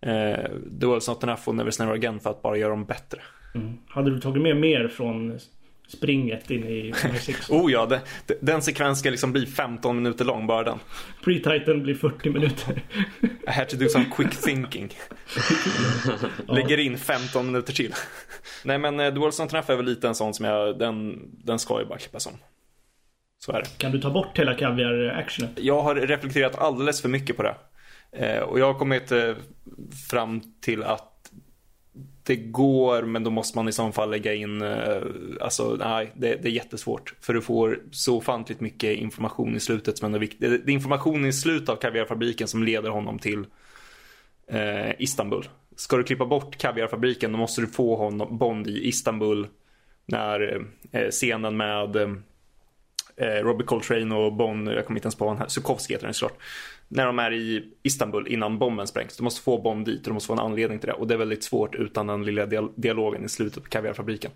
Eh, 0.02 0.50
World's 0.82 1.10
Not 1.10 1.24
Enough 1.24 1.50
och 1.50 1.56
Never 1.56 1.80
Never 1.80 1.94
Again 1.94 2.20
för 2.20 2.30
att 2.30 2.42
bara 2.42 2.58
göra 2.58 2.70
dem 2.70 2.86
bättre. 2.86 3.22
Mm. 3.56 3.74
Hade 3.88 4.12
du 4.12 4.20
tagit 4.20 4.44
med 4.44 4.58
mer 4.58 4.88
från 4.88 5.40
springet 5.88 6.52
in 6.52 6.64
i 6.64 6.92
MI6. 6.96 7.52
Oh 7.52 7.72
ja, 7.72 7.86
det, 7.86 8.02
den 8.42 8.62
sekvens 8.62 9.00
ska 9.00 9.10
liksom 9.10 9.32
bli 9.32 9.46
15 9.46 9.96
minuter 9.96 10.26
lång 10.26 10.48
bara 10.48 10.64
den. 10.64 10.80
Pre-Titan 11.24 11.84
blir 11.84 11.96
40 11.96 12.30
minuter. 12.30 12.82
I 13.22 13.52
had 13.52 13.70
to 13.70 13.78
do 13.78 13.90
some 13.90 14.06
quick 14.16 14.32
thinking. 14.32 14.90
Lägger 16.48 16.78
in 16.78 16.98
15 16.98 17.46
minuter 17.46 17.74
till. 17.74 17.94
Nej 18.64 18.78
men 18.78 19.00
eh, 19.00 19.14
Dual 19.14 19.32
Zone 19.32 19.50
Träff 19.50 19.70
är 19.70 19.76
väl 19.76 19.86
lite 19.86 20.08
en 20.08 20.16
sån 20.16 20.34
som 20.34 20.46
jag, 20.46 20.80
den, 20.80 21.20
den 21.44 21.60
ska 21.60 21.80
ju 21.80 21.86
bara 21.86 21.98
klippas 22.00 22.28
om. 22.28 22.34
Så 23.40 23.52
är 23.52 23.62
det. 23.62 23.78
Kan 23.78 23.92
du 23.92 24.02
ta 24.02 24.10
bort 24.10 24.40
hela 24.40 24.54
kaviar-actionet? 24.54 25.52
Jag 25.56 25.82
har 25.82 25.96
reflekterat 25.96 26.56
alldeles 26.56 27.02
för 27.02 27.10
mycket 27.10 27.38
på 27.38 27.44
det. 27.44 27.56
Eh, 28.12 28.40
och 28.40 28.60
jag 28.60 28.66
har 28.66 28.80
kommit 28.80 29.12
eh, 29.12 29.34
fram 30.10 30.42
till 30.62 30.84
att 30.84 31.15
det 32.26 32.36
går, 32.36 33.02
men 33.02 33.24
då 33.24 33.30
måste 33.30 33.58
man 33.58 33.68
i 33.68 33.72
så 33.72 33.92
fall 33.92 34.12
lägga 34.12 34.34
in, 34.34 34.62
eh, 34.62 35.02
alltså 35.42 35.76
nej, 35.80 36.12
det, 36.16 36.36
det, 36.36 36.50
är 36.50 36.52
jättesvårt. 36.52 37.14
För 37.22 37.34
du 37.34 37.42
får 37.42 37.80
så 37.92 38.18
ofantligt 38.18 38.60
mycket 38.60 38.98
information 38.98 39.56
i 39.56 39.60
slutet 39.60 39.98
som 39.98 40.14
är 40.14 40.20
viktigt. 40.20 40.66
Det 40.66 40.72
är 40.72 40.74
information 40.74 41.26
i 41.26 41.34
slutet 41.34 41.70
av 41.70 41.76
kaviarfabriken 41.76 42.48
som 42.48 42.64
leder 42.64 42.90
honom 42.90 43.20
till 43.20 43.46
eh, 44.48 45.02
Istanbul. 45.02 45.50
Ska 45.76 45.98
du 45.98 46.04
klippa 46.04 46.26
bort 46.26 46.58
kaviarfabriken 46.58 47.32
då 47.32 47.38
måste 47.38 47.62
du 47.62 47.68
få 47.68 47.96
honom, 47.96 48.38
Bond 48.38 48.68
i 48.68 48.88
Istanbul 48.88 49.48
när 50.06 50.66
eh, 50.92 51.10
scenen 51.10 51.58
med 51.58 51.96
eh, 51.96 53.44
Robert 53.44 53.66
Coltrane 53.66 54.16
och 54.16 54.34
Bond, 54.34 54.70
jag 54.70 54.86
kommer 54.86 55.00
inte 55.00 55.06
ens 55.06 55.16
på 55.16 55.26
vad 55.26 55.34
han 55.34 55.42
här, 55.42 55.48
Sukovsky 55.48 55.94
heter 55.94 56.06
den 56.06 56.14
såklart 56.14 56.42
när 56.88 57.06
de 57.06 57.20
är 57.20 57.34
i 57.34 57.64
Istanbul 57.84 58.28
innan 58.28 58.60
bomben 58.60 58.88
sprängs. 58.88 59.18
Du 59.18 59.24
måste 59.24 59.42
få 59.42 59.62
bomb 59.62 59.86
dit 59.86 60.00
och 60.00 60.08
du 60.08 60.14
måste 60.14 60.28
få 60.28 60.34
en 60.34 60.40
anledning 60.40 60.80
till 60.80 60.88
det. 60.88 60.94
Och 60.94 61.08
det 61.08 61.14
är 61.14 61.18
väldigt 61.18 61.44
svårt 61.44 61.76
utan 61.76 62.08
den 62.08 62.26
lilla 62.26 62.46
dialogen 62.76 63.26
i 63.26 63.30
slutet 63.30 63.64
på 63.64 63.70
kaviarfabriken. 63.70 64.32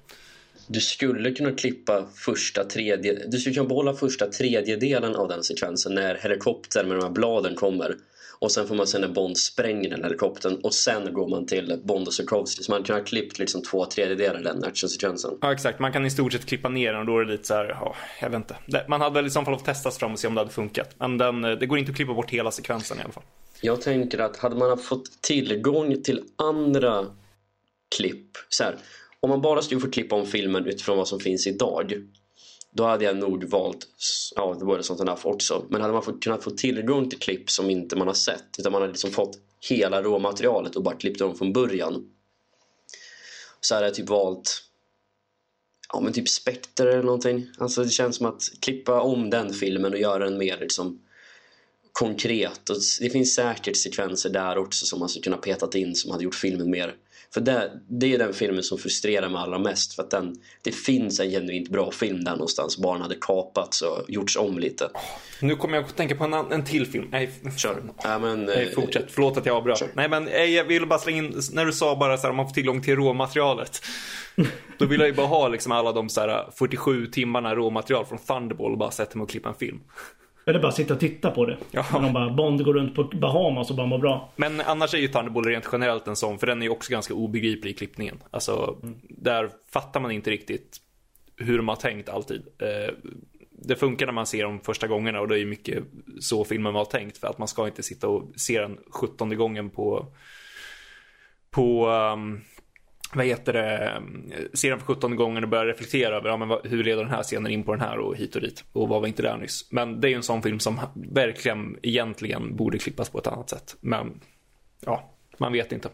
Du 0.68 0.80
skulle 0.80 1.32
kunna 1.32 1.52
klippa 1.52 2.06
första 2.16 2.64
tredje... 2.64 3.28
Du 3.28 3.38
skulle 3.38 3.56
kunna 3.56 3.68
behålla 3.68 3.93
första 3.93 4.28
tredjedelen 4.28 5.16
av 5.16 5.28
den 5.28 5.43
sekvensen 5.43 5.95
när 5.95 6.16
helikoptern 6.16 6.88
med 6.88 6.97
de 6.97 7.04
här 7.04 7.12
bladen 7.12 7.56
kommer. 7.56 7.95
Och 8.42 8.52
sen 8.52 8.68
får 8.68 8.76
man 8.76 8.88
se 8.88 9.00
när 9.00 9.08
Bond 9.08 9.38
spränger 9.38 9.90
den 9.90 10.04
helikoptern 10.04 10.56
och 10.64 10.74
sen 10.74 11.14
går 11.14 11.28
man 11.28 11.46
till 11.46 11.80
Bond 11.84 12.08
och 12.08 12.14
Sokovsky. 12.14 12.64
Så 12.64 12.72
man 12.72 12.84
kan 12.84 12.96
ha 12.96 13.04
klippt 13.04 13.40
liksom 13.40 13.62
två 13.62 13.86
tredjedelar 13.86 14.36
av 14.36 14.44
den 14.44 14.64
actionsekvensen. 14.64 15.38
Ja 15.42 15.54
exakt, 15.54 15.80
man 15.80 15.92
kan 15.94 16.06
i 16.06 16.10
stort 16.10 16.34
sett 16.34 16.46
klippa 16.46 16.70
ner 16.70 16.94
den 16.94 17.00
och 17.00 17.06
då 17.06 17.20
är 17.20 17.26
det 17.26 17.32
lite 17.32 17.48
så 17.48 17.54
här, 17.54 17.66
ja, 17.66 17.96
jag 18.22 18.30
vet 18.30 18.38
inte. 18.38 18.86
Man 18.88 19.02
hade 19.02 19.16
väl 19.16 19.26
i 19.26 19.30
så 19.30 19.42
fall 19.42 19.56
fått 19.56 19.66
testas 19.66 19.98
fram 19.98 20.14
och 20.14 20.20
se 20.20 20.28
om 20.28 20.36
det 20.36 20.42
hade 20.42 20.52
funkat. 20.52 20.96
Men 21.00 21.18
den, 21.18 21.42
det 21.42 21.66
går 21.66 21.80
inte 21.80 21.92
att 21.92 21.96
klippa 21.96 22.14
bort 22.14 22.30
hela 22.30 22.52
sekvensen 22.52 22.98
i 22.98 23.02
alla 23.02 23.14
fall. 23.14 23.24
Jag 23.62 23.82
tänker 23.82 24.20
att 24.20 24.38
hade 24.38 24.56
man 24.56 24.78
fått 24.78 25.22
tillgång 25.22 26.04
till 26.04 26.24
andra 26.36 27.06
klipp, 27.96 28.38
så 28.50 28.64
här, 28.64 28.76
om 29.20 29.30
man 29.30 29.42
bara 29.42 29.62
skulle 29.62 29.82
få 29.82 29.90
klippa 29.92 30.16
om 30.16 30.26
filmen 30.26 30.66
utifrån 30.66 30.98
vad 30.98 31.08
som 31.08 31.20
finns 31.20 31.48
idag 31.48 31.94
då 32.72 32.86
hade 32.86 33.05
jag 33.05 33.17
nog 33.17 33.43
valt 33.43 33.88
ja, 34.36 34.55
The 34.55 34.65
World 34.65 34.86
Not 34.89 34.99
Enough 34.99 35.28
också. 35.28 35.65
Men 35.70 35.82
hade 35.82 35.93
man 35.93 36.03
fått, 36.03 36.24
kunnat 36.24 36.43
få 36.43 36.51
tillgång 36.51 37.09
till 37.09 37.20
klipp 37.20 37.49
som 37.49 37.70
inte 37.70 37.95
man 37.95 38.07
har 38.07 38.13
sett 38.13 38.59
utan 38.59 38.72
man 38.72 38.82
hade 38.82 38.93
liksom 38.93 39.11
fått 39.11 39.38
hela 39.70 40.01
råmaterialet 40.01 40.76
och 40.76 40.84
bara 40.84 40.95
klippt 40.95 41.20
dem 41.20 41.36
från 41.36 41.53
början 41.53 42.11
så 43.61 43.76
hade 43.76 43.88
jag 43.88 43.95
typ 43.95 44.09
valt 44.09 44.63
ja 45.93 45.99
men 45.99 46.13
typ 46.13 46.30
Spectre 46.30 46.91
eller 46.91 47.03
någonting. 47.03 47.47
Alltså 47.57 47.84
det 47.84 47.89
känns 47.89 48.15
som 48.15 48.26
att 48.26 48.43
klippa 48.61 49.01
om 49.01 49.30
den 49.30 49.53
filmen 49.53 49.93
och 49.93 49.99
göra 49.99 50.26
den 50.26 50.38
mer 50.38 50.57
liksom 50.59 51.01
konkret. 51.91 52.70
Och 52.70 52.78
det 52.99 53.09
finns 53.09 53.36
säkert 53.36 53.78
sekvenser 53.78 54.30
där 54.30 54.57
också 54.57 54.86
som 54.86 54.99
man 54.99 55.09
skulle 55.09 55.24
kunna 55.24 55.38
petat 55.38 55.76
in 55.76 55.95
som 55.95 56.11
hade 56.11 56.24
gjort 56.24 56.36
filmen 56.36 56.70
mer 56.70 56.95
för 57.34 57.41
det, 57.41 57.71
det 57.88 58.13
är 58.13 58.17
den 58.17 58.34
filmen 58.34 58.63
som 58.63 58.77
frustrerar 58.77 59.30
mig 59.30 59.41
allra 59.41 59.59
mest. 59.59 59.93
För 59.93 60.03
att 60.03 60.11
den, 60.11 60.36
det 60.61 60.71
finns 60.71 61.19
en 61.19 61.30
genuint 61.30 61.69
bra 61.69 61.91
film 61.91 62.23
där 62.23 62.32
någonstans. 62.32 62.77
Bara 62.77 62.93
den 62.93 63.01
hade 63.01 63.17
kapats 63.21 63.82
och 63.82 64.05
gjorts 64.07 64.38
om 64.38 64.59
lite. 64.59 64.89
Nu 65.41 65.55
kommer 65.55 65.77
jag 65.77 65.86
att 65.86 65.95
tänka 65.97 66.15
på 66.15 66.23
en, 66.23 66.34
en 66.34 66.65
till 66.65 66.86
film. 66.86 67.07
Nej, 67.11 67.30
kör. 67.57 67.84
Ja, 68.03 68.19
men, 68.19 68.45
Nej, 68.45 68.63
eh, 68.63 68.69
fortsätt. 68.69 69.05
Förlåt 69.07 69.38
att 69.38 69.45
jag 69.45 69.55
avbröt. 69.55 69.84
Nej, 69.93 70.09
men 70.09 70.53
jag 70.53 70.63
vill 70.63 70.88
bara 70.88 70.99
slänga 70.99 71.17
in, 71.17 71.41
när 71.51 71.65
du 71.65 71.73
sa 71.73 71.95
bara 71.95 72.17
så 72.17 72.27
här, 72.27 72.34
man 72.34 72.47
får 72.47 72.53
tillgång 72.53 72.82
till 72.82 72.95
råmaterialet. 72.95 73.82
Då 74.77 74.86
vill 74.86 74.99
jag 74.99 75.09
ju 75.09 75.15
bara 75.15 75.27
ha 75.27 75.47
liksom 75.47 75.71
alla 75.71 75.91
de 75.91 76.09
så 76.09 76.21
här 76.21 76.49
47 76.55 77.07
timmarna 77.07 77.55
råmaterial 77.55 78.05
från 78.05 78.17
Thunderball 78.17 78.71
och 78.71 78.77
bara 78.77 78.91
sätta 78.91 79.17
mig 79.17 79.23
och 79.23 79.30
klippa 79.30 79.49
en 79.49 79.55
film. 79.55 79.80
Eller 80.50 80.60
bara 80.60 80.72
sitta 80.72 80.93
och 80.93 81.00
titta 81.00 81.32
på 81.32 81.45
det. 81.45 81.58
Ja. 81.72 81.86
Men 81.93 82.02
de 82.02 82.14
bara, 82.14 82.30
Bond 82.30 82.64
går 82.66 82.74
runt 82.74 82.95
på 82.95 83.04
Bahamas 83.04 83.70
och 83.70 83.76
bara 83.76 83.88
mår 83.88 84.00
bra. 84.00 84.32
Men 84.36 84.62
annars 84.62 84.93
är 84.93 84.97
ju 84.97 85.08
Thunderball 85.08 85.45
rent 85.45 85.70
generellt 85.72 86.08
en 86.08 86.16
sån, 86.16 86.39
för 86.39 86.47
den 86.47 86.62
är 86.62 86.66
ju 86.66 86.70
också 86.70 86.91
ganska 86.91 87.14
obegriplig 87.14 87.72
i 87.72 87.74
klippningen. 87.74 88.24
Alltså, 88.32 88.78
mm. 88.84 88.95
där 89.10 89.50
fattar 89.72 90.00
man 90.00 90.12
inte 90.12 90.32
riktigt 90.32 90.78
hur 91.36 91.58
de 91.58 91.68
har 91.68 91.76
tänkt 91.76 92.10
alltid. 92.10 92.41
Eh, 92.60 92.93
det 93.52 93.76
funkar 93.76 94.06
när 94.06 94.14
man 94.14 94.26
ser 94.26 94.43
dem 94.43 94.60
första 94.64 94.88
gångerna 94.88 95.22
och 95.22 95.28
det 95.28 95.36
är 95.36 95.39
ju 95.39 95.45
mycket 95.45 95.84
så 96.20 96.45
filmen 96.45 96.74
var 96.74 96.86
tänkt 96.86 97.18
för 97.18 97.28
att 97.28 97.38
man 97.38 97.47
ska 97.47 97.68
inte 97.68 97.84
sitta 97.84 98.08
och 98.08 98.24
se 98.36 98.62
den 98.62 98.78
sjuttonde 98.89 99.36
gången 99.36 99.70
på 99.70 100.06
på 101.52 101.89
um, 101.89 102.41
vad 103.14 103.26
heter 103.26 103.53
det, 103.53 104.01
ser 104.53 104.70
den 104.70 104.80
för 104.80 104.86
17 104.86 105.16
gånger 105.16 105.41
och 105.41 105.49
börjar 105.49 105.66
reflektera 105.66 106.16
över 106.16 106.30
ja, 106.30 106.38
men 106.38 106.57
hur 106.64 106.84
leder 106.84 107.03
den 107.03 107.12
här 107.12 107.24
scenen 107.24 107.51
in 107.51 107.64
på 107.64 107.72
den 107.72 107.82
här 107.82 107.97
och 107.97 108.16
hit 108.16 108.36
och 108.36 108.41
dit. 108.41 108.64
Och 108.74 108.89
vad 108.89 109.01
var 109.01 109.07
inte 109.07 109.22
där 109.22 109.38
nyss. 109.38 109.72
Men 109.72 110.01
det 110.01 110.07
är 110.07 110.10
ju 110.10 110.16
en 110.16 110.24
sån 110.24 110.41
film 110.41 110.60
som 110.60 110.80
verkligen 110.95 111.78
egentligen 111.82 112.55
borde 112.55 112.78
klippas 112.78 113.10
på 113.10 113.20
ett 113.20 113.28
annat 113.28 113.49
sätt. 113.49 113.76
Men 113.80 114.20
ja, 114.80 115.14
man 115.38 115.53
vet 115.53 115.72
inte. 115.72 115.89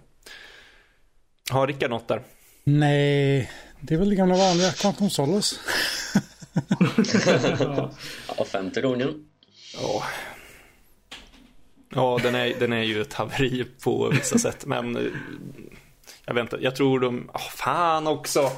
Har 1.49 1.68
Rickard 1.68 1.89
något 1.89 2.07
där? 2.07 2.22
Nej, 2.63 3.51
det 3.82 3.93
är 3.93 3.97
väl 3.97 4.09
det 4.09 4.16
gamla 4.16 4.36
vanliga 4.38 4.72
Quantum 4.72 5.09
Solace. 5.09 5.55
ja, 8.38 8.45
femte 8.45 8.82
gången. 8.82 9.26
Ja. 9.82 10.03
Ja, 11.89 12.20
den 12.24 12.36
är, 12.36 12.59
den 12.59 12.74
är 12.74 12.84
ju 12.84 13.01
ett 13.01 13.13
haveri 13.13 13.66
på 13.84 14.09
vissa 14.09 14.38
sätt. 14.38 14.66
Men 14.66 15.11
jag 16.26 16.34
väntar, 16.34 16.60
jag 16.62 16.76
tror 16.76 16.99
de, 16.99 17.30
oh, 17.34 17.49
fan 17.49 18.08
också. 18.08 18.51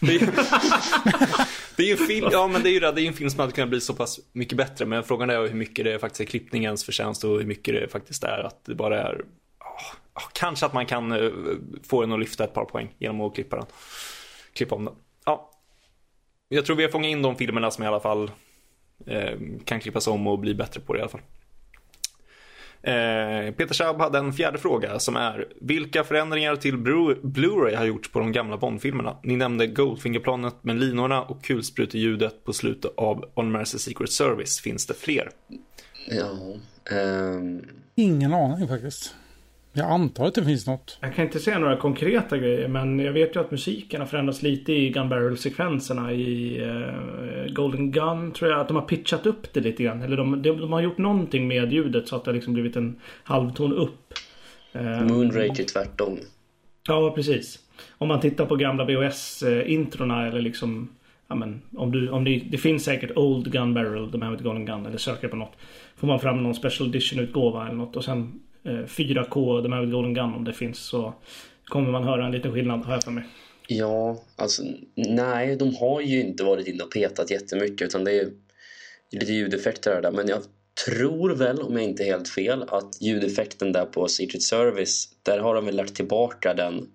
Det 0.00 0.14
är, 0.14 0.20
det 1.76 1.82
är 1.82 1.86
ju 1.86 1.92
en 1.92 2.06
film, 2.06 2.28
ja 2.32 2.48
men 2.48 2.62
det 2.62 2.70
är 2.70 2.72
ju 2.72 2.80
det, 2.80 2.92
det 2.92 3.02
är 3.02 3.06
en 3.06 3.14
film 3.14 3.30
som 3.30 3.40
hade 3.40 3.52
kunnat 3.52 3.70
bli 3.70 3.80
så 3.80 3.94
pass 3.94 4.20
mycket 4.32 4.58
bättre. 4.58 4.86
Men 4.86 5.04
frågan 5.04 5.30
är 5.30 5.40
hur 5.40 5.54
mycket 5.54 5.84
det 5.84 5.98
faktiskt 5.98 6.20
är 6.20 6.24
klippningens 6.24 6.84
förtjänst 6.84 7.24
och 7.24 7.38
hur 7.38 7.46
mycket 7.46 7.74
det 7.74 7.88
faktiskt 7.88 8.24
är 8.24 8.46
att 8.46 8.64
det 8.64 8.74
bara 8.74 9.02
är 9.02 9.24
oh, 10.14 10.28
Kanske 10.32 10.66
att 10.66 10.72
man 10.72 10.86
kan 10.86 11.12
uh, 11.12 11.32
få 11.88 12.00
den 12.00 12.12
att 12.12 12.20
lyfta 12.20 12.44
ett 12.44 12.54
par 12.54 12.64
poäng 12.64 12.94
genom 12.98 13.20
att 13.20 13.34
klippa 13.34 13.56
den. 13.56 13.66
Klippa 14.52 14.74
om 14.74 14.84
den. 14.84 14.94
Ja. 15.24 15.50
Jag 16.48 16.66
tror 16.66 16.76
vi 16.76 16.82
har 16.82 16.90
fångat 16.90 17.08
in 17.08 17.22
de 17.22 17.36
filmerna 17.36 17.70
som 17.70 17.84
i 17.84 17.86
alla 17.86 18.00
fall 18.00 18.30
uh, 19.10 19.58
kan 19.64 19.80
klippas 19.80 20.06
om 20.06 20.26
och 20.26 20.38
bli 20.38 20.54
bättre 20.54 20.80
på 20.80 20.92
det 20.92 20.98
i 20.98 21.02
alla 21.02 21.10
fall. 21.10 21.20
Eh, 22.88 23.52
Peter 23.52 23.74
Schaub 23.74 24.00
hade 24.00 24.18
en 24.18 24.32
fjärde 24.32 24.58
fråga 24.58 24.98
som 24.98 25.16
är 25.16 25.48
Vilka 25.60 26.04
förändringar 26.04 26.56
till 26.56 26.76
Blu-ray 26.76 27.76
har 27.76 27.84
gjorts 27.84 28.12
på 28.12 28.18
de 28.18 28.32
gamla 28.32 28.56
Bond-filmerna? 28.56 29.16
Ni 29.22 29.36
nämnde 29.36 29.66
Goldfinger-planet 29.66 30.54
med 30.64 30.76
linorna 30.76 31.22
och 31.22 31.44
kulspruteljudet 31.44 32.44
på 32.44 32.52
slutet 32.52 32.90
av 32.96 33.24
On 33.34 33.52
Mercy 33.52 33.78
Secret 33.78 34.10
Service. 34.10 34.60
Finns 34.60 34.86
det 34.86 34.94
fler? 34.94 35.30
Ja. 36.08 36.30
Um... 36.96 37.64
Ingen 37.94 38.34
aning 38.34 38.68
faktiskt. 38.68 39.14
Jag 39.72 39.90
antar 39.90 40.26
att 40.26 40.34
det 40.34 40.44
finns 40.44 40.66
något. 40.66 40.98
Jag 41.00 41.14
kan 41.14 41.24
inte 41.24 41.38
säga 41.38 41.58
några 41.58 41.76
konkreta 41.76 42.38
grejer 42.38 42.68
men 42.68 42.98
jag 42.98 43.12
vet 43.12 43.36
ju 43.36 43.40
att 43.40 43.50
musiken 43.50 44.00
har 44.00 44.06
förändrats 44.06 44.42
lite 44.42 44.72
i 44.72 44.90
Gun 44.90 45.08
Barrel-sekvenserna 45.08 46.12
i 46.12 46.60
uh, 46.64 47.52
Golden 47.52 47.90
Gun 47.90 48.32
tror 48.32 48.50
jag. 48.50 48.60
Att 48.60 48.68
de 48.68 48.76
har 48.76 48.84
pitchat 48.84 49.26
upp 49.26 49.52
det 49.52 49.60
lite 49.60 49.82
grann. 49.82 50.02
Eller 50.02 50.16
de, 50.16 50.42
de, 50.42 50.60
de 50.60 50.72
har 50.72 50.80
gjort 50.80 50.98
någonting 50.98 51.48
med 51.48 51.72
ljudet 51.72 52.08
så 52.08 52.16
att 52.16 52.24
det 52.24 52.30
har 52.30 52.34
liksom 52.34 52.54
blivit 52.54 52.76
en 52.76 53.00
halvton 53.22 53.72
upp. 53.72 54.14
Uh, 54.76 55.00
Moonrake 55.00 55.62
är 55.62 55.66
tvärtom. 55.66 56.18
Ja, 56.88 57.12
precis. 57.14 57.58
Om 57.98 58.08
man 58.08 58.20
tittar 58.20 58.46
på 58.46 58.56
gamla 58.56 58.84
VHS-introna 58.84 60.26
eller 60.26 60.40
liksom 60.40 60.88
Ja, 61.30 61.34
men, 61.34 61.62
om 61.76 61.92
du, 61.92 62.10
om 62.10 62.24
det, 62.24 62.42
det 62.50 62.58
finns 62.58 62.84
säkert 62.84 63.16
Old 63.16 63.52
Gun 63.52 63.74
Barrel, 63.74 64.10
de 64.10 64.22
här 64.22 64.30
med 64.30 64.42
Golden 64.42 64.66
Gun, 64.66 64.86
eller 64.86 64.98
söker 64.98 65.28
på 65.28 65.36
något. 65.36 65.52
Får 65.96 66.06
man 66.06 66.20
fram 66.20 66.42
någon 66.42 66.54
special 66.54 66.88
edition-utgåva 66.88 67.66
eller 67.66 67.76
något 67.76 67.96
och 67.96 68.04
sen 68.04 68.40
4K, 68.64 69.62
de 69.62 69.72
här 69.72 69.86
Golden 69.86 70.14
Gun 70.14 70.34
om 70.34 70.44
det 70.44 70.52
finns 70.52 70.78
så 70.78 71.14
kommer 71.64 71.90
man 71.90 72.04
höra 72.04 72.26
en 72.26 72.32
liten 72.32 72.52
skillnad 72.52 72.84
har 72.84 72.92
jag 72.92 73.04
för 73.04 73.10
mig. 73.10 73.24
Ja, 73.66 74.22
alltså 74.36 74.62
nej, 74.94 75.56
de 75.56 75.74
har 75.76 76.00
ju 76.00 76.20
inte 76.20 76.44
varit 76.44 76.66
inne 76.66 76.82
och 76.82 76.90
petat 76.90 77.30
jättemycket 77.30 77.86
utan 77.86 78.04
det 78.04 78.12
är 78.12 78.28
lite 79.10 79.32
ljudeffekter 79.32 80.02
där. 80.02 80.10
Men 80.10 80.28
jag 80.28 80.42
tror 80.86 81.30
väl, 81.30 81.62
om 81.62 81.72
jag 81.72 81.82
inte 81.82 82.02
är 82.02 82.06
helt 82.06 82.28
fel, 82.28 82.64
att 82.68 83.02
ljudeffekten 83.02 83.72
där 83.72 83.84
på 83.84 84.08
Secret 84.08 84.42
Service, 84.42 85.08
där 85.22 85.38
har 85.38 85.54
de 85.54 85.66
väl 85.66 85.76
lagt 85.76 85.94
tillbaka 85.94 86.54
den 86.54 86.86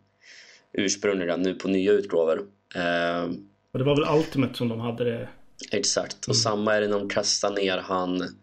ursprungliga 0.73 1.37
nu 1.37 1.53
på 1.53 1.67
nya 1.67 1.91
utgåvor. 1.91 2.37
Uh, 2.75 3.33
och 3.71 3.79
det 3.79 3.85
var 3.85 3.95
väl 3.95 4.17
Ultimate 4.19 4.53
som 4.53 4.69
de 4.69 4.79
hade 4.79 5.03
det? 5.03 5.29
Exakt, 5.71 6.25
och 6.25 6.35
mm. 6.35 6.35
samma 6.35 6.75
är 6.75 6.81
det 6.81 6.87
när 6.87 6.99
de 6.99 7.09
kastar 7.09 7.51
ner 7.51 7.77
han 7.77 8.35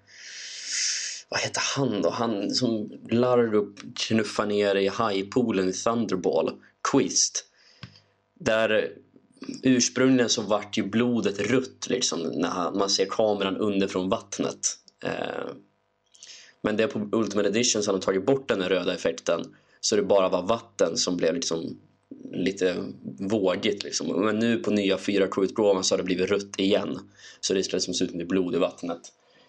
vad 1.31 1.41
heter 1.41 1.63
han 1.77 2.03
då? 2.03 2.11
Han 2.11 2.51
som 2.51 2.93
Larup 3.11 3.79
knuffar 3.95 4.47
ner 4.47 4.75
i 4.75 4.83
highpoolen 4.89 5.69
i 5.69 5.73
Thunderball. 5.73 6.53
Quist. 6.93 7.45
Där 8.41 8.93
ursprungligen 9.63 10.29
så 10.29 10.43
vart 10.43 10.79
ju 10.79 10.83
blodet 10.83 11.41
rött 11.41 11.87
liksom 11.91 12.21
när 12.21 12.71
man 12.79 12.91
ser 12.91 13.07
kameran 13.11 13.57
underifrån 13.57 14.09
vattnet. 14.09 14.59
Eh, 15.05 15.51
men 16.63 16.77
det 16.77 16.87
på 16.87 17.09
Ultimate 17.13 17.49
Edition 17.49 17.83
så 17.83 17.91
har 17.91 17.99
de 17.99 18.05
tagit 18.05 18.27
bort 18.27 18.49
den 18.49 18.63
röda 18.63 18.95
effekten 18.95 19.45
så 19.81 19.97
det 19.97 20.03
bara 20.03 20.29
var 20.29 20.43
vatten 20.43 20.97
som 20.97 21.17
blev 21.17 21.35
liksom 21.35 21.79
lite 22.33 22.77
vågigt. 23.19 23.85
Liksom. 23.85 24.25
Men 24.25 24.39
nu 24.39 24.57
på 24.57 24.71
nya 24.71 24.97
4K-utgåvan 24.97 25.85
så 25.85 25.95
har 25.95 25.99
det 25.99 26.05
blivit 26.05 26.31
rött 26.31 26.55
igen. 26.57 26.99
Så 27.41 27.55
det 27.55 27.63
ska 27.63 27.77
liksom 27.77 27.95
se 27.95 28.05
ut 28.05 28.11
som 28.11 28.19
det 28.19 28.25
är 28.25 28.29
blod 28.29 28.55
i 28.55 28.59
vattnet. 28.59 29.01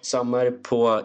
Samma 0.02 0.42
är 0.42 0.52
på 0.52 1.02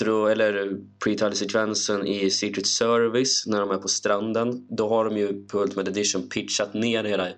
intro 0.00 0.26
eller 0.26 0.76
pre-title-sekvensen 1.04 2.06
i 2.06 2.30
Secret 2.30 2.66
Service 2.66 3.46
när 3.46 3.60
de 3.60 3.70
är 3.70 3.78
på 3.78 3.88
stranden. 3.88 4.66
Då 4.70 4.88
har 4.88 5.04
de 5.04 5.16
ju 5.16 5.46
på 5.46 5.62
Ultimate 5.62 5.90
Edition 5.90 6.28
pitchat 6.28 6.74
ner 6.74 7.04
hela 7.04 7.28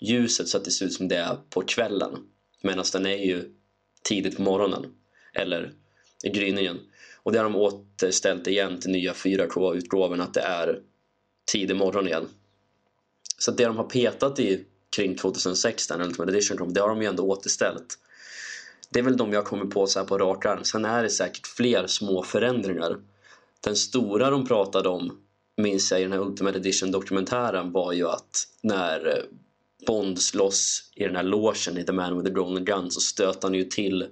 ljuset 0.00 0.48
så 0.48 0.56
att 0.56 0.64
det 0.64 0.70
ser 0.70 0.86
ut 0.86 0.92
som 0.92 1.08
det 1.08 1.16
är 1.16 1.36
på 1.50 1.62
kvällen. 1.62 2.16
Medan 2.62 2.84
den 2.92 3.06
är 3.06 3.24
ju 3.24 3.44
tidigt 4.02 4.36
på 4.36 4.42
morgonen. 4.42 4.86
Eller 5.34 5.72
i 6.24 6.28
gryningen. 6.28 6.78
Och 7.22 7.32
det 7.32 7.38
har 7.38 7.44
de 7.44 7.56
återställt 7.56 8.46
igen 8.46 8.80
till 8.80 8.90
nya 8.90 9.12
4K-utgåvan 9.12 10.20
att 10.20 10.34
det 10.34 10.40
är 10.40 10.80
tidig 11.52 11.76
morgon 11.76 12.06
igen. 12.06 12.28
Så 13.38 13.50
det 13.50 13.64
de 13.64 13.76
har 13.76 13.84
petat 13.84 14.38
i 14.38 14.64
kring 14.96 15.16
2006, 15.16 15.90
när 15.90 16.02
Ultimate 16.02 16.32
Edition 16.32 16.56
kom, 16.56 16.72
det 16.72 16.80
har 16.80 16.88
de 16.88 17.02
ju 17.02 17.08
ändå 17.08 17.22
återställt. 17.22 17.98
Det 18.92 18.98
är 18.98 19.02
väl 19.02 19.16
de 19.16 19.32
jag 19.32 19.44
kommer 19.44 19.64
på 19.64 19.86
så 19.86 19.98
här 19.98 20.06
på 20.06 20.18
rak 20.18 20.46
arm. 20.46 20.64
Sen 20.64 20.84
är 20.84 21.02
det 21.02 21.10
säkert 21.10 21.46
fler 21.46 21.86
små 21.86 22.22
förändringar. 22.22 22.96
Den 23.60 23.76
stora 23.76 24.30
de 24.30 24.46
pratade 24.46 24.88
om, 24.88 25.18
minns 25.56 25.92
jag 25.92 26.00
i 26.00 26.02
den 26.02 26.12
här 26.12 26.20
Ultimate 26.20 26.58
Edition-dokumentären, 26.58 27.72
var 27.72 27.92
ju 27.92 28.08
att 28.08 28.46
när 28.62 29.06
eh, 29.08 29.24
Bond 29.86 30.20
slåss 30.20 30.90
i 30.94 31.04
den 31.04 31.16
här 31.16 31.22
logen 31.22 31.78
i 31.78 31.84
The 31.84 31.92
Man 31.92 32.16
with 32.16 32.26
the 32.26 32.34
Golden 32.34 32.64
Gun 32.64 32.90
så 32.90 33.00
stöter 33.00 33.42
han 33.42 33.54
ju 33.54 33.64
till, 33.64 34.08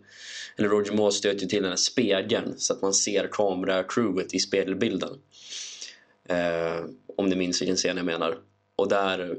eller 0.57 0.69
Roger 0.69 0.93
Moore 0.93 1.13
stöter 1.13 1.41
ju 1.41 1.49
till 1.49 1.63
den 1.63 1.71
här 1.71 1.77
spegeln 1.77 2.55
så 2.59 2.73
att 2.73 2.83
man 2.83 2.95
ser 2.95 3.29
kameracrewet 3.33 4.35
i 4.35 4.39
spegelbilden. 4.39 5.19
Eh, 6.29 6.85
om 7.17 7.27
ni 7.27 7.37
minns 7.37 7.63
vilken 7.63 7.77
scen 7.77 7.97
jag 7.97 8.07
menar. 8.07 8.39
Och 8.77 8.89
där, 8.89 9.39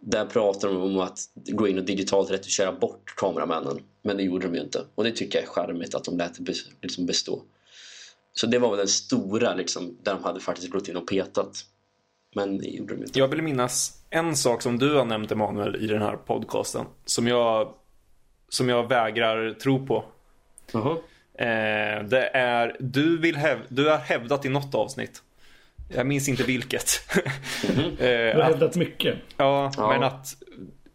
där 0.00 0.26
pratar 0.26 0.68
de 0.68 0.76
om 0.76 0.98
att 1.00 1.18
gå 1.34 1.68
in 1.68 1.78
och 1.78 1.84
digitalt 1.84 2.30
retuschera 2.30 2.72
bort 2.72 3.14
kameramännen. 3.16 3.80
Men 4.02 4.16
det 4.16 4.22
gjorde 4.22 4.46
de 4.46 4.54
ju 4.54 4.60
inte. 4.60 4.84
Och 4.94 5.04
det 5.04 5.12
tycker 5.12 5.38
jag 5.38 5.48
är 5.48 5.50
charmigt 5.52 5.94
att 5.94 6.04
de 6.04 6.16
lät 6.18 6.46
det 6.46 6.54
liksom 6.82 7.06
bestå. 7.06 7.42
Så 8.32 8.46
det 8.46 8.58
var 8.58 8.68
väl 8.68 8.78
den 8.78 8.88
stora 8.88 9.54
liksom, 9.54 9.98
där 10.02 10.14
de 10.14 10.24
hade 10.24 10.40
faktiskt 10.40 10.70
gått 10.70 10.88
in 10.88 10.96
och 10.96 11.08
petat. 11.08 11.64
Men 12.34 12.58
det 12.58 12.66
gjorde 12.66 12.94
de 12.94 13.02
inte. 13.02 13.18
Jag 13.18 13.28
vill 13.28 13.42
minnas 13.42 14.02
en 14.10 14.36
sak 14.36 14.62
som 14.62 14.78
du 14.78 14.94
har 14.94 15.04
nämnt 15.04 15.32
Emanuel 15.32 15.76
i 15.76 15.86
den 15.86 16.02
här 16.02 16.16
podcasten. 16.16 16.86
Som 17.04 17.26
jag, 17.26 17.74
som 18.48 18.68
jag 18.68 18.88
vägrar 18.88 19.52
tro 19.52 19.86
på. 19.86 20.04
Uh 20.74 20.86
-huh. 20.86 20.96
eh, 21.38 22.04
det 22.08 22.28
är, 22.28 22.76
du, 22.80 23.18
vill 23.18 23.36
häv, 23.36 23.58
du 23.68 23.88
har 23.88 23.96
hävdat 23.96 24.44
i 24.44 24.48
något 24.48 24.74
avsnitt 24.74 25.22
jag 25.88 26.06
minns 26.06 26.28
inte 26.28 26.42
vilket. 26.42 26.84
Mm. 27.68 27.96
du 27.98 28.42
har 28.42 28.42
hävdat 28.42 28.76
mycket. 28.76 29.16
Ja, 29.36 29.72
ja, 29.76 29.88
men 29.88 30.02
att 30.02 30.36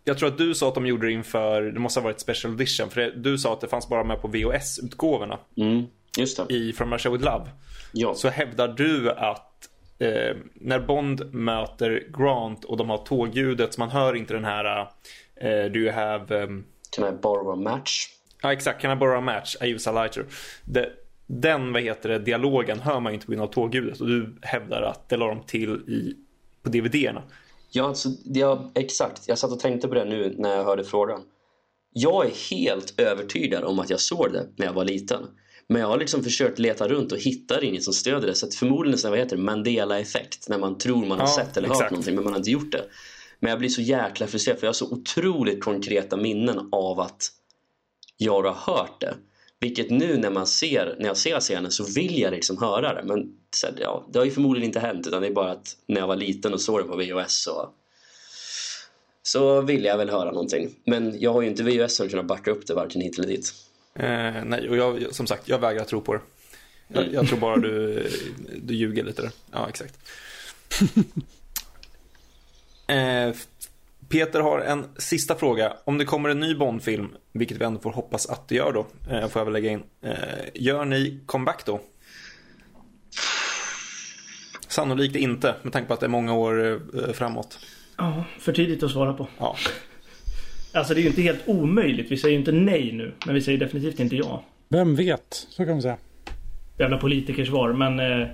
jag 0.04 0.18
tror 0.18 0.30
att 0.30 0.38
du 0.38 0.56
sa 0.56 0.68
att 0.68 0.76
de 0.76 0.86
gjorde 0.86 1.08
det 1.08 1.14
inför, 1.14 1.62
det 1.62 1.80
måste 1.80 2.00
ha 2.00 2.04
varit 2.04 2.20
special 2.20 2.54
edition. 2.54 2.90
För 2.90 3.02
det, 3.02 3.12
du 3.12 3.38
sa 3.38 3.54
att 3.54 3.62
det 3.62 3.68
fanns 3.68 3.90
bara 3.90 4.04
med 4.04 4.22
på 4.22 4.28
VHS-utgåvorna. 4.28 5.40
Mm, 5.58 5.86
just 6.18 6.48
det. 6.48 6.54
I 6.54 6.74
From 6.74 6.94
Russia 6.94 7.12
With 7.12 7.24
Love. 7.24 7.50
Ja. 7.92 8.14
Så 8.14 8.30
hävdar 8.30 8.68
du 8.68 9.12
att 9.12 9.70
eh, 10.00 10.38
när 10.54 10.80
Bond 10.80 11.34
möter 11.34 12.04
Grant 12.18 12.66
och 12.66 12.78
de 12.78 12.90
har 12.90 12.98
tågljudet 12.98 13.74
så 13.74 13.82
man 13.82 13.90
hör 13.90 14.16
inte 14.16 14.34
den 14.34 14.46
här 14.46 14.88
eh, 15.36 15.72
Do 15.72 15.80
you 15.80 15.92
have... 15.92 16.44
Um... 16.44 16.66
Can 16.96 17.14
I 17.14 17.18
borrow 17.22 17.54
a 17.54 17.56
match? 17.56 18.08
Ja, 18.42 18.54
exakt. 18.54 18.82
Can 18.82 18.92
I 18.92 18.96
borrow 18.96 19.18
a 19.18 19.22
match? 19.22 19.56
I 19.62 19.66
use 19.66 19.90
a 19.90 19.94
lighter. 19.94 20.26
Det, 20.66 20.90
den 21.28 21.74
vad 21.74 21.82
heter 21.82 22.10
det, 22.10 22.20
dialogen 22.20 22.80
hör 22.80 23.00
man 23.00 23.14
inte 23.14 23.26
på 23.26 23.32
grund 23.32 23.44
av 23.44 23.48
tågljudet 23.48 24.02
och 24.02 24.08
du 24.08 24.36
hävdar 24.42 24.82
att 24.82 25.10
det 25.10 25.18
la 25.18 25.28
de 25.28 25.44
till 25.44 25.70
i, 25.70 26.16
på 26.64 26.70
DVD-erna. 26.70 27.24
Ja, 27.72 27.88
alltså, 27.88 28.10
ja, 28.24 28.72
exakt. 28.76 29.28
Jag 29.28 29.38
satt 29.38 29.52
och 29.52 29.60
tänkte 29.60 29.88
på 29.88 29.94
det 29.94 30.06
nu 30.06 30.36
när 30.38 30.56
jag 30.56 30.64
hörde 30.64 30.84
frågan. 30.84 31.22
Jag 31.94 32.26
är 32.26 32.32
helt 32.52 33.00
övertygad 33.00 33.64
om 33.64 33.80
att 33.80 33.90
jag 33.90 34.00
såg 34.00 34.34
det 34.34 34.48
när 34.56 34.66
jag 34.66 34.74
var 34.74 34.86
liten. 34.86 35.28
Men 35.68 35.82
jag 35.82 35.88
har 35.88 35.98
liksom 35.98 36.24
försökt 36.24 36.60
leta 36.60 36.88
runt 36.88 37.12
och 37.12 37.18
hittar 37.18 37.64
inget 37.64 37.84
som 37.84 37.94
stöder 37.94 38.28
det. 38.28 38.36
Så 38.36 38.48
förmodligen 38.52 38.98
så 38.98 39.10
vad 39.10 39.20
heter 39.20 39.36
det, 39.36 39.42
Mandela-effekt. 39.42 40.50
När 40.50 40.58
man 40.58 40.78
tror 40.78 41.06
man 41.06 41.20
har 41.20 41.28
ja, 41.28 41.36
sett 41.36 41.58
eller 41.58 41.68
exakt. 41.68 41.82
hört 41.82 41.92
någonting 41.92 42.16
men 42.16 42.24
man 42.24 42.34
har 42.34 42.38
inte 42.38 42.52
gjort 42.52 42.72
det. 42.72 42.86
Men 43.40 43.50
jag 43.50 43.60
blir 43.60 43.70
så 43.70 43.82
jäkla 43.82 44.28
frustrerad 44.28 44.60
för 44.60 44.68
jag 44.68 44.70
har 44.70 44.74
så 44.74 44.92
otroligt 44.92 45.64
konkreta 45.64 46.18
minnen 46.18 46.70
av 46.72 47.00
att 47.00 47.30
jag 48.18 48.44
har 48.44 48.74
hört 48.74 49.02
det. 49.02 49.16
Vilket 49.64 49.90
nu 49.90 50.18
när, 50.18 50.30
man 50.30 50.48
ser, 50.48 50.96
när 51.00 51.08
jag 51.08 51.18
ser 51.18 51.40
scenen 51.40 51.72
så 51.72 51.84
vill 51.84 52.20
jag 52.20 52.34
liksom 52.34 52.58
höra 52.58 52.94
det. 52.94 53.04
Men 53.04 53.34
så, 53.56 53.68
ja, 53.80 54.08
det 54.12 54.20
har 54.20 54.26
ju 54.26 54.32
förmodligen 54.32 54.70
inte 54.70 54.80
hänt 54.80 55.08
utan 55.08 55.22
det 55.22 55.28
är 55.28 55.32
bara 55.32 55.52
att 55.52 55.78
när 55.88 56.02
jag 56.02 56.08
var 56.08 56.16
liten 56.16 56.54
och 56.54 56.62
såg 56.62 56.80
det 56.80 56.84
på 56.84 56.98
VHS 56.98 57.44
så, 57.44 57.70
så 59.24 59.62
vill 59.62 59.84
jag 59.86 59.98
väl 59.98 60.10
höra 60.10 60.32
någonting. 60.32 60.76
Men 60.86 61.20
jag 61.20 61.34
har 61.34 61.42
ju 61.42 61.48
inte 61.48 61.64
VHS 61.64 61.96
som 61.96 62.10
kunnat 62.10 62.26
backa 62.26 62.52
upp 62.52 62.68
det 62.68 62.74
varken 62.74 63.02
hit 63.02 63.20
eller 63.20 63.28
dit. 63.28 63.54
Eh, 63.96 64.44
nej, 64.46 64.70
och 64.70 64.78
jag, 64.78 65.16
som 65.16 65.28
sagt, 65.28 65.50
jag 65.50 65.60
vägrar 65.60 65.86
tro 65.86 66.02
på 66.02 66.14
det. 66.14 66.22
Jag, 66.88 67.04
mm. 67.04 67.14
jag 67.16 67.28
tror 67.28 67.40
bara 67.40 67.58
du, 67.58 68.08
du 68.64 68.74
ljuger 68.74 69.04
lite 69.04 69.22
där. 69.22 69.32
Ja, 69.52 69.70
exakt. 69.70 70.00
eh, 72.88 73.36
Peter 74.14 74.40
har 74.40 74.60
en 74.60 74.86
sista 74.98 75.36
fråga. 75.36 75.74
Om 75.84 75.98
det 75.98 76.06
kommer 76.06 76.30
en 76.30 76.40
ny 76.40 76.56
Bondfilm, 76.56 77.10
vilket 77.32 77.58
vi 77.58 77.66
ändå 77.66 77.80
får 77.80 77.92
hoppas 77.92 78.26
att 78.26 78.48
det 78.48 78.56
gör 78.56 78.74
då, 78.74 78.88
eh, 79.12 79.28
får 79.28 79.40
jag 79.40 79.46
väl 79.46 79.54
lägga 79.54 79.72
in. 79.72 79.84
Eh, 80.02 80.14
gör 80.54 80.86
ni 80.86 81.20
comeback 81.26 81.66
då? 81.66 81.82
Sannolikt 84.68 85.16
inte, 85.16 85.56
med 85.62 85.74
tanke 85.74 85.88
på 85.88 85.94
att 85.94 86.00
det 86.00 86.06
är 86.06 86.10
många 86.10 86.34
år 86.34 86.82
eh, 86.96 87.14
framåt. 87.14 87.60
Ja, 87.98 88.24
för 88.40 88.54
tidigt 88.54 88.84
att 88.84 88.92
svara 88.92 89.14
på. 89.14 89.28
Ja. 89.38 89.56
Alltså 90.74 90.94
det 90.94 91.00
är 91.00 91.02
ju 91.02 91.10
inte 91.10 91.22
helt 91.22 91.48
omöjligt. 91.48 92.12
Vi 92.12 92.18
säger 92.18 92.34
ju 92.34 92.40
inte 92.40 92.52
nej 92.52 92.92
nu, 92.92 93.14
men 93.26 93.36
vi 93.36 93.42
säger 93.42 93.58
definitivt 93.58 94.00
inte 94.00 94.16
ja. 94.16 94.44
Vem 94.70 94.96
vet, 94.96 95.48
så 95.50 95.66
kan 95.66 95.74
man 95.74 95.82
säga. 95.82 95.98
Jävla 96.80 96.98
politikersvar, 96.98 97.74
men 97.74 98.00
eh, 98.00 98.28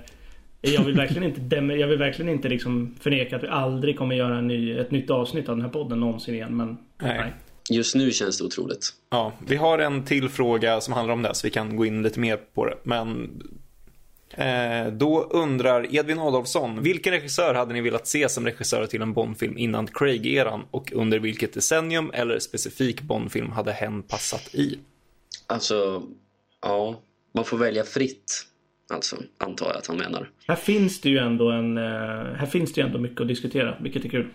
jag 0.60 0.84
vill 0.84 0.96
verkligen 0.96 1.22
inte, 1.22 1.56
jag 1.56 1.88
vill 1.88 1.98
verkligen 1.98 2.28
inte 2.28 2.48
liksom 2.48 2.94
förneka 3.00 3.36
att 3.36 3.42
vi 3.42 3.48
aldrig 3.48 3.98
kommer 3.98 4.14
göra 4.14 4.38
en 4.38 4.46
ny, 4.46 4.78
ett 4.78 4.90
nytt 4.90 5.10
avsnitt 5.10 5.48
av 5.48 5.56
den 5.56 5.64
här 5.64 5.72
podden 5.72 6.00
någonsin 6.00 6.34
igen. 6.34 6.56
Men 6.56 6.78
nej. 7.02 7.18
nej. 7.18 7.32
Just 7.70 7.94
nu 7.94 8.10
känns 8.10 8.38
det 8.38 8.44
otroligt. 8.44 8.90
Ja, 9.10 9.32
vi 9.46 9.56
har 9.56 9.78
en 9.78 10.04
till 10.04 10.28
fråga 10.28 10.80
som 10.80 10.94
handlar 10.94 11.14
om 11.14 11.22
det 11.22 11.34
så 11.34 11.46
vi 11.46 11.50
kan 11.50 11.76
gå 11.76 11.86
in 11.86 12.02
lite 12.02 12.20
mer 12.20 12.36
på 12.36 12.66
det. 12.66 12.76
Men 12.82 13.42
eh, 14.30 14.92
då 14.92 15.22
undrar 15.22 15.94
Edvin 15.94 16.18
Adolfsson, 16.18 16.82
vilken 16.82 17.12
regissör 17.12 17.54
hade 17.54 17.72
ni 17.72 17.80
velat 17.80 18.06
se 18.06 18.28
som 18.28 18.44
regissör 18.46 18.86
till 18.86 19.02
en 19.02 19.12
Bondfilm 19.12 19.58
innan 19.58 19.86
Craig-eran 19.86 20.60
och 20.70 20.92
under 20.92 21.18
vilket 21.18 21.52
decennium 21.52 22.10
eller 22.14 22.38
specifik 22.38 23.02
Bondfilm 23.02 23.52
hade 23.52 23.72
hen 23.72 24.02
passat 24.02 24.54
i? 24.54 24.78
Alltså, 25.46 26.02
ja, 26.62 27.00
man 27.34 27.44
får 27.44 27.58
välja 27.58 27.84
fritt. 27.84 28.46
Alltså, 28.90 29.16
antar 29.38 29.66
jag 29.66 29.76
att 29.76 29.86
han 29.86 29.96
menar. 29.96 30.30
Här 30.46 30.56
finns 30.56 31.00
det 31.00 31.08
ju 31.08 31.18
ändå 31.18 31.50
en... 31.50 31.78
Eh, 31.78 32.34
här 32.34 32.46
finns 32.46 32.72
det 32.72 32.80
ju 32.80 32.86
ändå 32.86 32.98
mycket 32.98 33.20
att 33.20 33.28
diskutera, 33.28 33.78
vilket 33.80 34.04
är 34.04 34.08
kul. 34.08 34.28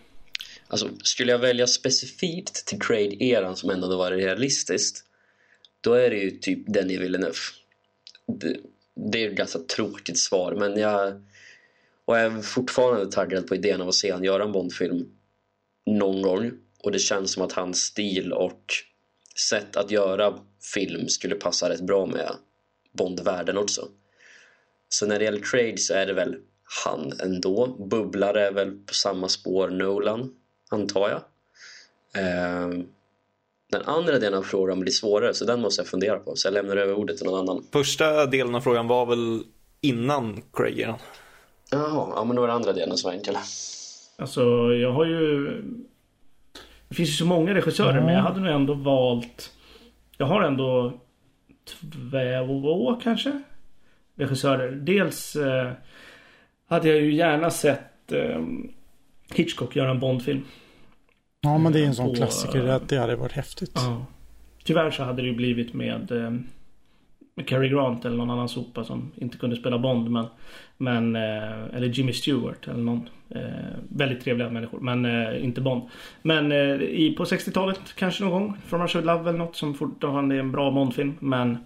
Alltså, 0.68 0.90
skulle 1.03 1.32
jag 1.32 1.40
välja 1.40 1.68
specifikt 1.68 2.65
till 2.68 2.80
Craig-eran 2.80 3.56
som 3.56 3.69
ändå 3.69 3.98
var 3.98 4.11
realistiskt 4.11 5.06
då 5.86 5.94
är 5.94 6.10
det 6.10 6.18
ju 6.18 6.32
typ 6.32 6.73
Denis 6.73 6.99
Villeneuve. 6.99 7.38
Det, 8.27 8.57
det 8.95 9.23
är 9.23 9.30
ett 9.30 9.38
ganska 9.38 9.60
tråkigt 9.60 10.19
svar, 10.19 10.56
men 10.56 10.77
jag, 10.77 11.14
och 12.06 12.18
jag 12.18 12.26
är 12.26 12.41
fortfarande 12.41 13.11
taggad 13.11 13.48
på 13.48 13.56
idén 13.56 13.82
av 13.82 13.88
att 13.88 13.95
se 13.95 14.11
han 14.11 14.23
göra 14.23 14.44
en 14.44 14.52
Bondfilm 14.52 15.06
någon 15.86 16.22
gång. 16.22 16.52
Och 16.84 16.91
det 16.91 16.99
känns 16.99 17.32
som 17.32 17.44
att 17.44 17.52
hans 17.52 17.77
stil 17.77 18.34
och 18.34 18.73
sätt 19.49 19.76
att 19.76 19.91
göra 19.91 20.40
film 20.73 21.07
skulle 21.07 21.36
passa 21.36 21.69
rätt 21.69 21.82
bra 21.82 22.06
med 22.06 22.32
Bond-världen 22.91 23.57
också. 23.57 23.88
Så 24.96 25.06
när 25.06 25.20
det 25.20 25.26
gäller 25.26 25.40
trade 25.40 25.78
så 25.78 25.94
är 25.94 26.06
det 26.06 26.14
väl 26.14 26.36
han 26.86 27.14
ändå. 27.24 27.68
Bubblare 27.68 28.48
är 28.48 28.52
väl 28.52 28.72
på 28.72 28.94
samma 28.94 29.28
spår 29.28 29.70
Nolan, 29.70 30.32
antar 30.70 31.10
jag. 31.10 31.22
Eh, 32.24 32.70
den 33.72 33.82
andra 33.86 34.20
delen 34.20 34.40
av 34.40 34.44
frågan 34.44 34.80
blir 34.80 34.92
svårare 34.92 35.34
så 35.34 35.46
den 35.46 35.62
måste 35.62 35.82
jag 35.82 35.88
fundera 35.88 36.20
på. 36.20 36.36
Så 36.36 36.48
jag 36.48 36.54
lämnar 36.54 36.78
över 36.78 36.94
ordet 36.94 37.18
till 37.18 37.26
någon 37.26 37.40
annan. 37.40 37.66
Första 37.72 38.26
delen 38.26 38.56
av 38.56 38.62
frågan 38.62 38.88
var 38.88 39.06
väl 39.06 39.44
innan 39.82 40.42
Craig 40.54 40.80
Jaha, 41.72 42.14
ja 42.16 42.24
men 42.24 42.36
då 42.36 42.42
var 42.42 42.48
det 42.48 42.54
andra 42.54 42.74
delen 42.74 42.98
som 42.98 43.10
var 43.10 43.16
enkel. 43.16 43.38
Alltså 44.18 44.42
jag 44.74 44.92
har 44.92 45.06
ju... 45.06 45.46
Det 46.88 46.96
finns 46.96 47.10
ju 47.10 47.14
så 47.14 47.26
många 47.26 47.54
regissörer 47.54 47.92
mm. 47.92 48.06
men 48.06 48.14
jag 48.14 48.22
hade 48.22 48.40
nog 48.40 48.56
ändå 48.56 48.74
valt... 48.74 49.52
Jag 50.18 50.26
har 50.26 50.42
ändå 50.42 50.94
två 51.66 53.00
kanske? 53.04 53.42
Regissörer. 54.16 54.72
Dels 54.72 55.36
eh, 55.36 55.72
hade 56.68 56.88
jag 56.88 57.02
ju 57.02 57.14
gärna 57.14 57.50
sett 57.52 58.12
eh, 58.12 58.42
Hitchcock 59.34 59.76
göra 59.76 59.92
en 59.92 60.00
Bondfilm. 60.00 60.44
Ja, 61.42 61.58
men 61.58 61.74
det 61.74 61.80
är 61.80 61.86
en 61.86 61.96
sån 61.96 62.10
på, 62.10 62.16
klassiker. 62.16 62.64
Det, 62.64 62.82
det 62.88 62.98
hade 62.98 63.16
varit 63.16 63.32
häftigt. 63.32 63.72
Ja. 63.76 64.06
Tyvärr 64.64 64.92
så 64.92 65.04
hade 65.04 65.22
det 65.22 65.28
ju 65.28 65.36
blivit 65.36 65.74
med, 65.74 66.12
eh, 66.12 66.32
med 67.36 67.48
Cary 67.48 67.70
Grant 67.70 68.06
eller 68.06 68.18
någon 68.18 68.30
annan 68.30 68.50
sopa 68.50 68.84
som 68.84 69.12
inte 69.16 69.38
kunde 69.38 69.56
spela 69.56 69.78
Bond. 69.78 70.12
Men, 70.12 70.26
men, 70.78 71.16
eh, 71.16 71.76
eller 71.76 71.88
Jimmy 71.88 72.14
Stewart 72.14 72.68
eller 72.68 72.84
någon. 72.84 73.10
Eh, 73.30 73.42
väldigt 73.90 74.24
trevliga 74.24 74.50
människor, 74.50 74.80
men 74.80 75.06
eh, 75.06 75.44
inte 75.44 75.62
Bond. 75.62 75.90
Men 76.22 76.52
eh, 76.52 76.82
i, 76.82 77.16
på 77.18 77.24
60-talet 77.24 77.80
kanske 77.96 78.24
någon 78.24 78.32
gång. 78.32 78.58
From 78.66 78.82
Russia 78.82 79.02
With 79.02 79.14
Love 79.14 79.30
eller 79.30 79.40
något 79.40 79.56
som 79.56 79.74
fortfarande 79.74 80.36
är 80.36 80.40
en 80.40 80.52
bra 80.52 80.72
Bondfilm. 80.72 81.14
Men 81.20 81.58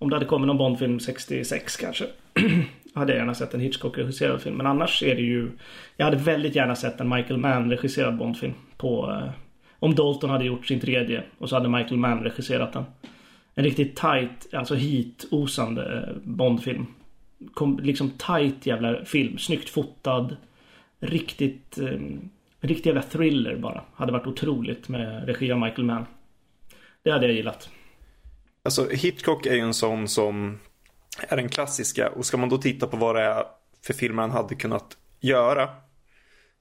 om 0.00 0.10
det 0.10 0.16
hade 0.16 0.26
kommit 0.26 0.46
någon 0.46 0.58
Bondfilm 0.58 1.00
66 1.00 1.76
kanske. 1.76 2.06
hade 2.94 3.12
jag 3.12 3.18
gärna 3.18 3.34
sett 3.34 3.54
en 3.54 3.60
Hitchcock-regisserad 3.60 4.40
film. 4.40 4.56
Men 4.56 4.66
annars 4.66 5.02
är 5.02 5.14
det 5.14 5.22
ju... 5.22 5.50
Jag 5.96 6.04
hade 6.04 6.16
väldigt 6.16 6.56
gärna 6.56 6.76
sett 6.76 7.00
en 7.00 7.08
Michael 7.08 7.40
Mann-regisserad 7.40 8.16
Bondfilm. 8.16 8.52
På, 8.76 9.10
eh, 9.10 9.30
om 9.78 9.94
Dalton 9.94 10.30
hade 10.30 10.44
gjort 10.44 10.66
sin 10.66 10.80
tredje 10.80 11.22
och 11.38 11.48
så 11.48 11.56
hade 11.56 11.68
Michael 11.68 11.96
Mann 11.96 12.24
regisserat 12.24 12.72
den. 12.72 12.84
En 13.54 13.64
riktigt 13.64 13.96
tight, 13.96 14.54
alltså 14.54 14.74
hit-osande 14.74 16.06
eh, 16.08 16.16
Bondfilm. 16.22 16.86
Kom, 17.54 17.80
liksom 17.82 18.10
tight 18.10 18.66
jävla 18.66 19.04
film. 19.04 19.38
Snyggt 19.38 19.68
fotad. 19.68 20.36
Riktigt... 21.00 21.78
Eh, 21.78 21.98
riktig 22.60 22.86
jävla 22.90 23.02
thriller 23.02 23.56
bara. 23.56 23.82
Hade 23.94 24.12
varit 24.12 24.26
otroligt 24.26 24.88
med 24.88 25.26
regi 25.26 25.52
av 25.52 25.60
Michael 25.60 25.84
Mann. 25.84 26.06
Det 27.02 27.10
hade 27.10 27.26
jag 27.26 27.34
gillat. 27.34 27.70
Alltså 28.62 28.88
Hitchcock 28.88 29.46
är 29.46 29.54
ju 29.54 29.60
en 29.60 29.74
sån 29.74 30.08
som 30.08 30.58
är 31.28 31.36
den 31.36 31.48
klassiska 31.48 32.10
och 32.10 32.26
ska 32.26 32.36
man 32.36 32.48
då 32.48 32.58
titta 32.58 32.86
på 32.86 32.96
vad 32.96 33.16
det 33.16 33.22
är 33.22 33.44
för 33.82 33.94
filmer 33.94 34.22
han 34.22 34.30
hade 34.30 34.54
kunnat 34.54 34.96
göra 35.20 35.68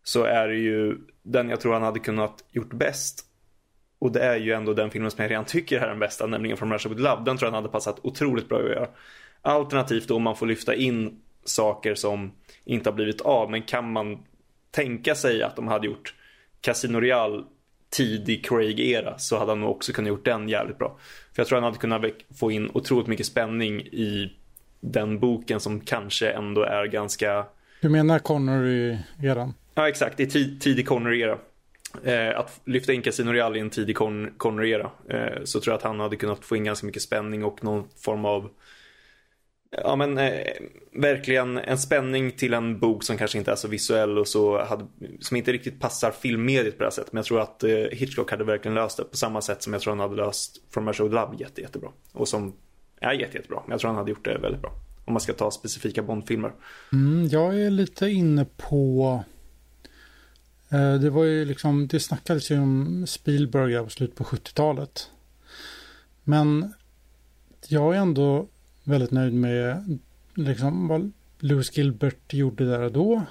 så 0.03 0.23
är 0.23 0.47
det 0.47 0.57
ju 0.57 0.97
den 1.23 1.49
jag 1.49 1.61
tror 1.61 1.73
han 1.73 1.83
hade 1.83 1.99
kunnat 1.99 2.43
gjort 2.51 2.73
bäst. 2.73 3.25
Och 3.99 4.11
det 4.11 4.19
är 4.19 4.37
ju 4.37 4.53
ändå 4.53 4.73
den 4.73 4.91
filmen 4.91 5.11
som 5.11 5.21
jag 5.21 5.31
redan 5.31 5.45
tycker 5.45 5.79
är 5.79 5.87
den 5.87 5.99
bästa, 5.99 6.25
nämligen 6.25 6.57
From 6.57 6.73
Russia 6.73 6.89
With 6.89 7.01
Love. 7.01 7.23
Den 7.25 7.37
tror 7.37 7.47
jag 7.47 7.53
han 7.53 7.63
hade 7.63 7.71
passat 7.71 7.99
otroligt 8.01 8.49
bra 8.49 8.57
att 8.59 8.65
göra. 8.65 8.87
Alternativt 9.41 10.07
då 10.07 10.15
om 10.15 10.23
man 10.23 10.35
får 10.35 10.45
lyfta 10.45 10.75
in 10.75 11.21
saker 11.43 11.95
som 11.95 12.31
inte 12.65 12.89
har 12.89 12.95
blivit 12.95 13.21
av, 13.21 13.51
men 13.51 13.61
kan 13.61 13.91
man 13.91 14.23
tänka 14.71 15.15
sig 15.15 15.43
att 15.43 15.55
de 15.55 15.67
hade 15.67 15.87
gjort 15.87 16.15
Casino 16.61 16.99
Real 16.99 17.45
tidig 17.89 18.45
Craig-era 18.45 19.17
så 19.17 19.37
hade 19.37 19.51
han 19.51 19.59
nog 19.59 19.71
också 19.71 19.93
kunnat 19.93 20.09
gjort 20.09 20.25
den 20.25 20.49
jävligt 20.49 20.77
bra. 20.77 20.97
För 21.33 21.41
jag 21.41 21.47
tror 21.47 21.55
han 21.55 21.63
hade 21.63 21.77
kunnat 21.77 22.03
få 22.39 22.51
in 22.51 22.71
otroligt 22.73 23.07
mycket 23.07 23.25
spänning 23.25 23.81
i 23.81 24.33
den 24.79 25.19
boken 25.19 25.59
som 25.59 25.79
kanske 25.79 26.31
ändå 26.31 26.63
är 26.63 26.85
ganska... 26.85 27.45
Du 27.81 27.89
menar 27.89 28.19
Connery-eran? 28.19 29.53
Ja, 29.75 29.89
exakt. 29.89 30.19
I 30.19 30.27
tidig 30.59 30.87
Connery-era. 30.87 31.37
Eh, 32.03 32.39
att 32.39 32.61
lyfta 32.65 32.93
in 32.93 33.01
Casino 33.01 33.31
Real 33.31 33.57
i 33.57 33.59
en 33.59 33.69
tidig 33.69 33.95
Con 33.95 34.33
Connery-era 34.37 34.91
eh, 35.09 35.43
så 35.43 35.59
tror 35.59 35.71
jag 35.71 35.77
att 35.77 35.83
han 35.83 35.99
hade 35.99 36.15
kunnat 36.15 36.45
få 36.45 36.55
in 36.55 36.63
ganska 36.63 36.85
mycket 36.85 37.01
spänning 37.01 37.43
och 37.43 37.63
någon 37.63 37.87
form 38.03 38.25
av 38.25 38.49
Ja 39.71 39.95
men 39.95 40.17
eh, 40.17 40.41
verkligen 40.91 41.57
en 41.57 41.77
spänning 41.77 42.31
till 42.31 42.53
en 42.53 42.79
bok 42.79 43.03
som 43.03 43.17
kanske 43.17 43.37
inte 43.37 43.51
är 43.51 43.55
så 43.55 43.67
visuell 43.67 44.17
och 44.17 44.27
så 44.27 44.63
hade, 44.65 44.87
som 45.19 45.37
inte 45.37 45.51
riktigt 45.51 45.79
passar 45.79 46.11
filmmediet 46.11 46.77
på 46.77 46.83
det 46.83 46.85
här 46.85 46.91
sättet. 46.91 47.13
Men 47.13 47.17
jag 47.17 47.25
tror 47.25 47.41
att 47.41 47.63
eh, 47.63 47.69
Hitchcock 47.91 48.31
hade 48.31 48.43
verkligen 48.43 48.75
löst 48.75 48.97
det 48.97 49.03
på 49.03 49.17
samma 49.17 49.41
sätt 49.41 49.63
som 49.63 49.73
jag 49.73 49.81
tror 49.81 49.91
han 49.91 49.99
hade 49.99 50.15
löst 50.15 50.61
From 50.69 50.87
Russia 50.87 51.03
With 51.03 51.15
Love 51.15 51.35
jätte, 51.39 51.61
jättebra. 51.61 51.89
Och 52.11 52.27
som 52.27 52.53
är 52.99 53.13
jätte, 53.13 53.37
jättebra. 53.37 53.59
Men 53.65 53.71
jag 53.71 53.79
tror 53.79 53.89
han 53.89 53.97
hade 53.97 54.11
gjort 54.11 54.25
det 54.25 54.37
väldigt 54.37 54.61
bra. 54.61 54.71
Om 55.05 55.13
man 55.13 55.21
ska 55.21 55.33
ta 55.33 55.51
specifika 55.51 56.03
Bondfilmer. 56.03 56.51
Mm, 56.91 57.27
jag 57.27 57.61
är 57.61 57.69
lite 57.69 58.09
inne 58.09 58.45
på 58.57 59.23
eh, 60.71 60.93
det 60.93 61.09
var 61.09 61.23
ju 61.23 61.45
liksom, 61.45 61.87
det 61.87 61.99
snackades 61.99 62.51
ju 62.51 62.59
om 62.59 63.05
Spielberg 63.07 63.83
på 63.83 63.89
slutet 63.89 64.17
på 64.17 64.23
70-talet. 64.23 65.11
Men 66.23 66.73
jag 67.67 67.95
är 67.95 67.99
ändå 67.99 68.47
väldigt 68.89 69.11
nöjd 69.11 69.33
med 69.33 69.99
liksom 70.33 70.87
vad 70.87 71.11
Lewis 71.39 71.77
Gilbert 71.77 72.33
gjorde 72.33 72.65
där 72.65 72.81
och 72.81 72.91
då. 72.91 73.23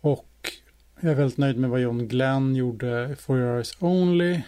Och 0.00 0.52
jag 1.00 1.12
är 1.12 1.16
väldigt 1.16 1.38
nöjd 1.38 1.56
med 1.56 1.70
vad 1.70 1.80
John 1.80 2.08
Glenn 2.08 2.56
gjorde 2.56 3.16
For 3.18 3.38
Your 3.38 3.54
Eyes 3.54 3.76
Only. 3.78 4.42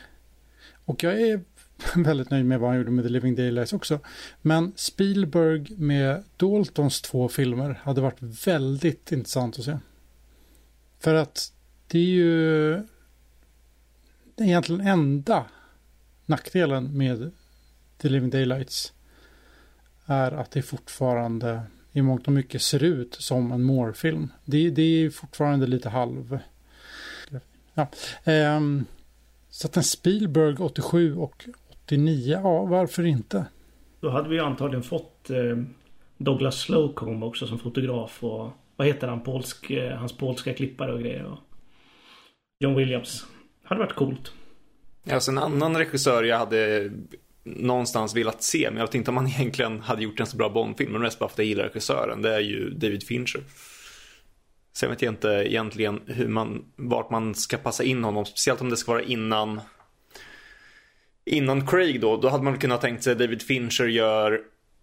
Och 0.85 1.03
jag 1.03 1.21
är 1.21 1.41
väldigt 1.97 2.31
nöjd 2.31 2.45
med 2.45 2.61
vad 2.61 2.71
han 2.71 2.79
gjorde 2.79 2.91
med 2.91 3.05
The 3.05 3.09
Living 3.09 3.35
Daylights 3.35 3.73
också. 3.73 4.01
Men 4.43 4.73
Spielberg 4.77 5.77
med 5.77 6.25
Daltons 6.37 7.03
två 7.03 7.29
filmer 7.29 7.81
hade 7.83 8.01
varit 8.01 8.47
väldigt 8.47 9.13
intressant 9.13 9.59
att 9.59 9.65
se. 9.65 9.79
För 10.99 11.15
att 11.15 11.53
det 11.87 11.99
är 11.99 12.03
ju 12.03 12.83
egentligen 14.37 14.81
enda 14.81 15.47
nackdelen 16.27 16.97
med 16.99 17.31
The 17.99 18.09
Living 18.09 18.31
Daylights 18.31 18.93
är 20.13 20.33
att 20.33 20.51
det 20.51 20.63
fortfarande 20.63 21.63
i 21.93 22.03
mångt 22.03 22.27
och 22.27 22.33
mycket 22.33 22.63
ser 22.63 22.83
ut 22.85 23.15
som 23.15 23.53
en 23.53 23.63
Moore-film. 23.63 24.29
Det, 24.45 24.71
det, 24.71 24.83
är 24.83 25.11
fortfarande 25.11 25.67
lite 25.67 25.89
halv... 25.89 26.39
Ja. 27.75 27.87
Um, 28.57 28.85
så 29.51 29.67
att 29.67 29.77
en 29.77 29.83
Spielberg 29.83 30.57
87 30.59 31.17
och 31.17 31.45
89, 31.71 32.39
ja 32.43 32.65
varför 32.65 33.07
inte? 33.07 33.45
Då 34.01 34.11
hade 34.11 34.29
vi 34.29 34.39
antagligen 34.39 34.83
fått 34.83 35.31
eh, 35.31 35.57
Douglas 36.17 36.61
Slocum 36.61 37.23
också 37.23 37.47
som 37.47 37.59
fotograf 37.59 38.25
och 38.25 38.51
vad 38.77 38.87
heter 38.87 39.09
han, 39.09 39.21
polsk, 39.21 39.71
eh, 39.71 39.97
hans 39.97 40.13
polska 40.13 40.55
klippare 40.55 40.93
och 40.93 41.01
grejer. 41.01 41.25
Och 41.25 41.39
John 42.59 42.75
Williams. 42.75 43.27
Hade 43.65 43.81
varit 43.81 43.95
coolt. 43.95 44.33
Alltså 45.11 45.31
en 45.31 45.39
annan 45.39 45.77
regissör 45.77 46.23
jag 46.23 46.39
hade 46.39 46.91
någonstans 47.45 48.17
velat 48.17 48.43
se. 48.43 48.71
Men 48.71 48.79
jag 48.79 48.87
vet 48.87 48.95
inte 48.95 49.11
om 49.11 49.17
han 49.17 49.29
egentligen 49.39 49.81
hade 49.81 50.03
gjort 50.03 50.21
en 50.21 50.27
så 50.27 50.37
bra 50.37 50.49
Bondfilm. 50.49 50.93
Men 50.93 51.03
mest 51.03 51.19
bara 51.19 51.29
för 51.29 51.35
att 51.35 51.39
jag 51.39 51.47
gillar 51.47 51.65
regissören. 51.65 52.23
Det 52.23 52.35
är 52.35 52.41
ju 52.41 52.71
David 52.71 53.07
Fincher. 53.07 53.43
Sen 54.75 54.91
vet 54.91 55.03
jag 55.03 55.13
inte 55.13 55.29
egentligen 55.29 56.01
hur 56.07 56.29
man, 56.29 56.65
vart 56.77 57.11
man 57.11 57.35
ska 57.35 57.57
passa 57.57 57.85
in 57.85 58.05
honom. 58.05 58.25
Speciellt 58.25 58.61
om 58.61 58.71
det 58.71 58.77
ska 58.77 58.93
vara 58.93 59.03
innan 59.03 59.61
Innan 61.25 61.67
Craig 61.67 62.01
då, 62.01 62.17
då 62.17 62.29
hade 62.29 62.45
man 62.45 62.59
kunnat 62.59 62.81
tänkt 62.81 63.03
sig 63.03 63.13
att 63.13 63.19
David 63.19 63.43
Fincher 63.43 63.87
gör 63.87 64.41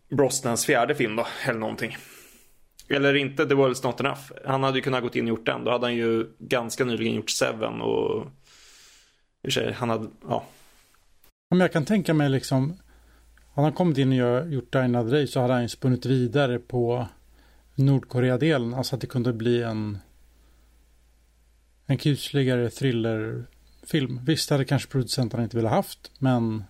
Brostens 0.10 0.66
fjärde 0.66 0.96
film 0.96 1.16
då, 1.16 1.28
eller 1.44 1.60
någonting. 1.60 1.98
Eller 2.90 3.14
inte 3.16 3.46
The 3.46 3.54
World's 3.54 3.86
Not 3.86 4.00
Enough. 4.00 4.22
Han 4.46 4.64
hade 4.64 4.78
ju 4.78 4.82
kunnat 4.82 5.04
gått 5.04 5.16
in 5.16 5.26
och 5.26 5.30
gjort 5.30 5.46
den. 5.46 5.64
Då 5.64 5.72
hade 5.72 5.86
han 5.86 5.96
ju 5.96 6.28
ganska 6.40 6.86
nyligen 6.86 7.16
gjort 7.16 7.30
Seven 7.30 7.82
och... 7.82 8.28
I 9.44 9.52
sig, 9.52 9.74
han 9.74 9.90
hade, 9.90 10.08
ja, 10.28 10.46
om 11.50 11.62
jag 11.62 11.74
kan 11.74 11.86
tänka 11.86 12.14
mig 12.14 12.30
liksom, 12.30 12.74
han 13.54 13.64
har 13.64 13.72
kommit 13.72 13.98
in 13.98 14.22
och 14.22 14.50
gjort 14.50 14.72
Dinah 14.72 14.86
Another 14.86 15.26
så 15.26 15.40
hade 15.42 15.54
han 15.54 15.62
ju 15.62 15.70
spunnit 15.70 16.06
vidare 16.06 16.60
på 16.60 17.08
Nordkorea-delen. 17.76 18.74
Alltså 18.74 18.96
att 18.96 19.02
det 19.02 19.08
kunde 19.08 19.34
bli 19.34 19.64
en 19.64 19.98
en 21.90 21.98
kusligare 21.98 22.70
thrillerfilm. 22.70 24.20
Visst 24.26 24.50
hade 24.50 24.66
kanske 24.66 24.92
producenterna 24.92 25.44
inte 25.44 25.58
velat 25.58 25.72
haft, 25.72 26.12
men 26.20 26.64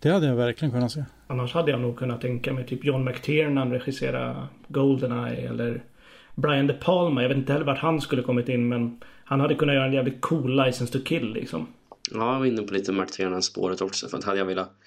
det 0.00 0.10
hade 0.10 0.26
jag 0.26 0.36
verkligen 0.36 0.72
kunnat 0.72 0.92
se. 0.92 1.04
Annars 1.26 1.54
hade 1.54 1.70
jag 1.70 1.80
nog 1.80 1.98
kunnat 1.98 2.20
tänka 2.20 2.52
mig 2.52 2.66
typ 2.66 2.84
John 2.84 3.04
McTiernan 3.04 3.70
regissera 3.70 4.48
Goldeneye 4.68 5.48
eller 5.48 5.82
Brian 6.34 6.66
De 6.66 6.74
Palma. 6.74 7.22
Jag 7.22 7.28
vet 7.28 7.38
inte 7.38 7.52
heller 7.52 7.66
vart 7.66 7.78
han 7.78 8.00
skulle 8.00 8.22
kommit 8.22 8.48
in 8.48 8.68
men 8.68 9.00
han 9.24 9.40
hade 9.40 9.54
kunnat 9.54 9.74
göra 9.74 9.86
en 9.86 9.92
jävligt 9.92 10.20
cool 10.20 10.64
License 10.66 10.92
to 10.92 11.04
Kill 11.04 11.32
liksom. 11.32 11.66
Ja, 12.10 12.32
jag 12.32 12.38
var 12.38 12.46
inne 12.46 12.62
på 12.62 12.74
lite 12.74 12.92
Martianen-spåret 12.92 13.80
också. 13.80 14.08
För 14.08 14.18
att 14.18 14.24
hade 14.24 14.38
jag 14.38 14.46
velat 14.46 14.80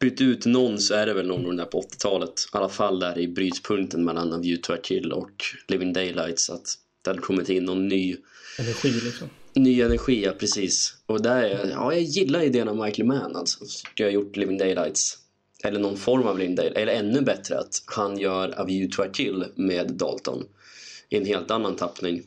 byta 0.00 0.24
ut 0.24 0.46
någon 0.46 0.78
så 0.78 0.94
är 0.94 1.06
det 1.06 1.14
väl 1.14 1.26
någon 1.26 1.56
där 1.56 1.64
på 1.64 1.82
80-talet. 1.82 2.48
I 2.54 2.56
alla 2.56 2.68
fall 2.68 3.00
där 3.00 3.18
i 3.18 3.28
brytpunkten 3.28 4.04
mellan 4.04 4.32
A 4.32 4.38
View 4.38 4.62
to 4.62 4.72
a 4.72 4.76
Kill 4.82 5.12
och 5.12 5.44
Living 5.68 5.92
Daylights. 5.92 6.50
Att 6.50 6.74
det 7.02 7.10
hade 7.10 7.20
kommit 7.20 7.48
in 7.48 7.64
någon 7.64 7.88
ny 7.88 8.16
energi 8.58 8.90
liksom. 9.04 9.28
Ny 9.54 9.80
energi, 9.80 10.24
ja 10.24 10.32
precis. 10.32 10.94
Och 11.06 11.22
där, 11.22 11.70
ja, 11.70 11.92
jag 11.92 12.02
gillar 12.02 12.42
idén 12.42 12.68
av 12.68 12.76
Michael 12.76 13.08
Mann 13.08 13.36
alltså. 13.36 13.64
Jag 13.94 14.06
har 14.06 14.12
gjort 14.12 14.36
Living 14.36 14.58
Daylights. 14.58 15.18
Eller 15.64 15.80
någon 15.80 15.96
form 15.96 16.26
av 16.26 16.38
Living 16.38 16.54
Daylights. 16.54 16.80
Eller 16.80 16.92
ännu 16.92 17.20
bättre 17.20 17.58
att 17.58 17.82
han 17.86 18.18
gör 18.18 18.60
A 18.60 18.64
View 18.64 18.96
to 18.96 19.02
a 19.02 19.06
Kill 19.12 19.44
med 19.54 19.92
Dalton. 19.92 20.44
I 21.08 21.16
en 21.16 21.26
helt 21.26 21.50
annan 21.50 21.76
tappning. 21.76 22.22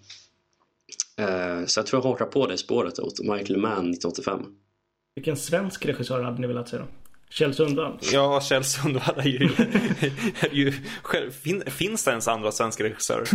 Eh, 1.21 1.65
så 1.65 1.79
jag 1.79 1.87
tror 1.87 2.03
jag 2.03 2.09
hakar 2.09 2.25
på 2.25 2.47
det 2.47 2.57
spåret 2.57 2.99
åt 2.99 3.19
Michael 3.19 3.57
Mann 3.57 3.91
1985. 3.91 4.45
Vilken 5.15 5.37
svensk 5.37 5.85
regissör 5.85 6.23
hade 6.23 6.41
ni 6.41 6.47
velat 6.47 6.69
se 6.69 6.77
då? 6.77 6.85
Kjell 7.29 7.53
Sundvall? 7.53 7.99
Ja, 8.13 8.41
Kjell 8.41 8.63
Sundvall 8.63 9.19
är 9.19 9.23
ju... 9.23 9.45
är 10.39 10.53
ju 10.53 10.73
själv, 11.01 11.31
fin, 11.31 11.63
finns 11.67 12.03
det 12.03 12.11
ens 12.11 12.27
andra 12.27 12.51
svenska 12.51 12.83
regissörer? 12.83 13.27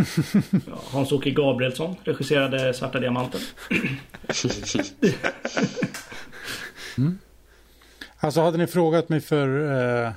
ja, 0.50 0.82
Hans-Åke 0.90 1.30
Gabrielsson 1.30 1.96
regisserade 2.04 2.74
Svarta 2.74 3.00
Diamanten. 3.00 3.40
mm. 6.98 7.18
Alltså 8.20 8.40
hade 8.40 8.58
ni 8.58 8.66
frågat 8.66 9.08
mig 9.08 9.20
för 9.20 9.72
eh, 10.04 10.12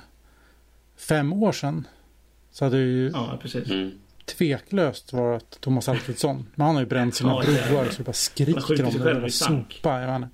fem 0.96 1.32
år 1.32 1.52
sedan 1.52 1.86
så 2.50 2.64
hade 2.64 2.78
ju... 2.78 3.10
Ja, 3.14 3.38
precis. 3.42 3.70
Mm. 3.70 3.90
Tveklöst 4.26 5.12
varit 5.12 5.60
Thomas 5.60 5.88
Alfredsson. 5.88 6.46
Men 6.54 6.66
han 6.66 6.74
har 6.74 6.82
ju 6.82 6.88
bränt 6.88 7.14
sina 7.14 7.30
Ja, 7.30 7.42
broar 7.68 7.84
så 7.90 7.96
det 7.98 8.04
bara 8.04 8.12
skriker 8.12 8.84
om 8.84 9.22
det. 9.22 9.30
sank. 9.30 9.72
sopa. 9.72 10.00
Jag 10.00 10.06
menar, 10.10 10.28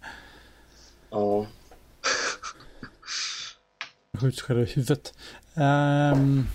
Ja. 1.10 1.46
han 4.12 4.20
skjuter 4.20 4.36
sig 4.38 4.46
själv 4.46 4.60
i 4.62 4.64
huvudet. 4.72 5.14
Um, 5.54 6.46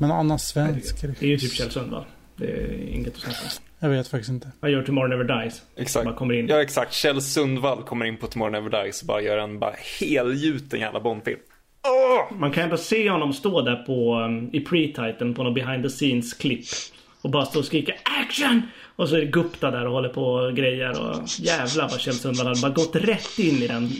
men 0.00 0.10
annan 0.10 0.38
svensk 0.38 1.00
Det 1.00 1.22
är 1.22 1.26
ju 1.26 1.38
typ 1.38 1.52
Kjell 1.52 1.70
Sundvall. 1.70 2.04
Det 2.36 2.46
är 2.46 2.72
inget 2.88 3.14
att 3.14 3.20
snacka 3.20 3.38
om. 3.42 3.48
Jag 3.80 3.88
vet 3.88 4.08
faktiskt 4.08 4.30
inte. 4.30 4.50
Han 4.60 4.70
gör 4.72 4.82
Tomorrow 4.82 5.08
Never 5.10 5.42
Dies. 5.42 5.62
Exakt. 5.76 6.04
Bara 6.04 6.14
kommer 6.14 6.34
in. 6.34 6.48
Ja, 6.48 6.62
exakt. 6.62 6.92
Kjell 6.94 7.22
Sundvall 7.22 7.82
kommer 7.82 8.04
in 8.06 8.16
på 8.16 8.26
Tomorrow 8.26 8.52
Never 8.52 8.84
Dies 8.84 9.00
och 9.00 9.06
bara 9.06 9.20
gör 9.20 9.38
en 9.38 9.58
bara 9.58 9.74
helgjuten 10.00 10.80
jävla 10.80 11.00
Bondfilm. 11.00 11.38
Åh! 11.82 12.38
Man 12.38 12.52
kan 12.52 12.64
ändå 12.64 12.76
se 12.76 13.10
honom 13.10 13.32
stå 13.32 13.62
där 13.62 13.76
på, 13.76 14.14
um, 14.14 14.50
i 14.52 14.60
pre-titeln 14.60 15.34
på 15.34 15.42
någon 15.42 15.54
behind 15.54 15.82
the 15.82 15.88
scenes 15.88 16.34
klipp. 16.34 16.64
Och 17.22 17.30
bara 17.30 17.46
stå 17.46 17.58
och 17.58 17.64
skrika 17.64 17.94
action! 18.22 18.62
Och 18.96 19.08
så 19.08 19.16
är 19.16 19.20
det 19.20 19.26
Gupta 19.26 19.70
där 19.70 19.86
och 19.86 19.92
håller 19.92 20.08
på 20.08 20.24
och 20.24 20.56
grejer 20.56 21.00
och 21.00 21.16
jävlar 21.38 21.88
vad 21.88 22.00
Kjell 22.00 22.14
Sundvall 22.14 22.46
hade 22.46 22.60
bara 22.60 22.72
gått 22.72 22.96
rätt 22.96 23.38
in 23.38 23.54
i 23.62 23.66
den. 23.66 23.90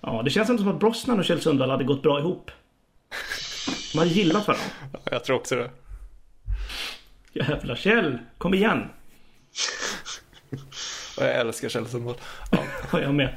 Ja, 0.00 0.22
det 0.24 0.30
känns 0.30 0.50
ändå 0.50 0.62
som 0.62 0.72
att 0.72 0.80
Brosnan 0.80 1.18
och 1.18 1.24
Kjell 1.24 1.40
Sundvall 1.40 1.70
hade 1.70 1.84
gått 1.84 2.02
bra 2.02 2.18
ihop. 2.18 2.50
De 3.92 3.98
hade 3.98 4.10
gillat 4.10 4.48
varandra. 4.48 4.66
Jag 5.10 5.24
tror 5.24 5.36
också 5.36 5.56
det. 5.56 5.70
Jävlar 7.32 7.76
Kjell, 7.76 8.18
kom 8.38 8.54
igen! 8.54 8.88
Jag 11.18 11.34
älskar 11.34 11.68
Kjell 11.68 11.86
Sundvall. 11.86 12.14
Ja, 12.92 13.00
jag 13.00 13.14
med. 13.14 13.34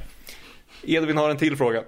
Edvin 0.82 1.16
har 1.16 1.30
en 1.30 1.36
till 1.36 1.56
fråga. 1.56 1.82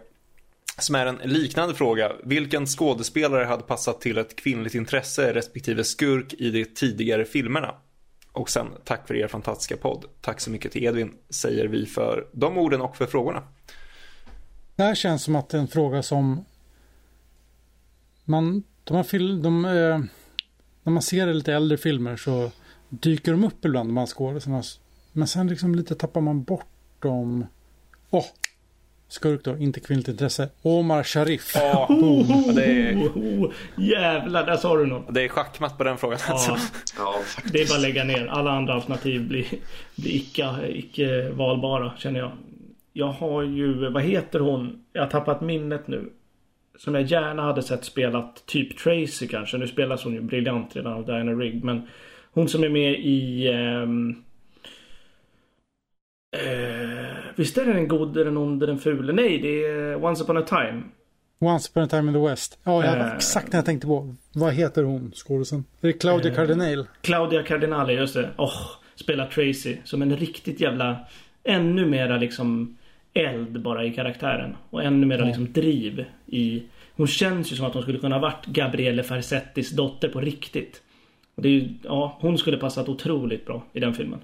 Som 0.79 0.95
är 0.95 1.07
en 1.07 1.17
liknande 1.17 1.75
fråga. 1.75 2.13
Vilken 2.25 2.67
skådespelare 2.67 3.45
hade 3.45 3.63
passat 3.63 4.01
till 4.01 4.19
ett 4.19 4.37
kvinnligt 4.37 4.75
intresse 4.75 5.35
respektive 5.35 5.85
skurk 5.85 6.35
i 6.35 6.51
de 6.51 6.65
tidigare 6.65 7.25
filmerna? 7.25 7.75
Och 8.33 8.51
sen, 8.51 8.67
tack 8.85 9.07
för 9.07 9.15
er 9.17 9.29
fantastiska 9.29 9.77
podd. 9.77 10.05
Tack 10.21 10.41
så 10.41 10.51
mycket 10.51 10.73
till 10.73 10.85
Edvin, 10.85 11.15
säger 11.31 11.69
vi 11.69 11.87
för 11.87 12.29
de 12.33 12.59
orden 12.59 12.81
och 12.81 12.97
för 12.97 13.07
frågorna. 13.07 13.43
Det 14.77 14.83
här 14.83 14.95
känns 14.95 15.23
som 15.23 15.37
att 15.37 15.49
det 15.49 15.57
är 15.57 15.61
en 15.61 15.69
fråga 15.69 16.03
som 16.03 16.45
man, 18.25 18.63
de 18.85 18.97
här 18.97 19.03
fil, 19.03 19.43
de, 19.43 19.65
eh, 19.65 20.01
när 20.83 20.93
man 20.93 21.03
ser 21.03 21.35
lite 21.35 21.55
äldre 21.55 21.79
filmer 21.79 22.17
så 22.17 22.51
dyker 22.89 23.33
de 23.33 23.45
upp 23.45 23.65
ibland 23.65 23.89
de 23.89 23.97
här 23.97 24.07
skådespelarna. 24.07 24.63
Men 25.13 25.29
sen 25.29 25.49
liksom 25.49 25.75
lite 25.75 25.95
tappar 25.95 26.21
man 26.21 26.43
bort 26.43 26.67
dem. 26.99 27.47
Åh! 28.11 28.25
Skurk 29.09 29.45
då, 29.45 29.57
inte 29.57 29.81
kvinnligt 29.81 30.09
intresse. 30.09 30.49
Omar 30.63 31.03
Sharif. 31.03 31.53
Ja, 31.55 31.87
Oh, 31.91 32.55
det 32.55 32.65
är- 32.65 32.95
oh, 32.97 33.19
oh, 33.19 33.53
jävlar, 33.77 34.47
där 34.47 34.57
sa 34.57 34.77
du 34.77 34.87
något. 34.87 35.15
det 35.15 35.25
är 35.25 35.29
schackmatt 35.29 35.79
på 35.79 35.85
den 35.85 35.99
frågan. 35.99 36.19
Alltså. 36.29 36.51
Ja, 36.51 36.59
Ja, 36.99 37.13
faktiskt. 37.27 37.53
det 37.53 37.61
är 37.63 37.69
bara 37.69 37.75
att 37.77 37.83
lägga 37.83 38.05
ner. 38.05 38.27
Alla 38.27 38.51
andra 38.51 38.75
alternativ 38.75 39.29
blir, 39.29 39.47
blir 39.97 40.15
icke, 40.17 40.47
icke 40.69 41.31
valbara, 41.31 41.93
känner 41.99 42.21
jag. 42.21 42.33
Jag 42.93 43.09
har 43.13 43.43
ju, 43.43 43.91
vad 43.91 44.03
heter 44.03 44.41
hon? 44.41 44.85
Jag 44.93 45.03
har 45.03 45.09
tappat 45.11 45.41
minnet 45.41 45.89
nu. 45.89 46.13
Som 46.79 46.95
jag 46.95 47.05
gärna 47.05 47.43
hade 47.43 47.63
sett 47.63 47.85
spelat 47.85 48.47
typ 48.47 48.79
Tracy 48.79 49.29
kanske. 49.29 49.57
Nu 49.59 49.67
spelas 49.69 50.05
hon 50.05 50.13
ju 50.15 50.21
briljant 50.21 50.77
redan 50.77 50.93
av 50.93 51.07
Diana 51.07 51.33
Rigg. 51.33 51.65
Men 51.65 51.89
hon 52.33 52.49
som 52.49 52.65
är 52.65 52.69
med 52.69 52.93
i... 52.93 53.49
ehm, 53.49 54.23
eh, 56.37 56.96
visst 57.37 57.59
är 57.59 57.67
det 57.67 57.73
den 57.73 57.89
gode, 57.89 58.25
den 58.25 58.37
onde, 58.37 58.67
den 58.67 58.79
fule? 58.79 59.13
Nej, 59.13 59.39
det 59.39 59.65
är 59.65 60.05
Once 60.05 60.25
upon 60.25 60.37
a 60.37 60.43
time. 60.43 60.83
Once 61.39 61.69
upon 61.71 61.83
a 61.83 61.87
time 61.87 62.09
in 62.09 62.13
the 62.15 62.31
West. 62.31 62.59
Ja, 62.65 62.85
jag 62.85 62.99
Eh. 62.99 63.15
exakt 63.17 63.53
när 63.53 63.59
jag 63.59 63.65
tänkte 63.65 63.87
på. 63.87 64.15
Vad 64.35 64.53
heter 64.55 64.83
hon, 64.83 65.13
skådisen? 65.15 65.65
Är 65.81 65.87
det 65.87 65.93
Claudia 65.93 66.31
Eh. 66.31 66.37
Cardinale? 66.37 66.85
Claudia 67.01 67.43
Cardinale, 67.43 67.93
just 67.93 68.15
det. 68.15 68.31
Åh, 68.37 68.61
spelar 68.95 69.27
Tracy 69.27 69.77
som 69.85 70.03
en 70.03 70.17
riktigt 70.17 70.61
jävla... 70.61 70.99
Ännu 71.45 71.87
mera 71.87 72.17
liksom 72.17 72.77
eld 73.15 73.63
bara 73.63 73.85
i 73.85 73.91
karaktären. 73.93 74.57
Och 74.71 74.83
ännu 74.83 75.07
mera 75.07 75.19
Ja. 75.21 75.27
liksom 75.27 75.53
driv 75.53 76.05
i... 76.27 76.63
Hon 76.97 77.07
känns 77.07 77.53
ju 77.53 77.57
som 77.57 77.67
att 77.67 77.73
hon 77.75 77.83
skulle 77.83 77.99
kunna 77.99 78.15
ha 78.15 78.21
varit 78.23 78.47
Gabriele 78.47 79.03
Farsettis 79.03 79.71
dotter 79.71 80.09
på 80.09 80.21
riktigt. 80.21 80.83
Och 81.35 81.43
det 81.43 81.49
är 81.49 81.53
ju, 81.53 81.69
ja, 81.83 82.19
hon 82.21 82.39
skulle 82.39 82.57
passat 82.57 82.89
otroligt 82.89 83.47
bra 83.47 83.65
i 83.73 83.81
den 83.81 83.95
filmen. 83.95 84.19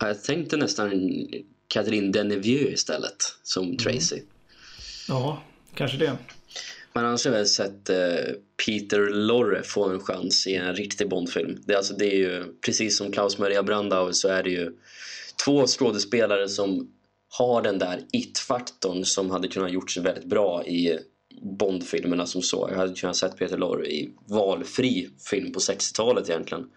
Ja, 0.00 0.06
Jag 0.06 0.22
tänkte 0.24 0.56
nästan 0.56 0.90
Catherine 1.74 2.12
Deneuve 2.12 2.72
istället 2.72 3.16
som 3.42 3.76
Tracy. 3.76 4.20
Ja, 5.08 5.42
kanske 5.74 5.96
det. 5.96 6.16
Men 6.92 7.04
annars 7.04 7.24
har 7.24 7.32
väl 7.32 7.46
sett 7.46 7.90
eh, 7.90 7.96
Peter 8.66 9.10
Lorre 9.10 9.62
få 9.62 9.88
en 9.88 10.00
chans 10.00 10.46
i 10.46 10.54
en 10.54 10.76
riktig 10.76 11.08
Bondfilm. 11.08 11.62
Det, 11.66 11.74
alltså, 11.74 11.94
det 11.94 12.06
är 12.06 12.16
ju, 12.16 12.44
precis 12.66 12.98
som 12.98 13.12
Klaus 13.12 13.38
Maria 13.38 13.62
Brandau 13.62 14.12
så 14.12 14.28
är 14.28 14.42
det 14.42 14.50
ju 14.50 14.72
två 15.44 15.66
skådespelare 15.66 16.48
som 16.48 16.90
har 17.38 17.62
den 17.62 17.78
där 17.78 18.00
it-faktorn 18.12 19.04
som 19.04 19.30
hade 19.30 19.48
kunnat 19.48 19.72
gjort 19.72 19.90
sig 19.90 20.02
väldigt 20.02 20.24
bra 20.24 20.64
i 20.66 20.98
Bondfilmerna 21.58 22.26
som 22.26 22.42
så. 22.42 22.68
Jag 22.70 22.78
hade 22.78 22.94
kunnat 22.94 23.16
sett 23.16 23.38
Peter 23.38 23.58
Lorre 23.58 23.86
i 23.86 24.10
valfri 24.26 25.08
film 25.30 25.52
på 25.52 25.60
60-talet 25.60 26.28
egentligen. 26.28 26.70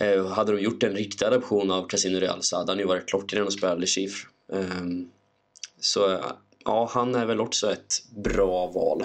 Eh, 0.00 0.26
hade 0.26 0.52
de 0.52 0.60
gjort 0.60 0.82
en 0.82 0.92
riktig 0.92 1.24
adaption 1.26 1.70
av 1.70 1.88
Casino 1.88 2.18
Real 2.18 2.42
så 2.42 2.56
hade 2.56 2.72
han 2.72 2.78
ju 2.78 2.84
varit 2.84 3.08
klockren 3.08 3.46
och 3.46 3.52
spela 3.52 3.74
Le 3.74 3.86
Chiffre. 3.86 4.28
Ehm, 4.52 5.08
så 5.80 6.20
ja, 6.64 6.90
han 6.92 7.14
är 7.14 7.26
väl 7.26 7.40
också 7.40 7.72
ett 7.72 7.94
bra 8.24 8.66
val. 8.66 9.04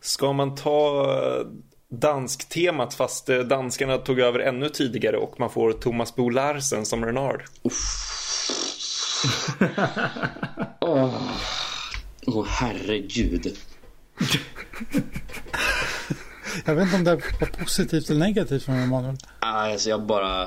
Ska 0.00 0.32
man 0.32 0.54
ta 0.54 1.12
eh, 1.12 1.46
dansktemat 1.88 2.94
fast 2.94 3.28
eh, 3.28 3.38
danskarna 3.38 3.98
tog 3.98 4.20
över 4.20 4.38
ännu 4.38 4.68
tidigare 4.68 5.16
och 5.16 5.40
man 5.40 5.50
får 5.50 5.72
Thomas 5.72 6.16
Bo 6.16 6.28
Larsen 6.28 6.86
som 6.86 7.04
Renard? 7.04 7.44
Åh, 10.80 11.14
Åh, 12.26 12.46
herregud. 12.48 13.56
Jag 16.64 16.74
vet 16.74 16.84
inte 16.84 16.96
om 16.96 17.04
det 17.04 17.10
var 17.14 17.46
positivt 17.64 18.10
eller 18.10 18.20
negativt 18.20 18.62
från 18.62 18.74
Emanuel. 18.74 19.16
Ah, 19.38 19.72
Alltså 19.72 19.90
jag 19.90 20.02
bara... 20.02 20.46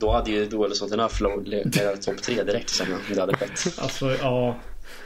Då 0.00 0.12
hade 0.12 0.30
ju 0.30 0.46
Duel 0.46 0.72
Enough 0.92 1.22
legat 1.44 2.02
topp 2.02 2.22
tre 2.22 2.42
direkt 2.42 2.70
sen 2.70 2.92
om 2.92 3.14
det 3.14 3.20
hade 3.20 3.36
skett. 3.36 3.78
Alltså, 3.78 4.16
ja. 4.22 4.56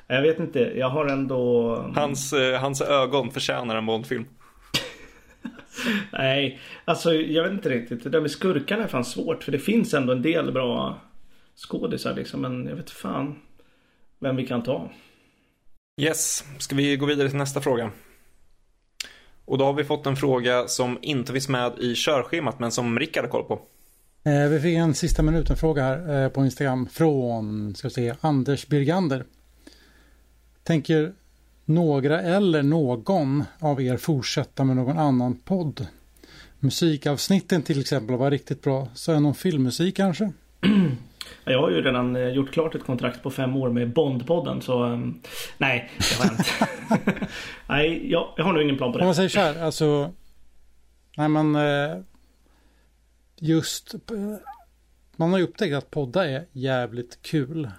Jag 0.07 0.23
vet 0.23 0.39
inte. 0.39 0.59
Jag 0.59 0.89
har 0.91 1.07
ändå... 1.07 1.77
Hans, 1.97 2.33
eh, 2.33 2.61
hans 2.61 2.81
ögon 2.81 3.31
förtjänar 3.31 3.77
en 3.77 3.87
Bondfilm. 3.87 4.25
Nej, 6.12 6.61
alltså 6.85 7.15
jag 7.15 7.43
vet 7.43 7.53
inte 7.53 7.69
riktigt. 7.69 8.05
Det 8.05 8.11
där 8.11 8.21
med 8.21 8.31
skurkarna 8.31 8.85
är 8.85 8.89
fan 8.89 9.05
svårt. 9.05 9.45
För 9.45 9.53
det 9.53 9.59
finns 9.59 9.95
ändå 9.95 10.12
en 10.12 10.23
del 10.23 10.53
bra 10.53 11.01
skådisar 11.57 12.15
liksom. 12.15 12.41
Men 12.41 12.66
jag 12.66 12.77
vet 12.77 12.91
fan 12.91 13.39
vem 14.21 14.37
vi 14.37 14.47
kan 14.47 14.62
ta. 14.62 14.91
Yes, 16.01 16.45
ska 16.59 16.75
vi 16.77 16.97
gå 16.97 17.07
vidare 17.07 17.29
till 17.29 17.39
nästa 17.39 17.61
fråga? 17.61 17.91
Och 19.45 19.59
då 19.59 19.65
har 19.65 19.73
vi 19.73 19.85
fått 19.85 20.07
en 20.07 20.16
fråga 20.16 20.69
som 20.69 20.99
inte 21.03 21.33
finns 21.33 21.49
med 21.49 21.79
i 21.79 21.95
körschemat 21.95 22.59
men 22.59 22.73
som 22.73 22.99
Rickard 22.99 23.25
har 23.25 23.31
koll 23.31 23.45
på. 23.45 23.61
Eh, 24.25 24.49
vi 24.49 24.61
fick 24.61 24.77
en 24.77 24.95
sista 24.95 25.23
minuten-fråga 25.23 25.83
här 25.83 26.25
eh, 26.25 26.29
på 26.29 26.45
Instagram 26.45 26.89
från, 26.89 27.75
ska 27.75 27.89
vi 27.89 27.95
se, 27.95 28.15
Anders 28.21 28.66
Birgander. 28.66 29.25
Tänker 30.62 31.12
några 31.65 32.21
eller 32.21 32.62
någon 32.62 33.45
av 33.59 33.83
er 33.83 33.97
fortsätta 33.97 34.65
med 34.65 34.77
någon 34.77 34.99
annan 34.99 35.35
podd? 35.35 35.87
Musikavsnitten 36.59 37.62
till 37.62 37.81
exempel 37.81 38.16
var 38.16 38.31
riktigt 38.31 38.62
bra. 38.62 38.89
Så 38.95 39.12
är 39.12 39.21
någon 39.21 39.35
filmmusik 39.35 39.97
kanske? 39.97 40.33
Jag 41.44 41.61
har 41.61 41.70
ju 41.70 41.82
redan 41.82 42.16
eh, 42.16 42.28
gjort 42.28 42.52
klart 42.52 42.74
ett 42.74 42.85
kontrakt 42.85 43.23
på 43.23 43.31
fem 43.31 43.56
år 43.56 43.70
med 43.70 43.93
Bondpodden 43.93 44.62
så 44.62 44.85
um, 44.85 45.20
nej, 45.59 45.90
det 45.98 46.15
har 46.24 46.24
jag 46.24 46.35
inte. 46.40 47.27
nej, 47.66 48.11
jag, 48.11 48.35
jag 48.36 48.44
har 48.44 48.52
nog 48.52 48.62
ingen 48.62 48.77
plan 48.77 48.93
på 48.93 48.98
Om 48.98 49.05
man 49.05 49.09
det. 49.09 49.15
säger 49.15 49.28
så 49.28 49.40
här, 49.40 49.62
alltså. 49.62 50.12
Nej 51.16 51.28
men. 51.28 51.56
Eh, 51.56 51.97
just. 53.36 53.94
eh, 53.94 54.01
Man 55.16 55.31
har 55.32 55.39
ju 55.39 55.44
upptäckt 55.44 55.74
att 55.74 55.90
podda 55.90 56.28
är 56.28 56.47
jävligt 56.52 57.23
kul. 57.23 57.70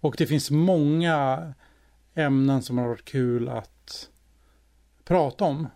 Och 0.00 0.14
det 0.18 0.26
finns 0.26 0.50
många 0.50 1.52
ämnen 2.14 2.62
som 2.62 2.78
har 2.78 2.88
varit 2.88 3.04
kul 3.04 3.48
att 3.48 4.08
prata 5.04 5.44
om. 5.44 5.66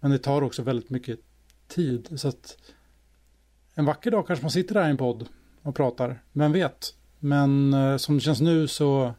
Men 0.00 0.10
det 0.10 0.18
tar 0.18 0.42
också 0.42 0.62
väldigt 0.62 0.90
mycket 0.90 1.20
tid. 1.68 2.20
Så 2.20 2.28
att 2.28 2.56
en 3.74 3.84
vacker 3.84 4.10
dag 4.10 4.26
kanske 4.26 4.42
man 4.44 4.50
sitter 4.50 4.74
där 4.74 4.86
i 4.86 4.90
en 4.90 4.96
podd 4.96 5.28
och 5.64 5.74
pratar. 5.74 6.18
Vem 6.32 6.52
vet? 6.52 6.94
Men 7.18 7.74
eh, 7.74 7.96
som 7.96 8.14
det 8.14 8.20
känns 8.20 8.40
nu 8.40 8.68
så 8.68 9.12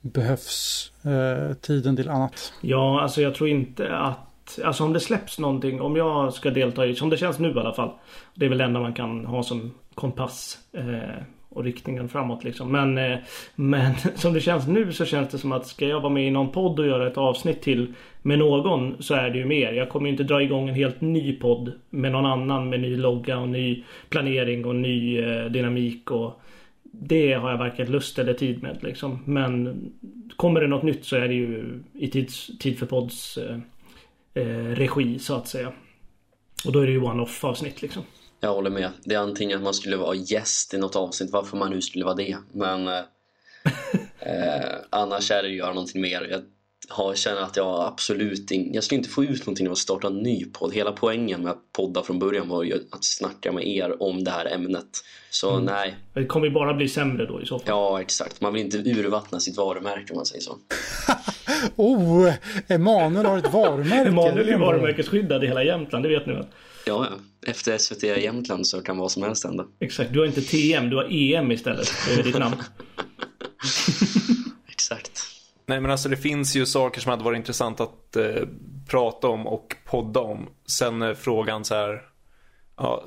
behövs 0.00 0.92
eh, 1.02 1.54
tiden 1.54 1.96
till 1.96 2.08
annat. 2.08 2.52
Ja, 2.60 3.02
alltså 3.02 3.22
jag 3.22 3.34
tror 3.34 3.48
inte 3.48 3.96
att 3.96 4.26
Alltså 4.64 4.84
om 4.84 4.92
det 4.92 5.00
släpps 5.00 5.38
någonting, 5.38 5.80
om 5.80 5.96
jag 5.96 6.32
ska 6.32 6.50
delta 6.50 6.86
i, 6.86 6.94
som 6.94 7.10
det 7.10 7.16
känns 7.16 7.38
nu 7.38 7.48
i 7.48 7.58
alla 7.58 7.72
fall. 7.72 7.90
Det 8.34 8.44
är 8.44 8.48
väl 8.48 8.58
det 8.58 8.64
enda 8.64 8.80
man 8.80 8.94
kan 8.94 9.26
ha 9.26 9.42
som 9.42 9.74
kompass. 9.94 10.58
Eh, 10.72 11.24
och 11.48 11.64
riktningen 11.64 12.08
framåt 12.08 12.44
liksom. 12.44 12.72
Men, 12.72 12.98
eh, 12.98 13.18
men 13.54 13.94
som 14.14 14.32
det 14.32 14.40
känns 14.40 14.66
nu 14.66 14.92
så 14.92 15.04
känns 15.04 15.28
det 15.28 15.38
som 15.38 15.52
att 15.52 15.66
ska 15.66 15.86
jag 15.86 16.00
vara 16.00 16.12
med 16.12 16.26
i 16.26 16.30
någon 16.30 16.52
podd 16.52 16.80
och 16.80 16.86
göra 16.86 17.06
ett 17.06 17.18
avsnitt 17.18 17.62
till 17.62 17.94
med 18.22 18.38
någon 18.38 19.02
så 19.02 19.14
är 19.14 19.30
det 19.30 19.38
ju 19.38 19.44
mer. 19.44 19.72
Jag 19.72 19.88
kommer 19.88 20.06
ju 20.06 20.12
inte 20.12 20.24
dra 20.24 20.42
igång 20.42 20.68
en 20.68 20.74
helt 20.74 21.00
ny 21.00 21.32
podd 21.32 21.72
med 21.90 22.12
någon 22.12 22.26
annan 22.26 22.68
med 22.68 22.80
ny 22.80 22.96
logga 22.96 23.38
och 23.38 23.48
ny 23.48 23.84
planering 24.08 24.64
och 24.64 24.76
ny 24.76 25.18
eh, 25.18 25.44
dynamik 25.44 26.10
och 26.10 26.40
det 26.82 27.32
har 27.32 27.50
jag 27.50 27.58
varken 27.58 27.90
lust 27.90 28.18
eller 28.18 28.34
tid 28.34 28.62
med 28.62 28.78
liksom. 28.82 29.22
Men 29.24 29.80
kommer 30.36 30.60
det 30.60 30.66
något 30.66 30.82
nytt 30.82 31.04
så 31.04 31.16
är 31.16 31.28
det 31.28 31.34
ju 31.34 31.82
i 31.92 32.08
tids, 32.08 32.50
tid 32.58 32.78
för 32.78 32.86
podds 32.86 33.38
eh, 33.38 33.58
eh 34.34 34.74
regi 34.74 35.18
så 35.18 35.34
att 35.34 35.48
säga. 35.48 35.72
Och 36.64 36.72
då 36.72 36.80
är 36.80 36.86
det 36.86 36.92
ju 36.92 37.00
one-off 37.00 37.44
avsnitt 37.44 37.82
liksom. 37.82 38.02
Jag 38.40 38.54
håller 38.54 38.70
med. 38.70 38.90
Det 39.04 39.14
är 39.14 39.18
antingen 39.18 39.58
att 39.58 39.64
man 39.64 39.74
skulle 39.74 39.96
vara 39.96 40.14
gäst 40.14 40.74
i 40.74 40.78
något 40.78 40.96
avsnitt, 40.96 41.30
varför 41.30 41.56
man 41.56 41.70
nu 41.70 41.80
skulle 41.80 42.04
vara 42.04 42.14
det. 42.14 42.36
Men 42.52 42.88
eh, 42.88 42.94
eh 44.20 44.74
annars 44.90 45.30
är 45.30 45.42
det 45.42 45.48
ju 45.48 45.54
att 45.54 45.58
göra 45.58 45.74
någonting 45.74 46.02
mer. 46.02 46.26
Jag 46.30 46.42
har, 46.88 47.14
känner 47.14 47.40
att 47.40 47.56
jag 47.56 47.86
absolut 47.86 48.50
in, 48.50 48.74
jag 48.74 48.84
skulle 48.84 48.98
inte 48.98 49.10
få 49.10 49.24
ut 49.24 49.46
någonting 49.46 49.66
av 49.66 49.72
att 49.72 49.78
starta 49.78 50.06
en 50.06 50.16
ny 50.16 50.44
podd. 50.44 50.74
Hela 50.74 50.92
poängen 50.92 51.42
med 51.42 51.52
att 51.52 51.72
podda 51.72 52.02
från 52.02 52.18
början 52.18 52.48
var 52.48 52.62
ju 52.62 52.74
att 52.74 53.04
snacka 53.04 53.52
med 53.52 53.68
er 53.68 54.02
om 54.02 54.24
det 54.24 54.30
här 54.30 54.46
ämnet. 54.46 55.04
Så 55.30 55.50
mm. 55.50 55.64
nej. 55.64 55.96
Det 56.14 56.26
kommer 56.26 56.46
ju 56.46 56.52
bara 56.52 56.74
bli 56.74 56.88
sämre 56.88 57.26
då 57.26 57.42
i 57.42 57.46
så 57.46 57.58
fall. 57.58 57.68
Ja, 57.68 58.00
exakt. 58.00 58.40
Man 58.40 58.52
vill 58.52 58.62
inte 58.64 58.78
urvattna 58.78 59.40
sitt 59.40 59.56
varumärke 59.56 60.12
om 60.12 60.16
man 60.16 60.26
säger 60.26 60.42
så. 60.42 60.56
oh, 61.76 62.32
Emanuel 62.68 63.26
har 63.26 63.38
ett 63.38 63.52
varumärke. 63.52 64.08
Emanuel 64.08 64.48
är 64.48 64.58
varumärkesskyddad 64.58 65.44
i 65.44 65.46
hela 65.46 65.64
Jämtland, 65.64 66.04
det 66.04 66.08
vet 66.08 66.26
ni 66.26 66.32
väl? 66.32 66.46
Ja, 66.86 67.06
ja. 67.10 67.16
Efter 67.50 67.78
SVT 67.78 68.02
Jämtland 68.02 68.66
så 68.66 68.82
kan 68.82 68.98
vad 68.98 69.10
som 69.10 69.22
helst 69.22 69.44
hända. 69.44 69.66
Exakt. 69.80 70.12
Du 70.12 70.18
har 70.18 70.26
inte 70.26 70.42
TM, 70.42 70.90
du 70.90 70.96
har 70.96 71.06
EM 71.10 71.52
istället. 71.52 71.92
Det 72.08 72.20
är 72.20 72.22
ditt 72.22 72.38
namn. 72.38 72.56
Nej 75.70 75.80
men 75.80 75.90
alltså 75.90 76.08
det 76.08 76.16
finns 76.16 76.56
ju 76.56 76.66
saker 76.66 77.00
som 77.00 77.10
hade 77.10 77.24
varit 77.24 77.36
intressant 77.36 77.80
att 77.80 78.16
eh, 78.16 78.42
prata 78.88 79.28
om 79.28 79.46
och 79.46 79.76
podda 79.84 80.20
om. 80.20 80.48
Sen 80.66 81.02
är 81.02 81.14
frågan 81.14 81.64
så 81.64 81.74
här. 81.74 82.02
Ja, 82.76 83.04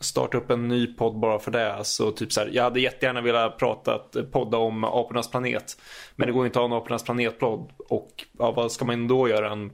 starta 0.00 0.38
upp 0.38 0.50
en 0.50 0.68
ny 0.68 0.86
podd 0.86 1.18
bara 1.18 1.38
för 1.38 1.50
det. 1.50 1.74
Alltså, 1.74 2.12
typ 2.12 2.32
så 2.32 2.40
här, 2.40 2.50
jag 2.52 2.62
hade 2.62 2.80
jättegärna 2.80 3.20
velat 3.20 3.58
prata, 3.58 3.98
podda 4.32 4.58
om 4.58 4.84
Apornas 4.84 5.30
planet. 5.30 5.76
Men 6.16 6.26
det 6.26 6.32
går 6.32 6.46
inte 6.46 6.58
att 6.58 6.70
ha 6.70 6.76
en 6.76 6.82
Apornas 6.82 7.04
planet-podd. 7.04 7.72
Och 7.88 8.24
ja, 8.38 8.52
vad 8.52 8.72
ska 8.72 8.84
man 8.84 9.08
då 9.08 9.28
göra? 9.28 9.52
En, 9.52 9.72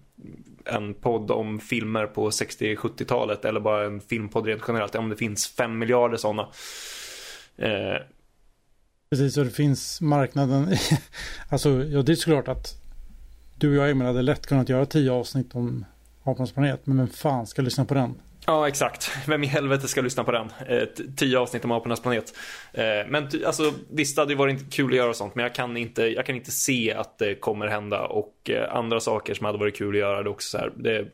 en 0.65 0.95
podd 0.95 1.31
om 1.31 1.61
filmer 1.61 2.07
på 2.07 2.31
60-70-talet 2.31 3.45
eller 3.45 3.61
bara 3.61 3.85
en 3.85 4.01
filmpodd 4.01 4.47
rent 4.47 4.63
generellt? 4.69 4.95
Om 4.95 5.09
det 5.09 5.17
finns 5.17 5.49
fem 5.49 5.79
miljarder 5.79 6.17
sådana. 6.17 6.49
Eh, 7.57 7.97
Precis, 9.11 9.37
och 9.37 9.45
det 9.45 9.51
finns 9.51 10.01
marknaden. 10.01 10.77
alltså, 11.49 11.69
ja, 11.85 12.03
det 12.03 12.13
är 12.13 12.17
såklart 12.17 12.49
att 12.49 12.75
du 13.59 13.69
och 13.69 13.75
jag 13.75 13.91
Emil 13.91 14.07
hade 14.07 14.23
lätt 14.23 14.47
kunnat 14.47 14.69
göra 14.69 14.87
tio 14.87 15.13
avsnitt 15.13 15.55
om 15.55 15.85
Apornas 16.23 16.53
planet. 16.53 16.81
Men 16.85 16.97
vem 16.97 17.09
fan 17.09 17.47
ska 17.47 17.63
lyssna 17.63 17.85
på 17.85 17.95
den? 17.95 18.15
Ja, 18.47 18.69
exakt. 18.69 19.11
Vem 19.27 19.45
i 19.45 19.47
helvete 19.47 19.89
ska 19.89 20.01
lyssna 20.01 20.25
på 20.25 20.33
den? 20.33 20.51
Eh, 20.67 20.85
tio 21.17 21.39
avsnitt 21.39 21.65
om 21.65 21.73
Apornas 21.73 22.03
planet. 22.03 22.35
Eh, 22.73 22.85
men 23.09 23.29
alltså, 23.47 23.73
visst, 23.91 24.17
det 24.17 24.23
hade 24.23 24.35
varit 24.35 24.73
kul 24.73 24.91
att 24.91 24.97
göra 24.97 25.15
sånt, 25.15 25.35
men 25.35 25.43
jag 25.43 25.55
kan 25.55 25.77
inte, 25.77 26.03
jag 26.03 26.27
kan 26.27 26.37
inte 26.37 26.51
se 26.51 26.93
att 26.93 27.19
det 27.19 27.35
kommer 27.35 27.67
hända. 27.67 28.07
Och 28.07 28.51
eh, 28.51 28.77
andra 28.77 29.01
saker 29.01 29.35
som 29.35 29.47
hade 29.47 29.59
varit 29.59 29.77
kul 29.77 29.95
att 29.95 30.01
göra, 30.01 30.23
det 30.23 30.31
också 30.31 30.49
så 30.49 30.59
här. 30.59 30.73
Det, 30.77 31.09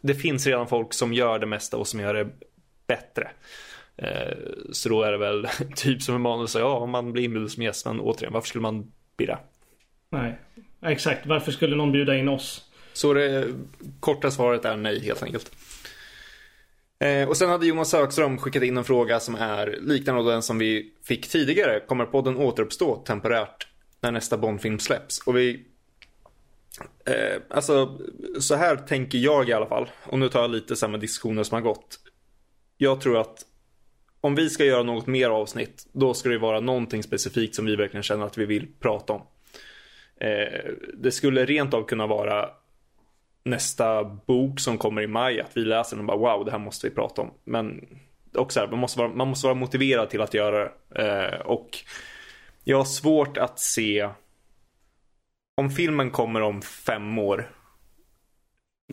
det 0.00 0.14
finns 0.14 0.46
redan 0.46 0.66
folk 0.66 0.94
som 0.94 1.12
gör 1.12 1.38
det 1.38 1.46
mesta 1.46 1.76
och 1.76 1.88
som 1.88 2.00
gör 2.00 2.14
det 2.14 2.28
bättre. 2.86 3.30
Eh, 4.02 4.36
så 4.72 4.88
då 4.88 5.02
är 5.02 5.12
det 5.12 5.18
väl 5.18 5.46
typ 5.76 6.02
som 6.02 6.14
Emanuel 6.14 6.48
sa, 6.48 6.58
ja 6.58 6.78
om 6.78 6.90
man 6.90 7.12
blir 7.12 7.24
inbjuden 7.24 7.50
som 7.50 7.62
gäst, 7.62 7.86
men 7.86 8.00
återigen, 8.00 8.32
varför 8.32 8.48
skulle 8.48 8.62
man 8.62 8.92
bli? 9.16 9.28
Nej, 10.10 10.38
exakt. 10.82 11.26
Varför 11.26 11.52
skulle 11.52 11.76
någon 11.76 11.92
bjuda 11.92 12.16
in 12.16 12.28
oss? 12.28 12.64
Så 12.92 13.14
det 13.14 13.46
korta 14.00 14.30
svaret 14.30 14.64
är 14.64 14.76
nej 14.76 15.00
helt 15.04 15.22
enkelt. 15.22 15.52
Eh, 16.98 17.28
och 17.28 17.36
sen 17.36 17.50
hade 17.50 17.66
Jonas 17.66 17.92
Högström 17.92 18.38
skickat 18.38 18.62
in 18.62 18.76
en 18.76 18.84
fråga 18.84 19.20
som 19.20 19.34
är 19.34 19.78
liknande 19.80 20.32
den 20.32 20.42
som 20.42 20.58
vi 20.58 20.92
fick 21.02 21.28
tidigare. 21.28 21.80
Kommer 21.80 22.04
podden 22.04 22.36
återuppstå 22.36 22.96
temporärt 22.96 23.66
när 24.00 24.10
nästa 24.10 24.38
Bondfilm 24.38 24.78
släpps? 24.78 25.18
Och 25.18 25.36
vi... 25.36 25.66
Eh, 27.06 27.42
alltså, 27.50 27.98
så 28.40 28.54
här 28.54 28.76
tänker 28.76 29.18
jag 29.18 29.48
i 29.48 29.52
alla 29.52 29.66
fall. 29.66 29.90
Och 30.04 30.18
nu 30.18 30.28
tar 30.28 30.40
jag 30.40 30.50
lite 30.50 30.76
samma 30.76 30.98
diskussioner 30.98 31.42
som 31.42 31.54
har 31.54 31.62
gått. 31.62 31.98
Jag 32.76 33.00
tror 33.00 33.20
att 33.20 33.44
om 34.20 34.34
vi 34.34 34.50
ska 34.50 34.64
göra 34.64 34.82
något 34.82 35.06
mer 35.06 35.30
avsnitt, 35.30 35.86
då 35.92 36.14
ska 36.14 36.28
det 36.28 36.38
vara 36.38 36.60
någonting 36.60 37.02
specifikt 37.02 37.54
som 37.54 37.66
vi 37.66 37.76
verkligen 37.76 38.02
känner 38.02 38.26
att 38.26 38.38
vi 38.38 38.46
vill 38.46 38.66
prata 38.80 39.12
om. 39.12 39.22
Eh, 40.20 40.70
det 40.94 41.12
skulle 41.12 41.44
rent 41.44 41.74
av 41.74 41.82
kunna 41.82 42.06
vara 42.06 42.50
nästa 43.44 44.04
bok 44.04 44.60
som 44.60 44.78
kommer 44.78 45.02
i 45.02 45.06
maj, 45.06 45.40
att 45.40 45.56
vi 45.56 45.60
läser 45.60 45.96
den 45.96 46.10
och 46.10 46.18
bara 46.18 46.36
wow, 46.36 46.44
det 46.44 46.50
här 46.50 46.58
måste 46.58 46.88
vi 46.88 46.94
prata 46.94 47.22
om. 47.22 47.30
Men 47.44 47.88
också 48.34 48.60
här, 48.60 48.68
man, 48.68 48.78
måste 48.78 48.98
vara, 48.98 49.08
man 49.08 49.28
måste 49.28 49.46
vara 49.46 49.54
motiverad 49.54 50.10
till 50.10 50.20
att 50.20 50.34
göra 50.34 50.70
det. 50.88 51.32
Eh, 51.34 51.40
och 51.40 51.78
jag 52.64 52.76
har 52.76 52.84
svårt 52.84 53.36
att 53.36 53.60
se 53.60 54.08
om 55.56 55.70
filmen 55.70 56.10
kommer 56.10 56.40
om 56.40 56.62
fem 56.62 57.18
år 57.18 57.50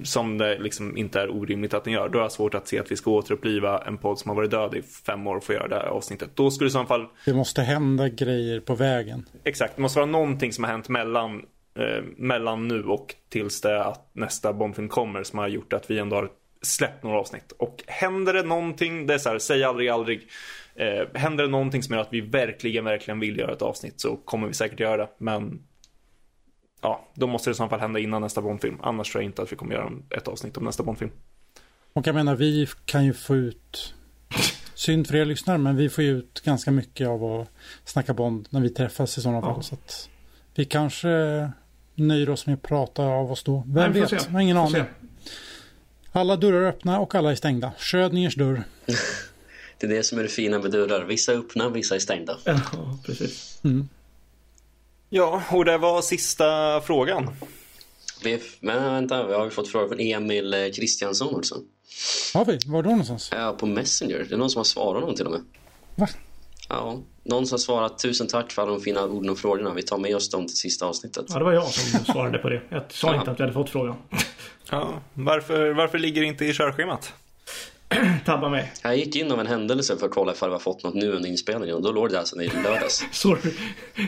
som 0.03 0.37
det 0.37 0.59
liksom 0.59 0.97
inte 0.97 1.21
är 1.21 1.29
orimligt 1.29 1.73
att 1.73 1.83
den 1.83 1.93
gör. 1.93 2.09
Då 2.09 2.19
har 2.19 2.23
jag 2.23 2.31
svårt 2.31 2.53
att 2.53 2.67
se 2.67 2.79
att 2.79 2.91
vi 2.91 2.95
ska 2.95 3.11
återuppliva 3.11 3.83
en 3.87 3.97
podd 3.97 4.19
som 4.19 4.29
har 4.29 4.35
varit 4.35 4.51
död 4.51 4.75
i 4.75 4.81
fem 4.81 5.27
år 5.27 5.35
och 5.35 5.43
få 5.43 5.53
göra 5.53 5.67
det 5.67 5.75
här 5.75 5.85
avsnittet. 5.85 6.29
Då 6.33 6.51
skulle 6.51 6.67
i 6.67 6.71
så 6.71 6.85
fall... 6.85 7.05
Det 7.25 7.33
måste 7.33 7.61
hända 7.61 8.09
grejer 8.09 8.59
på 8.59 8.75
vägen. 8.75 9.25
Exakt, 9.43 9.75
det 9.75 9.81
måste 9.81 9.99
vara 9.99 10.11
någonting 10.11 10.53
som 10.53 10.63
har 10.63 10.71
hänt 10.71 10.89
mellan, 10.89 11.35
eh, 11.79 12.03
mellan 12.17 12.67
nu 12.67 12.83
och 12.83 13.15
tills 13.29 13.61
det 13.61 13.83
att 13.83 14.09
nästa 14.13 14.53
Bondfilm 14.53 14.89
kommer 14.89 15.23
som 15.23 15.39
har 15.39 15.47
gjort 15.47 15.73
att 15.73 15.91
vi 15.91 15.99
ändå 15.99 16.15
har 16.15 16.29
släppt 16.61 17.03
några 17.03 17.19
avsnitt. 17.19 17.51
Och 17.51 17.83
händer 17.87 18.33
det 18.33 18.43
någonting, 18.43 19.07
det 19.07 19.13
är 19.13 19.17
så 19.17 19.29
här, 19.29 19.39
säg 19.39 19.63
aldrig 19.63 19.89
aldrig. 19.89 20.27
Eh, 20.75 21.07
händer 21.13 21.43
det 21.43 21.49
någonting 21.49 21.83
som 21.83 21.95
gör 21.95 22.01
att 22.01 22.13
vi 22.13 22.21
verkligen, 22.21 22.85
verkligen 22.85 23.19
vill 23.19 23.37
göra 23.37 23.53
ett 23.53 23.61
avsnitt 23.61 24.01
så 24.01 24.15
kommer 24.15 24.47
vi 24.47 24.53
säkert 24.53 24.79
göra 24.79 24.97
det. 24.97 25.09
Men 25.17 25.59
ja, 26.81 27.07
då 27.13 27.27
måste 27.27 27.49
det 27.49 27.51
i 27.51 27.55
så 27.55 27.69
fall 27.69 27.79
hända 27.79 27.99
innan 27.99 28.21
nästa 28.21 28.41
Bondfilm. 28.41 28.77
Annars 28.81 29.11
tror 29.11 29.23
jag 29.23 29.29
inte 29.29 29.41
att 29.41 29.51
vi 29.51 29.55
kommer 29.55 29.73
göra 29.73 29.91
ett 30.17 30.27
avsnitt 30.27 30.57
om 30.57 30.63
nästa 30.63 30.83
Bondfilm. 30.83 31.11
Och 31.93 32.07
jag 32.07 32.15
menar, 32.15 32.35
vi 32.35 32.67
kan 32.85 33.05
ju 33.05 33.13
få 33.13 33.35
ut, 33.35 33.93
synd 34.73 35.07
för 35.07 35.15
er 35.15 35.25
lyssnare, 35.25 35.57
men 35.57 35.75
vi 35.75 35.89
får 35.89 36.03
ju 36.03 36.17
ut 36.17 36.41
ganska 36.45 36.71
mycket 36.71 37.07
av 37.07 37.23
att 37.23 37.49
snacka 37.85 38.13
Bond 38.13 38.47
när 38.49 38.61
vi 38.61 38.69
träffas 38.69 39.17
i 39.17 39.21
sådana 39.21 39.41
fall. 39.41 39.63
Så 39.63 39.75
att 39.75 40.09
vi 40.55 40.65
kanske 40.65 41.07
nöjer 41.95 42.29
oss 42.29 42.45
med 42.45 42.53
att 42.53 42.61
prata 42.61 43.03
av 43.03 43.31
oss 43.31 43.43
då. 43.43 43.63
Vem 43.67 43.91
Nej, 43.91 44.01
vet? 44.01 44.11
Jag 44.11 44.19
har 44.19 44.39
ingen 44.39 44.57
aning. 44.57 44.83
Alla 46.11 46.35
dörrar 46.35 46.61
är 46.61 46.67
öppna 46.67 46.99
och 46.99 47.15
alla 47.15 47.31
är 47.31 47.35
stängda. 47.35 47.71
Schrödingers 47.77 48.35
dörr. 48.35 48.63
det 49.77 49.87
är 49.87 49.89
det 49.89 50.03
som 50.03 50.19
är 50.19 50.23
det 50.23 50.29
fina 50.29 50.59
med 50.59 50.71
dörrar. 50.71 51.05
Vissa 51.05 51.33
är 51.33 51.37
öppna, 51.37 51.69
vissa 51.69 51.95
är 51.95 51.99
stängda. 51.99 52.37
Ja, 52.45 52.99
precis. 53.05 53.59
Mm. 53.63 53.89
Ja, 55.09 55.43
och 55.51 55.65
det 55.65 55.77
var 55.77 56.01
sista 56.01 56.81
frågan. 56.81 57.35
Men 58.59 58.83
vänta, 58.83 59.27
vi 59.27 59.33
har 59.33 59.49
fått 59.49 59.67
frågor 59.67 59.87
från 59.87 59.99
Emil 59.99 60.53
eh, 60.53 60.59
Kristiansson 60.75 61.35
också. 61.35 61.55
Har 62.33 62.45
vi? 62.45 62.59
Var 62.65 62.83
då 62.83 62.89
någonstans? 62.89 63.29
Ja, 63.33 63.55
på 63.59 63.65
Messenger. 63.65 64.25
Det 64.29 64.35
är 64.35 64.37
någon 64.37 64.49
som 64.49 64.59
har 64.59 64.63
svarat 64.63 65.01
någon 65.01 65.15
till 65.15 65.25
och 65.25 65.31
med. 65.31 65.41
Va? 65.95 66.07
Ja, 66.69 66.99
någon 67.23 67.47
som 67.47 67.53
har 67.53 67.59
svarat 67.59 67.99
tusen 67.99 68.27
tack 68.27 68.51
för 68.51 68.61
alla 68.61 68.71
de 68.71 68.81
fina 68.81 69.03
orden 69.03 69.29
och 69.29 69.39
frågorna. 69.39 69.73
Vi 69.73 69.83
tar 69.83 69.97
med 69.97 70.15
oss 70.15 70.29
dem 70.29 70.47
till 70.47 70.57
sista 70.57 70.85
avsnittet. 70.85 71.25
Ja, 71.29 71.37
det 71.37 71.45
var 71.45 71.53
jag 71.53 71.67
som 71.67 72.05
svarade 72.05 72.37
på 72.37 72.49
det. 72.49 72.61
Jag 72.69 72.83
sa 72.89 73.13
ja. 73.13 73.19
inte 73.19 73.31
att 73.31 73.39
vi 73.39 73.43
hade 73.43 73.53
fått 73.53 73.69
frågan. 73.69 73.95
Ja, 74.69 75.01
varför, 75.13 75.73
varför 75.73 75.97
ligger 75.97 76.21
det 76.21 76.27
inte 76.27 76.45
i 76.45 76.53
körschemat? 76.53 77.13
Tabba 78.25 78.49
mig. 78.49 78.71
Jag 78.83 78.97
gick 78.97 79.15
in 79.15 79.31
av 79.31 79.39
en 79.39 79.47
händelse 79.47 79.97
för 79.97 80.05
att 80.05 80.11
kolla 80.11 80.31
ifall 80.31 80.49
vi 80.49 80.53
har 80.53 80.59
fått 80.59 80.83
något 80.83 80.93
nu 80.93 81.11
under 81.11 81.29
inspelningen 81.29 81.75
och 81.75 81.81
då 81.81 81.91
låg 81.91 82.09
det 82.09 82.19
alltså 82.19 82.41
i 82.41 82.51
lördags. 82.63 83.05
Sorry. 83.11 83.53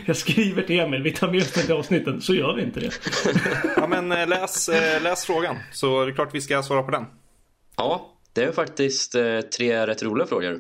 Jag 0.06 0.18
skriver 0.18 0.64
till 0.64 0.80
Emil, 0.80 1.04
vi 1.04 1.12
tar 1.12 1.32
med 1.32 1.42
oss 1.42 1.52
till 1.52 1.72
avsnittet, 1.72 2.24
så 2.24 2.34
gör 2.34 2.56
vi 2.56 2.62
inte 2.62 2.80
det. 2.80 2.92
ja 3.76 3.88
men 3.88 4.12
eh, 4.12 4.28
läs, 4.28 4.70
eh, 4.70 5.02
läs 5.02 5.26
frågan, 5.26 5.56
så 5.72 6.06
det 6.06 6.12
är 6.12 6.16
klart 6.16 6.30
vi 6.36 6.42
ska 6.42 6.64
svara 6.64 6.84
på 6.84 6.92
den. 6.92 7.06
Ja, 7.78 8.14
det 8.34 8.44
är 8.44 8.52
faktiskt 8.52 9.16
eh, 9.16 9.42
tre 9.42 9.88
rätt 9.88 10.04
roliga 10.04 10.28
frågor. 10.28 10.60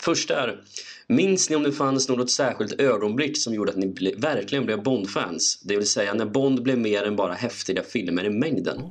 Första 0.00 0.42
är, 0.42 0.60
minns 1.08 1.50
ni 1.50 1.56
om 1.56 1.62
det 1.62 1.72
fanns 1.72 2.08
något 2.08 2.30
särskilt 2.30 2.80
ögonblick 2.80 3.38
som 3.42 3.54
gjorde 3.54 3.70
att 3.70 3.76
ni 3.76 4.14
verkligen 4.18 4.66
blev 4.66 4.82
Bond-fans? 4.82 5.62
Det 5.64 5.76
vill 5.76 5.86
säga 5.86 6.14
när 6.14 6.24
Bond 6.24 6.62
blev 6.62 6.78
mer 6.78 7.04
än 7.04 7.16
bara 7.16 7.32
häftiga 7.34 7.82
filmer 7.82 8.24
i 8.24 8.30
mängden. 8.30 8.82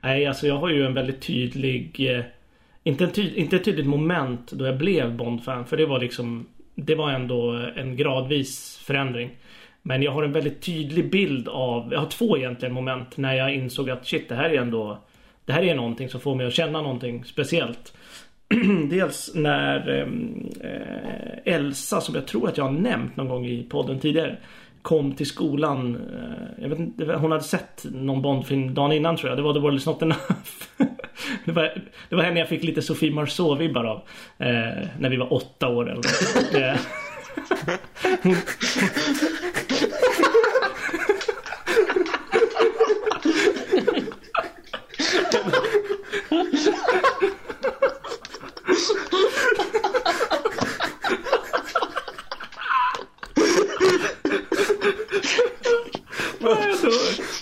Nej, 0.00 0.26
alltså 0.26 0.46
jag 0.46 0.58
har 0.58 0.68
ju 0.68 0.86
en 0.86 0.94
väldigt 0.94 1.20
tydlig... 1.20 2.10
Eh, 2.16 2.24
inte, 2.82 3.04
en 3.04 3.10
tyd, 3.10 3.36
inte 3.36 3.56
ett 3.56 3.64
tydligt 3.64 3.86
moment 3.86 4.52
då 4.52 4.66
jag 4.66 4.78
blev 4.78 5.16
Bond-fan. 5.16 5.66
För 5.66 5.76
det 5.76 5.86
var 5.86 6.00
liksom... 6.00 6.46
Det 6.74 6.94
var 6.94 7.10
ändå 7.10 7.52
en 7.76 7.96
gradvis 7.96 8.82
förändring. 8.86 9.30
Men 9.82 10.02
jag 10.02 10.12
har 10.12 10.22
en 10.22 10.32
väldigt 10.32 10.62
tydlig 10.62 11.10
bild 11.10 11.48
av... 11.48 11.92
Jag 11.92 12.00
har 12.00 12.08
två 12.08 12.36
egentligen 12.36 12.74
moment 12.74 13.16
när 13.16 13.34
jag 13.34 13.54
insåg 13.54 13.90
att 13.90 14.06
shit, 14.06 14.28
det 14.28 14.34
här 14.34 14.50
är 14.50 14.60
ändå... 14.60 14.98
Det 15.44 15.52
här 15.52 15.62
är 15.62 15.74
någonting 15.74 16.08
som 16.08 16.20
får 16.20 16.34
mig 16.34 16.46
att 16.46 16.54
känna 16.54 16.82
någonting 16.82 17.24
speciellt. 17.24 17.92
dels 18.90 19.32
när 19.34 19.88
ehm, 19.88 20.50
eh, 20.60 21.54
Elsa, 21.54 22.00
som 22.00 22.14
jag 22.14 22.26
tror 22.26 22.48
att 22.48 22.56
jag 22.56 22.64
har 22.64 22.72
nämnt 22.72 23.16
någon 23.16 23.28
gång 23.28 23.46
i 23.46 23.62
podden 23.62 24.00
tidigare, 24.00 24.36
kom 24.88 25.14
till 25.14 25.26
skolan. 25.26 25.96
Eh, 25.96 26.62
jag 26.62 26.68
vet 26.68 26.78
inte, 26.78 27.14
hon 27.14 27.32
hade 27.32 27.44
sett 27.44 27.84
någon 27.84 28.22
Bondfilm 28.22 28.74
dagen 28.74 28.92
innan 28.92 29.16
tror 29.16 29.28
jag. 29.28 29.38
Det 29.38 29.42
var 29.42 29.54
The 29.54 29.60
World 29.60 29.76
Is 29.78 29.86
Not 29.86 30.02
Enough. 30.02 30.20
det, 31.44 31.52
var, 31.52 31.82
det 32.08 32.16
var 32.16 32.22
henne 32.22 32.40
jag 32.40 32.48
fick 32.48 32.64
lite 32.64 32.82
Sofie 32.82 33.12
Marceau-vibbar 33.12 33.84
av. 33.84 33.96
Eh, 34.38 34.86
när 34.98 35.10
vi 35.10 35.16
var 35.16 35.32
åtta 35.32 35.68
år 35.68 35.90
eller 35.90 35.96
något. 35.96 36.54
Eh, 36.54 36.76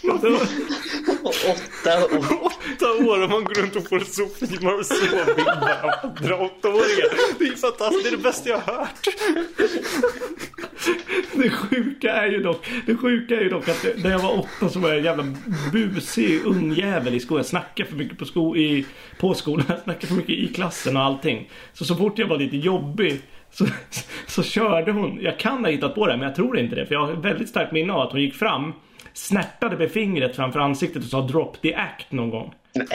Åtta 0.05 0.29
år. 2.05 2.25
Åtta 2.43 2.93
år 3.05 3.23
och 3.23 3.31
man 3.31 3.45
går 3.45 3.55
runt 3.63 3.77
och 3.77 3.89
får 3.89 4.01
Sofie 4.01 4.59
Marceau-vibbar 4.61 5.85
av 5.85 5.91
andra 6.03 6.37
åttaåringar. 6.37 7.39
Det 7.39 7.45
är 7.45 7.57
fantastiskt, 7.57 8.05
det 8.05 8.09
är 8.09 8.17
det 8.17 8.23
bästa 8.23 8.49
jag 8.49 8.59
har 8.59 8.75
hört. 8.75 9.09
Det 11.33 11.51
sjuka 11.51 12.13
är 12.13 12.31
ju 12.31 12.43
dock, 12.43 12.67
det 12.87 12.97
sjuka 12.97 13.37
är 13.37 13.41
ju 13.41 13.49
dock 13.49 13.69
att 13.69 13.87
när 13.97 14.11
jag 14.11 14.19
var 14.19 14.39
åtta 14.39 14.69
så 14.69 14.79
var 14.79 14.89
jag 14.89 14.99
en 14.99 15.05
jävla 15.05 15.25
busig 15.73 16.45
ungjävel 16.45 17.15
i 17.15 17.21
skolan. 17.21 17.39
Jag 17.39 17.47
snackade 17.47 17.89
för 17.89 17.97
mycket 17.97 18.19
på, 18.19 18.25
sko 18.25 18.57
i, 18.57 18.87
på 19.21 19.35
skolan, 19.35 19.65
jag 19.69 19.81
snackade 19.83 20.07
för 20.07 20.15
mycket 20.15 20.39
i 20.39 20.49
klassen 20.55 20.97
och 20.97 21.03
allting. 21.03 21.51
Så 21.73 21.85
så 21.85 21.97
fort 21.97 22.19
jag 22.19 22.27
var 22.27 22.39
lite 22.39 22.57
jobbig 22.57 23.21
så, 23.51 23.67
så 24.27 24.43
körde 24.43 24.93
hon, 24.93 25.19
jag 25.23 25.39
kan 25.39 25.65
ha 25.65 25.71
hittat 25.71 25.95
på 25.95 26.07
det 26.07 26.17
men 26.17 26.27
jag 26.27 26.35
tror 26.35 26.59
inte 26.59 26.77
det. 26.77 26.87
För 26.87 26.95
jag 26.95 27.07
har 27.07 27.13
väldigt 27.13 27.49
starkt 27.49 27.73
minne 27.73 27.93
av 27.93 28.01
att 28.01 28.13
hon 28.13 28.21
gick 28.21 28.35
fram, 28.35 28.73
snärtade 29.17 29.77
med 29.77 29.91
fingret 29.91 30.37
framför 30.37 30.61
ansiktet 30.61 31.05
och 31.05 31.11
sa 31.11 31.21
drop 31.21 31.63
the 31.63 31.75
act 31.75 32.13
någon 32.13 32.31
gång. 32.31 32.55
Nej, 32.75 32.87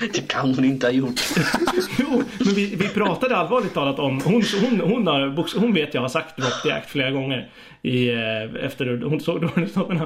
det 0.12 0.28
kan 0.28 0.54
hon 0.54 0.64
inte 0.64 0.86
ha 0.86 0.92
gjort. 0.92 1.20
Jo, 1.98 2.22
men 2.38 2.54
vi, 2.54 2.74
vi 2.76 2.88
pratade 2.88 3.36
allvarligt 3.36 3.74
talat 3.74 3.98
om 3.98 4.20
Hon, 4.20 4.42
hon, 4.60 4.80
hon, 4.80 5.06
har, 5.06 5.58
hon 5.60 5.74
vet 5.74 5.94
jag 5.94 6.00
har 6.00 6.08
sagt 6.08 6.36
Drop 6.36 6.62
the 6.62 6.70
Act 6.70 6.90
flera 6.90 7.10
gånger 7.10 7.50
i, 7.82 8.08
eh, 8.08 8.64
Efter 8.64 9.02
hon 9.02 9.20
såg 9.20 9.40
Dårningsnoppen 9.40 10.00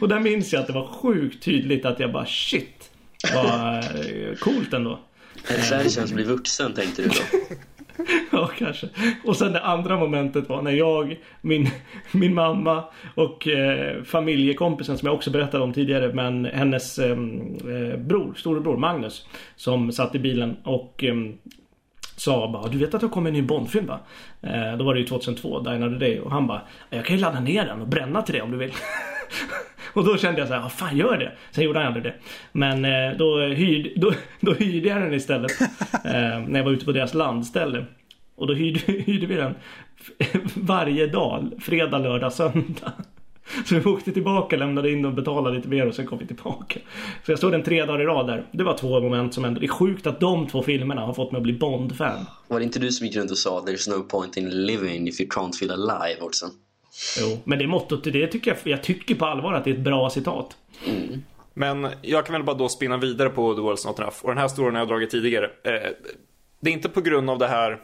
Och 0.00 0.08
där 0.08 0.20
minns 0.20 0.52
jag 0.52 0.60
att 0.60 0.66
det 0.66 0.72
var 0.72 0.86
sjukt 0.86 1.44
tydligt 1.44 1.84
att 1.84 2.00
jag 2.00 2.12
bara 2.12 2.26
shit 2.26 2.90
Vad 3.34 3.76
eh, 3.76 4.34
coolt 4.40 4.72
ändå 4.72 5.00
Är 5.48 5.56
det 5.56 5.62
så 5.62 5.74
här 5.74 5.84
det 5.84 5.90
känns 5.90 6.10
att 6.10 6.14
bli 6.14 6.24
vuxen 6.24 6.72
tänkte 6.72 7.02
du 7.02 7.08
då? 7.08 7.14
Ja, 8.32 8.50
kanske. 8.58 8.88
Och 9.24 9.36
sen 9.36 9.52
det 9.52 9.60
andra 9.60 9.98
momentet 9.98 10.48
var 10.48 10.62
när 10.62 10.70
jag, 10.70 11.16
min, 11.40 11.68
min 12.12 12.34
mamma 12.34 12.84
och 13.14 13.48
eh, 13.48 14.02
familjekompisen 14.02 14.98
som 14.98 15.06
jag 15.06 15.14
också 15.14 15.30
berättade 15.30 15.64
om 15.64 15.72
tidigare, 15.72 16.14
men 16.14 16.44
hennes 16.44 16.98
ehm, 16.98 17.40
eh, 17.54 17.98
bror, 17.98 18.34
storebror 18.36 18.76
Magnus, 18.76 19.26
som 19.56 19.92
satt 19.92 20.14
i 20.14 20.18
bilen 20.18 20.56
och 20.64 21.04
eh, 21.04 21.14
sa 22.20 22.50
bara 22.52 22.68
Du 22.68 22.78
vet 22.78 22.94
att 22.94 23.00
det 23.00 23.06
har 23.06 23.12
kommit 23.12 23.30
en 23.30 23.34
ny 23.34 23.42
Bondfilm 23.42 23.86
va? 23.86 24.00
Eh, 24.42 24.76
då 24.78 24.84
var 24.84 24.94
det 24.94 25.00
ju 25.00 25.06
2002, 25.06 25.60
Die 25.60 25.70
Another 25.70 25.98
Day 25.98 26.20
och 26.20 26.30
han 26.30 26.46
bara 26.46 26.62
Jag 26.90 27.04
kan 27.04 27.16
ju 27.16 27.22
ladda 27.22 27.40
ner 27.40 27.66
den 27.66 27.80
och 27.80 27.88
bränna 27.88 28.22
till 28.22 28.34
det 28.34 28.40
om 28.40 28.50
du 28.50 28.56
vill 28.56 28.72
Och 29.92 30.04
då 30.04 30.16
kände 30.16 30.40
jag 30.40 30.48
så 30.48 30.54
här, 30.54 30.62
vad 30.62 30.72
fan 30.72 30.96
gör 30.96 31.16
det? 31.16 31.32
Sen 31.50 31.64
gjorde 31.64 31.78
han 31.78 31.86
aldrig 31.86 32.04
det. 32.04 32.14
Men 32.52 32.84
eh, 32.84 33.16
då, 33.18 33.40
hyrde, 33.40 33.90
då, 33.96 34.12
då 34.40 34.54
hyrde 34.54 34.88
jag 34.88 35.02
den 35.02 35.14
istället. 35.14 35.60
Eh, 36.04 36.40
när 36.48 36.56
jag 36.56 36.64
var 36.64 36.72
ute 36.72 36.84
på 36.84 36.92
deras 36.92 37.14
landställe. 37.14 37.84
Och 38.36 38.46
då 38.46 38.54
hyrde, 38.54 38.80
hyrde 38.86 39.26
vi 39.26 39.34
den 39.34 39.54
varje 40.54 41.06
dag. 41.06 41.52
Fredag, 41.60 41.98
lördag, 41.98 42.32
söndag. 42.32 42.92
Så 43.66 43.74
vi 43.74 43.84
åkte 43.84 44.12
tillbaka, 44.12 44.56
lämnade 44.56 44.90
in 44.90 45.04
och 45.04 45.12
betalade 45.12 45.56
lite 45.56 45.68
mer 45.68 45.86
och 45.86 45.94
sen 45.94 46.06
kom 46.06 46.18
vi 46.18 46.26
tillbaka. 46.26 46.80
Så 47.26 47.32
jag 47.32 47.38
stod 47.38 47.54
en 47.54 47.62
tre 47.62 47.84
dagar 47.84 48.00
i 48.00 48.04
rad 48.04 48.26
där. 48.26 48.46
Det 48.52 48.64
var 48.64 48.78
två 48.78 49.00
moment 49.00 49.34
som 49.34 49.44
hände. 49.44 49.60
Det 49.60 49.66
är 49.66 49.68
sjukt 49.68 50.06
att 50.06 50.20
de 50.20 50.46
två 50.46 50.62
filmerna 50.62 51.00
har 51.00 51.14
fått 51.14 51.32
mig 51.32 51.38
att 51.38 51.42
bli 51.42 51.52
Bond-fan. 51.52 52.26
Var 52.48 52.58
det 52.58 52.64
inte 52.64 52.78
du 52.78 52.92
som 52.92 53.06
gick 53.06 53.16
runt 53.16 53.30
och 53.30 53.38
sa 53.38 53.60
There's 53.60 53.90
no 53.90 54.02
point 54.02 54.36
in 54.36 54.66
living 54.66 55.08
if 55.08 55.20
you 55.20 55.30
can't 55.30 55.52
feel 55.52 55.70
alive 55.70 56.20
också? 56.20 56.46
Jo, 57.20 57.38
men 57.44 57.58
det 57.58 57.66
mottot, 57.66 58.04
det 58.04 58.26
tycker 58.26 58.50
jag, 58.50 58.72
jag 58.72 58.82
tycker 58.82 59.14
på 59.14 59.26
allvar 59.26 59.52
att 59.52 59.64
det 59.64 59.70
är 59.70 59.74
ett 59.74 59.80
bra 59.80 60.10
citat. 60.10 60.56
Mm. 60.86 61.22
Men 61.54 61.88
jag 62.02 62.26
kan 62.26 62.32
väl 62.32 62.44
bara 62.44 62.56
då 62.56 62.68
spinna 62.68 62.96
vidare 62.96 63.28
på 63.28 63.54
The 63.54 63.60
World's 63.60 63.86
Not 63.86 63.98
Enough. 63.98 64.16
Och 64.22 64.28
den 64.28 64.38
här 64.38 64.48
storyn 64.48 64.74
har 64.74 64.80
jag 64.80 64.88
dragit 64.88 65.10
tidigare. 65.10 65.44
Eh, 65.44 65.90
det 66.60 66.70
är 66.70 66.74
inte 66.74 66.88
på 66.88 67.00
grund 67.00 67.30
av 67.30 67.38
det 67.38 67.48
här 67.48 67.78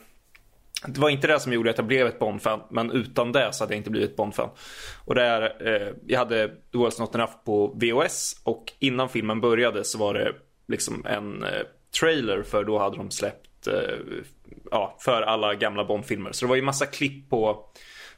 det 0.84 1.00
var 1.00 1.08
inte 1.08 1.26
det 1.26 1.40
som 1.40 1.52
gjorde 1.52 1.70
att 1.70 1.78
jag 1.78 1.86
blev 1.86 2.06
ett 2.06 2.18
Bond-fan, 2.18 2.60
men 2.70 2.90
utan 2.90 3.32
det 3.32 3.52
så 3.52 3.64
hade 3.64 3.74
jag 3.74 3.80
inte 3.80 3.90
blivit 3.90 4.10
ett 4.10 4.16
Bond-fan. 4.16 4.50
Och 5.04 5.14
det 5.14 5.22
är, 5.22 5.66
eh, 5.66 5.92
jag 6.06 6.18
hade 6.18 6.48
The 6.48 6.78
World's 6.78 7.00
Not 7.00 7.14
Enough 7.14 7.32
på 7.44 7.66
VHS 7.66 8.40
och 8.44 8.72
innan 8.78 9.08
filmen 9.08 9.40
började 9.40 9.84
så 9.84 9.98
var 9.98 10.14
det 10.14 10.32
liksom 10.68 11.06
en 11.06 11.42
eh, 11.42 11.62
trailer 12.00 12.42
för 12.42 12.64
då 12.64 12.78
hade 12.78 12.96
de 12.96 13.10
släppt 13.10 13.66
eh, 13.66 13.98
ja, 14.70 14.96
för 15.00 15.22
alla 15.22 15.54
gamla 15.54 15.84
Bond-filmer. 15.84 16.32
Så 16.32 16.44
det 16.44 16.48
var 16.48 16.56
ju 16.56 16.62
massa 16.62 16.86
klipp 16.86 17.30
på 17.30 17.70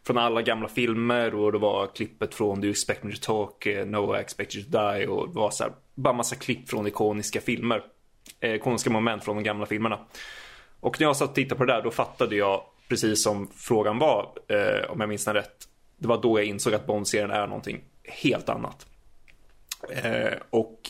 från 0.06 0.18
alla 0.18 0.43
gamla 0.43 0.68
filmer 0.68 1.35
och 1.35 1.52
det 1.52 1.59
var 1.59 1.86
klippet 1.94 2.35
från 2.35 2.60
Do 2.60 2.64
You 2.64 2.70
Expect 2.70 3.02
Me 3.02 3.12
To 3.12 3.18
Talk, 3.20 3.66
eh, 3.66 3.86
No 3.86 4.16
I 4.16 4.20
Expect 4.20 4.56
You 4.56 4.64
To 4.64 4.70
Die 4.70 5.06
och 5.06 5.28
det 5.28 5.35
var 5.35 5.51
så 5.51 5.64
här, 5.64 5.72
bara 5.94 6.14
massa 6.14 6.36
klipp 6.36 6.68
från 6.68 6.86
ikoniska 6.86 7.40
filmer. 7.40 7.82
Eh, 8.40 8.55
ikoniska 8.55 8.90
moment 8.90 9.24
från 9.24 9.36
de 9.36 9.43
gamla 9.43 9.66
filmerna. 9.66 9.98
Och 10.80 11.00
när 11.00 11.06
jag 11.06 11.16
satt 11.16 11.28
och 11.28 11.34
tittade 11.34 11.59
på 11.59 11.64
det 11.64 11.72
där 11.72 11.82
då 11.82 11.90
fattade 11.90 12.36
jag 12.36 12.62
precis 12.88 13.22
som 13.22 13.48
frågan 13.55 13.98
var, 13.98 14.32
eh, 14.48 14.90
om 14.90 15.00
jag 15.00 15.09
minns 15.09 15.24
den 15.24 15.34
rätt. 15.34 15.68
Det 15.98 16.09
var 16.09 16.22
då 16.22 16.38
jag 16.38 16.46
insåg 16.46 16.74
att 16.74 16.86
Bond-serien 16.86 17.30
är 17.30 17.46
någonting 17.46 17.84
helt 18.05 18.48
annat. 18.48 18.86
Eh, 19.90 20.38
och 20.50 20.80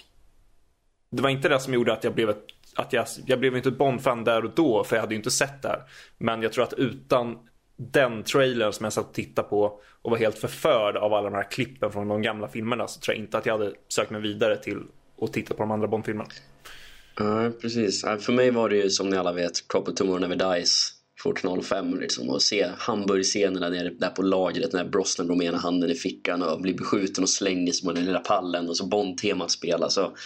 det 1.11 1.23
var 1.23 1.31
inte 1.31 1.49
det 1.49 1.61
som 1.61 1.75
gjorde 1.75 1.93
att 1.93 2.05
jag 2.05 2.15
blev 2.15 2.31
ett 2.31 2.45
att 2.79 2.93
jag, 2.93 3.07
jag 3.27 3.41
blev 3.41 3.57
inte 3.57 3.69
ett 3.69 3.79
Bond-fan 3.79 4.25
där 4.25 4.45
och 4.45 4.51
då 4.55 4.85
för 4.85 4.97
jag 4.97 5.01
hade 5.01 5.15
ju 5.15 5.19
inte 5.19 5.31
sett 5.31 5.63
det 5.63 5.69
här. 5.69 5.83
Men 6.19 6.43
jag 6.43 6.53
tror 6.53 6.65
att 6.65 6.73
utan 6.73 7.39
den 7.77 8.23
trailern 8.23 8.73
som 8.73 8.85
jag 8.85 8.93
satt 8.93 9.09
och 9.09 9.15
tittade 9.15 9.49
på 9.49 9.81
och 10.03 10.11
var 10.11 10.19
helt 10.19 10.39
förförd 10.39 10.97
av 10.97 11.15
alla 11.15 11.31
de 11.31 11.37
här 11.37 11.51
klippen 11.51 11.93
från 11.93 12.09
de 12.09 12.23
gamla 12.23 12.49
filmerna 12.49 12.89
så 12.89 13.01
tror 13.01 13.17
jag 13.17 13.25
inte 13.25 13.39
att 13.39 13.47
jag 13.47 13.59
hade 13.59 13.75
sökt 13.89 14.11
mig 14.11 14.21
vidare 14.21 14.57
till 14.57 14.83
att 15.23 15.33
titta 15.33 15.55
på 15.55 15.63
de 15.63 15.71
andra 15.71 15.89
Bond-filmerna. 15.89 16.31
Ja, 17.19 17.51
precis. 17.61 18.01
För 18.21 18.33
mig 18.33 18.51
var 18.51 18.69
det 18.69 18.77
ju 18.77 18.91
som 18.91 19.09
ni 19.09 19.17
alla 19.17 19.33
vet, 19.33 19.69
Crop 19.69 19.89
of 19.89 19.95
Tomorrow 19.95 20.21
Never 20.21 20.55
Dies 20.55 20.93
1405 21.25 22.01
liksom 22.01 22.31
och 22.31 22.43
se 22.43 22.71
hamburgscenerna 22.79 23.69
nere 23.69 23.91
där 23.91 24.11
på 24.11 24.23
lagret 24.23 24.73
när 24.73 24.85
Brosnan 24.85 25.29
går 25.29 25.37
med 25.37 25.47
ena 25.47 25.59
handen 25.59 25.91
i 25.91 25.95
fickan 25.95 26.43
och 26.43 26.61
blir 26.61 26.75
beskjuten 26.75 27.25
och 27.25 27.31
slänger 27.31 27.73
sig 27.73 27.87
på 27.87 27.93
den 27.93 28.05
lilla 28.05 28.19
pallen 28.19 28.69
och 28.69 28.77
så 28.77 28.87
Bond-temat 28.87 29.51
spelas. 29.51 29.95
Så, 29.95 30.17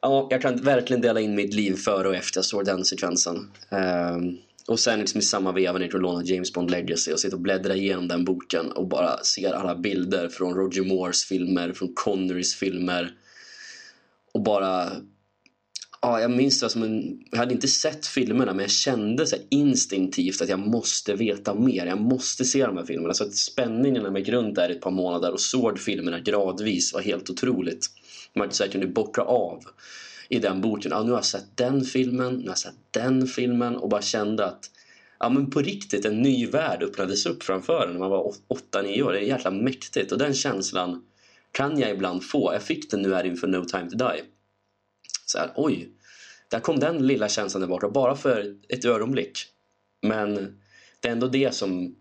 ja, 0.00 0.28
jag 0.30 0.42
kan 0.42 0.56
verkligen 0.56 1.00
dela 1.02 1.20
in 1.20 1.34
mitt 1.34 1.54
liv 1.54 1.76
före 1.76 2.08
och 2.08 2.14
efter 2.14 2.38
jag 2.38 2.44
såg 2.44 2.64
den 2.64 2.84
sekvensen. 2.84 3.36
Um, 3.70 4.38
och 4.68 4.80
sen 4.80 5.00
liksom 5.00 5.18
i 5.18 5.22
samma 5.22 5.52
veva 5.52 5.78
när 5.78 5.88
jag 5.92 6.02
låna 6.02 6.24
James 6.24 6.52
Bond 6.52 6.70
Legacy 6.70 7.12
och 7.12 7.20
sitter 7.20 7.36
och 7.36 7.42
bläddrar 7.42 7.74
igenom 7.74 8.08
den 8.08 8.24
boken 8.24 8.72
och 8.72 8.88
bara 8.88 9.18
ser 9.18 9.52
alla 9.52 9.76
bilder 9.76 10.28
från 10.28 10.54
Roger 10.54 10.82
Moores 10.82 11.24
filmer, 11.24 11.72
från 11.72 11.94
Connerys 11.94 12.54
filmer 12.54 13.14
och 14.32 14.42
bara 14.42 14.90
Ja, 16.02 16.20
jag 16.20 16.30
minns 16.30 16.60
det 16.60 16.68
som 16.68 16.82
en... 16.82 17.20
Jag 17.30 17.38
hade 17.38 17.54
inte 17.54 17.68
sett 17.68 18.06
filmerna 18.06 18.52
men 18.52 18.62
jag 18.62 18.70
kände 18.70 19.26
så 19.26 19.36
instinktivt 19.48 20.42
att 20.42 20.48
jag 20.48 20.58
måste 20.58 21.14
veta 21.14 21.54
mer. 21.54 21.86
Jag 21.86 22.00
måste 22.00 22.44
se 22.44 22.66
de 22.66 22.76
här 22.76 22.84
filmerna. 22.84 23.14
Så 23.14 23.24
att 23.24 23.34
spänningen 23.34 24.02
när 24.02 24.10
jag 24.10 24.18
gick 24.18 24.28
runt 24.28 24.54
där 24.54 24.70
ett 24.70 24.80
par 24.80 24.90
månader 24.90 25.32
och 25.32 25.40
såg 25.40 25.78
filmerna 25.78 26.20
gradvis 26.20 26.94
var 26.94 27.00
helt 27.00 27.30
otroligt. 27.30 27.86
Man 28.34 28.50
så 28.50 28.64
här, 28.64 28.70
kunde 28.70 28.86
bocka 28.86 29.22
av 29.22 29.64
i 30.28 30.38
den 30.38 30.60
boken. 30.60 30.90
Ja, 30.90 31.02
nu 31.02 31.10
har 31.10 31.18
jag 31.18 31.24
sett 31.24 31.56
den 31.56 31.84
filmen, 31.84 32.34
nu 32.34 32.42
har 32.42 32.48
jag 32.48 32.58
sett 32.58 32.74
den 32.90 33.26
filmen 33.26 33.76
och 33.76 33.88
bara 33.88 34.02
kände 34.02 34.46
att 34.46 34.70
ja, 35.18 35.28
men 35.28 35.50
på 35.50 35.60
riktigt 35.60 36.04
en 36.04 36.22
ny 36.22 36.46
värld 36.46 36.82
öppnades 36.82 37.26
upp 37.26 37.42
framför 37.42 37.86
en 37.86 37.92
när 37.92 38.00
man 38.00 38.10
var 38.10 38.34
8-9 38.72 39.02
år. 39.02 39.12
Det 39.12 39.18
är 39.18 39.22
jäkla 39.22 39.50
mäktigt 39.50 40.12
och 40.12 40.18
den 40.18 40.34
känslan 40.34 41.02
kan 41.52 41.78
jag 41.78 41.90
ibland 41.90 42.24
få. 42.24 42.52
Jag 42.52 42.62
fick 42.62 42.90
den 42.90 43.02
nu 43.02 43.14
här 43.14 43.24
inför 43.24 43.46
No 43.46 43.64
Time 43.64 43.90
To 43.90 43.96
Die. 43.96 44.22
Så 45.30 45.38
här, 45.38 45.50
oj, 45.54 45.88
där 46.50 46.60
kom 46.60 46.78
den 46.78 47.06
lilla 47.06 47.28
känslan 47.28 47.60
där 47.60 47.68
borta, 47.68 47.88
bara 47.88 48.16
för 48.16 48.54
ett 48.68 48.84
ögonblick. 48.84 49.38
Men 50.02 50.34
det 51.00 51.08
är 51.08 51.12
ändå 51.12 51.26
det 51.26 51.54
som 51.54 51.94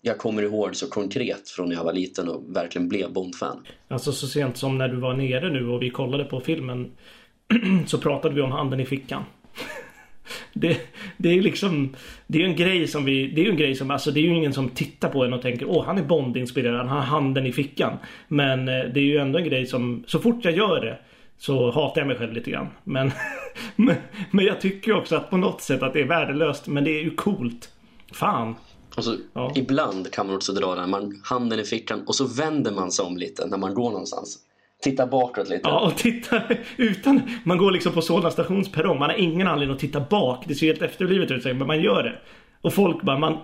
jag 0.00 0.18
kommer 0.18 0.42
ihåg 0.42 0.76
så 0.76 0.88
konkret 0.88 1.48
från 1.48 1.68
när 1.68 1.76
jag 1.76 1.84
var 1.84 1.92
liten 1.92 2.28
och 2.28 2.56
verkligen 2.56 2.88
blev 2.88 3.12
Bond-fan. 3.12 3.66
Alltså 3.88 4.12
så 4.12 4.26
sent 4.26 4.56
som 4.56 4.78
när 4.78 4.88
du 4.88 4.96
var 4.96 5.14
nere 5.14 5.50
nu 5.50 5.68
och 5.68 5.82
vi 5.82 5.90
kollade 5.90 6.24
på 6.24 6.40
filmen 6.40 6.92
så 7.86 7.98
pratade 7.98 8.34
vi 8.34 8.40
om 8.40 8.52
handen 8.52 8.80
i 8.80 8.86
fickan. 8.86 9.24
Det, 10.52 10.80
det 11.16 11.28
är 11.28 11.42
liksom 11.42 11.96
Det 12.26 12.42
är 12.42 12.44
en 12.44 12.56
grej 12.56 12.88
som 12.88 13.04
vi 13.04 13.26
Det 13.26 13.40
är 13.40 13.44
ju 13.44 13.50
en 13.50 13.56
grej 13.56 13.74
som 13.74 13.90
Alltså 13.90 14.10
det 14.10 14.20
är 14.20 14.22
ju 14.22 14.34
ingen 14.34 14.52
som 14.52 14.68
tittar 14.68 15.08
på 15.08 15.24
en 15.24 15.32
och 15.32 15.42
tänker 15.42 15.66
Åh 15.66 15.84
han 15.84 15.98
är 15.98 16.02
Bond-inspirerad 16.02 16.76
Han 16.76 16.88
har 16.88 17.00
handen 17.00 17.46
i 17.46 17.52
fickan 17.52 17.98
Men 18.28 18.68
eh, 18.68 18.84
det 18.94 19.00
är 19.00 19.04
ju 19.04 19.18
ändå 19.18 19.38
en 19.38 19.44
grej 19.44 19.66
som 19.66 20.04
Så 20.06 20.18
fort 20.18 20.44
jag 20.44 20.56
gör 20.56 20.80
det 20.80 20.98
så 21.42 21.70
hatar 21.70 22.00
jag 22.00 22.08
mig 22.08 22.16
själv 22.18 22.32
lite 22.32 22.50
grann 22.50 22.68
Men 22.84 23.12
Men, 23.76 23.96
men 24.30 24.44
jag 24.44 24.60
tycker 24.60 24.92
också 24.92 25.16
att 25.16 25.30
på 25.30 25.36
något 25.36 25.60
sätt 25.60 25.82
att 25.82 25.92
det 25.92 26.00
är 26.00 26.04
värdelöst. 26.04 26.66
Men 26.66 26.84
det 26.84 26.90
är 26.90 27.02
ju 27.02 27.14
coolt. 27.14 27.68
Fan. 28.12 28.54
Alltså, 28.94 29.16
Ja. 29.32 29.52
Ibland 29.54 30.12
kan 30.12 30.26
man 30.26 30.36
också 30.36 30.52
dra 30.52 30.74
den, 30.74 30.90
man, 30.90 31.20
handen 31.24 31.60
i 31.60 31.64
fickan 31.64 32.04
och 32.06 32.14
så 32.14 32.26
vänder 32.26 32.72
man 32.72 32.90
sig 32.90 33.04
om 33.04 33.16
lite 33.16 33.46
när 33.46 33.58
man 33.58 33.74
går 33.74 33.90
någonstans. 33.90 34.38
Titta 34.82 35.06
bakåt 35.06 35.48
lite. 35.48 35.68
Ja, 35.68 35.80
och 35.80 35.96
titta 35.96 36.42
utan... 36.76 37.20
Man 37.44 37.58
går 37.58 37.70
liksom 37.70 37.92
på 37.92 38.02
Solna 38.02 38.30
stationsperrong. 38.30 38.98
Man 38.98 39.10
har 39.10 39.16
ingen 39.16 39.46
anledning 39.46 39.74
att 39.74 39.80
titta 39.80 40.00
bak. 40.00 40.44
Det 40.48 40.54
ser 40.54 40.66
helt 40.66 40.82
efterblivet 40.82 41.30
ut, 41.30 41.44
men 41.44 41.66
man 41.66 41.82
gör 41.82 42.02
det. 42.02 42.18
Och 42.60 42.74
folk 42.74 43.02
bara... 43.02 43.18
Man, 43.18 43.38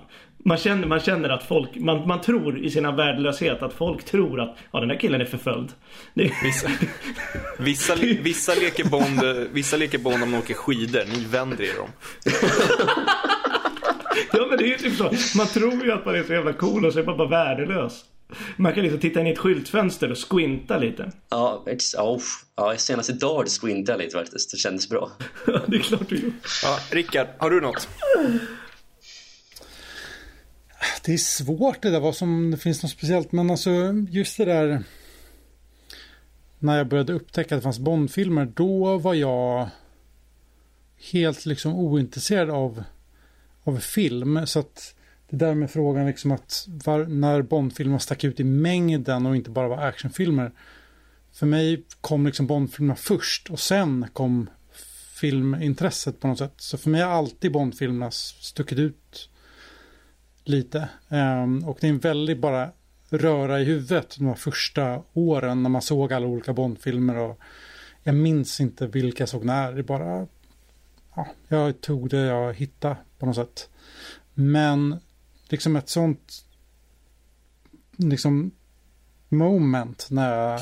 man, 0.48 0.56
känner, 0.56 0.86
man 0.86 1.00
känner 1.00 1.28
att 1.28 1.42
folk... 1.42 1.70
Man, 1.76 2.08
man 2.08 2.20
tror 2.20 2.58
i 2.64 2.70
sina 2.70 2.92
värdelöshet 2.92 3.62
att 3.62 3.72
folk 3.72 4.04
tror 4.04 4.40
att 4.40 4.56
ja, 4.72 4.80
den 4.80 4.88
där 4.88 5.00
killen 5.00 5.20
är 5.20 5.24
förföljd. 5.24 5.68
Det, 6.14 6.32
Vissa, 6.42 6.68
vissa, 7.58 7.94
vissa, 8.22 8.54
leker 8.54 8.84
Bond, 8.84 9.48
vissa 9.52 9.76
leker 9.76 9.98
Bond 9.98 10.22
om 10.22 10.30
de 10.32 10.38
åker 10.38 10.54
skidor, 10.54 11.04
ni 11.12 11.24
vänder 11.24 11.64
er 11.64 11.80
om. 11.80 11.88
ja, 14.32 14.46
men 14.48 14.58
det 14.58 14.64
är 14.64 14.68
ju 14.68 14.76
typ 14.76 14.96
så. 14.96 15.38
Man 15.38 15.46
tror 15.46 15.84
ju 15.84 15.92
att 15.92 16.04
man 16.06 16.14
är 16.14 16.22
så 16.22 16.32
jävla 16.32 16.52
cool 16.52 16.84
och 16.84 16.92
så 16.92 16.98
är 16.98 17.04
man 17.04 17.16
bara 17.16 17.28
värdelös. 17.28 18.04
Man 18.56 18.74
kan 18.74 18.82
liksom 18.82 19.00
titta 19.00 19.20
in 19.20 19.26
i 19.26 19.30
ett 19.30 19.38
skyltfönster 19.38 20.10
och 20.10 20.30
squinta 20.30 20.78
lite. 20.78 21.12
Ja, 21.30 21.64
ex- 21.66 21.94
ja, 21.94 22.14
uff. 22.16 22.44
ja, 22.56 22.74
senast 22.76 23.10
idag 23.10 23.48
squintade 23.48 23.98
jag 23.98 24.04
lite 24.04 24.18
faktiskt. 24.18 24.50
Det 24.50 24.56
kändes 24.56 24.88
bra. 24.88 25.10
det 25.66 25.76
är 25.76 25.80
klart 25.80 26.08
du 26.08 26.16
gjort. 26.16 26.34
Ja, 26.62 26.78
Rickard, 26.90 27.26
har 27.38 27.50
du 27.50 27.60
något? 27.60 27.88
Det 31.04 31.12
är 31.12 31.18
svårt 31.18 31.82
det 31.82 31.90
där 31.90 32.00
vad 32.00 32.16
som 32.16 32.50
det 32.50 32.56
finns 32.56 32.82
något 32.82 32.92
speciellt. 32.92 33.32
Men 33.32 33.50
alltså 33.50 33.70
just 34.10 34.36
det 34.36 34.44
där. 34.44 34.82
När 36.58 36.78
jag 36.78 36.88
började 36.88 37.12
upptäcka 37.12 37.54
att 37.54 37.60
det 37.60 37.64
fanns 37.64 37.78
Bondfilmer. 37.78 38.52
Då 38.54 38.98
var 38.98 39.14
jag 39.14 39.68
helt 41.12 41.46
liksom 41.46 41.74
ointresserad 41.74 42.50
av, 42.50 42.84
av 43.64 43.76
film. 43.76 44.46
Så 44.46 44.58
att 44.58 44.94
det 45.30 45.36
där 45.36 45.54
med 45.54 45.70
frågan 45.70 46.06
liksom 46.06 46.32
att 46.32 46.66
var, 46.84 47.04
när 47.04 47.42
Bondfilmer 47.42 47.98
stack 47.98 48.24
ut 48.24 48.40
i 48.40 48.44
mängden 48.44 49.26
och 49.26 49.36
inte 49.36 49.50
bara 49.50 49.68
var 49.68 49.78
actionfilmer. 49.78 50.52
För 51.32 51.46
mig 51.46 51.82
kom 52.00 52.26
liksom 52.26 52.46
Bondfilmer 52.46 52.94
först 52.94 53.50
och 53.50 53.60
sen 53.60 54.06
kom 54.12 54.50
filmintresset 55.20 56.20
på 56.20 56.28
något 56.28 56.38
sätt. 56.38 56.54
Så 56.56 56.78
för 56.78 56.90
mig 56.90 57.00
har 57.00 57.10
alltid 57.10 57.52
Bondfilmerna 57.52 58.10
stuckit 58.10 58.78
ut 58.78 59.28
lite. 60.48 60.88
Ehm, 61.08 61.64
och 61.64 61.78
det 61.80 61.86
är 61.86 61.90
en 61.90 61.98
väldigt 61.98 62.38
bara 62.38 62.70
röra 63.10 63.60
i 63.60 63.64
huvudet 63.64 64.16
de 64.18 64.26
här 64.26 64.34
första 64.34 65.02
åren 65.12 65.62
när 65.62 65.70
man 65.70 65.82
såg 65.82 66.12
alla 66.12 66.26
olika 66.26 66.52
Bondfilmer 66.52 67.16
och 67.16 67.40
jag 68.02 68.14
minns 68.14 68.60
inte 68.60 68.86
vilka 68.86 69.22
jag 69.22 69.28
såg 69.28 69.44
när. 69.44 69.72
Det 69.72 69.80
är 69.80 69.82
bara, 69.82 70.26
ja, 71.16 71.26
jag 71.48 71.80
tog 71.80 72.10
det 72.10 72.18
jag 72.18 72.54
hittade 72.54 72.96
på 73.18 73.26
något 73.26 73.36
sätt. 73.36 73.68
Men 74.34 74.96
liksom 75.48 75.76
ett 75.76 75.88
sånt 75.88 76.44
liksom 77.96 78.50
moment 79.28 80.06
när 80.10 80.38
jag, 80.38 80.60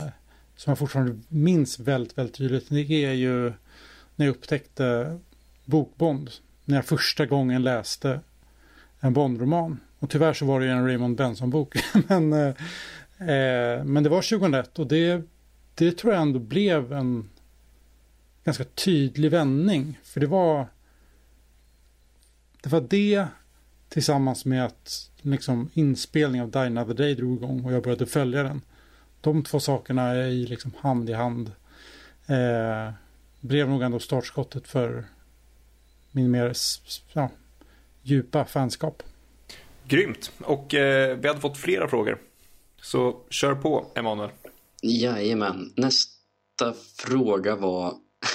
som 0.57 0.71
jag 0.71 0.79
fortfarande 0.79 1.21
minns 1.29 1.79
väldigt, 1.79 2.19
väldigt 2.19 2.37
tydligt. 2.37 2.69
Det 2.69 3.05
är 3.05 3.13
ju 3.13 3.53
när 4.17 4.27
jag 4.27 4.37
upptäckte 4.37 5.19
Bokbond. 5.65 6.31
När 6.65 6.77
jag 6.77 6.85
första 6.85 7.27
gången 7.27 7.63
läste 7.63 8.21
en 9.01 9.13
Bondroman. 9.13 9.81
Och 9.99 10.11
tyvärr 10.11 10.33
så 10.33 10.47
var 10.47 10.61
det 10.61 10.67
ju 10.67 10.73
en 10.73 10.87
Raymond 10.87 11.17
Benson-bok. 11.17 11.75
men, 12.09 12.33
eh, 12.33 12.49
eh, 13.29 13.85
men 13.85 14.03
det 14.03 14.09
var 14.09 14.39
2001 14.39 14.79
och 14.79 14.87
det, 14.87 15.23
det 15.75 15.93
tror 15.93 16.13
jag 16.13 16.23
ändå 16.23 16.39
blev 16.39 16.93
en 16.93 17.31
ganska 18.45 18.65
tydlig 18.65 19.31
vändning. 19.31 19.99
För 20.03 20.21
det 20.21 20.27
var 20.27 20.67
det 22.63 22.69
var 22.69 22.81
det 22.81 23.27
tillsammans 23.89 24.45
med 24.45 24.65
att 24.65 25.11
liksom 25.23 25.71
inspelningen 25.75 26.45
av 26.45 26.51
Die 26.51 26.59
Another 26.59 26.95
Day 26.95 27.15
drog 27.15 27.37
igång 27.37 27.65
och 27.65 27.73
jag 27.73 27.83
började 27.83 28.07
följa 28.07 28.43
den. 28.43 28.61
De 29.21 29.45
två 29.45 29.61
sakerna 29.61 30.03
är 30.03 30.27
i 30.27 30.47
liksom 30.47 30.73
hand 30.79 31.11
i 31.11 31.13
hand. 31.13 31.53
Eh, 32.27 32.93
blev 33.41 33.69
nog 33.69 33.83
ändå 33.83 33.99
startskottet 33.99 34.69
för 34.69 35.05
min 36.11 36.31
mer 36.31 36.53
ja, 37.13 37.31
djupa 38.07 38.45
fanskap. 38.45 39.03
Grymt. 39.89 40.33
Och 40.41 40.75
eh, 40.75 41.17
vi 41.17 41.29
hade 41.29 41.41
fått 41.41 41.59
flera 41.59 41.89
frågor. 41.89 42.19
Så 42.83 43.21
kör 43.31 43.55
på, 43.55 43.87
Emanuel. 43.95 44.31
Jajamän. 44.83 45.73
Nästa 45.77 46.75
fråga 46.97 47.57
var 47.57 47.95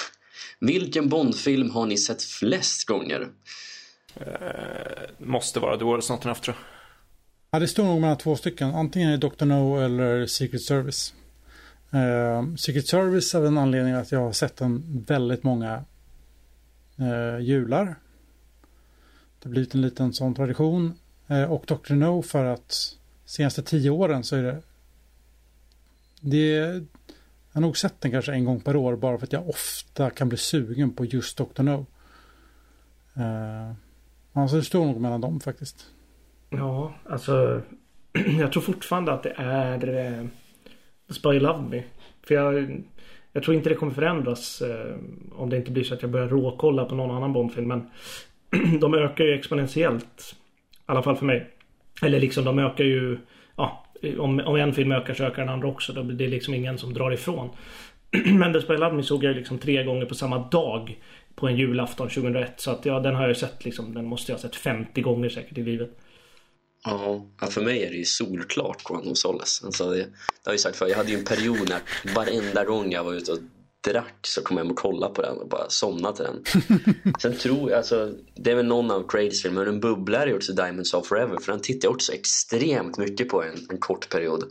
Vilken 0.59 1.09
Bondfilm 1.09 1.69
har 1.69 1.85
ni 1.85 1.97
sett 1.97 2.23
flest 2.23 2.87
gånger? 2.87 3.27
Måste 5.17 5.59
vara 5.59 5.77
The 5.77 5.83
World's 5.83 6.11
Not 6.11 6.25
Enough, 6.25 6.41
tror 6.41 6.55
jag. 6.55 6.65
Ja, 7.51 7.59
det 7.59 7.67
står 7.67 7.83
nog 7.83 8.01
mellan 8.01 8.17
två 8.17 8.35
stycken. 8.35 8.75
Antingen 8.75 9.09
är 9.09 9.17
det 9.17 9.27
Dr. 9.29 9.45
No 9.45 9.79
eller 9.79 10.25
Secret 10.25 10.61
Service. 10.61 11.13
Eh, 11.91 12.55
Secret 12.55 12.87
Service 12.87 13.35
av 13.35 13.43
den 13.43 13.57
anledningen 13.57 13.99
att 13.99 14.11
jag 14.11 14.19
har 14.19 14.31
sett 14.31 14.57
den 14.57 15.03
väldigt 15.07 15.43
många 15.43 15.83
eh, 16.99 17.39
jular. 17.41 17.95
Det 19.41 19.49
har 19.49 19.51
blivit 19.51 19.75
en 19.75 19.81
liten 19.81 20.13
sån 20.13 20.35
tradition. 20.35 20.93
Eh, 21.27 21.51
och 21.51 21.65
Dr. 21.67 21.93
No 21.93 22.21
för 22.21 22.45
att 22.45 22.97
senaste 23.25 23.63
tio 23.63 23.89
åren 23.89 24.23
så 24.23 24.35
är 24.35 24.43
det 24.43 24.61
det 26.21 26.55
jag 27.53 27.53
har 27.53 27.61
nog 27.61 27.77
sett 27.77 28.01
den 28.01 28.11
kanske 28.11 28.31
en 28.31 28.45
gång 28.45 28.59
per 28.59 28.75
år 28.75 28.95
bara 28.95 29.17
för 29.17 29.25
att 29.25 29.33
jag 29.33 29.49
ofta 29.49 30.09
kan 30.09 30.29
bli 30.29 30.37
sugen 30.37 30.93
på 30.93 31.05
just 31.05 31.37
Dr. 31.37 31.63
No. 31.63 31.85
Eh, 33.15 33.71
alltså 34.33 34.55
det 34.55 34.63
står 34.63 34.85
nog 34.85 35.01
mellan 35.01 35.21
dem 35.21 35.39
faktiskt. 35.39 35.85
Ja, 36.49 36.93
alltså. 37.09 37.61
Jag 38.39 38.51
tror 38.51 38.63
fortfarande 38.63 39.13
att 39.13 39.23
det 39.23 39.33
är 39.37 39.87
eh, 39.87 40.25
Spy 41.09 41.39
Love 41.39 41.69
Me. 41.69 41.83
För 42.23 42.35
jag, 42.35 42.83
jag 43.31 43.43
tror 43.43 43.57
inte 43.57 43.69
det 43.69 43.75
kommer 43.75 43.93
förändras 43.93 44.61
eh, 44.61 44.95
om 45.31 45.49
det 45.49 45.57
inte 45.57 45.71
blir 45.71 45.83
så 45.83 45.93
att 45.93 46.01
jag 46.01 46.11
börjar 46.11 46.27
råkolla 46.27 46.85
på 46.85 46.95
någon 46.95 47.15
annan 47.15 47.33
Bondfilm. 47.33 47.67
Men 47.67 47.89
de 48.79 48.93
ökar 48.93 49.23
ju 49.23 49.33
exponentiellt. 49.33 50.35
I 50.71 50.81
alla 50.85 51.03
fall 51.03 51.15
för 51.15 51.25
mig. 51.25 51.49
Eller 52.01 52.19
liksom 52.19 52.45
de 52.45 52.59
ökar 52.59 52.83
ju. 52.83 53.17
Ja, 53.55 53.85
om, 54.19 54.39
om 54.39 54.55
en 54.55 54.73
film 54.73 54.91
ökar 54.91 55.13
så 55.13 55.23
ökar 55.23 55.41
den 55.41 55.53
andra 55.53 55.67
också. 55.67 55.93
Då 55.93 56.03
blir 56.03 56.17
det 56.17 56.27
liksom 56.27 56.53
ingen 56.53 56.77
som 56.77 56.93
drar 56.93 57.11
ifrån. 57.11 57.49
Men 58.25 58.53
The 58.53 58.61
Spy 58.61 59.03
såg 59.03 59.23
jag 59.23 59.35
liksom 59.35 59.57
tre 59.57 59.83
gånger 59.83 60.05
på 60.05 60.15
samma 60.15 60.49
dag. 60.49 60.99
På 61.35 61.47
en 61.47 61.57
julafton 61.57 62.09
2001. 62.09 62.53
Så 62.61 62.71
att 62.71 62.85
ja, 62.85 62.99
den 62.99 63.15
har 63.15 63.21
jag 63.21 63.29
ju 63.29 63.35
sett 63.35 63.65
liksom. 63.65 63.93
Den 63.93 64.05
måste 64.05 64.31
jag 64.31 64.37
ha 64.37 64.41
sett 64.41 64.55
50 64.55 65.01
gånger 65.01 65.29
säkert 65.29 65.57
i 65.57 65.63
livet. 65.63 65.97
Ja, 66.83 67.25
för 67.49 67.61
mig 67.61 67.83
är 67.83 67.89
det 67.89 67.97
ju 67.97 68.05
solklart 68.05 68.83
Quantum 68.83 69.11
of 69.11 69.17
Solace. 69.17 69.65
Alltså 69.65 69.89
det, 69.89 69.95
det 69.95 70.03
har 70.03 70.07
jag 70.45 70.53
ju 70.53 70.57
sagt 70.57 70.75
för 70.75 70.87
Jag 70.87 70.97
hade 70.97 71.11
ju 71.11 71.17
en 71.17 71.25
period 71.25 71.69
när 71.69 71.81
varenda 72.15 72.65
gång 72.65 72.91
jag 72.91 73.03
var 73.03 73.13
ute 73.13 73.31
och 73.31 73.37
drack 73.83 74.15
så 74.21 74.41
kom 74.41 74.57
jag 74.57 74.63
hem 74.63 74.71
och 74.71 74.77
kollade 74.79 75.13
på 75.13 75.21
den 75.21 75.37
och 75.37 75.47
bara 75.47 75.69
somnade 75.69 76.15
till 76.17 76.25
den. 76.25 77.13
Sen 77.19 77.37
tror 77.37 77.69
jag, 77.71 77.77
alltså, 77.77 78.13
det 78.35 78.51
är 78.51 78.55
väl 78.55 78.65
någon 78.65 78.91
av 78.91 79.07
Craigs 79.07 79.41
filmer, 79.41 79.65
en 79.65 79.79
bubblare 79.79 80.35
också 80.35 80.53
Diamonds 80.53 80.93
of 80.93 81.07
Forever 81.07 81.37
för 81.41 81.51
den 81.51 81.61
tittar 81.61 81.87
jag 81.87 81.93
också 81.95 82.11
extremt 82.13 82.97
mycket 82.97 83.29
på 83.29 83.43
en, 83.43 83.67
en 83.69 83.77
kort 83.77 84.09
period. 84.09 84.43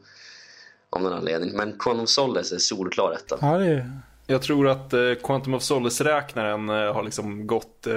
Av 0.90 1.02
någon 1.02 1.12
anledning. 1.12 1.56
Men 1.56 1.78
Quantum 1.78 2.02
of 2.02 2.08
Solace 2.08 2.54
är 2.54 2.58
solklar 2.58 3.10
detta. 3.10 3.38
Ja, 3.40 3.58
det 3.58 3.66
är 3.66 3.90
Jag 4.26 4.42
tror 4.42 4.68
att 4.68 4.92
eh, 4.92 5.00
Quantum 5.22 5.54
of 5.54 5.62
Solace-räknaren 5.62 6.68
eh, 6.68 6.74
har 6.94 7.02
liksom 7.02 7.46
gått 7.46 7.86
eh, 7.86 7.94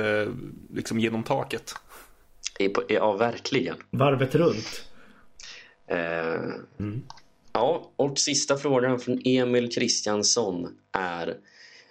liksom 0.73 0.99
genom 0.99 1.23
taket. 1.23 1.73
I- 2.59 2.69
på- 2.69 2.83
Ja, 2.87 3.13
verkligen. 3.13 3.75
Varvet 3.89 4.35
runt. 4.35 4.83
Eh, 5.87 6.41
Ja, 7.53 7.91
och 7.95 8.19
sista 8.19 8.57
frågan 8.57 8.99
från 8.99 9.21
Emil 9.25 9.71
Kristiansson 9.71 10.77
är 10.91 11.37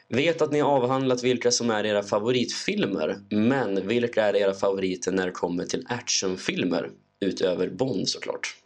Vet 0.09 0.43
att 0.43 0.53
ni 0.53 0.61
har 0.61 0.71
avhandlat 0.71 1.23
vilka 1.23 1.51
som 1.51 1.71
är 1.71 1.87
era 1.87 2.03
favoritfilmer 2.03 3.17
men 3.29 3.89
vilka 3.89 4.25
är 4.25 4.37
era 4.37 4.55
favoriter 4.55 5.13
när 5.13 5.27
det 5.27 5.33
kommer 5.33 5.65
till 5.65 5.87
actionfilmer? 5.89 6.91
Utöver 7.21 7.69
Bond 7.69 8.09
såklart. 8.09 8.57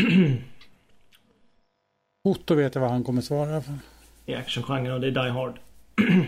Otto 2.28 2.54
vet 2.54 2.74
jag 2.74 2.82
vad 2.82 2.90
han 2.90 3.04
kommer 3.04 3.22
svara. 3.22 3.62
För. 3.62 3.74
I 4.26 4.34
actiongenren 4.34 4.94
och 4.94 5.00
det 5.00 5.06
är 5.06 5.10
Die 5.10 5.30
Hard. 5.30 5.58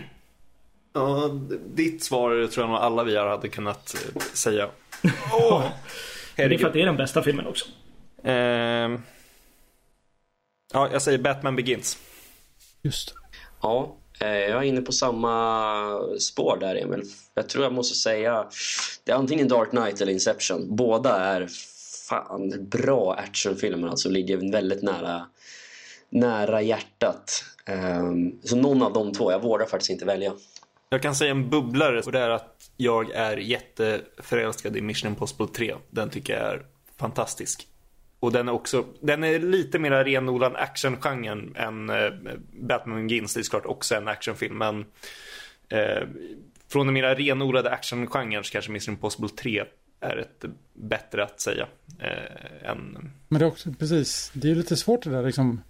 Ja, 0.95 1.39
ditt 1.75 2.03
svar 2.03 2.47
tror 2.47 2.63
jag 2.63 2.69
nog 2.69 2.79
alla 2.79 3.03
vi 3.03 3.17
här 3.17 3.25
hade 3.25 3.47
kunnat 3.49 3.95
eh, 3.95 4.21
säga. 4.21 4.69
Åh, 5.31 5.63
Men 6.37 6.49
det 6.49 6.55
är 6.55 6.59
för 6.59 6.67
att 6.67 6.73
det 6.73 6.81
är 6.81 6.85
den 6.85 6.97
bästa 6.97 7.23
filmen 7.23 7.47
också. 7.47 7.65
Ehm. 8.23 9.01
Ja, 10.73 10.89
jag 10.91 11.01
säger 11.01 11.17
Batman 11.17 11.55
Begins. 11.55 11.97
Just 12.81 13.13
Ja, 13.61 13.97
eh, 14.19 14.27
jag 14.27 14.57
är 14.57 14.63
inne 14.63 14.81
på 14.81 14.91
samma 14.91 16.17
spår 16.19 16.57
där 16.59 16.75
Emil. 16.75 17.03
Jag 17.33 17.49
tror 17.49 17.63
jag 17.63 17.73
måste 17.73 17.95
säga 17.95 18.47
det 19.03 19.11
är 19.11 19.15
antingen 19.15 19.47
Dark 19.47 19.69
Knight 19.69 20.01
eller 20.01 20.11
Inception. 20.11 20.75
Båda 20.75 21.19
är 21.19 21.47
fan 22.09 22.69
bra 22.69 23.13
actionfilmer, 23.13 23.87
alltså 23.87 24.09
ligger 24.09 24.51
väldigt 24.51 24.83
nära, 24.83 25.25
nära 26.09 26.61
hjärtat. 26.61 27.43
Ehm, 27.65 28.39
så 28.43 28.55
någon 28.55 28.83
av 28.83 28.93
de 28.93 29.13
två, 29.13 29.31
jag 29.31 29.41
vågar 29.41 29.65
faktiskt 29.65 29.91
inte 29.91 30.05
välja. 30.05 30.33
Jag 30.89 31.01
kan 31.01 31.15
säga 31.15 31.31
en 31.31 31.49
bubblare 31.49 32.01
och 32.01 32.11
det 32.11 32.19
är 32.19 32.29
att 32.29 32.69
jag 32.77 33.11
är 33.11 33.37
jätteförälskad 33.37 34.77
i 34.77 34.81
Mission 34.81 35.09
Impossible 35.09 35.47
3. 35.47 35.75
Den 35.89 36.09
tycker 36.09 36.33
jag 36.33 36.53
är 36.53 36.65
fantastisk. 36.97 37.67
Och 38.23 38.31
den 38.31 38.47
är 38.47 38.51
också, 38.51 38.85
den 38.99 39.23
är 39.23 39.39
lite 39.39 39.79
mer 39.79 39.91
renodlad 39.91 40.55
actiongenren 40.55 41.55
än 41.55 41.89
eh, 41.89 42.11
Batman 42.61 43.07
Begins. 43.07 43.33
Det 43.33 43.39
är 43.39 43.43
såklart 43.43 43.65
också 43.65 43.95
en 43.95 44.07
actionfilm 44.07 44.57
men 44.57 44.85
eh, 45.69 46.07
från 46.67 46.87
den 46.87 46.93
mer 46.93 47.15
renodlade 47.15 47.69
actiongenren 47.69 48.43
så 48.43 48.51
kanske 48.51 48.71
Mission 48.71 48.93
Impossible 48.93 49.29
3 49.29 49.63
är 49.99 50.17
ett 50.17 50.45
bättre 50.73 51.23
att 51.23 51.41
säga. 51.41 51.67
Eh, 51.99 52.69
än... 52.71 53.11
Men 53.27 53.39
det 53.39 53.45
är 53.45 53.47
också, 53.47 53.73
precis, 53.79 54.31
det 54.33 54.51
är 54.51 54.55
lite 54.55 54.75
svårt 54.75 55.03
det 55.03 55.09
där 55.09 55.23
liksom. 55.23 55.61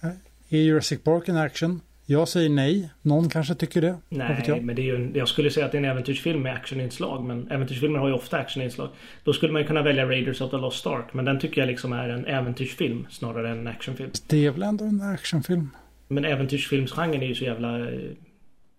Eh, 0.00 0.10
är 0.48 0.58
Jurassic 0.58 1.00
Park 1.02 1.28
en 1.28 1.36
action? 1.36 1.80
Jag 2.10 2.28
säger 2.28 2.48
nej. 2.48 2.90
Någon 3.02 3.28
kanske 3.28 3.54
tycker 3.54 3.80
det. 3.80 3.96
Nej, 4.08 4.44
jag. 4.46 4.62
men 4.62 4.76
det 4.76 4.82
är 4.82 4.84
ju 4.84 4.94
en, 4.96 5.14
jag 5.14 5.28
skulle 5.28 5.50
säga 5.50 5.66
att 5.66 5.72
det 5.72 5.78
är 5.78 5.82
en 5.82 5.90
äventyrsfilm 5.90 6.42
med 6.42 6.54
actioninslag. 6.54 7.24
Men 7.24 7.50
äventyrsfilmer 7.50 7.98
har 7.98 8.08
ju 8.08 8.14
ofta 8.14 8.38
actioninslag. 8.38 8.88
Då 9.24 9.32
skulle 9.32 9.52
man 9.52 9.62
ju 9.62 9.68
kunna 9.68 9.82
välja 9.82 10.06
Raiders 10.06 10.40
of 10.40 10.50
the 10.50 10.56
Lost 10.56 10.86
Ark. 10.86 11.06
Men 11.12 11.24
den 11.24 11.40
tycker 11.40 11.60
jag 11.60 11.68
liksom 11.68 11.92
är 11.92 12.08
en 12.08 12.26
äventyrsfilm 12.26 13.06
snarare 13.10 13.50
än 13.50 13.58
en 13.58 13.66
actionfilm. 13.66 14.10
Det 14.26 14.46
är 14.46 14.50
väl 14.50 14.62
ändå 14.62 14.84
en 14.84 15.00
actionfilm? 15.02 15.70
Men 16.08 16.24
äventyrsfilmsgenren 16.24 17.22
är 17.22 17.26
ju 17.26 17.34
så 17.34 17.44
jävla... 17.44 17.78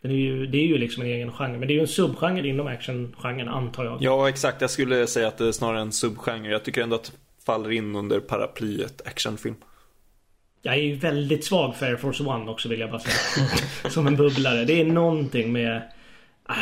Den 0.02 0.12
är 0.12 0.16
ju, 0.16 0.48
det 0.48 0.58
är 0.58 0.68
ju 0.68 0.78
liksom 0.78 1.04
en 1.04 1.10
egen 1.10 1.32
genre. 1.32 1.58
Men 1.58 1.68
det 1.68 1.74
är 1.74 1.76
ju 1.76 1.82
en 1.82 1.88
subgenre 1.88 2.48
inom 2.48 2.68
actiongenren 2.68 3.48
antar 3.48 3.86
jag. 3.86 3.98
Ja, 4.02 4.30
exakt. 4.30 4.62
Jag 4.62 4.70
skulle 4.70 5.08
säga 5.08 5.28
att 5.28 5.38
det 5.38 5.48
är 5.48 5.52
snarare 5.52 5.82
en 5.82 5.92
subgenre. 5.92 6.52
Jag 6.52 6.64
tycker 6.64 6.84
ändå 6.84 6.96
att 6.96 7.04
det 7.04 7.12
faller 7.46 7.72
in 7.72 7.96
under 7.96 8.20
paraplyet 8.20 9.02
actionfilm. 9.08 9.56
Jag 10.62 10.74
är 10.74 10.80
ju 10.80 10.96
väldigt 10.96 11.46
svag 11.46 11.76
för 11.76 11.86
Air 11.86 11.96
Force 11.96 12.24
One 12.24 12.52
också 12.52 12.70
vill 12.70 12.80
jag 12.80 12.90
bara 12.92 13.00
säga. 13.00 13.48
Som 13.90 14.08
en 14.08 14.16
bubblare. 14.16 14.66
Det 14.66 14.82
är 14.82 14.86
någonting 14.86 15.52
med... 15.54 15.82
Ah, 16.46 16.56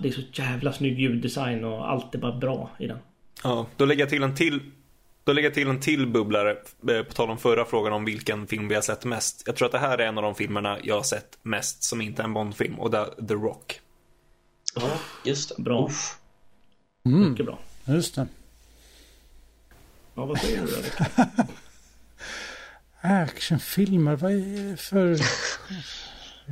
det 0.00 0.08
är 0.08 0.12
så 0.12 0.20
jävla 0.32 0.72
snygg 0.72 1.00
ljuddesign 1.00 1.64
och 1.64 1.90
allt 1.90 2.14
är 2.14 2.18
bara 2.18 2.36
bra 2.36 2.70
i 2.78 2.86
den. 2.86 2.98
Ja, 3.44 3.66
då 3.76 3.84
lägger 3.84 4.02
jag 4.02 4.10
till 4.10 4.22
en 4.22 4.34
till 4.34 4.60
då 5.24 5.32
lägger 5.32 5.48
jag 5.48 5.54
till 5.54 5.68
en 5.68 5.80
till 5.80 6.06
bubblare 6.06 6.50
eh, 6.90 7.02
på 7.02 7.12
tal 7.12 7.30
om 7.30 7.38
förra 7.38 7.64
frågan 7.64 7.92
om 7.92 8.04
vilken 8.04 8.46
film 8.46 8.68
vi 8.68 8.74
har 8.74 8.82
sett 8.82 9.04
mest. 9.04 9.42
Jag 9.46 9.56
tror 9.56 9.66
att 9.66 9.72
det 9.72 9.78
här 9.78 9.98
är 9.98 10.06
en 10.06 10.18
av 10.18 10.24
de 10.24 10.34
filmerna 10.34 10.78
jag 10.82 10.94
har 10.94 11.02
sett 11.02 11.38
mest 11.42 11.82
som 11.82 12.00
inte 12.00 12.22
är 12.22 12.24
en 12.24 12.34
Bondfilm 12.34 12.78
och 12.78 12.90
det 12.90 12.98
är 12.98 13.26
The 13.28 13.34
Rock. 13.34 13.80
Ja, 14.74 14.90
just 15.24 15.56
det. 15.56 15.62
Bra. 15.62 15.86
Uff. 15.86 16.16
Mm, 17.06 17.30
Mycket 17.30 17.46
bra. 17.46 17.58
just 17.86 18.14
det. 18.14 18.26
Ja, 20.14 20.24
vad 20.24 20.38
säger 20.38 20.60
du 20.60 20.66
då? 20.66 21.42
Actionfilmer, 23.00 24.16
vad 24.16 24.32
är 24.32 24.70
det 24.70 24.76
för... 24.76 25.16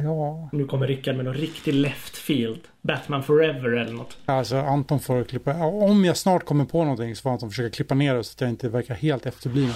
Ja, 0.02 0.48
Nu 0.52 0.64
kommer 0.66 0.86
Rickard 0.86 1.16
med 1.16 1.24
någon 1.24 1.34
riktig 1.34 1.74
left 1.74 2.16
field. 2.16 2.60
Batman 2.82 3.22
Forever 3.22 3.68
eller 3.70 3.92
något. 3.92 4.16
alltså 4.24 4.56
Anton 4.56 5.00
får 5.00 5.24
klippa. 5.24 5.64
Om 5.64 6.04
jag 6.04 6.16
snart 6.16 6.44
kommer 6.44 6.64
på 6.64 6.84
någonting 6.84 7.16
så 7.16 7.22
får 7.22 7.30
Anton 7.30 7.50
försöka 7.50 7.70
klippa 7.76 7.94
ner 7.94 8.14
det 8.14 8.24
så 8.24 8.32
att 8.36 8.40
jag 8.40 8.50
inte 8.50 8.68
verkar 8.68 8.94
helt 8.94 9.26
efterbliven. 9.26 9.74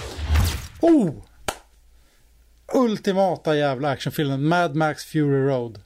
Oh! 0.81 1.13
Ultimata 2.73 3.55
jävla 3.55 3.89
actionfilmen. 3.89 4.47
Mad 4.47 4.75
Max 4.75 5.05
Fury 5.05 5.47
Road. 5.47 5.79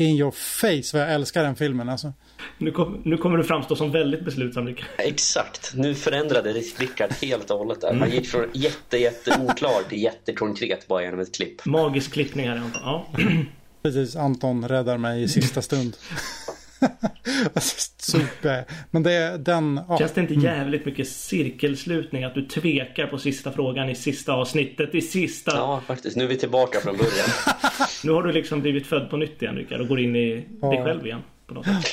In 0.00 0.16
your 0.16 0.30
face 0.30 0.98
vad 0.98 1.02
jag 1.02 1.14
älskar 1.14 1.42
den 1.42 1.56
filmen 1.56 1.88
alltså. 1.88 2.12
Nu, 2.58 2.70
kom, 2.70 3.02
nu 3.04 3.16
kommer 3.16 3.38
du 3.38 3.44
framstå 3.44 3.76
som 3.76 3.92
väldigt 3.92 4.24
beslutsam 4.24 4.66
Rickard. 4.66 4.86
Exakt. 4.98 5.72
Nu 5.74 5.94
förändrade 5.94 6.52
Rickard 6.52 7.12
helt 7.12 7.50
och 7.50 7.58
hållet 7.58 7.80
där. 7.80 7.94
Han 7.94 8.10
gick 8.10 8.28
från 8.28 8.46
jätte, 8.52 8.98
jätte 8.98 9.40
oklar 9.40 9.88
till 9.88 10.02
jättekonkret 10.02 10.88
bara 10.88 11.02
genom 11.02 11.20
ett 11.20 11.34
klipp. 11.34 11.64
Magisk 11.64 12.12
klippning 12.12 12.48
här 12.48 12.56
Anton. 12.56 12.82
Ja. 12.84 13.06
Precis, 13.82 14.16
Anton 14.16 14.68
räddar 14.68 14.98
mig 14.98 15.22
i 15.22 15.28
sista 15.28 15.62
stund. 15.62 15.96
Super. 17.98 18.64
Men 18.90 19.02
det 19.02 19.12
är 19.12 19.38
den... 19.38 19.80
Ja. 19.88 19.98
Känns 19.98 20.12
det 20.12 20.20
inte 20.20 20.34
jävligt 20.34 20.86
mycket 20.86 21.08
cirkelslutning 21.08 22.24
att 22.24 22.34
du 22.34 22.46
tvekar 22.46 23.06
på 23.06 23.18
sista 23.18 23.52
frågan 23.52 23.88
i 23.88 23.94
sista 23.94 24.32
avsnittet 24.32 24.94
i 24.94 25.00
sista... 25.00 25.56
Ja, 25.56 25.82
faktiskt. 25.86 26.16
Nu 26.16 26.24
är 26.24 26.28
vi 26.28 26.36
tillbaka 26.36 26.80
från 26.80 26.96
början. 26.96 27.28
Nu 28.04 28.12
har 28.12 28.22
du 28.22 28.32
liksom 28.32 28.60
blivit 28.60 28.86
född 28.86 29.10
på 29.10 29.16
nytt 29.16 29.42
igen 29.42 29.56
Rickard 29.56 29.80
och 29.80 29.88
går 29.88 30.00
in 30.00 30.16
i 30.16 30.34
dig 30.34 30.46
Ja. 30.62 30.84
själv 30.84 31.06
igen. 31.06 31.22
På 31.46 31.54
något 31.54 31.64
sätt. 31.66 31.86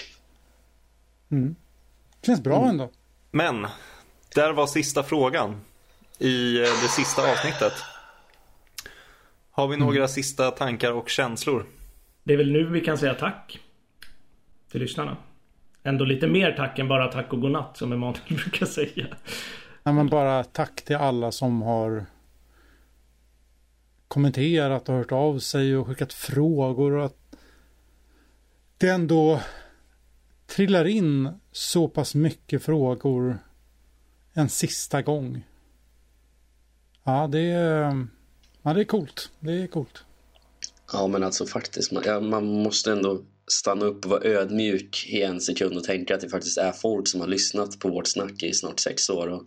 Känns 2.26 2.41
bra 2.43 2.65
ändå. 2.69 2.89
Men, 3.31 3.68
där 4.35 4.53
var 4.53 4.68
sista 4.68 5.03
frågan 5.03 5.61
i 6.19 6.57
eh, 6.57 6.61
det 6.61 6.88
sista 6.89 7.31
avsnittet. 7.31 7.73
Har 9.51 9.68
vi 9.68 9.77
några 9.77 10.07
sista 10.07 10.51
tankar 10.51 10.91
och 10.91 11.09
känslor? 11.09 11.65
Det 12.23 12.34
är 12.34 12.38
väl 12.38 12.51
nu 12.51 12.65
vi 12.69 12.81
kan 12.81 12.97
säga 12.97 13.14
tack. 13.14 13.59
Till 14.78 14.84
lyssnarna. 14.84 15.18
Ändå 15.84 16.06
lite 16.06 16.28
mer 16.28 16.52
tack 16.52 16.80
än 16.80 16.88
bara 16.88 17.08
tack 17.08 17.34
och 17.34 17.41
godnatt 17.41 17.78
som 17.78 17.94
Emanuel 17.94 18.22
brukar 18.28 18.66
säga. 18.66 19.08
Nej, 19.84 19.95
men 19.95 20.08
bara 20.08 20.44
tack 20.44 20.82
till 20.82 20.95
alla 20.95 21.32
som 21.32 21.62
har 21.62 22.06
kommenterat 24.08 24.90
och 24.90 24.95
hört 24.95 25.12
av 25.12 25.40
sig 25.40 25.78
och 25.78 25.88
skickat 25.88 26.14
frågor 26.14 26.91
och 26.91 27.06
att 27.06 27.36
det 28.78 28.90
ändå 28.90 29.41
trillar 30.45 30.86
in 30.86 31.30
så 31.52 31.88
pass 31.88 32.16
mycket 32.16 32.64
frågor 32.64 33.40
en 34.34 34.49
sista 34.49 35.02
gång. 35.02 35.45
Ja, 37.04 37.28
det 37.28 37.52
är, 37.52 38.08
ja, 38.62 38.74
det 38.74 38.82
är 38.82 38.86
coolt. 38.86 39.32
Det 39.40 39.52
är 39.52 39.68
coolt. 39.68 40.06
Ja, 40.93 41.07
men 41.07 41.23
alltså 41.23 41.45
faktiskt. 41.45 41.91
Man, 41.91 42.03
ja, 42.05 42.19
man 42.19 42.45
måste 42.45 42.91
ändå 42.91 43.22
stanna 43.47 43.85
upp 43.85 44.05
och 44.05 44.11
vara 44.11 44.23
ödmjuk 44.23 45.05
i 45.09 45.22
en 45.22 45.41
sekund 45.41 45.77
och 45.77 45.84
tänka 45.84 46.15
att 46.15 46.22
det 46.22 46.30
faktiskt 46.30 46.57
är 46.57 46.72
folk 46.72 47.07
som 47.07 47.22
har 47.22 47.27
lyssnat 47.27 47.80
på 47.80 47.89
vårt 47.89 48.07
snack 48.07 48.43
i 48.43 48.53
snart 48.53 48.80
sex 48.80 49.09
år. 49.09 49.27
Och 49.27 49.43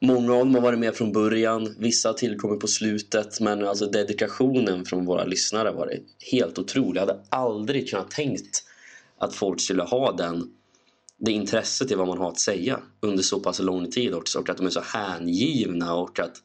många 0.00 0.32
av 0.32 0.38
dem 0.38 0.54
har 0.54 0.62
varit 0.62 0.78
med 0.78 0.94
från 0.94 1.12
början, 1.12 1.74
vissa 1.78 2.08
har 2.08 2.14
tillkommit 2.14 2.60
på 2.60 2.66
slutet. 2.66 3.40
Men 3.40 3.66
alltså 3.66 3.86
dedikationen 3.86 4.84
från 4.84 5.04
våra 5.04 5.24
lyssnare 5.24 5.68
har 5.68 5.74
varit 5.74 6.02
helt 6.32 6.58
otrolig. 6.58 7.00
Jag 7.00 7.06
hade 7.06 7.20
aldrig 7.28 7.90
kunnat 7.90 8.10
tänkt 8.10 8.64
att 9.18 9.34
folk 9.34 9.60
skulle 9.60 9.82
ha 9.82 10.12
den, 10.12 10.50
det 11.18 11.32
intresset 11.32 11.90
i 11.90 11.94
vad 11.94 12.08
man 12.08 12.18
har 12.18 12.28
att 12.28 12.40
säga 12.40 12.80
under 13.00 13.22
så 13.22 13.40
pass 13.40 13.58
lång 13.58 13.90
tid 13.90 14.14
också. 14.14 14.38
Och 14.38 14.48
att 14.48 14.56
de 14.56 14.66
är 14.66 14.70
så 14.70 14.80
hängivna 14.80 15.94
och 15.94 16.20
att 16.20 16.42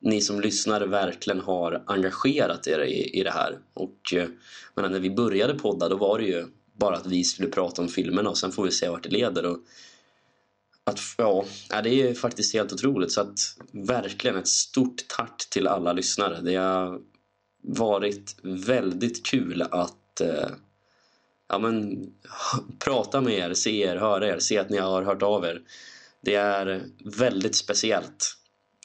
ni 0.00 0.20
som 0.20 0.40
lyssnar 0.40 0.80
verkligen 0.80 1.40
har 1.40 1.82
engagerat 1.86 2.66
er 2.66 2.78
i, 2.78 3.20
i 3.20 3.22
det 3.22 3.30
här. 3.30 3.58
Och 3.74 4.14
eh, 4.14 4.28
men 4.74 4.92
när 4.92 5.00
vi 5.00 5.10
började 5.10 5.54
podda 5.54 5.88
då 5.88 5.96
var 5.96 6.18
det 6.18 6.24
ju 6.24 6.46
bara 6.76 6.96
att 6.96 7.06
vi 7.06 7.24
skulle 7.24 7.48
prata 7.48 7.82
om 7.82 7.88
filmerna 7.88 8.30
och 8.30 8.38
sen 8.38 8.52
får 8.52 8.64
vi 8.64 8.70
se 8.70 8.88
vart 8.88 9.02
det 9.02 9.08
leder. 9.08 9.46
Och 9.46 9.58
att, 10.84 11.00
ja, 11.16 11.44
ja, 11.70 11.82
det 11.82 11.90
är 11.90 12.14
faktiskt 12.14 12.54
helt 12.54 12.72
otroligt. 12.72 13.12
Så 13.12 13.20
att 13.20 13.38
verkligen 13.72 14.36
ett 14.36 14.48
stort 14.48 15.08
tack 15.08 15.46
till 15.50 15.66
alla 15.66 15.92
lyssnare. 15.92 16.40
Det 16.40 16.54
har 16.54 17.00
varit 17.62 18.36
väldigt 18.42 19.26
kul 19.26 19.62
att 19.62 20.20
eh, 20.20 20.50
ja, 21.48 21.58
men, 21.58 22.06
prata 22.78 23.20
med 23.20 23.34
er, 23.34 23.54
se 23.54 23.82
er, 23.82 23.96
höra 23.96 24.28
er, 24.28 24.38
se 24.38 24.58
att 24.58 24.70
ni 24.70 24.78
har 24.78 25.02
hört 25.02 25.22
av 25.22 25.44
er. 25.44 25.62
Det 26.20 26.34
är 26.34 26.82
väldigt 27.04 27.56
speciellt. 27.56 28.36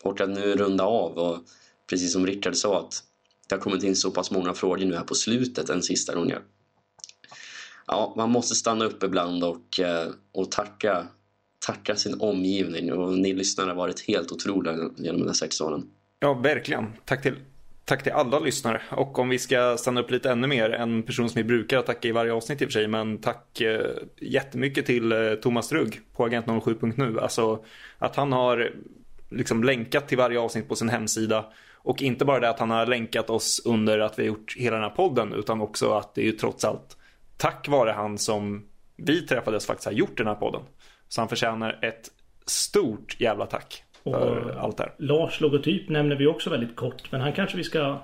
Och 0.05 0.21
att 0.21 0.29
nu 0.29 0.55
runda 0.55 0.83
av 0.83 1.17
och 1.17 1.37
precis 1.89 2.13
som 2.13 2.27
Rickard 2.27 2.55
sa 2.55 2.79
att 2.79 3.03
det 3.47 3.55
har 3.55 3.61
kommit 3.61 3.83
in 3.83 3.95
så 3.95 4.11
pass 4.11 4.31
många 4.31 4.53
frågor 4.53 4.85
nu 4.85 4.95
här 4.95 5.03
på 5.03 5.15
slutet 5.15 5.69
en 5.69 5.83
sista 5.83 6.15
gång. 6.15 6.33
Ja, 7.87 8.13
man 8.17 8.29
måste 8.29 8.55
stanna 8.55 8.85
upp 8.85 9.03
ibland 9.03 9.43
och, 9.43 9.79
eh, 9.79 10.07
och 10.31 10.51
tacka, 10.51 11.07
tacka 11.65 11.95
sin 11.95 12.21
omgivning 12.21 12.93
och 12.93 13.13
ni 13.13 13.33
lyssnare 13.33 13.67
har 13.67 13.75
varit 13.75 14.07
helt 14.07 14.31
otroliga 14.31 14.73
genom 14.97 15.21
de 15.21 15.27
här 15.27 15.33
sex 15.33 15.61
åren. 15.61 15.89
Ja, 16.19 16.33
verkligen. 16.33 16.93
Tack 17.05 17.21
till, 17.21 17.35
tack 17.85 18.03
till 18.03 18.11
alla 18.11 18.39
lyssnare. 18.39 18.81
Och 18.91 19.19
om 19.19 19.29
vi 19.29 19.39
ska 19.39 19.77
stanna 19.77 20.01
upp 20.01 20.11
lite 20.11 20.31
ännu 20.31 20.47
mer, 20.47 20.69
en 20.69 21.03
person 21.03 21.29
som 21.29 21.39
vi 21.39 21.43
brukar 21.43 21.81
tacka 21.81 22.07
i 22.07 22.11
varje 22.11 22.33
avsnitt 22.33 22.61
i 22.61 22.65
och 22.65 22.69
för 22.69 22.73
sig, 22.73 22.87
men 22.87 23.17
tack 23.17 23.61
eh, 23.61 23.91
jättemycket 24.21 24.85
till 24.85 25.11
eh, 25.11 25.33
Thomas 25.33 25.71
Rugg 25.71 26.01
på 26.13 26.27
Agent07.nu. 26.27 27.19
Alltså 27.19 27.65
att 27.97 28.15
han 28.15 28.31
har 28.31 28.71
liksom 29.29 29.63
länkat 29.63 30.07
till 30.07 30.17
varje 30.17 30.39
avsnitt 30.39 30.69
på 30.69 30.75
sin 30.75 30.89
hemsida. 30.89 31.45
Och 31.73 32.01
inte 32.01 32.25
bara 32.25 32.39
det 32.39 32.49
att 32.49 32.59
han 32.59 32.69
har 32.69 32.85
länkat 32.85 33.29
oss 33.29 33.61
under 33.65 33.99
att 33.99 34.19
vi 34.19 34.23
har 34.23 34.27
gjort 34.27 34.55
hela 34.57 34.75
den 34.75 34.83
här 34.83 34.95
podden, 34.95 35.33
utan 35.33 35.61
också 35.61 35.91
att 35.93 36.15
det 36.15 36.21
är 36.21 36.25
ju 36.25 36.31
trots 36.31 36.65
allt 36.65 36.97
tack 37.37 37.67
vare 37.67 37.91
han 37.91 38.17
som 38.17 38.65
vi 38.97 39.21
träffades 39.27 39.65
faktiskt 39.65 39.85
har 39.85 39.91
gjort 39.93 40.17
den 40.17 40.27
här 40.27 40.35
podden. 40.35 40.61
Så 41.07 41.21
han 41.21 41.29
förtjänar 41.29 41.79
ett 41.81 42.09
stort 42.45 43.15
jävla 43.19 43.45
tack 43.45 43.83
för 44.03 44.11
Och- 44.37 44.63
allt 44.63 44.77
det 44.77 44.83
här. 44.83 44.93
Lars 44.97 45.41
logotyp 45.41 45.89
nämner 45.89 46.15
vi 46.15 46.27
också 46.27 46.49
väldigt 46.49 46.75
kort. 46.75 47.11
Men 47.11 47.21
han 47.21 47.33
kanske 47.33 47.57
vi 47.57 47.63
ska 47.63 48.01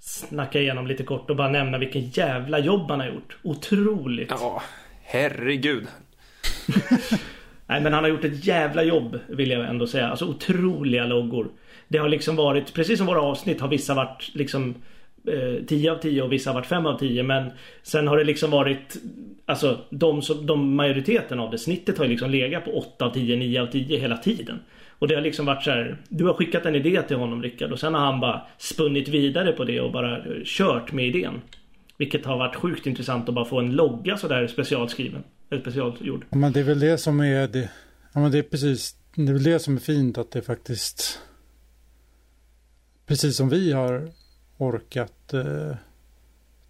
snacka 0.00 0.60
igenom 0.60 0.86
lite 0.86 1.02
kort 1.04 1.30
och 1.30 1.36
bara 1.36 1.48
nämna 1.50 1.78
vilken 1.78 2.02
jävla 2.02 2.58
jobb 2.58 2.90
han 2.90 3.00
har 3.00 3.06
gjort. 3.06 3.36
Otroligt. 3.42 4.30
Ja, 4.30 4.62
herregud. 5.02 5.86
Nej 7.66 7.80
men 7.80 7.92
han 7.92 8.04
har 8.04 8.10
gjort 8.10 8.24
ett 8.24 8.46
jävla 8.46 8.82
jobb 8.82 9.18
vill 9.26 9.50
jag 9.50 9.68
ändå 9.68 9.86
säga. 9.86 10.08
Alltså 10.08 10.26
otroliga 10.26 11.06
loggor. 11.06 11.48
Det 11.88 11.98
har 11.98 12.08
liksom 12.08 12.36
varit, 12.36 12.74
precis 12.74 12.98
som 12.98 13.06
våra 13.06 13.20
avsnitt 13.20 13.60
har 13.60 13.68
vissa 13.68 13.94
varit 13.94 14.30
liksom 14.34 14.74
eh, 15.28 15.64
10 15.66 15.92
av 15.92 15.96
10 15.96 16.22
och 16.22 16.32
vissa 16.32 16.50
har 16.50 16.54
varit 16.54 16.66
5 16.66 16.86
av 16.86 16.98
10 16.98 17.22
men 17.22 17.50
sen 17.82 18.08
har 18.08 18.16
det 18.16 18.24
liksom 18.24 18.50
varit 18.50 18.96
Alltså 19.46 19.78
de, 19.90 20.22
som, 20.22 20.46
de 20.46 20.74
majoriteten 20.74 21.40
av 21.40 21.50
det, 21.50 21.58
snittet 21.58 21.98
har 21.98 22.04
ju 22.04 22.10
liksom 22.10 22.30
legat 22.30 22.64
på 22.64 22.70
8 22.70 23.04
av 23.04 23.10
10, 23.10 23.36
9 23.36 23.62
av 23.62 23.66
10 23.66 23.98
hela 23.98 24.16
tiden. 24.16 24.60
Och 24.98 25.08
det 25.08 25.14
har 25.14 25.22
liksom 25.22 25.46
varit 25.46 25.62
så 25.62 25.70
här, 25.70 25.96
Du 26.08 26.24
har 26.24 26.34
skickat 26.34 26.66
en 26.66 26.74
idé 26.74 27.02
till 27.02 27.16
honom 27.16 27.42
Rickard 27.42 27.72
och 27.72 27.80
sen 27.80 27.94
har 27.94 28.00
han 28.00 28.20
bara 28.20 28.42
spunnit 28.58 29.08
vidare 29.08 29.52
på 29.52 29.64
det 29.64 29.80
och 29.80 29.92
bara 29.92 30.16
eh, 30.16 30.42
kört 30.44 30.92
med 30.92 31.06
idén. 31.06 31.40
Vilket 31.98 32.26
har 32.26 32.38
varit 32.38 32.56
sjukt 32.56 32.86
intressant 32.86 33.28
att 33.28 33.34
bara 33.34 33.44
få 33.44 33.58
en 33.58 33.72
logga 33.72 34.16
sådär 34.16 34.46
specialskriven. 34.46 35.24
Eller 35.50 35.62
specialgjord. 35.62 36.24
Ja, 36.30 36.36
men 36.36 36.52
det 36.52 36.60
är 36.60 36.64
väl 36.64 36.80
det 36.80 36.98
som 36.98 37.20
är 37.20 37.48
det. 37.48 37.70
Ja, 38.12 38.20
men 38.20 38.30
det 38.30 38.38
är 38.38 38.42
precis. 38.42 38.96
Det 39.14 39.22
är 39.22 39.32
väl 39.32 39.42
det 39.42 39.58
som 39.58 39.76
är 39.76 39.80
fint 39.80 40.18
att 40.18 40.30
det 40.30 40.42
faktiskt. 40.42 41.20
Precis 43.06 43.36
som 43.36 43.48
vi 43.48 43.72
har 43.72 44.12
orkat 44.56 45.32
eh, 45.32 45.76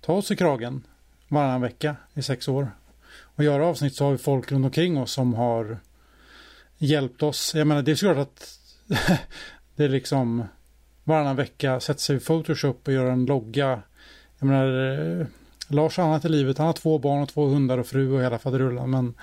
ta 0.01 0.13
oss 0.13 0.31
i 0.31 0.37
kragen 0.37 0.83
varannan 1.29 1.61
vecka 1.61 1.97
i 2.15 2.23
sex 2.23 2.49
år. 2.49 2.71
Och 3.21 3.45
göra 3.45 3.67
avsnitt 3.67 3.95
så 3.95 4.05
har 4.05 4.13
vi 4.13 4.19
folk 4.19 4.53
runt 4.53 4.65
omkring 4.65 4.99
oss 4.99 5.13
som 5.13 5.35
har 5.35 5.79
hjälpt 6.79 7.23
oss. 7.23 7.55
Jag 7.55 7.67
menar 7.67 7.83
det 7.83 7.91
är 7.91 7.95
såklart 7.95 8.29
att 8.29 8.59
det 9.77 9.85
är 9.85 9.89
liksom 9.89 10.45
varannan 11.05 11.37
vecka 11.37 11.81
sätter 11.81 12.01
sig 12.01 12.17
i 12.17 12.21
Photoshop 12.21 12.89
och 12.89 12.93
gör 12.93 13.11
en 13.11 13.27
logga. 13.27 13.83
Jag 14.39 14.47
menar 14.47 15.01
eh, 15.21 15.27
Lars 15.69 15.97
har 15.97 16.05
annat 16.05 16.25
i 16.25 16.29
livet. 16.29 16.59
Han 16.59 16.67
har 16.67 16.75
två 16.75 16.99
barn 16.99 17.23
och 17.23 17.29
två 17.29 17.47
hundar 17.47 17.79
och 17.79 17.87
fru 17.87 18.13
och 18.13 18.23
hela 18.23 18.39
faderullan. 18.39 18.91
Men 18.91 19.15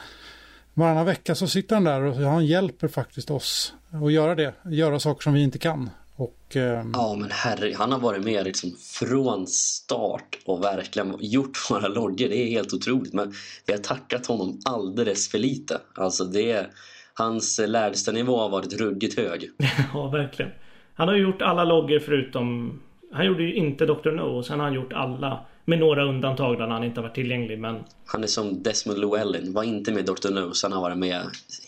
varannan 0.73 1.05
vecka 1.05 1.35
så 1.35 1.47
sitter 1.47 1.75
han 1.75 1.83
där 1.83 2.01
och 2.01 2.15
han 2.15 2.45
hjälper 2.45 2.87
faktiskt 2.87 3.31
oss 3.31 3.73
att 4.05 4.11
göra 4.11 4.35
det. 4.35 4.53
Göra 4.65 4.99
saker 4.99 5.23
som 5.23 5.33
vi 5.33 5.43
inte 5.43 5.59
kan. 5.59 5.89
Och, 6.15 6.55
eh, 6.55 6.85
Ja 6.93 7.15
men 7.19 7.31
herre, 7.31 7.73
han 7.77 7.91
har 7.91 7.99
varit 7.99 8.23
med 8.23 8.43
liksom 8.43 8.71
från 8.99 9.47
start 9.47 10.37
och 10.45 10.63
verkligen 10.63 11.15
gjort 11.19 11.57
våra 11.69 11.87
loggor. 11.87 12.29
Det 12.29 12.37
är 12.37 12.49
helt 12.49 12.73
otroligt. 12.73 13.13
Men 13.13 13.33
vi 13.65 13.73
har 13.73 13.79
tackat 13.79 14.25
honom 14.25 14.59
alldeles 14.65 15.29
för 15.29 15.37
lite. 15.37 15.77
Alltså 15.95 16.23
det 16.23 16.67
hans 17.13 17.59
lägstanivå 17.67 18.37
har 18.37 18.49
varit 18.49 18.73
ruggigt 18.73 19.17
hög. 19.17 19.49
ja, 19.93 20.07
verkligen. 20.07 20.51
Han 20.93 21.07
har 21.07 21.15
gjort 21.15 21.41
alla 21.41 21.63
loggor 21.63 21.99
förutom... 21.99 22.79
Han 23.13 23.25
gjorde 23.25 23.43
ju 23.43 23.55
inte 23.55 23.85
Dr. 23.85 24.11
No 24.11 24.21
och 24.21 24.45
sen 24.45 24.59
har 24.59 24.65
han 24.65 24.75
gjort 24.75 24.93
alla. 24.93 25.45
Med 25.65 25.79
några 25.79 26.03
undantag 26.03 26.57
där 26.57 26.67
han 26.67 26.83
inte 26.83 26.99
har 26.99 27.03
varit 27.07 27.15
tillgänglig 27.15 27.59
men... 27.59 27.83
Han 28.05 28.23
är 28.23 28.27
som 28.27 28.63
Desmond 28.63 28.99
Llewellyn. 28.99 29.53
Var 29.53 29.63
inte 29.63 29.91
med 29.91 30.05
Dr. 30.05 30.29
No, 30.31 30.53
så 30.53 30.67
han 30.67 30.73
har 30.73 30.81
varit 30.81 30.97
med 30.97 31.21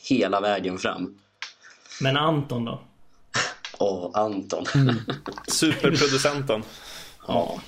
hela 0.09 0.41
vägen 0.41 0.77
fram. 0.77 1.15
Men 2.01 2.17
Anton 2.17 2.65
då? 2.65 2.81
Åh, 3.79 4.09
Anton. 4.13 4.65
Superproducenten. 5.47 6.63
ja. 7.27 7.59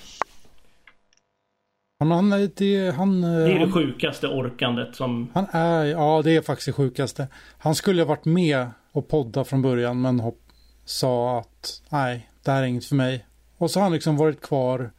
han, 1.99 2.11
han, 2.11 2.34
är- 2.34 2.49
det, 2.56 2.95
han, 2.95 3.23
eh, 3.23 3.30
Det 3.30 3.52
är 3.53 3.65
det 3.65 3.72
sjukaste 3.72 4.27
orkandet 4.27 4.95
som... 4.95 5.31
han 5.34 5.45
är, 5.52 5.85
ja 5.85 6.22
det 6.23 6.35
är 6.35 6.41
faktiskt 6.41 6.65
det 6.65 6.73
sjukaste. 6.73 7.27
Han 7.57 7.76
skulle 7.76 8.02
ha 8.02 8.07
varit 8.07 8.26
med 8.26 8.68
och 8.91 9.07
podda 9.07 9.43
från 9.43 9.61
början 9.61 10.02
men 10.02 10.19
hopp, 10.19 10.41
sa 10.85 11.39
att 11.39 11.81
nej, 11.89 12.30
det 12.43 12.52
här 12.52 12.61
är 12.61 12.65
inget 12.65 12.85
för 12.85 12.95
mig. 12.95 13.26
Och 13.57 13.72
så 13.72 13.80
har 13.80 13.84
han 13.84 13.93
liksom 13.93 14.18
varit 14.18 14.41
kvar 14.41 14.91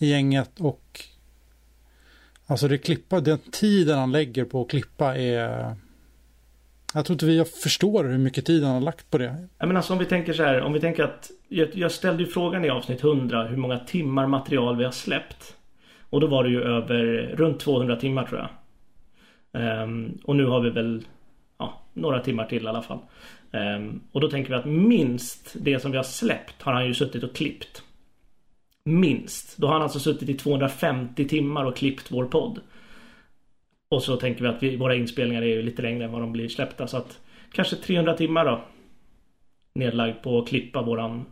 i 0.00 0.10
gänget 0.10 0.60
och 0.60 1.00
alltså 2.46 2.68
det 2.68 2.78
klippa, 2.78 3.20
den 3.20 3.38
tiden 3.38 3.98
han 3.98 4.12
lägger 4.12 4.44
på 4.44 4.62
att 4.62 4.70
klippa 4.70 5.16
är 5.16 5.76
jag 6.94 7.04
tror 7.04 7.14
inte 7.14 7.26
vi 7.26 7.44
förstår 7.44 8.04
hur 8.04 8.18
mycket 8.18 8.46
tid 8.46 8.64
han 8.64 8.74
har 8.74 8.80
lagt 8.80 9.10
på 9.10 9.18
det. 9.18 9.48
Ja, 9.58 9.66
men 9.66 9.76
alltså 9.76 9.92
om 9.92 9.98
vi 9.98 10.04
tänker 10.04 10.32
så 10.32 10.42
här, 10.42 10.60
om 10.60 10.72
vi 10.72 10.80
tänker 10.80 11.04
att 11.04 11.30
jag, 11.48 11.68
jag 11.74 11.92
ställde 11.92 12.22
ju 12.22 12.28
frågan 12.28 12.64
i 12.64 12.70
avsnitt 12.70 13.04
100 13.04 13.44
hur 13.46 13.56
många 13.56 13.78
timmar 13.78 14.26
material 14.26 14.76
vi 14.76 14.84
har 14.84 14.90
släppt. 14.90 15.56
Och 16.10 16.20
då 16.20 16.26
var 16.26 16.44
det 16.44 16.50
ju 16.50 16.62
över 16.62 17.32
runt 17.36 17.60
200 17.60 17.96
timmar 17.96 18.24
tror 18.24 18.40
jag. 18.40 18.50
Um, 19.52 20.18
och 20.24 20.36
nu 20.36 20.46
har 20.46 20.60
vi 20.60 20.70
väl 20.70 21.04
ja, 21.58 21.82
några 21.92 22.20
timmar 22.20 22.44
till 22.44 22.64
i 22.64 22.68
alla 22.68 22.82
fall. 22.82 22.98
Um, 23.50 24.00
och 24.12 24.20
då 24.20 24.30
tänker 24.30 24.50
vi 24.50 24.56
att 24.56 24.64
minst 24.64 25.56
det 25.60 25.80
som 25.80 25.90
vi 25.90 25.96
har 25.96 26.04
släppt 26.04 26.62
har 26.62 26.72
han 26.72 26.86
ju 26.86 26.94
suttit 26.94 27.22
och 27.22 27.34
klippt. 27.34 27.82
Minst. 28.90 29.56
Då 29.56 29.66
har 29.66 29.74
han 29.74 29.82
alltså 29.82 30.00
suttit 30.00 30.28
i 30.28 30.34
250 30.34 31.28
timmar 31.28 31.64
och 31.64 31.76
klippt 31.76 32.10
vår 32.10 32.24
podd. 32.24 32.60
Och 33.90 34.02
så 34.02 34.16
tänker 34.16 34.42
vi 34.42 34.48
att 34.48 34.62
vi, 34.62 34.76
våra 34.76 34.94
inspelningar 34.94 35.42
är 35.42 35.46
ju 35.46 35.62
lite 35.62 35.82
längre 35.82 36.04
än 36.04 36.12
vad 36.12 36.20
de 36.20 36.32
blir 36.32 36.48
släppta. 36.48 36.86
Så 36.86 36.96
att 36.96 37.18
kanske 37.52 37.76
300 37.76 38.16
timmar 38.16 38.44
då. 38.44 38.64
Nedlagd 39.74 40.22
på 40.22 40.38
att 40.38 40.48
klippa 40.48 40.82
våran 40.82 41.24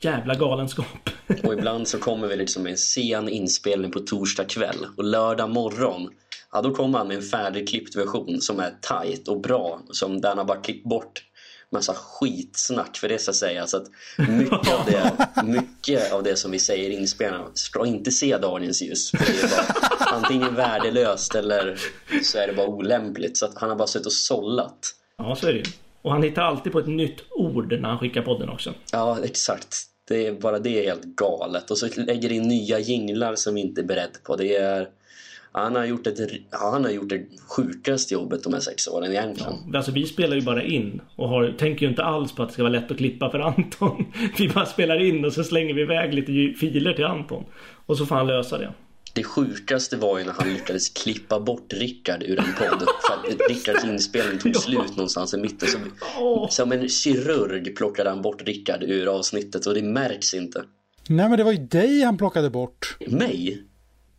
jävla 0.00 0.34
galenskap. 0.34 1.10
Och 1.42 1.52
ibland 1.52 1.88
så 1.88 1.98
kommer 1.98 2.28
vi 2.28 2.36
liksom 2.36 2.62
med 2.62 2.70
en 2.70 2.78
sen 2.78 3.28
inspelning 3.28 3.90
på 3.90 4.00
torsdag 4.00 4.44
kväll. 4.44 4.86
Och 4.96 5.04
lördag 5.04 5.50
morgon, 5.50 6.10
ja 6.52 6.62
då 6.62 6.74
kommer 6.74 6.98
han 6.98 7.08
med 7.08 7.16
en 7.16 7.22
färdigklippt 7.22 7.96
version 7.96 8.40
som 8.40 8.60
är 8.60 8.70
tight 8.70 9.28
och 9.28 9.40
bra. 9.40 9.80
Som 9.90 10.20
den 10.20 10.38
har 10.38 10.44
bara 10.44 10.60
klippt 10.60 10.88
bort 10.88 11.22
massa 11.72 11.94
skitsnack 11.94 12.96
för 12.96 13.08
det 13.08 13.18
ska 13.18 13.32
sägas 13.32 13.74
att 13.74 13.86
mycket 14.28 14.72
av 14.72 14.86
det, 14.86 15.28
mycket 15.44 16.12
av 16.12 16.22
det 16.22 16.36
som 16.36 16.50
vi 16.50 16.58
säger 16.58 16.90
i 16.90 16.94
inspelningarna 16.94 17.50
ska 17.54 17.86
inte 17.86 18.10
se 18.10 18.38
dagens 18.38 18.82
ljus. 18.82 19.10
För 19.10 19.18
det 19.18 19.42
är 19.42 19.48
bara 19.48 20.16
antingen 20.16 20.54
värdelöst 20.54 21.34
eller 21.34 21.78
så 22.22 22.38
är 22.38 22.46
det 22.46 22.52
bara 22.52 22.66
olämpligt. 22.66 23.36
Så 23.36 23.46
att 23.46 23.58
han 23.58 23.68
har 23.68 23.76
bara 23.76 23.88
suttit 23.88 24.06
och 24.06 24.12
sållat. 24.12 24.94
Ja, 25.18 25.36
så 25.36 25.48
är 25.48 25.52
det. 25.52 25.62
Och 26.02 26.12
han 26.12 26.22
hittar 26.22 26.42
alltid 26.42 26.72
på 26.72 26.78
ett 26.78 26.86
nytt 26.86 27.20
ord 27.30 27.72
när 27.80 27.88
han 27.88 27.98
skickar 27.98 28.22
podden 28.22 28.48
också. 28.48 28.74
Ja, 28.92 29.18
exakt. 29.24 29.76
Det 30.08 30.26
är 30.26 30.32
bara 30.32 30.58
det 30.58 30.78
är 30.78 30.84
helt 30.84 31.04
galet. 31.04 31.70
Och 31.70 31.78
så 31.78 31.88
lägger 31.96 32.32
in 32.32 32.42
nya 32.42 32.78
jinglar 32.78 33.34
som 33.34 33.54
vi 33.54 33.60
inte 33.60 33.80
är 33.80 33.84
beredd 33.84 34.22
på. 34.22 34.36
Det 34.36 34.56
är... 34.56 34.88
Han 35.56 35.74
har 35.76 35.84
gjort 35.84 36.06
ett, 36.06 36.18
ja, 36.50 36.70
han 36.72 36.84
har 36.84 36.90
gjort 36.90 37.08
det 37.08 37.22
sjukaste 37.48 38.14
jobbet 38.14 38.42
de 38.44 38.52
här 38.52 38.60
sex 38.60 38.88
åren 38.88 39.10
egentligen. 39.10 39.52
Alltså 39.74 39.92
vi 39.92 40.06
spelar 40.06 40.36
ju 40.36 40.42
bara 40.42 40.62
in 40.62 41.00
och 41.16 41.28
har, 41.28 41.54
tänker 41.58 41.82
ju 41.86 41.90
inte 41.90 42.04
alls 42.04 42.32
på 42.32 42.42
att 42.42 42.48
det 42.48 42.52
ska 42.52 42.62
vara 42.62 42.72
lätt 42.72 42.90
att 42.90 42.96
klippa 42.96 43.30
för 43.30 43.38
Anton. 43.38 44.04
Vi 44.38 44.48
bara 44.48 44.66
spelar 44.66 45.04
in 45.04 45.24
och 45.24 45.32
så 45.32 45.44
slänger 45.44 45.74
vi 45.74 45.82
iväg 45.82 46.14
lite 46.14 46.58
filer 46.58 46.92
till 46.92 47.04
Anton. 47.04 47.44
Och 47.86 47.98
så 47.98 48.06
får 48.06 48.16
han 48.16 48.26
lösa 48.26 48.58
det. 48.58 48.72
Det 49.14 49.24
sjukaste 49.24 49.96
var 49.96 50.18
ju 50.18 50.24
när 50.24 50.32
han 50.32 50.48
lyckades 50.48 50.88
klippa 50.88 51.40
bort 51.40 51.72
Rickard 51.72 52.22
ur 52.22 52.38
en 52.38 52.44
podd. 52.58 52.80
För 53.06 53.14
att 53.14 53.40
Rickards 53.50 53.84
inspelning 53.84 54.38
tog 54.38 54.52
Ja. 54.54 54.60
slut 54.60 54.96
någonstans 54.96 55.34
i 55.34 55.36
mitten. 55.36 55.68
Åh. 56.20 56.48
som 56.48 56.72
en 56.72 56.88
kirurg 56.88 57.76
plockade 57.76 58.10
han 58.10 58.22
bort 58.22 58.42
Rickard 58.42 58.82
ur 58.82 59.06
avsnittet 59.18 59.66
och 59.66 59.74
det 59.74 59.82
märks 59.82 60.34
inte. 60.34 60.64
Nej 61.08 61.28
men 61.28 61.38
det 61.38 61.44
var 61.44 61.52
ju 61.52 61.58
dig 61.66 62.02
han 62.02 62.16
plockade 62.18 62.50
bort. 62.50 62.96
Mig? 63.06 63.62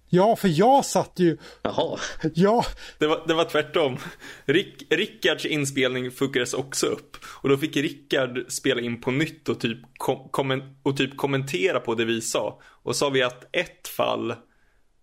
Ja, 0.09 0.35
för 0.35 0.47
jag 0.59 0.85
satt 0.85 1.11
ju, 1.15 1.37
Jaha. 1.61 1.99
ja, 2.33 2.65
Det 2.97 3.07
var, 3.07 3.23
det 3.27 3.33
var 3.33 3.45
tvärtom. 3.45 3.97
Rick, 4.45 4.83
Rickards 4.89 5.45
inspelning 5.45 6.11
fuckades 6.11 6.53
också 6.53 6.85
upp. 6.85 7.17
Och 7.25 7.49
då 7.49 7.57
fick 7.57 7.77
Rickard 7.77 8.45
spela 8.47 8.81
in 8.81 9.01
på 9.01 9.11
nytt 9.11 9.49
och 9.49 9.59
typ, 9.59 9.77
kom, 9.97 10.29
kommen, 10.31 10.75
och 10.83 10.97
typ 10.97 11.17
kommentera 11.17 11.79
på 11.79 11.95
det 11.95 12.05
vi 12.05 12.21
sa. 12.21 12.61
Och 12.83 12.95
sa 12.95 13.09
vi 13.09 13.23
att 13.23 13.55
ett 13.55 13.87
fall, 13.87 14.31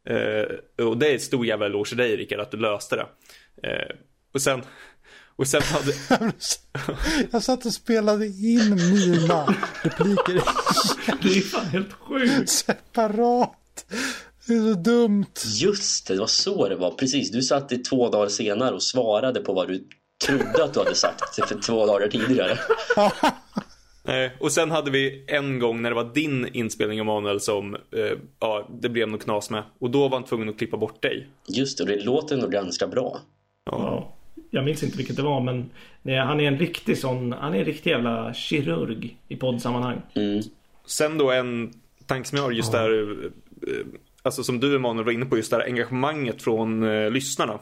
eh, 0.09 0.85
och 0.87 0.99
det 0.99 1.09
är 1.11 1.15
ett 1.15 1.23
stor 1.23 1.47
jävla 1.47 1.67
eloge 1.67 1.89
till 1.89 1.99
dig 1.99 2.17
Rickard 2.17 2.41
att 2.41 2.51
du 2.51 2.57
löste 2.57 2.97
det. 2.97 3.07
Eh, 3.69 3.97
och 4.35 4.43
sen, 4.43 4.63
och 5.37 5.47
sen 5.49 5.63
hade, 5.63 5.95
jag 7.31 7.43
satt 7.43 7.67
och 7.67 7.73
spelade 7.73 8.27
in 8.27 8.71
mina 8.75 9.55
repliker 9.83 10.35
Det 11.23 11.29
är 11.39 11.41
fan 11.41 11.67
helt 11.67 11.93
sjukt. 11.93 12.51
separat. 12.51 13.87
Det 14.47 14.55
är 14.55 14.75
så 14.75 14.81
dumt. 14.81 15.35
Just 15.62 16.07
det, 16.07 16.15
det 16.15 16.21
var 16.21 16.27
så 16.27 16.69
det 16.69 16.77
var. 16.77 16.91
Precis, 16.91 17.31
du 17.31 17.43
satt 17.43 17.73
i 17.73 17.79
två 17.79 18.11
dagar 18.11 18.29
senare 18.29 18.75
och 18.75 18.83
svarade 18.83 19.41
på 19.41 19.53
vad 19.53 19.69
du 19.69 19.85
trodde 20.27 20.65
att 20.65 20.75
du 20.75 20.81
hade 20.81 20.95
sagt 20.95 21.49
för 21.49 21.61
två 21.61 21.87
dagar 21.87 22.09
tidigare. 22.09 22.59
och 24.41 24.53
sen 24.53 24.71
hade 24.71 24.91
vi 24.91 25.25
en 25.27 25.59
gång 25.59 25.83
när 25.83 25.91
det 25.91 25.97
var 25.97 26.15
din 26.15 26.49
inspelning 26.53 26.99
Emanuel 26.99 27.41
som, 27.41 27.75
eh, 27.75 28.19
ja 28.41 28.69
det 28.81 28.89
blev 28.89 29.09
nog 29.09 29.23
knas 29.23 29.51
med. 29.51 29.62
Och 29.79 29.91
då 29.91 30.09
var 30.09 30.19
han 30.19 30.25
tvungen 30.29 30.49
att 30.49 30.59
klippa 30.59 30.77
bort 30.77 31.03
dig. 31.03 31.29
Just 31.49 31.79
det, 31.79 31.85
och 31.85 31.91
det 31.91 32.05
låter 32.05 32.37
nog 32.37 32.53
ganska 32.53 32.87
bra. 32.87 33.21
Ja. 33.65 34.15
Jag 34.51 34.65
minns 34.65 34.83
inte 34.83 34.97
vilket 34.97 35.16
det 35.16 35.23
var 35.23 35.41
men 35.41 35.71
nej, 36.03 36.19
han 36.19 36.41
är 36.41 36.49
en 36.49 36.59
riktig 36.59 36.99
sån, 36.99 37.33
han 37.33 37.55
är 37.55 37.59
en 37.59 37.65
riktig 37.65 37.91
jävla 37.91 38.35
kirurg 38.35 39.19
i 39.29 39.37
poddsammanhang. 39.37 40.03
Mm. 40.15 40.43
Sen 40.87 41.19
då 41.19 41.31
en 41.31 41.73
tanke 42.07 42.29
som 42.29 42.37
jag 42.37 42.45
har 42.45 42.53
just 42.53 42.73
där, 42.73 43.16
eh, 43.62 43.87
alltså 44.25 44.45
som 44.45 44.61
du 44.61 44.77
Emanuel 44.77 45.05
var 45.05 45.13
inne 45.13 45.27
på, 45.27 45.37
just 45.37 45.51
det 45.51 45.57
här 45.57 45.65
engagemanget 45.65 46.43
från 46.43 46.83
eh, 46.83 47.11
lyssnarna. 47.11 47.59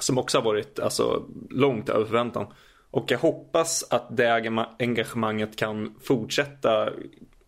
Som 0.00 0.18
också 0.18 0.38
har 0.38 0.44
varit 0.44 0.78
alltså, 0.78 1.22
långt 1.50 1.88
över 1.88 2.04
förväntan. 2.04 2.46
Och 2.90 3.10
jag 3.10 3.18
hoppas 3.18 3.84
att 3.90 4.16
det 4.16 4.64
engagemanget 4.78 5.56
kan 5.56 5.94
fortsätta 6.02 6.88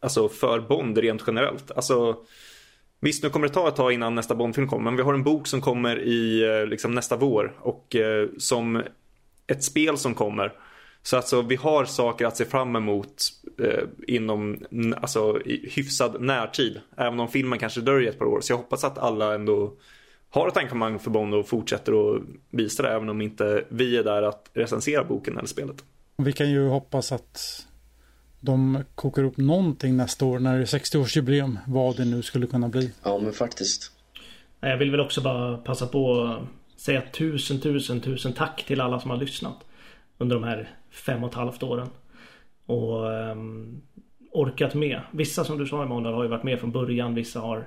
alltså, 0.00 0.28
för 0.28 0.60
Bond 0.60 0.98
rent 0.98 1.24
generellt. 1.26 1.70
Alltså, 1.70 2.16
visst, 3.00 3.22
nu 3.22 3.30
kommer 3.30 3.48
det 3.48 3.54
ta 3.54 3.68
ett 3.68 3.76
tag 3.76 3.92
innan 3.92 4.14
nästa 4.14 4.34
Bondfilm 4.34 4.68
kommer, 4.68 4.84
men 4.84 4.96
vi 4.96 5.02
har 5.02 5.14
en 5.14 5.24
bok 5.24 5.46
som 5.46 5.60
kommer 5.60 6.02
i 6.02 6.42
eh, 6.42 6.66
liksom, 6.66 6.94
nästa 6.94 7.16
vår 7.16 7.56
och 7.60 7.96
eh, 7.96 8.28
som 8.38 8.82
ett 9.46 9.64
spel 9.64 9.98
som 9.98 10.14
kommer 10.14 10.52
så 11.06 11.16
alltså 11.16 11.42
vi 11.42 11.56
har 11.56 11.84
saker 11.84 12.26
att 12.26 12.36
se 12.36 12.44
fram 12.44 12.76
emot 12.76 13.22
eh, 13.58 13.84
inom 14.06 14.64
alltså, 15.00 15.40
i 15.44 15.70
hyfsad 15.72 16.20
närtid. 16.20 16.80
Även 16.96 17.20
om 17.20 17.28
filmen 17.28 17.58
kanske 17.58 17.80
dröjer 17.80 18.10
ett 18.10 18.18
par 18.18 18.26
år. 18.26 18.40
Så 18.40 18.52
jag 18.52 18.56
hoppas 18.56 18.84
att 18.84 18.98
alla 18.98 19.34
ändå 19.34 19.72
har 20.30 20.48
ett 20.48 20.56
engagemang 20.56 20.98
för 20.98 21.10
Bond 21.10 21.34
och 21.34 21.48
fortsätter 21.48 22.16
att 22.16 22.22
visa 22.50 22.82
det. 22.82 22.88
Även 22.88 23.08
om 23.08 23.20
inte 23.20 23.64
vi 23.68 23.96
är 23.96 24.04
där 24.04 24.22
att 24.22 24.50
recensera 24.52 25.04
boken 25.04 25.38
eller 25.38 25.48
spelet. 25.48 25.84
Vi 26.16 26.32
kan 26.32 26.50
ju 26.50 26.68
hoppas 26.68 27.12
att 27.12 27.66
de 28.40 28.84
kokar 28.94 29.24
upp 29.24 29.36
någonting 29.36 29.96
nästa 29.96 30.24
år 30.24 30.38
när 30.38 30.56
det 30.56 30.62
är 30.62 30.78
60-årsjubileum. 30.78 31.58
Vad 31.66 31.96
det 31.96 32.04
nu 32.04 32.22
skulle 32.22 32.46
kunna 32.46 32.68
bli. 32.68 32.90
Ja, 33.02 33.18
men 33.18 33.32
faktiskt. 33.32 33.92
Jag 34.60 34.76
vill 34.76 34.90
väl 34.90 35.00
också 35.00 35.20
bara 35.20 35.56
passa 35.56 35.86
på 35.86 36.22
att 36.22 36.80
säga 36.80 37.02
tusen, 37.12 37.60
tusen, 37.60 38.00
tusen 38.00 38.32
tack 38.32 38.64
till 38.66 38.80
alla 38.80 39.00
som 39.00 39.10
har 39.10 39.18
lyssnat. 39.18 39.64
Under 40.18 40.36
de 40.36 40.44
här 40.44 40.68
fem 40.90 41.24
och 41.24 41.30
ett 41.30 41.36
halvt 41.36 41.62
åren. 41.62 41.88
Och 42.66 43.04
um, 43.04 43.82
orkat 44.32 44.74
med. 44.74 45.00
Vissa 45.10 45.44
som 45.44 45.58
du 45.58 45.66
sa 45.66 45.82
Emanuel 45.82 46.14
har 46.14 46.22
ju 46.22 46.28
varit 46.28 46.42
med 46.42 46.60
från 46.60 46.72
början. 46.72 47.14
Vissa 47.14 47.40
har 47.40 47.66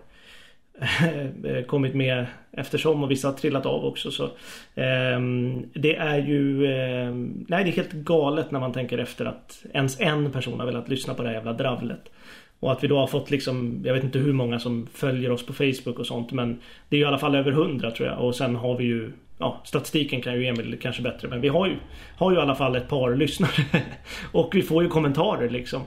eh, 0.79 1.63
kommit 1.67 1.95
med 1.95 2.25
eftersom 2.51 3.03
och 3.03 3.11
vissa 3.11 3.27
har 3.27 3.33
trillat 3.33 3.65
av 3.65 3.85
också. 3.85 4.11
Så, 4.11 4.23
um, 4.23 5.65
det 5.73 5.95
är 5.95 6.17
ju 6.17 6.67
um, 6.67 7.45
Nej 7.49 7.63
det 7.63 7.69
är 7.69 7.75
helt 7.75 7.91
galet 7.91 8.51
när 8.51 8.59
man 8.59 8.73
tänker 8.73 8.97
efter 8.97 9.25
att 9.25 9.65
ens 9.73 9.99
en 9.99 10.31
person 10.31 10.59
har 10.59 10.65
velat 10.65 10.89
lyssna 10.89 11.13
på 11.13 11.21
det 11.21 11.27
här 11.27 11.35
jävla 11.35 11.53
dravlet. 11.53 12.09
Och 12.59 12.71
att 12.71 12.83
vi 12.83 12.87
då 12.87 12.97
har 12.97 13.07
fått 13.07 13.31
liksom, 13.31 13.81
jag 13.85 13.93
vet 13.93 14.03
inte 14.03 14.19
hur 14.19 14.33
många 14.33 14.59
som 14.59 14.87
följer 14.93 15.31
oss 15.31 15.45
på 15.45 15.53
Facebook 15.53 15.99
och 15.99 16.07
sånt 16.07 16.31
men 16.31 16.59
Det 16.89 16.97
är 16.97 17.01
i 17.01 17.05
alla 17.05 17.17
fall 17.17 17.35
över 17.35 17.51
hundra 17.51 17.91
tror 17.91 18.09
jag 18.09 18.19
och 18.19 18.35
sen 18.35 18.55
har 18.55 18.77
vi 18.77 18.83
ju 18.83 19.11
Ja, 19.37 19.61
statistiken 19.65 20.21
kan 20.21 20.33
ju 20.33 20.47
Emil 20.47 20.77
kanske 20.81 21.01
bättre 21.01 21.27
men 21.27 21.41
vi 21.41 21.47
har 21.47 21.67
ju 21.67 21.75
Har 22.17 22.31
ju 22.31 22.37
i 22.37 22.41
alla 22.41 22.55
fall 22.55 22.75
ett 22.75 22.87
par 22.87 23.15
lyssnare 23.15 23.65
Och 24.31 24.55
vi 24.55 24.61
får 24.61 24.83
ju 24.83 24.89
kommentarer 24.89 25.49
liksom 25.49 25.81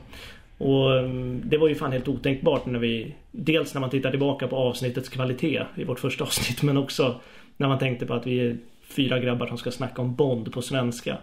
och 0.58 0.98
mm, 0.98 1.42
det 1.44 1.58
var 1.58 1.68
ju 1.68 1.74
fan 1.74 1.92
helt 1.92 2.08
otänkbart 2.08 2.66
när 2.66 2.78
vi 2.78 3.14
Dels 3.30 3.74
när 3.74 3.80
man 3.80 3.90
tittar 3.90 4.10
tillbaka 4.10 4.48
på 4.48 4.56
avsnittets 4.56 5.08
kvalitet 5.08 5.62
i 5.74 5.84
vårt 5.84 6.00
första 6.00 6.24
avsnitt 6.30 6.62
men 6.62 6.76
också 6.76 7.20
När 7.56 7.68
man 7.68 7.78
tänkte 7.78 8.06
på 8.06 8.14
att 8.14 8.26
vi 8.26 8.40
är 8.40 8.56
fyra 8.90 9.18
grabbar 9.18 9.46
som 9.46 9.58
ska 9.58 9.70
snacka 9.70 10.02
om 10.02 10.14
Bond 10.14 10.52
på 10.52 10.62
svenska. 10.62 11.16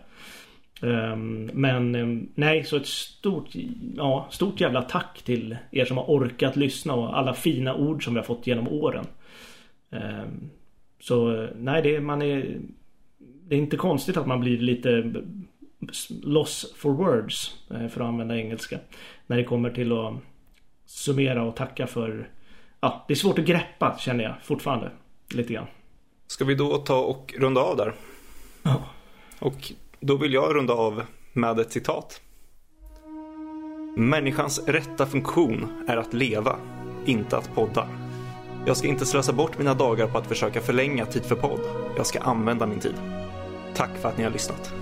Ehm, 0.82 1.49
men 1.54 1.95
mm, 1.95 2.30
nej, 2.36 2.64
så 2.64 2.78
ett 2.78 2.88
stort, 2.88 3.49
ja, 3.95 4.28
stort 4.32 4.62
jävla 4.62 4.82
tack 4.82 5.22
till 5.24 5.58
er 5.72 5.86
som 5.86 5.98
har 5.98 6.06
orkat 6.06 6.56
lyssna 6.56 6.94
och 6.94 7.18
alla 7.18 7.34
fina 7.34 7.76
ord 7.76 8.04
som 8.04 8.14
vi 8.14 8.20
har 8.20 8.26
fått 8.26 8.48
genom 8.48 8.68
åren. 8.68 9.06
Ehm, 9.91 10.49
så 10.99 11.48
nej, 11.56 11.82
det, 11.82 12.02
man 12.02 12.22
är, 12.22 12.60
det 13.18 13.56
är 13.56 13.60
inte 13.60 13.78
konstigt 13.78 14.18
att 14.18 14.28
man 14.28 14.40
blir 14.40 14.57
lite 14.57 15.14
loss 16.24 16.74
for 16.76 16.91
words, 16.91 17.56
eh, 17.72 17.88
för 17.88 18.02
att 18.02 18.07
använda 18.07 18.38
engelska. 18.38 18.80
När 19.28 19.38
det 19.38 19.44
kommer 19.44 19.69
till 19.69 19.91
att 19.91 20.14
summera 20.86 21.44
och 21.44 21.56
tacka 21.56 21.88
för, 21.88 22.30
ja, 22.80 23.06
det 23.07 23.14
är 23.14 23.15
svårt 23.15 23.40
att 23.40 23.45
greppa 23.45 23.98
känner 23.99 24.24
jag 24.24 24.34
fortfarande, 24.44 24.91
lite 25.34 25.53
grann. 25.53 25.68
Ska 26.28 26.45
vi 26.45 26.56
då 26.56 26.78
ta 26.78 26.99
och 26.99 27.34
runda 27.38 27.61
av 27.61 27.78
där? 27.78 27.94
Ja. 28.64 28.84
Och 29.40 29.72
då 29.99 30.18
vill 30.18 30.34
jag 30.34 30.56
runda 30.56 30.74
av 30.74 31.02
med 31.34 31.60
ett 31.60 31.72
citat. 31.72 32.22
Människans 33.98 34.68
rätta 34.68 35.06
funktion 35.06 35.86
är 35.88 35.98
att 35.98 36.14
leva, 36.14 36.60
inte 37.06 37.38
att 37.38 37.56
podda. 37.56 38.07
Jag 38.68 38.77
ska 38.77 38.88
inte 38.88 39.06
slösa 39.06 39.34
bort 39.34 39.57
mina 39.57 39.73
dagar 39.73 40.07
på 40.07 40.18
att 40.18 40.27
försöka 40.27 40.61
förlänga 40.61 41.06
tid 41.06 41.26
för 41.26 41.35
podd. 41.35 41.60
Jag 41.98 42.06
ska 42.06 42.19
använda 42.19 42.65
min 42.65 42.80
tid. 42.80 42.95
Tack 43.76 43.89
för 44.02 44.10
att 44.10 44.18
ni 44.18 44.23
har 44.23 44.31
lyssnat. 44.31 44.73